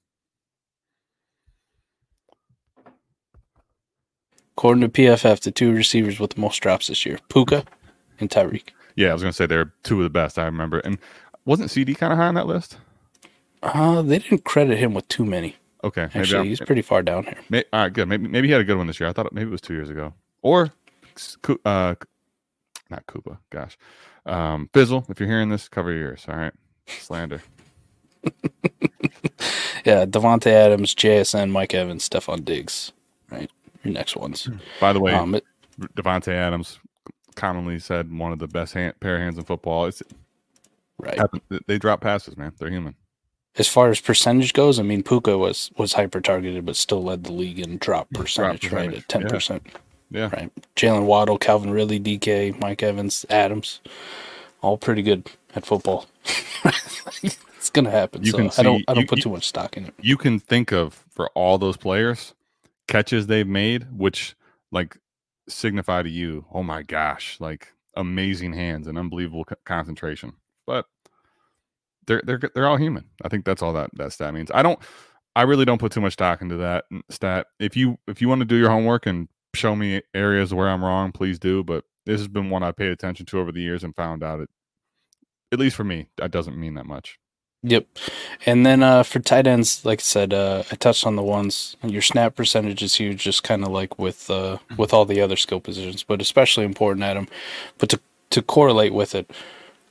According 4.57 4.81
to 4.81 4.89
PFF, 4.89 5.39
the 5.39 5.51
two 5.51 5.71
receivers 5.71 6.19
with 6.19 6.31
the 6.31 6.41
most 6.41 6.59
drops 6.59 6.87
this 6.87 7.05
year, 7.05 7.19
Puka 7.29 7.63
and 8.19 8.29
Tyreek. 8.29 8.71
Yeah, 8.95 9.09
I 9.09 9.13
was 9.13 9.21
going 9.21 9.31
to 9.31 9.35
say 9.35 9.45
they're 9.45 9.73
two 9.83 9.99
of 9.99 10.03
the 10.03 10.09
best 10.09 10.37
I 10.37 10.43
remember. 10.43 10.79
And 10.79 10.97
wasn't 11.45 11.71
CeeDee 11.71 11.97
kind 11.97 12.11
of 12.11 12.19
high 12.19 12.27
on 12.27 12.35
that 12.35 12.47
list? 12.47 12.77
Uh, 13.63 14.01
they 14.01 14.19
didn't 14.19 14.43
credit 14.43 14.77
him 14.77 14.93
with 14.93 15.07
too 15.07 15.25
many. 15.25 15.55
Okay, 15.83 16.03
maybe 16.07 16.19
Actually, 16.19 16.37
I'm- 16.39 16.47
he's 16.47 16.59
pretty 16.59 16.81
far 16.81 17.01
down 17.01 17.23
here. 17.23 17.37
May, 17.49 17.63
all 17.71 17.81
right, 17.83 17.93
good. 17.93 18.07
Maybe 18.07 18.27
maybe 18.27 18.47
he 18.47 18.51
had 18.51 18.61
a 18.61 18.65
good 18.65 18.77
one 18.77 18.87
this 18.87 18.99
year. 18.99 19.09
I 19.09 19.13
thought 19.13 19.31
maybe 19.33 19.47
it 19.47 19.51
was 19.51 19.61
two 19.61 19.73
years 19.73 19.89
ago, 19.89 20.13
or 20.41 20.71
uh, 21.65 21.95
not 22.89 23.05
Koopa. 23.07 23.37
Gosh, 23.49 23.77
um, 24.25 24.69
Fizzle. 24.73 25.05
If 25.09 25.19
you're 25.19 25.29
hearing 25.29 25.49
this, 25.49 25.69
cover 25.69 25.91
your 25.91 26.01
ears. 26.09 26.25
All 26.27 26.35
right, 26.35 26.53
slander. 26.87 27.41
Yeah, 29.85 30.05
Davante 30.05 30.47
Adams, 30.51 30.93
JSN, 30.93 31.51
Mike 31.51 31.73
Evans, 31.73 32.07
Stefon 32.07 32.43
Diggs. 32.43 32.91
Right, 33.31 33.49
your 33.83 33.93
next 33.93 34.17
ones. 34.17 34.49
By 34.81 34.91
the 34.91 34.99
way, 34.99 35.13
Um, 35.13 35.35
it- 35.35 35.45
Davante 35.95 36.33
Adams 36.33 36.79
commonly 37.35 37.79
said 37.79 38.11
one 38.15 38.33
of 38.33 38.39
the 38.39 38.47
best 38.47 38.73
hand, 38.73 38.99
pair 38.99 39.15
of 39.15 39.21
hands 39.21 39.37
in 39.37 39.45
football. 39.45 39.85
It's 39.85 40.03
right. 40.97 41.17
they 41.67 41.77
drop 41.77 42.01
passes, 42.01 42.35
man. 42.35 42.51
They're 42.59 42.69
human. 42.69 42.95
As 43.57 43.67
far 43.67 43.89
as 43.89 43.99
percentage 43.99 44.53
goes, 44.53 44.79
I 44.79 44.83
mean, 44.83 45.03
Puka 45.03 45.37
was 45.37 45.71
was 45.77 45.93
hyper 45.93 46.21
targeted, 46.21 46.65
but 46.65 46.75
still 46.75 47.03
led 47.03 47.23
the 47.25 47.33
league 47.33 47.59
in 47.59 47.77
drop 47.77 48.09
percentage, 48.11 48.71
right 48.71 48.87
percentage, 48.87 48.97
at 49.03 49.09
ten 49.09 49.27
percent. 49.27 49.67
Yeah, 50.11 50.29
Right. 50.33 50.51
Jaylen 50.75 51.05
Waddle, 51.05 51.37
Calvin 51.37 51.69
Ridley, 51.69 51.99
DK, 51.99 52.59
Mike 52.59 52.81
Evans, 52.81 53.25
Adams, 53.29 53.79
all 54.61 54.75
pretty 54.77 55.01
good 55.03 55.29
at 55.55 55.65
football. 55.65 56.07
it's 57.23 57.69
gonna 57.71 57.91
happen. 57.91 58.23
You 58.23 58.31
so 58.31 58.37
can 58.37 58.49
I 58.57 58.63
don't 58.63 58.83
I 58.87 58.93
don't 58.93 59.01
you- 59.03 59.07
put 59.07 59.21
too 59.21 59.29
much 59.29 59.47
stock 59.47 59.77
in 59.77 59.85
it. 59.85 59.93
you 60.01 60.17
can 60.17 60.39
think 60.39 60.71
of 60.71 61.03
for 61.11 61.29
all 61.35 61.57
those 61.57 61.77
players 61.77 62.33
catches 62.87 63.27
they've 63.27 63.47
made, 63.47 63.85
which 63.95 64.35
like 64.71 64.97
signify 65.47 66.01
to 66.03 66.09
you, 66.09 66.45
oh 66.53 66.63
my 66.63 66.81
gosh, 66.83 67.37
like 67.39 67.73
amazing 67.95 68.53
hands 68.53 68.87
and 68.87 68.97
unbelievable 68.97 69.45
co- 69.45 69.55
concentration. 69.65 70.33
But 70.65 70.85
they're 72.09 72.21
they're 72.25 72.39
they're 72.53 72.67
all 72.67 72.75
human. 72.75 73.05
I 73.23 73.29
think 73.29 73.45
that's 73.45 73.61
all 73.61 73.71
that 73.73 73.91
that 73.93 74.11
stat 74.11 74.33
means. 74.33 74.51
I 74.53 74.63
don't. 74.63 74.79
I 75.35 75.43
really 75.43 75.63
don't 75.63 75.77
put 75.77 75.91
too 75.91 76.01
much 76.01 76.13
stock 76.13 76.41
into 76.41 76.57
that 76.57 76.85
stat. 77.09 77.47
If 77.59 77.77
you 77.77 77.97
if 78.07 78.21
you 78.21 78.27
want 78.27 78.39
to 78.39 78.45
do 78.45 78.57
your 78.57 78.69
homework 78.69 79.05
and 79.05 79.29
show 79.53 79.75
me 79.75 80.01
areas 80.13 80.53
where 80.53 80.67
I'm 80.67 80.83
wrong, 80.83 81.11
please 81.11 81.39
do. 81.39 81.63
But 81.63 81.85
this 82.05 82.19
has 82.19 82.27
been 82.27 82.49
one 82.49 82.63
I 82.63 82.71
paid 82.71 82.91
attention 82.91 83.25
to 83.27 83.39
over 83.39 83.51
the 83.51 83.61
years 83.61 83.83
and 83.83 83.95
found 83.95 84.23
out 84.23 84.41
it, 84.41 84.49
at 85.51 85.59
least 85.59 85.75
for 85.75 85.83
me, 85.83 86.09
that 86.17 86.31
doesn't 86.31 86.57
mean 86.57 86.73
that 86.73 86.87
much. 86.87 87.19
Yep. 87.61 87.87
And 88.45 88.65
then 88.65 88.81
uh, 88.81 89.03
for 89.03 89.19
tight 89.19 89.45
ends, 89.45 89.85
like 89.85 89.99
I 89.99 90.01
said, 90.01 90.33
uh, 90.33 90.63
I 90.71 90.75
touched 90.75 91.05
on 91.05 91.15
the 91.15 91.23
ones. 91.23 91.75
Your 91.83 92.01
snap 92.01 92.35
percentage 92.35 92.81
is 92.81 92.95
huge, 92.95 93.21
just 93.23 93.43
kind 93.43 93.63
of 93.63 93.69
like 93.69 93.99
with 93.99 94.29
uh, 94.31 94.57
with 94.77 94.93
all 94.93 95.05
the 95.05 95.21
other 95.21 95.35
skill 95.35 95.59
positions, 95.59 96.03
but 96.03 96.21
especially 96.21 96.65
important, 96.65 97.03
Adam. 97.03 97.27
But 97.77 97.89
to 97.89 97.99
to 98.31 98.41
correlate 98.41 98.93
with 98.93 99.13
it, 99.13 99.29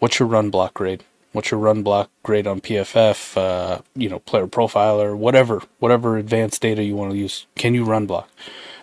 what's 0.00 0.18
your 0.18 0.28
run 0.28 0.50
block 0.50 0.74
grade? 0.74 1.04
What's 1.32 1.50
your 1.50 1.60
run 1.60 1.82
block 1.82 2.10
grade 2.22 2.46
on 2.46 2.60
PFF? 2.60 3.36
Uh, 3.36 3.82
you 3.94 4.08
know, 4.08 4.18
player 4.20 4.46
profiler, 4.46 5.16
whatever, 5.16 5.62
whatever 5.78 6.16
advanced 6.16 6.62
data 6.62 6.82
you 6.82 6.96
want 6.96 7.12
to 7.12 7.18
use. 7.18 7.46
Can 7.54 7.74
you 7.74 7.84
run 7.84 8.06
block? 8.06 8.30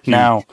Now, 0.05 0.43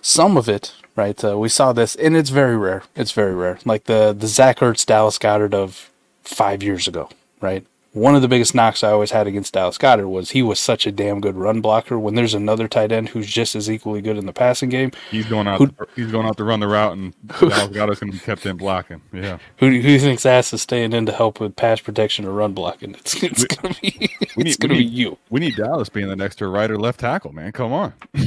some 0.00 0.36
of 0.36 0.48
it, 0.48 0.74
right? 0.94 1.22
Uh, 1.24 1.36
we 1.38 1.48
saw 1.48 1.72
this, 1.72 1.96
and 1.96 2.16
it's 2.16 2.30
very 2.30 2.56
rare. 2.56 2.84
It's 2.94 3.12
very 3.12 3.34
rare. 3.34 3.58
Like 3.64 3.84
the 3.84 4.14
the 4.16 4.28
Zach 4.28 4.58
Ertz, 4.60 4.86
Dallas 4.86 5.18
Goedert 5.18 5.54
of 5.54 5.90
five 6.22 6.62
years 6.62 6.86
ago, 6.86 7.08
right? 7.40 7.66
One 7.92 8.14
of 8.14 8.22
the 8.22 8.28
biggest 8.28 8.54
knocks 8.54 8.84
I 8.84 8.90
always 8.92 9.10
had 9.10 9.26
against 9.26 9.52
Dallas 9.54 9.76
Goedert 9.76 10.08
was 10.08 10.30
he 10.30 10.42
was 10.42 10.60
such 10.60 10.86
a 10.86 10.92
damn 10.92 11.20
good 11.20 11.34
run 11.34 11.60
blocker. 11.60 11.98
When 11.98 12.14
there's 12.14 12.34
another 12.34 12.68
tight 12.68 12.92
end 12.92 13.08
who's 13.08 13.26
just 13.26 13.56
as 13.56 13.68
equally 13.68 14.00
good 14.00 14.16
in 14.16 14.26
the 14.26 14.32
passing 14.32 14.68
game, 14.68 14.92
He's 15.10 15.26
going 15.26 15.48
out. 15.48 15.58
Who- 15.58 15.74
he's 15.96 16.12
going 16.12 16.24
out 16.24 16.36
to 16.36 16.44
run 16.44 16.60
the 16.60 16.68
route, 16.68 16.92
and 16.92 17.14
Dallas 17.26 17.68
Goedert's 17.68 17.98
going 17.98 18.12
to 18.12 18.18
be 18.18 18.24
kept 18.24 18.46
in 18.46 18.56
blocking. 18.56 19.00
Yeah, 19.12 19.38
who 19.56 19.70
who 19.80 19.98
thinks 19.98 20.24
ass 20.24 20.52
is 20.52 20.62
staying 20.62 20.92
in 20.92 21.04
to 21.06 21.12
help 21.12 21.40
with 21.40 21.56
pass 21.56 21.80
protection 21.80 22.24
or 22.26 22.30
run 22.30 22.52
blocking? 22.52 22.94
It's 22.94 23.20
it's 23.24 23.40
We- 23.42 23.46
gonna 23.56 23.74
be 23.82 23.88
it's 24.20 24.36
need- 24.36 24.58
gonna 24.60 24.74
be 24.74 24.84
you. 24.84 25.18
we 25.28 25.40
need 25.40 25.56
Dallas 25.56 25.88
being 25.88 26.06
the 26.06 26.14
next 26.14 26.36
to 26.36 26.46
right 26.46 26.70
or 26.70 26.78
left 26.78 27.00
tackle. 27.00 27.32
Man, 27.32 27.50
come 27.50 27.72
on. 27.72 27.92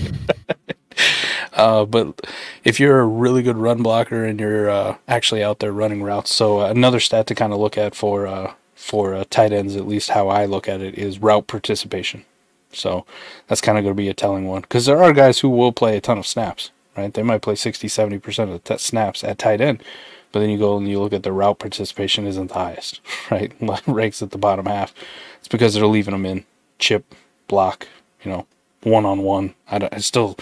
Uh, 1.54 1.86
but 1.86 2.20
if 2.64 2.80
you're 2.80 3.00
a 3.00 3.06
really 3.06 3.44
good 3.44 3.58
run 3.58 3.84
blocker 3.84 4.26
and 4.26 4.40
you're 4.40 4.70
uh, 4.70 4.98
actually 5.08 5.44
out 5.44 5.60
there 5.60 5.72
running 5.72 6.02
routes, 6.02 6.34
so 6.34 6.62
uh, 6.62 6.70
another 6.70 7.00
stat 7.00 7.28
to 7.28 7.36
kind 7.36 7.54
of 7.54 7.60
look 7.60 7.78
at 7.78 7.94
for 7.94 8.26
uh, 8.26 8.54
for 8.84 9.16
uh, 9.16 9.24
tight 9.30 9.54
ends, 9.54 9.78
at 9.78 9.88
least 9.88 10.10
how 10.10 10.28
I 10.28 10.46
look 10.46 10.68
at 10.68 10.82
it, 10.82 10.96
is 10.96 11.20
route 11.20 11.48
participation. 11.48 12.26
So 12.74 13.06
that's 13.48 13.62
kind 13.62 13.78
of 13.78 13.84
going 13.86 13.96
to 13.96 14.02
be 14.02 14.10
a 14.10 14.14
telling 14.14 14.46
one 14.46 14.62
because 14.62 14.86
there 14.86 15.02
are 15.02 15.14
guys 15.14 15.40
who 15.40 15.50
will 15.50 15.72
play 15.72 15.96
a 15.96 16.02
ton 16.02 16.18
of 16.18 16.28
snaps, 16.28 16.72
right? 16.98 17.14
They 17.14 17.24
might 17.24 17.42
play 17.42 17.56
60, 17.56 17.88
70% 17.88 18.44
of 18.44 18.50
the 18.50 18.60
t- 18.60 18.78
snaps 18.78 19.24
at 19.24 19.38
tight 19.38 19.62
end, 19.62 19.82
but 20.32 20.42
then 20.42 20.50
you 20.50 20.58
go 20.58 20.76
and 20.76 20.88
you 20.88 21.00
look 21.00 21.14
at 21.14 21.24
the 21.24 21.32
route 21.32 21.60
participation 21.60 22.28
isn't 22.28 22.48
the 22.48 22.54
highest, 22.56 23.00
right? 23.32 23.54
Ranks 23.88 24.22
at 24.22 24.32
the 24.32 24.38
bottom 24.38 24.66
half. 24.66 24.94
It's 25.40 25.48
because 25.48 25.74
they're 25.74 25.86
leaving 25.86 26.12
them 26.12 26.26
in 26.26 26.46
chip, 26.78 27.16
block, 27.48 27.88
you 28.24 28.32
know, 28.32 28.48
one 28.82 29.06
on 29.06 29.20
one. 29.24 29.56
I 29.72 29.98
still, 30.00 30.38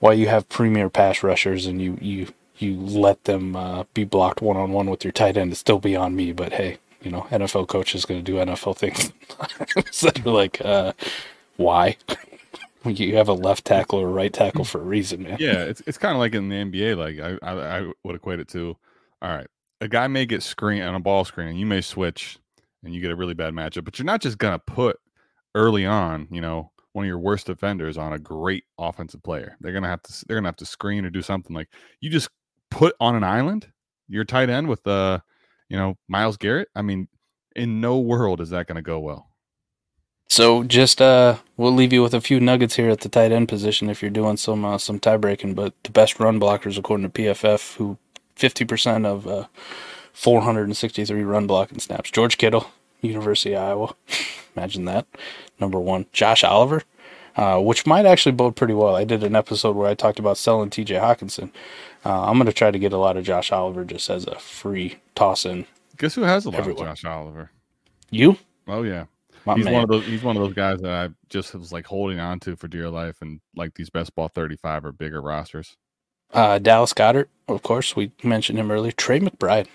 why 0.00 0.14
you 0.14 0.26
have 0.26 0.48
premier 0.48 0.90
pass 0.90 1.22
rushers 1.22 1.66
and 1.66 1.80
you 1.80 1.96
you 2.00 2.28
you 2.58 2.78
let 2.78 3.24
them 3.24 3.54
uh, 3.54 3.84
be 3.94 4.04
blocked 4.04 4.42
one 4.42 4.56
on 4.56 4.72
one 4.72 4.90
with 4.90 5.04
your 5.04 5.12
tight 5.12 5.36
end 5.36 5.52
is 5.52 5.58
still 5.58 5.78
beyond 5.78 6.16
me. 6.16 6.32
But 6.32 6.52
hey, 6.52 6.78
you 7.02 7.10
know, 7.10 7.22
NFL 7.30 7.68
coach 7.68 7.94
is 7.94 8.04
going 8.04 8.22
to 8.22 8.32
do 8.32 8.38
NFL 8.38 8.76
things. 8.76 9.12
so 9.90 10.10
you're 10.24 10.34
like, 10.34 10.60
uh, 10.64 10.92
why? 11.56 11.96
you 12.84 13.16
have 13.16 13.28
a 13.28 13.32
left 13.32 13.64
tackle 13.64 13.98
or 13.98 14.08
right 14.08 14.32
tackle 14.32 14.64
for 14.64 14.80
a 14.80 14.84
reason, 14.84 15.22
man. 15.22 15.36
Yeah, 15.40 15.64
it's 15.64 15.82
it's 15.86 15.98
kind 15.98 16.14
of 16.14 16.18
like 16.18 16.34
in 16.34 16.48
the 16.48 16.56
NBA. 16.56 16.96
Like 16.96 17.18
I, 17.42 17.46
I 17.46 17.78
I 17.78 17.92
would 18.04 18.16
equate 18.16 18.40
it 18.40 18.48
to, 18.48 18.76
all 19.22 19.30
right, 19.30 19.46
a 19.80 19.88
guy 19.88 20.06
may 20.06 20.26
get 20.26 20.42
screen 20.42 20.82
on 20.82 20.94
a 20.94 21.00
ball 21.00 21.24
screen, 21.24 21.48
and 21.48 21.60
you 21.60 21.66
may 21.66 21.80
switch, 21.80 22.38
and 22.84 22.94
you 22.94 23.00
get 23.00 23.10
a 23.10 23.16
really 23.16 23.34
bad 23.34 23.54
matchup. 23.54 23.84
But 23.84 23.98
you're 23.98 24.06
not 24.06 24.22
just 24.22 24.38
gonna 24.38 24.58
put 24.58 24.98
early 25.54 25.84
on, 25.84 26.28
you 26.30 26.40
know, 26.40 26.70
one 26.92 27.04
of 27.04 27.08
your 27.08 27.18
worst 27.18 27.46
defenders 27.46 27.98
on 27.98 28.12
a 28.12 28.18
great 28.18 28.64
offensive 28.78 29.22
player. 29.22 29.56
They're 29.60 29.72
gonna 29.72 29.88
have 29.88 30.02
to 30.02 30.24
they're 30.26 30.36
gonna 30.36 30.48
have 30.48 30.56
to 30.56 30.66
screen 30.66 31.04
or 31.04 31.10
do 31.10 31.22
something 31.22 31.54
like 31.54 31.68
you 32.00 32.10
just 32.10 32.30
put 32.70 32.94
on 33.00 33.16
an 33.16 33.24
island 33.24 33.66
your 34.10 34.24
tight 34.24 34.50
end 34.50 34.68
with 34.68 34.86
uh, 34.86 35.20
you 35.70 35.78
know, 35.78 35.96
Myles 36.08 36.36
Garrett. 36.36 36.68
I 36.74 36.82
mean, 36.82 37.08
in 37.56 37.80
no 37.80 37.98
world 37.98 38.40
is 38.40 38.50
that 38.50 38.66
gonna 38.66 38.82
go 38.82 38.98
well. 38.98 39.30
So 40.28 40.62
just 40.62 41.00
uh, 41.02 41.38
we'll 41.56 41.72
leave 41.72 41.92
you 41.92 42.02
with 42.02 42.14
a 42.14 42.20
few 42.20 42.38
nuggets 42.38 42.76
here 42.76 42.90
at 42.90 43.00
the 43.00 43.08
tight 43.08 43.32
end 43.32 43.48
position 43.48 43.90
if 43.90 44.00
you're 44.02 44.10
doing 44.10 44.36
some 44.36 44.64
uh, 44.64 44.78
some 44.78 45.00
tie 45.00 45.16
breaking. 45.16 45.54
But 45.54 45.74
the 45.82 45.90
best 45.90 46.20
run 46.20 46.38
blockers 46.38 46.76
according 46.76 47.10
to 47.10 47.22
PFF, 47.22 47.76
who 47.76 47.98
50% 48.36 49.06
of 49.06 49.26
uh, 49.26 49.46
463 50.12 51.22
run 51.24 51.46
blocking 51.46 51.78
snaps. 51.78 52.10
George 52.10 52.38
Kittle, 52.38 52.70
University 53.00 53.54
of 53.54 53.62
Iowa. 53.62 53.94
Imagine 54.56 54.84
that. 54.86 55.06
Number 55.58 55.78
one, 55.80 56.06
Josh 56.12 56.44
Oliver, 56.44 56.82
uh, 57.36 57.58
which 57.60 57.86
might 57.86 58.06
actually 58.06 58.32
bode 58.32 58.56
pretty 58.56 58.74
well. 58.74 58.96
I 58.96 59.04
did 59.04 59.22
an 59.24 59.34
episode 59.36 59.76
where 59.76 59.88
I 59.88 59.94
talked 59.94 60.18
about 60.18 60.36
selling 60.38 60.70
T.J. 60.70 60.94
Hockenson. 60.96 61.50
Uh, 62.04 62.22
I'm 62.24 62.34
going 62.38 62.46
to 62.46 62.52
try 62.52 62.70
to 62.70 62.78
get 62.78 62.92
a 62.92 62.96
lot 62.98 63.16
of 63.16 63.24
Josh 63.24 63.52
Oliver 63.52 63.84
just 63.84 64.08
as 64.10 64.26
a 64.26 64.38
free 64.38 64.96
toss 65.14 65.44
in. 65.44 65.66
Guess 65.98 66.14
who 66.14 66.22
has 66.22 66.46
a 66.46 66.50
lot 66.50 66.60
Everyone. 66.60 66.88
of 66.88 66.94
Josh 66.96 67.04
Oliver? 67.04 67.50
You, 68.10 68.36
Oh 68.66 68.82
yeah. 68.82 69.04
my 69.44 69.54
he's 69.56 69.64
man. 69.64 69.74
one 69.74 69.82
of 69.84 69.88
those. 69.90 70.04
He's 70.06 70.22
one 70.22 70.36
of 70.36 70.42
those 70.42 70.54
guys 70.54 70.80
that 70.80 70.90
I 70.90 71.08
just 71.28 71.54
was 71.54 71.72
like 71.72 71.86
holding 71.86 72.20
on 72.20 72.40
to 72.40 72.56
for 72.56 72.68
dear 72.68 72.88
life, 72.88 73.16
and 73.20 73.40
like 73.56 73.74
these 73.74 73.90
best 73.90 74.14
ball 74.14 74.28
thirty 74.28 74.56
five 74.56 74.84
or 74.84 74.92
bigger 74.92 75.20
rosters. 75.20 75.76
Uh, 76.32 76.58
Dallas 76.58 76.92
Goedert, 76.92 77.26
of 77.48 77.62
course, 77.62 77.96
we 77.96 78.12
mentioned 78.22 78.58
him 78.58 78.70
earlier. 78.70 78.92
Trey 78.92 79.18
McBride, 79.20 79.66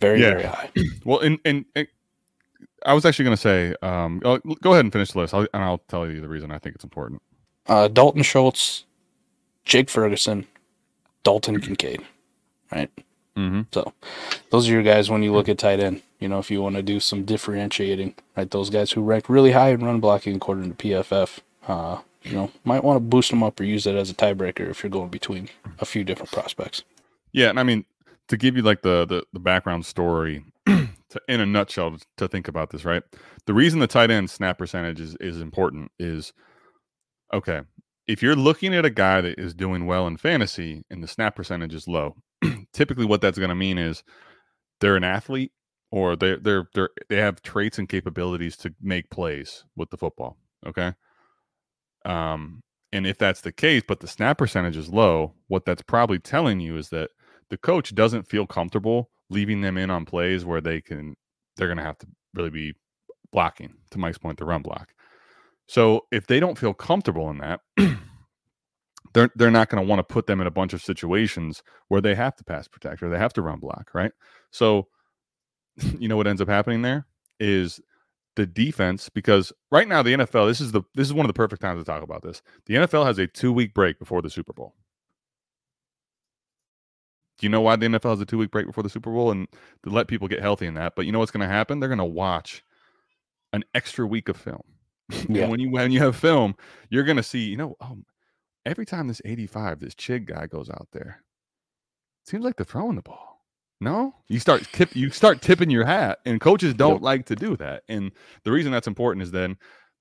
very 0.00 0.20
Yeah. 0.20 0.30
very 0.30 0.42
high. 0.44 0.70
Well, 1.04 1.20
and 1.20 1.38
and, 1.44 1.64
and 1.74 1.86
I 2.84 2.94
was 2.94 3.04
actually 3.04 3.24
going 3.24 3.36
to 3.36 3.40
say, 3.40 3.74
um, 3.82 4.20
oh, 4.24 4.38
go 4.62 4.72
ahead 4.72 4.84
and 4.84 4.92
finish 4.92 5.12
the 5.12 5.18
list, 5.18 5.34
I'll, 5.34 5.46
and 5.52 5.62
I'll 5.62 5.82
tell 5.88 6.08
you 6.08 6.20
the 6.20 6.28
reason 6.28 6.50
I 6.50 6.58
think 6.58 6.74
it's 6.74 6.84
important. 6.84 7.22
Uh, 7.66 7.88
Dalton 7.88 8.22
Schultz, 8.22 8.84
Jake 9.64 9.88
Ferguson, 9.88 10.46
Dalton 11.22 11.60
Kincaid, 11.60 12.02
right? 12.70 12.90
Mm-hmm. 13.36 13.62
So 13.72 13.92
those 14.50 14.68
are 14.68 14.72
your 14.72 14.82
guys 14.82 15.10
when 15.10 15.22
you 15.22 15.32
look 15.32 15.48
at 15.48 15.58
tight 15.58 15.80
end. 15.80 16.02
You 16.20 16.28
know, 16.28 16.38
if 16.38 16.50
you 16.50 16.62
want 16.62 16.76
to 16.76 16.82
do 16.82 17.00
some 17.00 17.24
differentiating, 17.24 18.14
right? 18.36 18.50
Those 18.50 18.70
guys 18.70 18.92
who 18.92 19.02
rank 19.02 19.28
really 19.28 19.52
high 19.52 19.70
in 19.70 19.84
run 19.84 20.00
blocking 20.00 20.36
according 20.36 20.74
to 20.74 20.76
PFF, 20.76 21.40
uh, 21.66 21.98
you 22.22 22.32
know, 22.32 22.50
might 22.64 22.84
want 22.84 22.96
to 22.96 23.00
boost 23.00 23.30
them 23.30 23.42
up 23.42 23.58
or 23.60 23.64
use 23.64 23.86
it 23.86 23.96
as 23.96 24.10
a 24.10 24.14
tiebreaker 24.14 24.70
if 24.70 24.82
you're 24.82 24.90
going 24.90 25.08
between 25.08 25.48
a 25.80 25.84
few 25.84 26.04
different 26.04 26.30
prospects. 26.30 26.84
Yeah, 27.32 27.50
and 27.50 27.58
I 27.58 27.62
mean 27.62 27.84
to 28.28 28.36
give 28.36 28.56
you 28.56 28.62
like 28.62 28.82
the 28.82 29.04
the, 29.04 29.24
the 29.32 29.40
background 29.40 29.86
story 29.86 30.44
to, 30.66 31.20
in 31.28 31.40
a 31.40 31.46
nutshell 31.46 31.96
to, 32.16 32.28
think 32.28 32.48
about 32.48 32.70
this, 32.70 32.84
right? 32.84 33.02
The 33.46 33.54
reason 33.54 33.80
the 33.80 33.86
tight 33.86 34.10
end 34.10 34.30
snap 34.30 34.58
percentage 34.58 35.00
is, 35.00 35.16
is 35.20 35.40
important 35.40 35.90
is 35.98 36.32
okay. 37.32 37.62
If 38.06 38.22
you're 38.22 38.36
looking 38.36 38.74
at 38.74 38.84
a 38.84 38.90
guy 38.90 39.20
that 39.20 39.38
is 39.38 39.54
doing 39.54 39.86
well 39.86 40.06
in 40.06 40.16
fantasy 40.16 40.84
and 40.90 41.02
the 41.02 41.08
snap 41.08 41.36
percentage 41.36 41.74
is 41.74 41.88
low, 41.88 42.16
typically 42.72 43.06
what 43.06 43.20
that's 43.20 43.38
going 43.38 43.48
to 43.48 43.54
mean 43.54 43.78
is 43.78 44.02
they're 44.80 44.96
an 44.96 45.04
athlete 45.04 45.52
or 45.90 46.16
they're 46.16 46.38
they're 46.38 46.68
they're 46.74 46.90
they 47.08 47.16
have 47.16 47.40
traits 47.42 47.78
and 47.78 47.88
capabilities 47.88 48.56
to 48.58 48.74
make 48.82 49.08
plays 49.10 49.64
with 49.76 49.90
the 49.90 49.96
football. 49.96 50.36
Okay. 50.66 50.92
Um, 52.04 52.62
and 52.92 53.06
if 53.06 53.18
that's 53.18 53.40
the 53.40 53.52
case, 53.52 53.82
but 53.86 54.00
the 54.00 54.06
snap 54.06 54.38
percentage 54.38 54.76
is 54.76 54.88
low, 54.88 55.34
what 55.48 55.64
that's 55.64 55.82
probably 55.82 56.18
telling 56.18 56.60
you 56.60 56.76
is 56.76 56.90
that 56.90 57.10
the 57.50 57.56
coach 57.56 57.94
doesn't 57.94 58.28
feel 58.28 58.46
comfortable 58.46 59.10
leaving 59.30 59.60
them 59.60 59.76
in 59.76 59.90
on 59.90 60.04
plays 60.04 60.44
where 60.44 60.60
they 60.60 60.80
can 60.80 61.16
they're 61.56 61.68
going 61.68 61.78
to 61.78 61.84
have 61.84 61.98
to 61.98 62.06
really 62.34 62.50
be 62.50 62.74
blocking 63.32 63.74
to 63.90 63.98
Mike's 63.98 64.18
point 64.18 64.38
the 64.38 64.44
run 64.44 64.62
block. 64.62 64.92
So 65.66 66.02
if 66.10 66.26
they 66.26 66.40
don't 66.40 66.58
feel 66.58 66.74
comfortable 66.74 67.30
in 67.30 67.38
that, 67.38 67.60
they're 69.14 69.30
they're 69.34 69.50
not 69.50 69.68
going 69.68 69.82
to 69.82 69.88
want 69.88 70.00
to 70.00 70.12
put 70.12 70.26
them 70.26 70.40
in 70.40 70.46
a 70.46 70.52
bunch 70.52 70.72
of 70.72 70.82
situations 70.82 71.62
where 71.88 72.00
they 72.00 72.14
have 72.14 72.36
to 72.36 72.44
pass 72.44 72.68
protect 72.68 73.02
or 73.02 73.08
they 73.08 73.18
have 73.18 73.32
to 73.34 73.42
run 73.42 73.60
block, 73.60 73.90
right? 73.94 74.12
So 74.50 74.88
you 75.98 76.08
know 76.08 76.16
what 76.16 76.26
ends 76.26 76.42
up 76.42 76.48
happening 76.48 76.82
there 76.82 77.06
is 77.40 77.80
the 78.36 78.46
defense 78.46 79.08
because 79.08 79.52
right 79.70 79.86
now 79.86 80.02
the 80.02 80.14
NFL 80.14 80.48
this 80.48 80.60
is 80.60 80.72
the 80.72 80.82
this 80.94 81.06
is 81.06 81.12
one 81.12 81.24
of 81.24 81.28
the 81.28 81.34
perfect 81.34 81.62
times 81.62 81.80
to 81.80 81.84
talk 81.84 82.02
about 82.02 82.22
this. 82.22 82.42
The 82.66 82.74
NFL 82.74 83.06
has 83.06 83.18
a 83.18 83.26
2 83.26 83.52
week 83.52 83.74
break 83.74 83.98
before 83.98 84.22
the 84.22 84.30
Super 84.30 84.52
Bowl. 84.52 84.74
Do 87.38 87.46
you 87.46 87.50
know 87.50 87.60
why 87.60 87.76
the 87.76 87.86
NFL 87.86 88.10
has 88.10 88.20
a 88.20 88.26
2 88.26 88.38
week 88.38 88.50
break 88.50 88.66
before 88.66 88.82
the 88.84 88.90
Super 88.90 89.10
Bowl 89.10 89.30
and 89.30 89.48
to 89.82 89.90
let 89.90 90.06
people 90.08 90.28
get 90.28 90.40
healthy 90.40 90.66
in 90.66 90.74
that? 90.74 90.94
But 90.94 91.06
you 91.06 91.12
know 91.12 91.18
what's 91.18 91.32
going 91.32 91.46
to 91.46 91.52
happen? 91.52 91.80
They're 91.80 91.88
going 91.88 91.98
to 91.98 92.04
watch 92.04 92.62
an 93.52 93.64
extra 93.74 94.06
week 94.06 94.28
of 94.28 94.36
film. 94.36 94.62
Yeah. 95.28 95.42
and 95.42 95.50
when 95.50 95.60
you 95.60 95.70
when 95.70 95.90
you 95.92 96.00
have 96.00 96.16
film, 96.16 96.54
you're 96.90 97.04
going 97.04 97.18
to 97.18 97.22
see, 97.22 97.40
you 97.44 97.56
know, 97.58 97.76
oh, 97.80 97.98
every 98.64 98.86
time 98.86 99.08
this 99.08 99.20
85 99.24 99.80
this 99.80 99.94
Chig 99.94 100.24
guy 100.26 100.46
goes 100.46 100.70
out 100.70 100.88
there, 100.92 101.22
seems 102.24 102.42
like 102.44 102.56
they're 102.56 102.64
throwing 102.64 102.96
the 102.96 103.02
ball. 103.02 103.42
No, 103.80 104.14
you 104.28 104.38
start 104.38 104.66
tip, 104.72 104.96
you 104.96 105.10
start 105.10 105.42
tipping 105.42 105.68
your 105.68 105.84
hat, 105.84 106.20
and 106.24 106.40
coaches 106.40 106.72
don't 106.72 106.94
Yep. 106.94 107.02
like 107.02 107.26
to 107.26 107.36
do 107.36 107.54
that. 107.58 107.82
And 107.88 108.12
the 108.44 108.52
reason 108.52 108.72
that's 108.72 108.86
important 108.86 109.22
is 109.24 109.30
then 109.30 109.58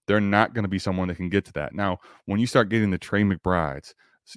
they're 0.08 0.22
not 0.22 0.54
going 0.54 0.64
to 0.64 0.70
be 0.70 0.80
someone 0.80 1.10
that 1.10 1.18
can 1.18 1.28
get 1.30 1.44
to 1.46 1.54
that. 1.54 1.74
Now, 1.76 1.98
when 2.26 2.40
you 2.40 2.48
start 2.48 2.70
getting 2.70 2.92
the 2.92 2.98
Trey 2.98 3.24
McBrides, 3.24 3.94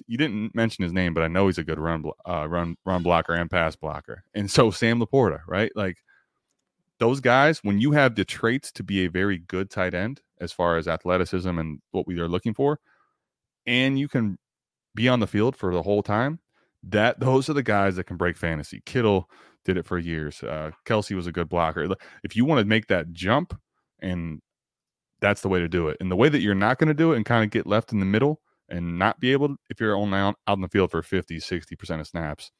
you 0.07 0.17
didn't 0.17 0.53
mention 0.53 0.83
his 0.83 0.93
name, 0.93 1.13
but 1.13 1.23
I 1.23 1.27
know 1.27 1.47
he's 1.47 1.57
a 1.57 1.63
good 1.63 1.79
run 1.79 2.03
uh, 2.27 2.47
run 2.47 2.75
run 2.85 3.03
blocker 3.03 3.33
and 3.33 3.49
pass 3.49 3.75
blocker. 3.75 4.23
And 4.33 4.49
so 4.49 4.71
Sam 4.71 4.99
LaPorta, 4.99 5.41
right? 5.47 5.71
Like 5.75 5.97
those 6.99 7.19
guys, 7.19 7.59
when 7.63 7.79
you 7.79 7.91
have 7.91 8.15
the 8.15 8.25
traits 8.25 8.71
to 8.73 8.83
be 8.83 9.05
a 9.05 9.09
very 9.09 9.39
good 9.39 9.69
tight 9.69 9.93
end 9.93 10.21
as 10.39 10.51
far 10.51 10.77
as 10.77 10.87
athleticism 10.87 11.57
and 11.57 11.79
what 11.91 12.07
we 12.07 12.19
are 12.19 12.27
looking 12.27 12.53
for, 12.53 12.79
and 13.65 13.99
you 13.99 14.07
can 14.07 14.37
be 14.95 15.07
on 15.07 15.19
the 15.19 15.27
field 15.27 15.55
for 15.55 15.73
the 15.73 15.83
whole 15.83 16.03
time, 16.03 16.39
that 16.83 17.19
those 17.19 17.49
are 17.49 17.53
the 17.53 17.63
guys 17.63 17.95
that 17.95 18.05
can 18.05 18.17
break 18.17 18.37
fantasy. 18.37 18.81
Kittle 18.85 19.29
did 19.63 19.77
it 19.77 19.85
for 19.85 19.97
years. 19.97 20.41
Uh, 20.43 20.71
Kelce 20.85 21.15
was 21.15 21.27
a 21.27 21.31
good 21.31 21.49
blocker. 21.49 21.87
If 22.23 22.35
you 22.35 22.45
want 22.45 22.59
to 22.59 22.65
make 22.65 22.87
that 22.87 23.11
jump, 23.13 23.57
and 23.99 24.41
that's 25.19 25.41
the 25.41 25.49
way 25.49 25.59
to 25.59 25.67
do 25.67 25.87
it. 25.87 25.97
And 25.99 26.11
the 26.11 26.15
way 26.15 26.29
that 26.29 26.41
you're 26.41 26.55
not 26.55 26.77
going 26.77 26.87
to 26.87 26.93
do 26.93 27.13
it 27.13 27.17
and 27.17 27.25
kind 27.25 27.43
of 27.43 27.49
get 27.49 27.67
left 27.67 27.91
in 27.91 27.99
the 27.99 28.05
middle 28.05 28.41
and 28.69 28.99
not 28.99 29.19
be 29.19 29.31
able 29.31 29.49
to, 29.49 29.57
if 29.69 29.79
you're 29.79 29.95
only 29.95 30.17
out, 30.17 30.35
out 30.47 30.57
in 30.57 30.61
the 30.61 30.69
field 30.69 30.91
for 30.91 31.01
50, 31.01 31.37
60% 31.37 31.99
of 31.99 32.07
snaps, 32.07 32.51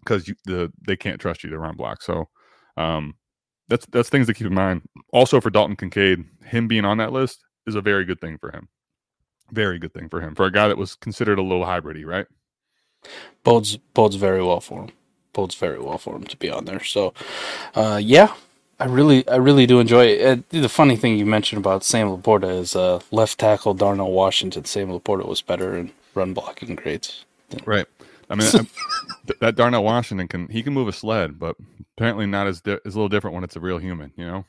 because 0.00 0.28
you 0.28 0.34
the 0.44 0.72
they 0.86 0.96
can't 0.96 1.20
trust 1.20 1.44
you 1.44 1.50
to 1.50 1.58
run 1.58 1.76
block. 1.76 2.02
So 2.02 2.28
um 2.76 3.14
that's 3.68 3.86
that's 3.86 4.08
things 4.08 4.26
to 4.26 4.34
keep 4.34 4.46
in 4.46 4.54
mind. 4.54 4.82
Also 5.12 5.40
for 5.40 5.50
Dalton 5.50 5.76
Kincaid, 5.76 6.24
him 6.44 6.68
being 6.68 6.84
on 6.84 6.98
that 6.98 7.12
list 7.12 7.44
is 7.66 7.74
a 7.74 7.80
very 7.80 8.04
good 8.04 8.20
thing 8.20 8.38
for 8.38 8.50
him. 8.50 8.68
Very 9.52 9.78
good 9.78 9.92
thing 9.94 10.08
for 10.08 10.20
him 10.20 10.34
for 10.34 10.46
a 10.46 10.52
guy 10.52 10.68
that 10.68 10.78
was 10.78 10.94
considered 10.96 11.38
a 11.38 11.42
little 11.42 11.64
hybridy, 11.64 12.04
right? 12.04 12.26
bodes 13.44 13.76
bodes 13.76 14.16
very 14.16 14.42
well 14.42 14.60
for 14.60 14.82
him. 14.82 14.90
Bodes 15.32 15.54
very 15.54 15.78
well 15.78 15.98
for 15.98 16.16
him 16.16 16.24
to 16.24 16.36
be 16.36 16.50
on 16.50 16.66
there. 16.66 16.84
So, 16.84 17.14
uh, 17.74 17.98
yeah, 18.02 18.34
I 18.80 18.86
really 18.86 19.26
I 19.28 19.36
really 19.36 19.66
do 19.66 19.78
enjoy 19.80 20.06
it. 20.06 20.48
The 20.50 20.68
funny 20.68 20.96
thing 20.96 21.16
you 21.16 21.26
mentioned 21.26 21.58
about 21.60 21.84
Sam 21.84 22.08
LaPorta 22.08 22.58
is 22.60 22.74
uh, 22.74 23.00
left 23.10 23.38
tackle 23.38 23.74
Darnell 23.74 24.10
Washington. 24.12 24.64
Sam 24.64 24.88
LaPorta 24.88 25.26
was 25.26 25.40
better 25.42 25.76
in 25.76 25.92
run 26.14 26.34
blocking 26.34 26.74
grades. 26.74 27.24
Right. 27.64 27.86
I 28.28 28.34
mean, 28.34 28.50
that 29.40 29.54
Darnell 29.56 29.84
Washington 29.84 30.26
can 30.26 30.48
he 30.48 30.62
can 30.62 30.72
move 30.72 30.88
a 30.88 30.92
sled, 30.92 31.38
but 31.38 31.56
apparently 31.96 32.26
not 32.26 32.46
as 32.46 32.60
di- 32.60 32.78
is 32.84 32.94
a 32.94 32.98
little 32.98 33.08
different 33.08 33.34
when 33.34 33.44
it's 33.44 33.56
a 33.56 33.60
real 33.60 33.78
human. 33.78 34.12
You 34.16 34.26
know. 34.26 34.44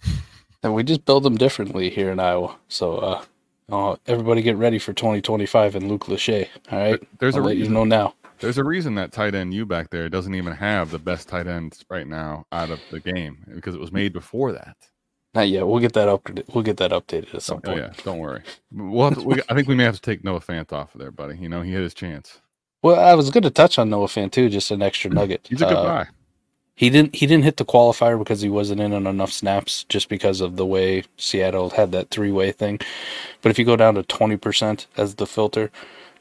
And 0.63 0.73
we 0.73 0.83
just 0.83 1.03
build 1.05 1.23
them 1.23 1.35
differently 1.37 1.89
here 1.89 2.09
in 2.09 2.19
Iowa. 2.19 2.55
So, 2.69 2.95
uh, 2.97 3.23
uh, 3.69 3.95
everybody 4.07 4.41
get 4.41 4.55
ready 4.55 4.79
for 4.79 4.93
2025 4.93 5.75
and 5.75 5.89
Luke 5.89 6.05
Lachey. 6.05 6.47
All 6.71 6.79
right. 6.79 6.99
There- 6.99 7.07
there's 7.19 7.35
a 7.35 7.39
I'll 7.39 7.43
let 7.43 7.57
you 7.57 7.67
know 7.67 7.83
now. 7.83 8.13
There's 8.43 8.59
a 8.59 8.65
reason 8.65 8.95
that 8.97 9.13
tight 9.13 9.35
end 9.35 9.55
you 9.55 9.65
back 9.65 9.91
there 9.91 10.09
doesn't 10.09 10.35
even 10.35 10.53
have 10.53 10.91
the 10.91 10.99
best 10.99 11.29
tight 11.29 11.47
ends 11.47 11.85
right 11.89 12.07
now 12.07 12.45
out 12.53 12.71
of 12.71 12.81
the 12.91 13.01
game 13.01 13.45
because 13.55 13.75
it 13.75 13.81
was 13.81 13.93
made 13.93 14.13
before 14.13 14.53
that. 14.53 14.77
Not 15.35 15.49
yet. 15.49 15.67
We'll 15.67 15.79
get 15.81 15.93
that 15.93 16.09
updated. 16.09 16.53
We'll 16.53 16.63
get 16.65 16.77
that 16.77 16.91
updated 16.91 17.35
at 17.35 17.43
some 17.43 17.61
Oh 17.65 17.73
point. 17.73 17.77
yeah, 17.77 17.93
don't 18.03 18.19
worry. 18.19 18.43
We'll 18.71 19.11
to, 19.13 19.21
we, 19.23 19.41
I 19.49 19.55
think 19.55 19.67
we 19.67 19.75
may 19.75 19.85
have 19.85 19.95
to 19.95 20.01
take 20.01 20.23
Noah 20.23 20.41
Fant 20.41 20.73
off 20.73 20.95
of 20.95 21.01
there, 21.01 21.11
buddy. 21.11 21.37
You 21.37 21.49
know 21.49 21.61
he 21.63 21.73
had 21.73 21.83
his 21.83 21.93
chance. 21.95 22.41
Well, 22.83 22.99
I 22.99 23.15
was 23.15 23.29
going 23.31 23.43
to 23.43 23.51
touch 23.51 23.79
on 23.79 23.89
Noah 23.89 24.07
Fant 24.07 24.31
too, 24.31 24.49
just 24.49 24.71
an 24.71 24.81
extra 24.83 25.11
nugget. 25.11 25.49
He's 25.49 25.61
a 25.61 25.65
good 25.67 25.79
Uh, 25.79 25.83
guy. 25.83 26.07
He 26.75 26.89
didn't. 26.89 27.15
He 27.15 27.27
didn't 27.27 27.45
hit 27.45 27.57
the 27.57 27.65
qualifier 27.65 28.19
because 28.19 28.41
he 28.41 28.49
wasn't 28.49 28.81
in 28.81 28.93
on 28.93 29.07
enough 29.07 29.31
snaps, 29.31 29.85
just 29.89 30.09
because 30.09 30.41
of 30.41 30.57
the 30.57 30.65
way 30.65 31.03
Seattle 31.17 31.71
had 31.71 31.91
that 31.93 32.09
three-way 32.11 32.51
thing. 32.51 32.79
But 33.43 33.51
if 33.51 33.59
you 33.59 33.65
go 33.65 33.77
down 33.77 33.95
to 33.95 34.03
twenty 34.03 34.37
percent 34.37 34.87
as 34.97 35.15
the 35.15 35.27
filter, 35.27 35.71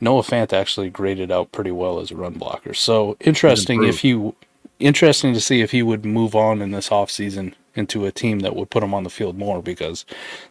Noah 0.03 0.23
Fant 0.23 0.53
actually 0.53 0.91
graded 0.91 1.31
out 1.31 1.53
pretty 1.53 1.71
well 1.71 2.01
as 2.01 2.11
a 2.11 2.17
run 2.17 2.35
blocker. 2.35 2.75
So 2.75 3.17
interesting 3.21 3.85
if 3.85 4.01
he, 4.01 4.33
interesting 4.81 5.33
to 5.33 5.41
see 5.41 5.61
if 5.61 5.71
he 5.71 5.83
would 5.83 6.05
move 6.05 6.35
on 6.35 6.61
in 6.61 6.73
this 6.73 6.89
offseason 6.89 7.55
into 7.75 8.05
a 8.05 8.13
team 8.13 8.41
that 8.41 8.57
would 8.57 8.69
put 8.69 8.83
him 8.83 8.93
on 8.93 9.05
the 9.05 9.11
field 9.11 9.39
more 9.39 9.63
because 9.63 10.05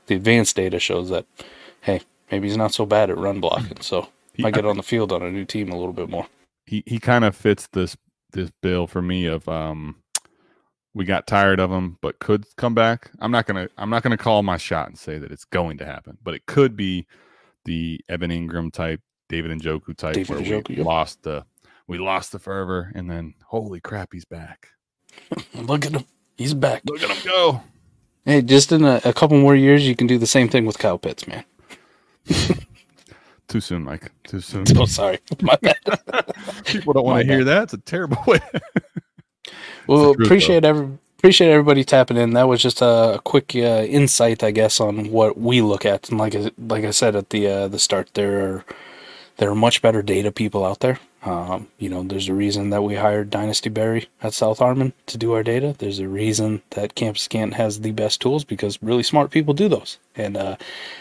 the 0.07 0.15
advanced 0.15 0.55
data 0.55 0.79
shows 0.79 1.09
that, 1.09 1.25
hey, 1.81 2.01
maybe 2.31 2.47
he's 2.47 2.57
not 2.57 2.73
so 2.73 2.85
bad 2.85 3.09
at 3.09 3.17
run 3.17 3.39
blocking. 3.41 3.81
So 3.81 4.07
He- 4.33 4.41
might 4.43 4.53
get 4.53 4.65
on 4.65 4.77
the 4.77 4.83
field 4.83 5.11
on 5.11 5.21
a 5.21 5.29
new 5.29 5.43
team 5.45 5.69
a 5.69 5.77
little 5.77 5.93
bit 5.93 6.09
more. 6.09 6.27
he 6.65 6.81
he 6.87 6.97
kind 6.99 7.25
of 7.25 7.35
fits 7.35 7.67
this 7.73 7.97
this 8.31 8.49
bill 8.61 8.87
for 8.87 9.01
me 9.01 9.25
of 9.25 9.47
um 9.49 9.95
we 10.93 11.03
got 11.03 11.27
tired 11.27 11.59
of 11.59 11.69
him 11.69 11.97
but 12.01 12.17
could 12.19 12.45
come 12.55 12.73
back 12.73 13.11
i'm 13.19 13.31
not 13.31 13.45
gonna 13.45 13.67
i'm 13.77 13.89
not 13.89 14.03
gonna 14.03 14.17
call 14.17 14.41
my 14.43 14.55
shot 14.55 14.87
and 14.87 14.97
say 14.97 15.17
that 15.17 15.31
it's 15.33 15.43
going 15.43 15.77
to 15.77 15.85
happen 15.85 16.17
but 16.23 16.33
it 16.33 16.45
could 16.45 16.77
be 16.77 17.05
the 17.65 17.99
evan 18.07 18.31
engram 18.31 18.71
type 18.71 19.01
david 19.31 19.51
njoku 19.51 19.95
type 19.95 20.13
David 20.13 20.29
where 20.29 20.39
Njoku, 20.39 20.69
we 20.69 20.75
yep. 20.77 20.85
lost 20.85 21.23
the 21.23 21.43
we 21.87 21.97
lost 21.97 22.31
the 22.31 22.39
fervor 22.39 22.91
and 22.95 23.09
then 23.09 23.33
holy 23.45 23.79
crap 23.79 24.09
he's 24.13 24.25
back 24.25 24.67
Look 25.55 25.85
at 25.85 25.91
him. 25.91 26.05
He's 26.37 26.53
back. 26.53 26.83
look 26.85 27.01
at 27.03 27.09
him 27.09 27.17
go 27.25 27.61
Hey, 28.25 28.41
just 28.41 28.71
in 28.71 28.85
a, 28.85 29.01
a 29.03 29.13
couple 29.13 29.37
more 29.37 29.55
years, 29.55 29.87
you 29.87 29.95
can 29.95 30.05
do 30.05 30.19
the 30.19 30.27
same 30.27 30.47
thing 30.47 30.65
with 30.65 30.77
Kyle 30.77 30.99
Pitts, 30.99 31.27
man. 31.27 31.43
too 33.47 33.59
soon 33.59 33.83
mike 33.83 34.11
too 34.23 34.39
soon 34.39 34.63
Oh, 34.77 34.85
sorry. 34.85 35.19
My 35.41 35.57
bad. 35.61 35.77
people 36.65 36.93
don't 36.93 37.05
want 37.05 37.25
to 37.25 37.33
hear 37.33 37.43
that 37.43 37.63
it's 37.63 37.73
a 37.73 37.77
terrible 37.77 38.23
way 38.27 38.39
Well, 39.87 40.13
truth, 40.13 40.27
appreciate 40.27 40.63
every 40.63 40.97
appreciate 41.17 41.51
everybody 41.51 41.83
tapping 41.83 42.17
in. 42.17 42.33
That 42.33 42.47
was 42.47 42.61
just 42.63 42.81
a, 42.81 43.21
quick 43.23 43.51
uh, 43.55 43.85
insight, 43.87 44.43
I 44.43 44.49
guess, 44.49 44.79
on 44.79 45.11
what 45.11 45.37
we 45.37 45.61
look 45.61 45.85
at. 45.85 46.09
And 46.09 46.17
like 46.17 46.33
I, 46.33 46.49
like 46.57 46.83
I 46.83 46.89
said 46.89 47.15
at 47.15 47.29
the 47.29 47.47
uh, 47.47 47.67
the 47.67 47.77
start, 47.77 48.09
there 48.15 48.39
are 48.39 48.65
there 49.41 49.49
are 49.49 49.55
much 49.55 49.81
better 49.81 50.03
data 50.03 50.31
people 50.31 50.63
out 50.63 50.81
there. 50.81 50.99
Um, 51.23 51.67
you 51.79 51.89
know, 51.89 52.03
there's 52.03 52.29
a 52.29 52.33
reason 52.33 52.69
that 52.69 52.83
we 52.83 52.93
hired 52.93 53.31
Dynasty 53.31 53.71
Berry 53.71 54.07
at 54.21 54.35
South 54.35 54.59
Harmon 54.59 54.93
to 55.07 55.17
do 55.17 55.33
our 55.33 55.41
data. 55.41 55.73
There's 55.79 55.97
a 55.97 56.07
reason 56.07 56.61
that 56.71 56.93
Campus 56.93 57.27
Canton 57.27 57.53
has 57.53 57.79
the 57.79 57.91
best 57.91 58.21
tools 58.21 58.43
because 58.43 58.77
really 58.83 59.01
smart 59.01 59.31
people 59.31 59.55
do 59.55 59.67
those. 59.67 59.97
And 60.15 60.37
uh, 60.37 60.57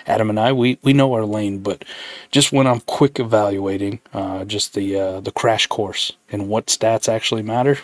Adam 0.07 0.31
and 0.31 0.41
I, 0.41 0.53
we, 0.53 0.79
we 0.83 0.95
know 0.95 1.13
our 1.13 1.27
lane, 1.27 1.59
but 1.59 1.85
just 2.31 2.51
when 2.51 2.67
I'm 2.67 2.81
quick 2.81 3.21
evaluating 3.21 4.01
uh, 4.15 4.47
just 4.47 4.73
the 4.73 4.99
uh, 4.99 5.21
the 5.21 5.33
crash 5.33 5.67
course 5.67 6.13
and 6.33 6.49
what 6.49 6.69
stats 6.69 7.13
actually 7.13 7.43
matter, 7.43 7.77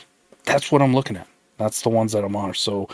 that's 0.44 0.72
what 0.72 0.80
I'm 0.80 0.94
looking 0.94 1.18
at. 1.18 1.28
That's 1.58 1.82
the 1.82 1.90
ones 1.90 2.12
that 2.12 2.24
I'm 2.24 2.34
on. 2.34 2.54
So 2.54 2.88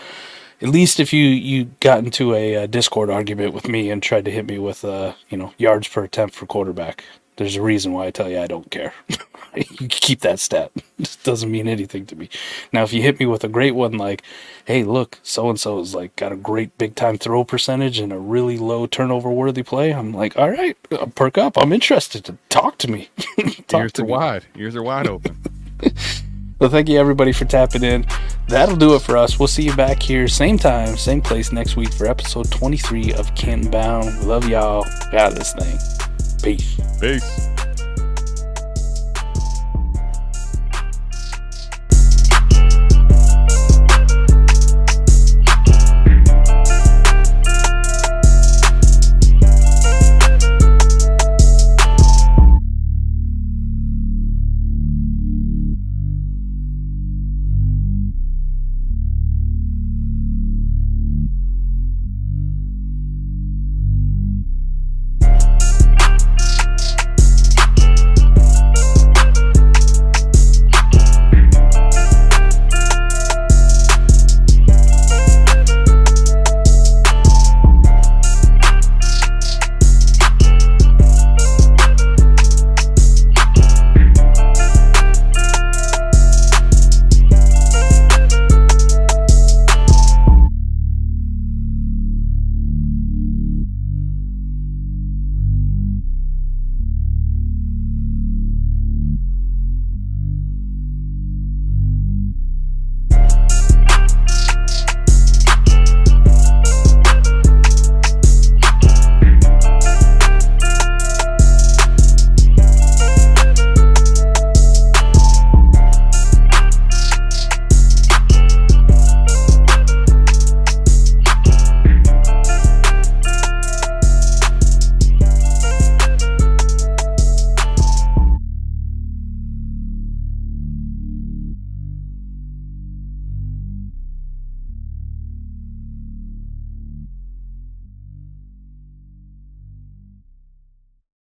at 0.61 0.69
least 0.69 0.99
if 0.99 1.13
you 1.13 1.27
you 1.27 1.71
got 1.79 2.01
into 2.01 2.35
a, 2.35 2.57
uh 2.57 2.67
Discord 2.67 3.09
argument 3.09 3.55
with 3.55 3.69
me 3.69 3.89
and 3.89 4.03
tried 4.03 4.25
to 4.25 4.33
hit 4.33 4.47
me 4.47 4.59
with 4.59 4.85
uh 4.85 5.15
you 5.29 5.37
know 5.37 5.53
yards 5.59 5.87
per 5.87 6.05
attempt 6.05 6.35
for 6.35 6.47
quarterback, 6.47 7.05
there's 7.37 7.57
a 7.57 7.63
reason 7.63 7.93
why 7.93 8.07
I 8.07 8.11
tell 8.11 8.29
you 8.29 8.39
I 8.39 8.47
don't 8.47 8.71
care. 8.71 8.93
you 9.55 9.89
keep 9.89 10.21
that 10.21 10.41
stat. 10.41 10.73
It 10.99 11.19
doesn't 11.25 11.51
mean 11.51 11.67
anything 11.67 12.07
to 12.07 12.17
me. 12.17 12.29
Now 12.73 12.85
if 12.85 12.93
you 12.93 13.03
hit 13.03 13.19
me 13.19 13.27
with 13.27 13.43
a 13.43 13.49
great 13.49 13.75
one 13.75 13.99
like, 13.99 14.23
hey 14.67 14.85
look, 14.85 15.19
so 15.25 15.51
and 15.51 15.59
so 15.59 15.81
is 15.81 15.97
like 15.97 16.15
got 16.15 16.31
a 16.31 16.37
great 16.37 16.79
big 16.79 16.95
time 16.95 17.19
throw 17.19 17.43
percentage 17.43 17.99
and 17.99 18.13
a 18.13 18.19
really 18.19 18.57
low 18.57 18.87
turnover 18.87 19.29
worthy 19.29 19.65
play, 19.65 19.93
I'm 19.93 20.13
like, 20.13 20.39
all 20.39 20.51
right, 20.51 20.77
uh, 20.93 21.07
perk 21.07 21.39
up. 21.39 21.59
I'm 21.59 21.73
interested 21.73 22.25
to 22.27 22.37
talk 22.51 22.79
to 22.79 22.91
me. 22.91 23.11
talk 23.67 23.83
ears 23.83 23.93
to 23.95 24.03
are 24.03 24.07
me. 24.07 24.13
wide 24.13 24.47
ears 24.57 24.77
are 24.77 24.83
wide 24.83 25.09
open 25.09 25.37
Well, 26.61 26.71
thank 26.71 26.89
you 26.89 27.01
everybody 27.01 27.33
for 27.33 27.45
tapping 27.45 27.83
in. 27.83 28.07
That'll 28.47 28.77
do 28.77 28.95
it 28.95 29.03
for 29.03 29.17
us. 29.17 29.41
We'll 29.41 29.49
see 29.49 29.65
you 29.65 29.75
back 29.75 30.01
here, 30.01 30.29
same 30.29 30.57
time, 30.59 30.97
same 30.97 31.21
place 31.21 31.51
next 31.51 31.75
week 31.75 31.93
for 31.93 32.07
episode 32.07 32.49
23 32.53 33.15
of 33.15 33.35
Canton 33.35 33.71
Bound. 33.73 34.21
We 34.21 34.27
love 34.27 34.49
y'all. 34.49 34.85
Got 35.11 35.35
this 35.35 35.53
thing. 35.55 36.02
Peace. 36.43 36.77
peace 37.01 37.52